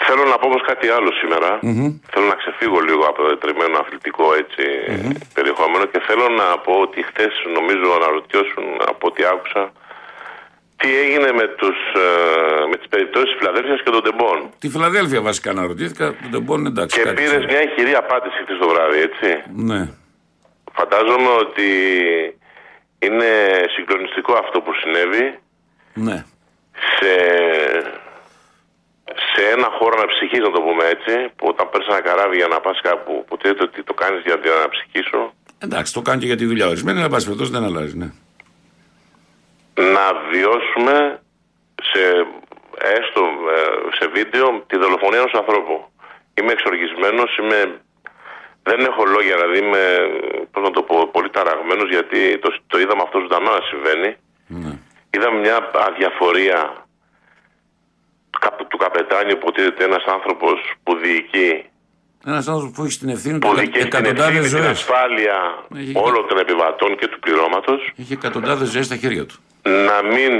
Θέλω 0.05 0.23
να 0.31 0.37
πω 0.37 0.45
όμως 0.47 0.63
κάτι 0.71 0.87
άλλο 0.97 1.11
σήμερα. 1.21 1.49
Θέλω 2.11 2.25
να 2.33 2.37
ξεφύγω 2.41 2.79
λίγο 2.79 3.03
από 3.11 3.19
το 3.23 3.37
τριμμένο 3.37 3.77
αθλητικό 3.77 4.25
έτσι, 4.41 4.63
περιεχόμενο 5.33 5.85
και 5.85 5.99
θέλω 6.07 6.27
να 6.29 6.47
πω 6.65 6.73
ότι 6.85 6.99
χθες 7.09 7.33
νομίζω 7.57 7.87
αναρωτιώσουν 7.99 8.65
από 8.91 9.07
ό,τι 9.07 9.21
άκουσα 9.33 9.71
τι 10.81 10.89
έγινε 11.03 11.31
με, 11.39 11.45
τους, 11.59 11.77
ε, 12.05 12.65
με 12.69 12.75
τις 12.77 12.87
περιπτώσεις 12.87 13.29
της 13.29 13.37
Φιλαδέλφειας 13.39 13.81
και 13.83 13.89
των 13.95 14.03
Τεμπών. 14.03 14.37
Τη 14.59 14.69
Φιλαδέλφια 14.69 15.21
βασικά 15.21 15.53
να 15.53 15.61
ρωτήθηκα. 15.71 16.15
Δεν 16.31 16.41
μπορεί 16.41 16.63
εντάξει. 16.65 16.97
Και 16.97 17.03
κάτι 17.03 17.15
πήρες 17.15 17.29
ξέρω. 17.31 17.45
μια 17.51 17.61
ηχηρή 17.67 17.93
απάντηση 18.03 18.37
χθες 18.43 18.57
το 18.61 18.67
βράδυ, 18.71 18.99
έτσι. 19.09 19.29
Ναι. 19.69 19.81
Φαντάζομαι 20.77 21.29
ότι 21.43 21.67
είναι 23.05 23.29
συγκλονιστικό 23.75 24.33
αυτό 24.43 24.57
που 24.61 24.71
συνέβη 24.81 25.25
Ναι. 25.93 26.17
σε, 26.97 27.11
σε 29.33 29.41
ένα 29.55 29.67
χώρο 29.77 29.93
αναψυχής, 29.97 30.39
να 30.39 30.51
το 30.51 30.61
πούμε 30.61 30.83
έτσι, 30.95 31.13
που 31.35 31.45
όταν 31.53 31.69
παίρνεις 31.69 31.87
ένα 31.93 32.01
καράβι 32.01 32.35
για 32.35 32.47
να 32.47 32.59
πας 32.59 32.77
κάπου, 32.81 33.25
που 33.27 33.37
ξέρετε 33.37 33.63
ότι 33.63 33.83
το 33.83 33.93
κάνεις 33.93 34.21
για 34.25 34.39
την 34.39 34.51
αναψυχή 34.51 35.01
σου, 35.09 35.33
Εντάξει, 35.59 35.93
το 35.93 36.01
κάνεις 36.01 36.21
και 36.21 36.27
για 36.27 36.35
τη 36.37 36.45
δουλειά 36.45 36.67
ορισμένη, 36.67 36.99
αλλά 36.99 37.09
πάση 37.09 37.25
περιπτώσει 37.25 37.51
δεν 37.51 37.63
αλλάζει. 37.63 37.97
Ναι. 37.97 38.09
Να 39.81 40.13
βιώσουμε 40.31 41.21
σε, 41.81 42.01
έστω 42.77 43.21
ε, 43.55 43.95
σε 43.99 44.07
βίντεο 44.07 44.63
τη 44.67 44.77
δολοφονία 44.77 45.19
ενός 45.19 45.33
ανθρώπου. 45.33 45.85
Είμαι 46.33 46.51
εξοργισμένος, 46.51 47.37
είμαι, 47.37 47.81
δεν 48.63 48.79
έχω 48.79 49.05
λόγια, 49.05 49.35
δηλαδή 49.35 49.57
είμαι, 49.57 49.83
πώς 50.51 50.63
να 50.63 50.71
το 50.71 50.81
πω, 50.81 51.07
πολύ 51.07 51.29
ταραγμένος 51.29 51.89
γιατί 51.89 52.37
το, 52.39 52.55
το 52.67 52.79
είδαμε 52.79 53.01
αυτό 53.03 53.19
ζωντανό 53.19 53.51
να 53.51 53.61
συμβαίνει. 53.61 54.15
Είδαμε 55.09 55.39
μια 55.39 55.69
αδιαφορία 55.73 56.85
του, 58.29 58.39
καπ- 58.39 58.67
του 58.67 58.77
καπετάνιου 58.77 59.37
που 59.37 59.47
υποτίθεται 59.47 59.83
ένας 59.83 60.03
άνθρωπος 60.03 60.73
που 60.83 60.95
διοικεί 60.95 61.65
Ένας 62.27 62.47
άνθρωπος 62.47 62.71
που 62.75 62.83
έχει 62.85 62.97
την 63.03 63.09
ευθύνη 63.15 63.37
που 63.39 63.47
του 63.49 63.55
διοικεί 63.59 63.77
την 63.77 63.85
εκατοντάδες 63.87 64.25
ευθύνη, 64.27 64.47
την 64.47 64.57
ζωές. 64.57 64.69
ασφάλεια 64.79 65.37
Έχει- 65.81 65.91
όλων 66.07 66.23
των 66.29 66.37
επιβατών 66.45 66.91
και 66.99 67.07
του 67.11 67.19
πληρώματος 67.19 67.79
Έχει 68.01 68.13
εκατοντάδες 68.19 68.67
ζωές 68.73 68.85
στα 68.89 68.95
χέρια 69.01 69.23
του. 69.29 69.35
να 69.89 69.97
μην, 70.13 70.31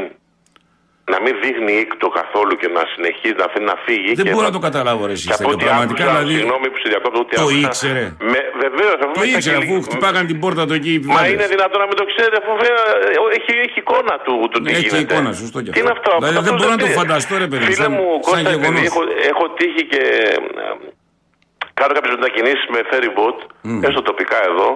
να 1.14 1.18
μην 1.24 1.34
δείχνει 1.44 1.74
ήκτο 1.86 2.07
καθόλου 2.20 2.53
και 2.62 2.68
να 2.78 2.82
συνεχίζει 2.94 3.36
να 3.41 3.45
αφήνει 3.49 3.66
να 3.74 3.78
φύγει. 3.86 4.12
Δεν 4.20 4.26
και 4.26 4.32
μπορώ 4.32 4.45
θα- 4.45 4.52
να 4.52 4.56
το 4.57 4.62
καταλάβω 4.68 5.02
ρε 5.10 5.16
εσύ. 5.18 5.26
και 5.28 5.34
από 5.38 5.41
Στέλιο, 5.44 5.56
ό,τι 5.57 5.66
Πραγματικά 5.70 6.03
άκουσα, 6.03 6.18
δηλαδή. 6.18 6.34
Συγγνώμη 6.40 6.68
που 6.72 6.78
σε 6.84 6.88
διακόπτω, 6.94 7.18
ούτε 7.24 7.34
Το 7.36 7.41
άκουσα. 7.41 7.64
ήξερε. 7.68 8.06
Με, 8.32 8.40
βεβαίως, 8.66 8.98
αφού 9.03 9.14
Το 9.18 9.22
μέσα 9.24 9.38
ήξερε 9.38 9.57
και- 9.57 9.64
αφού 9.66 9.74
χτυπάγαν 9.88 10.24
την 10.32 10.38
πόρτα 10.44 10.62
του 10.68 10.74
εκεί 10.80 10.91
οι 10.98 10.99
Μα 10.99 11.03
επιβάτες. 11.06 11.32
είναι 11.34 11.48
δυνατόν 11.56 11.80
να 11.84 11.88
μην 11.90 11.98
το 12.02 12.06
ξέρετε, 12.12 12.38
αφού 12.41 12.52
βέβαια, 12.64 12.84
ε, 13.10 13.38
έχει, 13.38 13.52
έχει 13.68 13.78
εικόνα 13.84 14.14
του 14.26 14.34
το 14.52 14.57
τι 14.62 14.66
Ναι, 14.66 14.72
Έχει 14.78 14.88
γίνεται. 14.88 15.02
εικόνα, 15.06 15.30
σωστό 15.44 15.57
και 15.64 15.72
Τι 15.76 15.80
είναι 15.84 15.94
αυτό. 15.98 16.12
Δηλαδή, 16.22 16.38
αυτό 16.41 16.45
δεν 16.48 16.53
μπορώ 16.60 16.72
να 16.76 16.80
το 16.84 16.88
είναι. 16.90 16.99
φανταστώ, 17.02 17.34
ρε 17.44 17.48
παιδί, 17.52 17.66
Φίλε 17.70 17.82
σαν- 17.84 17.94
μου, 17.98 18.07
σαν 18.14 18.24
Κώστα, 18.28 18.40
επειδή 18.40 18.57
γεγονός. 18.62 18.86
έχω, 18.90 19.02
έχω 19.32 19.45
τύχει 19.60 19.84
και 19.91 20.02
ε, 20.66 20.74
κάνω 21.80 21.91
κάποιες 21.97 22.15
μετακινήσεις 22.18 22.65
με 22.73 22.80
ferry 22.89 23.11
boat, 23.18 23.38
έστω 23.88 24.02
τοπικά 24.10 24.39
εδώ, 24.52 24.69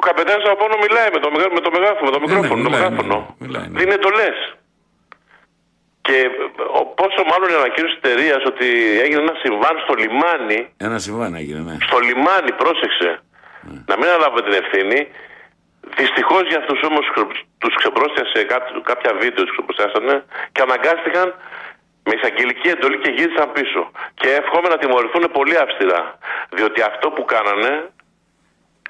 ο 0.00 0.02
καπετάνιος 0.06 0.46
από 0.50 0.58
πάνω 0.62 0.74
μιλάει 0.84 1.08
με 1.16 1.20
το, 1.24 1.28
μεγά- 1.34 1.52
με 1.58 1.60
το 1.66 1.70
μεγάφωνο, 1.76 2.06
με 2.10 2.14
το 2.16 2.20
μικρόφωνο, 2.24 2.62
το 2.62 2.68
μιλάει, 2.68 2.80
μεγάφωνο. 2.82 3.16
μιλάει, 3.44 3.66
ναι. 3.68 3.78
Δίνει 3.80 3.96
το 4.06 4.10
λες. 4.18 4.38
Και 6.06 6.16
ε, 6.16 6.28
ο- 6.78 6.86
πόσο 7.00 7.20
μάλλον 7.30 7.48
η 7.54 7.56
ανακοίνωση 7.62 7.94
της 7.94 8.00
εταιρείας 8.02 8.42
ότι 8.52 8.66
έγινε 9.04 9.20
ένα 9.26 9.34
συμβάν 9.44 9.74
στο 9.84 9.92
λιμάνι, 10.02 10.58
Ένα 10.88 10.98
συμβάν 11.04 11.30
έγινε, 11.40 11.60
ναι. 11.68 11.76
στο 11.88 11.98
λιμάνι, 12.08 12.52
πρόσεξε, 12.62 13.10
να 13.90 13.94
μην 13.98 14.06
αναλάβουμε 14.10 14.42
την 14.46 14.54
ευθύνη. 14.62 15.00
Δυστυχώς 16.00 16.42
για 16.50 16.58
αυτούς 16.62 16.80
όμως 16.90 17.04
τους 17.62 17.74
ξεπρόστιασε 17.80 18.38
κά- 18.52 18.80
κάποια 18.90 19.12
βίντεο, 19.22 19.42
τους 19.44 19.54
ξεπρόστιασανε 19.56 20.14
και 20.52 20.62
αναγκάστηκαν 20.66 21.26
με 22.06 22.12
εισαγγελική 22.16 22.68
εντολή 22.68 22.98
και 22.98 23.10
γύρισαν 23.16 23.52
πίσω. 23.52 23.90
Και 24.14 24.28
εύχομαι 24.40 24.68
να 24.68 24.78
τιμωρηθούν 24.78 25.24
πολύ 25.32 25.56
αυστηρά. 25.56 26.18
Διότι 26.56 26.80
αυτό 26.82 27.10
που 27.10 27.24
κάνανε, 27.24 27.90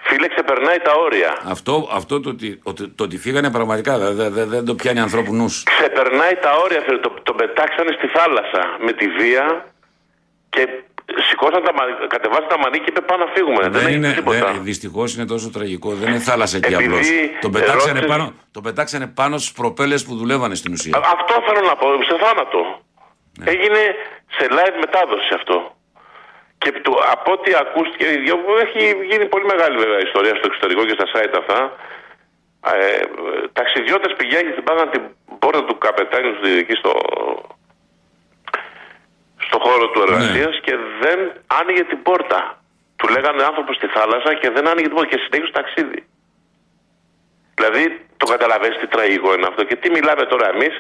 φίλε, 0.01 0.29
ξεπερνάει 0.29 0.79
τα 0.79 0.93
όρια. 1.07 1.39
Αυτό, 1.45 1.89
αυτό 1.93 2.21
το, 2.21 2.29
ότι, 2.29 2.61
ότι, 2.63 2.89
το 2.89 3.05
ότι 3.05 3.17
φύγανε 3.19 3.51
πραγματικά 3.51 3.99
δεν 3.99 4.15
δε, 4.15 4.29
δε, 4.29 4.45
δεν 4.45 4.65
το 4.65 4.75
πιάνει 4.75 5.01
ανθρώπου 5.01 5.35
νους. 5.35 5.63
Ξεπερνάει 5.63 6.35
τα 6.35 6.51
όρια, 6.65 6.81
φίλε. 6.87 6.99
Το, 6.99 7.11
τον 7.23 7.37
πετάξανε 7.37 7.93
στη 7.99 8.07
θάλασσα 8.07 8.63
με 8.85 8.93
τη 8.93 9.07
βία 9.09 9.65
και 10.49 10.69
σηκώσαν 11.29 11.63
τα, 11.65 11.73
μα- 11.73 12.07
κατεβάσαν 12.07 12.47
τα 12.49 12.59
μανίκια 12.59 12.85
και 12.85 12.91
είπε 12.91 13.01
πάμε 13.01 13.25
να 13.25 13.31
φύγουμε. 13.31 13.63
Δεν, 13.63 13.73
Δεν 13.73 13.87
έχει 13.87 13.95
είναι, 13.97 14.13
τίποτα. 14.13 14.53
δεν, 14.53 14.63
δυστυχώς 14.63 15.15
είναι 15.15 15.27
τόσο 15.27 15.51
τραγικό. 15.51 15.91
Δεν 15.91 16.09
είναι 16.09 16.19
θάλασσα 16.19 16.57
εκεί 16.57 16.73
Επειδή 16.73 16.85
απλώς. 16.87 17.07
Τον 17.41 17.51
πετάξανε, 17.53 17.81
ρώτησες- 18.01 18.07
πάνω, 18.07 18.33
τον 18.51 18.63
πετάξανε 18.63 19.07
πάνω 19.07 19.39
στους 19.39 19.53
προπέλες 19.53 20.05
που 20.05 20.15
δουλεύανε 20.17 20.55
στην 20.55 20.73
ουσία. 20.73 20.97
Α- 20.97 21.01
Αυτό 21.15 21.35
θέλω 21.47 21.67
να 21.67 21.77
πω, 21.77 21.87
σε 22.09 22.17
θάνατο. 22.25 22.84
Ναι. 23.39 23.51
Έγινε 23.51 23.83
σε 24.37 24.47
live 24.51 24.77
μετάδοση 24.81 25.31
αυτό. 25.35 25.77
Και 26.59 26.73
το, 26.73 26.93
από 27.11 27.33
ό,τι 27.33 27.51
ακούστηκε, 27.55 28.07
έχει 28.65 29.07
γίνει 29.11 29.27
πολύ 29.27 29.45
μεγάλη 29.45 29.77
βέβαια 29.77 29.99
ιστορία 29.99 30.35
στο 30.35 30.47
εξωτερικό 30.51 30.85
και 30.85 30.97
στα 30.99 31.07
site 31.13 31.35
αυτά. 31.39 31.59
Ε, 32.73 33.01
ταξιδιώτες 33.53 34.13
πηγαίνει, 34.17 34.53
χτυπάγαν 34.53 34.91
την 34.91 35.03
πόρτα 35.39 35.65
του 35.65 35.79
καπετάνιου 35.79 36.33
του 36.41 36.47
εκεί 36.47 36.75
στο, 36.75 36.93
στο 39.47 39.59
χώρο 39.59 39.89
του 39.89 40.01
εργασίας 40.01 40.61
και 40.61 40.77
δεν 41.01 41.19
άνοιγε 41.47 41.85
την 41.85 42.03
πόρτα. 42.03 42.59
Του 42.97 43.09
λέγανε 43.09 43.45
άνθρωπο 43.45 43.73
στη 43.73 43.87
θάλασσα 43.87 44.35
και 44.35 44.51
δεν 44.51 44.69
άνοιγε 44.69 44.87
την 44.87 44.97
πόρτα 44.97 45.11
και 45.11 45.23
συνέχισε 45.25 45.53
το 45.53 45.61
ταξίδι. 45.61 46.07
Δηλαδή, 47.55 48.07
το 48.17 48.27
καταλαβαίνεις 48.27 48.79
τι 48.79 48.87
τραγικό 48.87 49.35
είναι 49.35 49.47
αυτό. 49.47 49.65
Και 49.65 49.77
τι 49.77 49.91
μιλάμε 49.91 50.25
τώρα 50.27 50.49
εμείς 50.55 50.75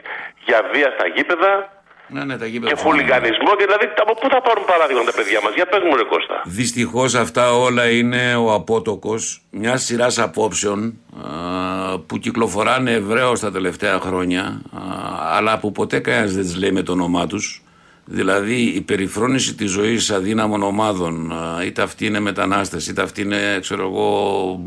για 0.45 0.71
βία 0.73 0.91
στα 0.97 1.07
γήπεδα, 1.07 1.83
Ναι, 2.09 2.25
ναι, 2.25 2.37
τα 2.37 2.45
και 2.45 2.51
γήπεδα. 2.51 2.77
χουλιγανισμό. 2.77 3.57
Και 3.59 3.65
δηλαδή 3.65 3.87
από 4.01 4.15
πού 4.15 4.29
θα 4.31 4.41
πάρουν 4.43 4.65
παράδειγμα 4.65 5.03
τα 5.05 5.13
παιδιά 5.13 5.41
μας; 5.45 5.55
Για 5.55 5.67
πες 5.67 5.81
μου, 5.85 5.97
Ρε 5.97 6.05
Κώστα. 6.05 6.43
Δυστυχώς 6.45 7.15
αυτά 7.15 7.53
όλα 7.55 7.91
είναι 7.91 8.35
ο 8.35 8.53
απότοκος 8.53 9.43
μιας 9.51 9.85
σειράς 9.85 10.19
απόψεων 10.19 10.95
α, 11.25 11.99
που 11.99 12.19
κυκλοφοράνε 12.19 12.93
ευρέως 12.93 13.41
τα 13.41 13.51
τελευταία 13.53 13.99
χρόνια, 14.01 14.43
α, 14.43 14.81
αλλά 15.37 15.59
που 15.59 15.73
ποτέ 15.73 15.99
κανένας 15.99 16.33
δεν 16.35 16.43
τις 16.43 16.57
λέει 16.57 16.73
με 16.73 16.83
το 16.83 16.93
όνομά 16.93 17.27
τους. 17.27 17.59
Δηλαδή 18.07 18.61
η 18.63 18.81
περιφρόνηση 18.81 19.55
της 19.55 19.71
ζωής 19.71 20.11
αδύναμων 20.11 20.63
ομάδων, 20.63 21.33
α, 21.33 21.65
είτε 21.65 21.83
αυτή 21.83 22.07
είναι 22.07 22.21
μετανάστες, 22.21 22.87
είτε 22.87 23.03
αυτή 23.03 23.21
είναι 23.21 23.59
ξέρω 23.61 23.83
εγώ 23.83 24.61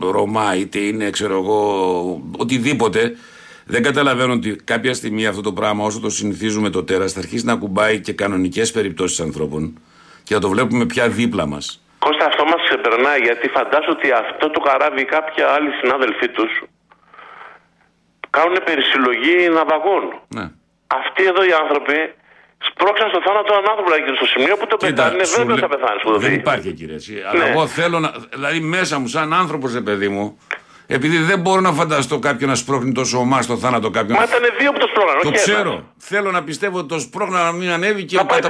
Ρωμά, 0.00 0.56
είτε 0.56 0.78
είναι 0.78 1.10
ξέρω 1.10 1.34
εγώ 1.34 2.22
οτιδήποτε, 2.36 3.16
δεν 3.66 3.82
καταλαβαίνω 3.82 4.32
ότι 4.32 4.56
κάποια 4.64 4.94
στιγμή 4.94 5.26
αυτό 5.26 5.40
το 5.40 5.52
πράγμα 5.52 5.84
όσο 5.84 6.00
το 6.00 6.10
συνηθίζουμε 6.10 6.70
το 6.70 6.84
τέρας 6.84 7.12
θα 7.12 7.18
αρχίσει 7.18 7.44
να 7.44 7.56
κουμπάει 7.56 8.00
και 8.00 8.12
κανονικές 8.12 8.70
περιπτώσεις 8.70 9.20
ανθρώπων 9.20 9.78
και 10.24 10.34
θα 10.34 10.40
το 10.40 10.48
βλέπουμε 10.48 10.86
πια 10.86 11.08
δίπλα 11.08 11.46
μας. 11.46 11.84
Κώστα, 11.98 12.24
αυτό 12.26 12.44
μας 12.44 12.60
ξεπερνάει 12.68 13.20
γιατί 13.20 13.48
φαντάζομαι 13.48 13.94
ότι 13.98 14.10
αυτό 14.12 14.50
το 14.50 14.60
καράβι 14.60 15.00
ή 15.00 15.04
κάποια 15.04 15.48
άλλοι 15.48 15.70
συνάδελφοί 15.80 16.28
τους 16.28 16.62
κάνουν 18.30 18.56
περισυλλογή 18.64 19.36
ναυαγών. 19.56 20.02
Ναι. 20.36 20.46
Αυτοί 21.00 21.22
εδώ 21.32 21.42
οι 21.44 21.52
άνθρωποι 21.62 21.96
σπρώξαν 22.68 23.08
στο 23.12 23.20
θάνατο 23.26 23.48
έναν 23.54 23.64
άνθρωπο 23.70 23.88
δηλαδή, 23.90 24.16
στο 24.20 24.26
σημείο 24.34 24.54
που 24.56 24.66
το 24.66 24.76
πετάνε. 24.76 25.14
Είναι 25.14 25.24
σου 25.24 25.36
βέβαιο 25.40 25.54
λέ- 25.56 25.64
θα 25.64 25.70
πεθάνει 25.74 25.98
που 26.02 26.10
το 26.12 26.18
Δεν 26.18 26.30
δει. 26.30 26.36
υπάρχει 26.36 26.72
κύριε 26.72 26.94
εσύ. 26.94 27.14
Αλλά 27.28 27.44
Ναι. 27.44 27.50
εγώ 27.50 27.66
θέλω 27.66 27.98
να. 28.04 28.10
Δηλαδή 28.34 28.60
μέσα 28.60 28.94
μου, 28.98 29.06
σαν 29.06 29.32
άνθρωπος, 29.42 29.72
ρε 29.74 29.80
παιδί 29.80 30.08
μου, 30.08 30.38
επειδή 30.92 31.16
δεν 31.18 31.40
μπορώ 31.40 31.60
να 31.60 31.72
φανταστώ 31.72 32.18
κάποιον 32.18 32.48
να 32.50 32.54
σπρώχνει 32.56 32.92
τόσο 32.92 33.18
ομά 33.18 33.42
στο 33.42 33.56
θάνατο 33.56 33.90
κάποιον. 33.90 34.16
Μα 34.18 34.24
ήταν 34.24 34.40
δύο 34.58 34.72
που 34.72 34.78
το 34.78 34.86
σπρώχναν, 34.90 35.14
Το 35.22 35.28
όχι 35.28 35.28
ένας. 35.28 35.42
ξέρω. 35.42 35.92
Θέλω 35.96 36.30
να 36.30 36.42
πιστεύω 36.44 36.78
ότι 36.78 36.88
το 36.88 36.98
σπρώχναν 36.98 37.44
να 37.44 37.52
μην 37.52 37.70
ανέβει 37.70 38.04
και. 38.04 38.16
Να 38.16 38.26
πάει 38.26 38.40
πού; 38.40 38.48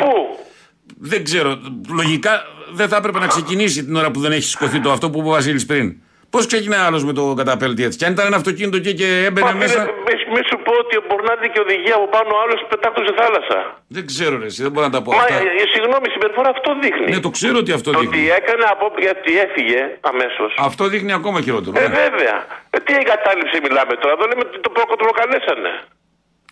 Δεν 0.98 1.24
ξέρω. 1.24 1.58
Λογικά 1.88 2.42
δεν 2.72 2.88
θα 2.88 2.96
έπρεπε 2.96 3.18
να 3.18 3.26
ξεκινήσει 3.26 3.84
την 3.84 3.96
ώρα 3.96 4.10
που 4.10 4.20
δεν 4.20 4.32
έχει 4.32 4.42
σηκωθεί 4.42 4.80
το 4.80 4.92
αυτό 4.92 5.10
που 5.10 5.18
είπε 5.18 5.28
ο 5.28 5.30
Βασίλης 5.30 5.66
πριν. 5.66 5.94
Πώς 6.34 6.44
ξεκινάει 6.52 6.82
άλλος 6.88 7.02
με 7.08 7.12
το 7.18 7.24
καταπέλτη 7.40 7.82
έτσι; 7.86 7.96
Και 7.98 8.06
αν 8.08 8.12
ήταν 8.16 8.26
ένα 8.30 8.36
αυτοκίνητο 8.42 8.76
εκεί 8.82 8.92
και 9.00 9.08
έμπαινε 9.28 9.50
Μα 9.52 9.58
μέσα. 9.62 9.78
φίλε, 9.80 9.92
μη, 10.06 10.14
μη 10.34 10.40
σου 10.50 10.56
πω 10.66 10.72
ότι 10.82 10.94
μπορεί 11.06 11.24
να 11.32 11.34
δει 11.40 11.48
και 11.54 11.60
οδηγία 11.66 11.94
από 12.00 12.08
πάνω 12.16 12.30
άλλος 12.42 12.58
πετάχτω 12.70 13.00
στη 13.06 13.12
θάλασσα. 13.20 13.58
Δεν 13.96 14.04
ξέρω, 14.10 14.34
ρε, 14.42 14.46
εσύ, 14.50 14.60
δεν 14.66 14.72
μπορώ 14.72 14.84
να 14.88 14.94
τα 14.96 15.00
πω. 15.04 15.10
Μα 15.12 15.22
αυτά. 15.22 15.34
ε, 15.34 15.62
ε, 15.62 15.64
συγγνώμη, 15.74 16.06
η 16.10 16.12
συμπεριφορά 16.16 16.48
αυτό 16.56 16.68
δείχνει. 16.82 17.06
Ναι, 17.14 17.20
το 17.26 17.30
ξέρω 17.36 17.56
ότι 17.62 17.72
αυτό 17.78 17.88
Το 17.90 17.98
δείχνει. 18.00 18.14
ότι 18.18 18.22
έκανε 18.40 18.64
από 18.74 18.84
γιατί 19.06 19.30
έφυγε 19.46 19.80
αμέσως. 20.10 20.50
Αυτό 20.68 20.82
δείχνει 20.92 21.12
ακόμα 21.20 21.38
χειρότερο. 21.46 21.72
Ε, 21.82 21.82
ναι. 21.82 21.88
βέβαια. 22.02 22.36
Ε, 22.74 22.76
τι 22.84 22.92
εγκατάλειψη 23.00 23.56
μιλάμε 23.66 23.92
τώρα. 24.02 24.12
Εδώ 24.16 24.24
λέμε 24.30 24.42
ότι 24.46 24.56
το 24.66 24.70
πρώτο 24.76 24.92
το 25.00 25.04
προκαλέσανε. 25.06 25.72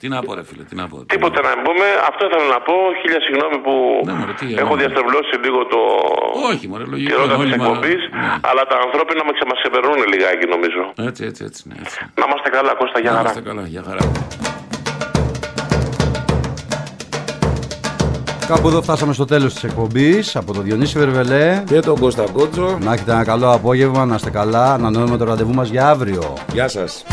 Τι 0.00 0.06
να 0.14 0.18
πω, 0.26 0.30
ρε 0.38 0.44
φίλε, 0.48 0.62
τι 0.70 0.74
να 0.80 0.84
πω. 0.90 0.96
Τίποτα 1.14 1.40
να 1.48 1.52
πούμε. 1.66 1.86
Αυτό 2.10 2.20
ήθελα 2.28 2.46
να 2.56 2.60
πω. 2.68 2.74
Χίλια 3.00 3.20
συγγνώμη 3.26 3.58
που 3.64 3.74
Ναι, 4.08 4.14
τι, 4.40 4.46
έχω 4.62 4.74
ναι. 4.74 4.80
διαστρεβλώσει 4.82 5.34
λίγο 5.44 5.60
το 5.72 5.80
Όχι, 6.50 6.64
μωρέ, 6.70 6.84
λογικό. 6.92 7.08
καιρό 7.10 7.22
είναι 7.24 7.34
τη 7.36 7.40
όλοι 7.44 7.54
μα- 7.58 7.64
εκπομπής. 7.66 8.00
ναι. 8.20 8.28
Αλλά 8.50 8.62
τα 8.70 8.76
ανθρώπινα 8.86 9.22
μας 9.28 9.36
ξεπερνούν 9.60 9.98
λιγάκι 10.12 10.44
νομίζω. 10.54 10.82
Έτσι, 11.08 11.20
έτσι, 11.30 11.40
έτσι. 11.48 11.60
Ναι, 11.68 11.74
έτσι. 11.82 11.98
Να 12.20 12.24
είμαστε 12.28 12.48
καλά, 12.56 12.72
Κώστα, 12.80 12.98
για 13.04 13.10
Να 13.10 13.16
χαρά. 13.18 13.28
είστε 13.30 13.42
καλά, 13.48 13.62
για 13.74 13.82
χαρά. 13.88 14.04
Κάπου 18.50 18.66
εδώ 18.68 18.80
φτάσαμε 18.82 19.12
στο 19.12 19.24
τέλος 19.24 19.50
της 19.54 19.64
εκπομπής 19.64 20.36
από 20.36 20.52
τον 20.52 20.62
Διονύση 20.66 20.98
Βερβελέ 20.98 21.62
και 21.66 21.80
τον 21.80 21.98
Κώστα 22.02 22.24
Κότσο. 22.32 22.78
Να 22.80 22.92
έχετε 22.92 23.10
ένα 23.12 23.24
καλό 23.24 23.52
απόγευμα, 23.52 24.04
να 24.10 24.14
είστε 24.14 24.30
καλά, 24.30 24.66
να 24.66 24.72
ανανεώνουμε 24.74 25.16
το 25.16 25.24
ραντεβού 25.24 25.54
μας 25.54 25.68
για 25.68 25.88
αύριο. 25.88 26.22
Γεια 26.52 26.68
σας. 26.68 27.04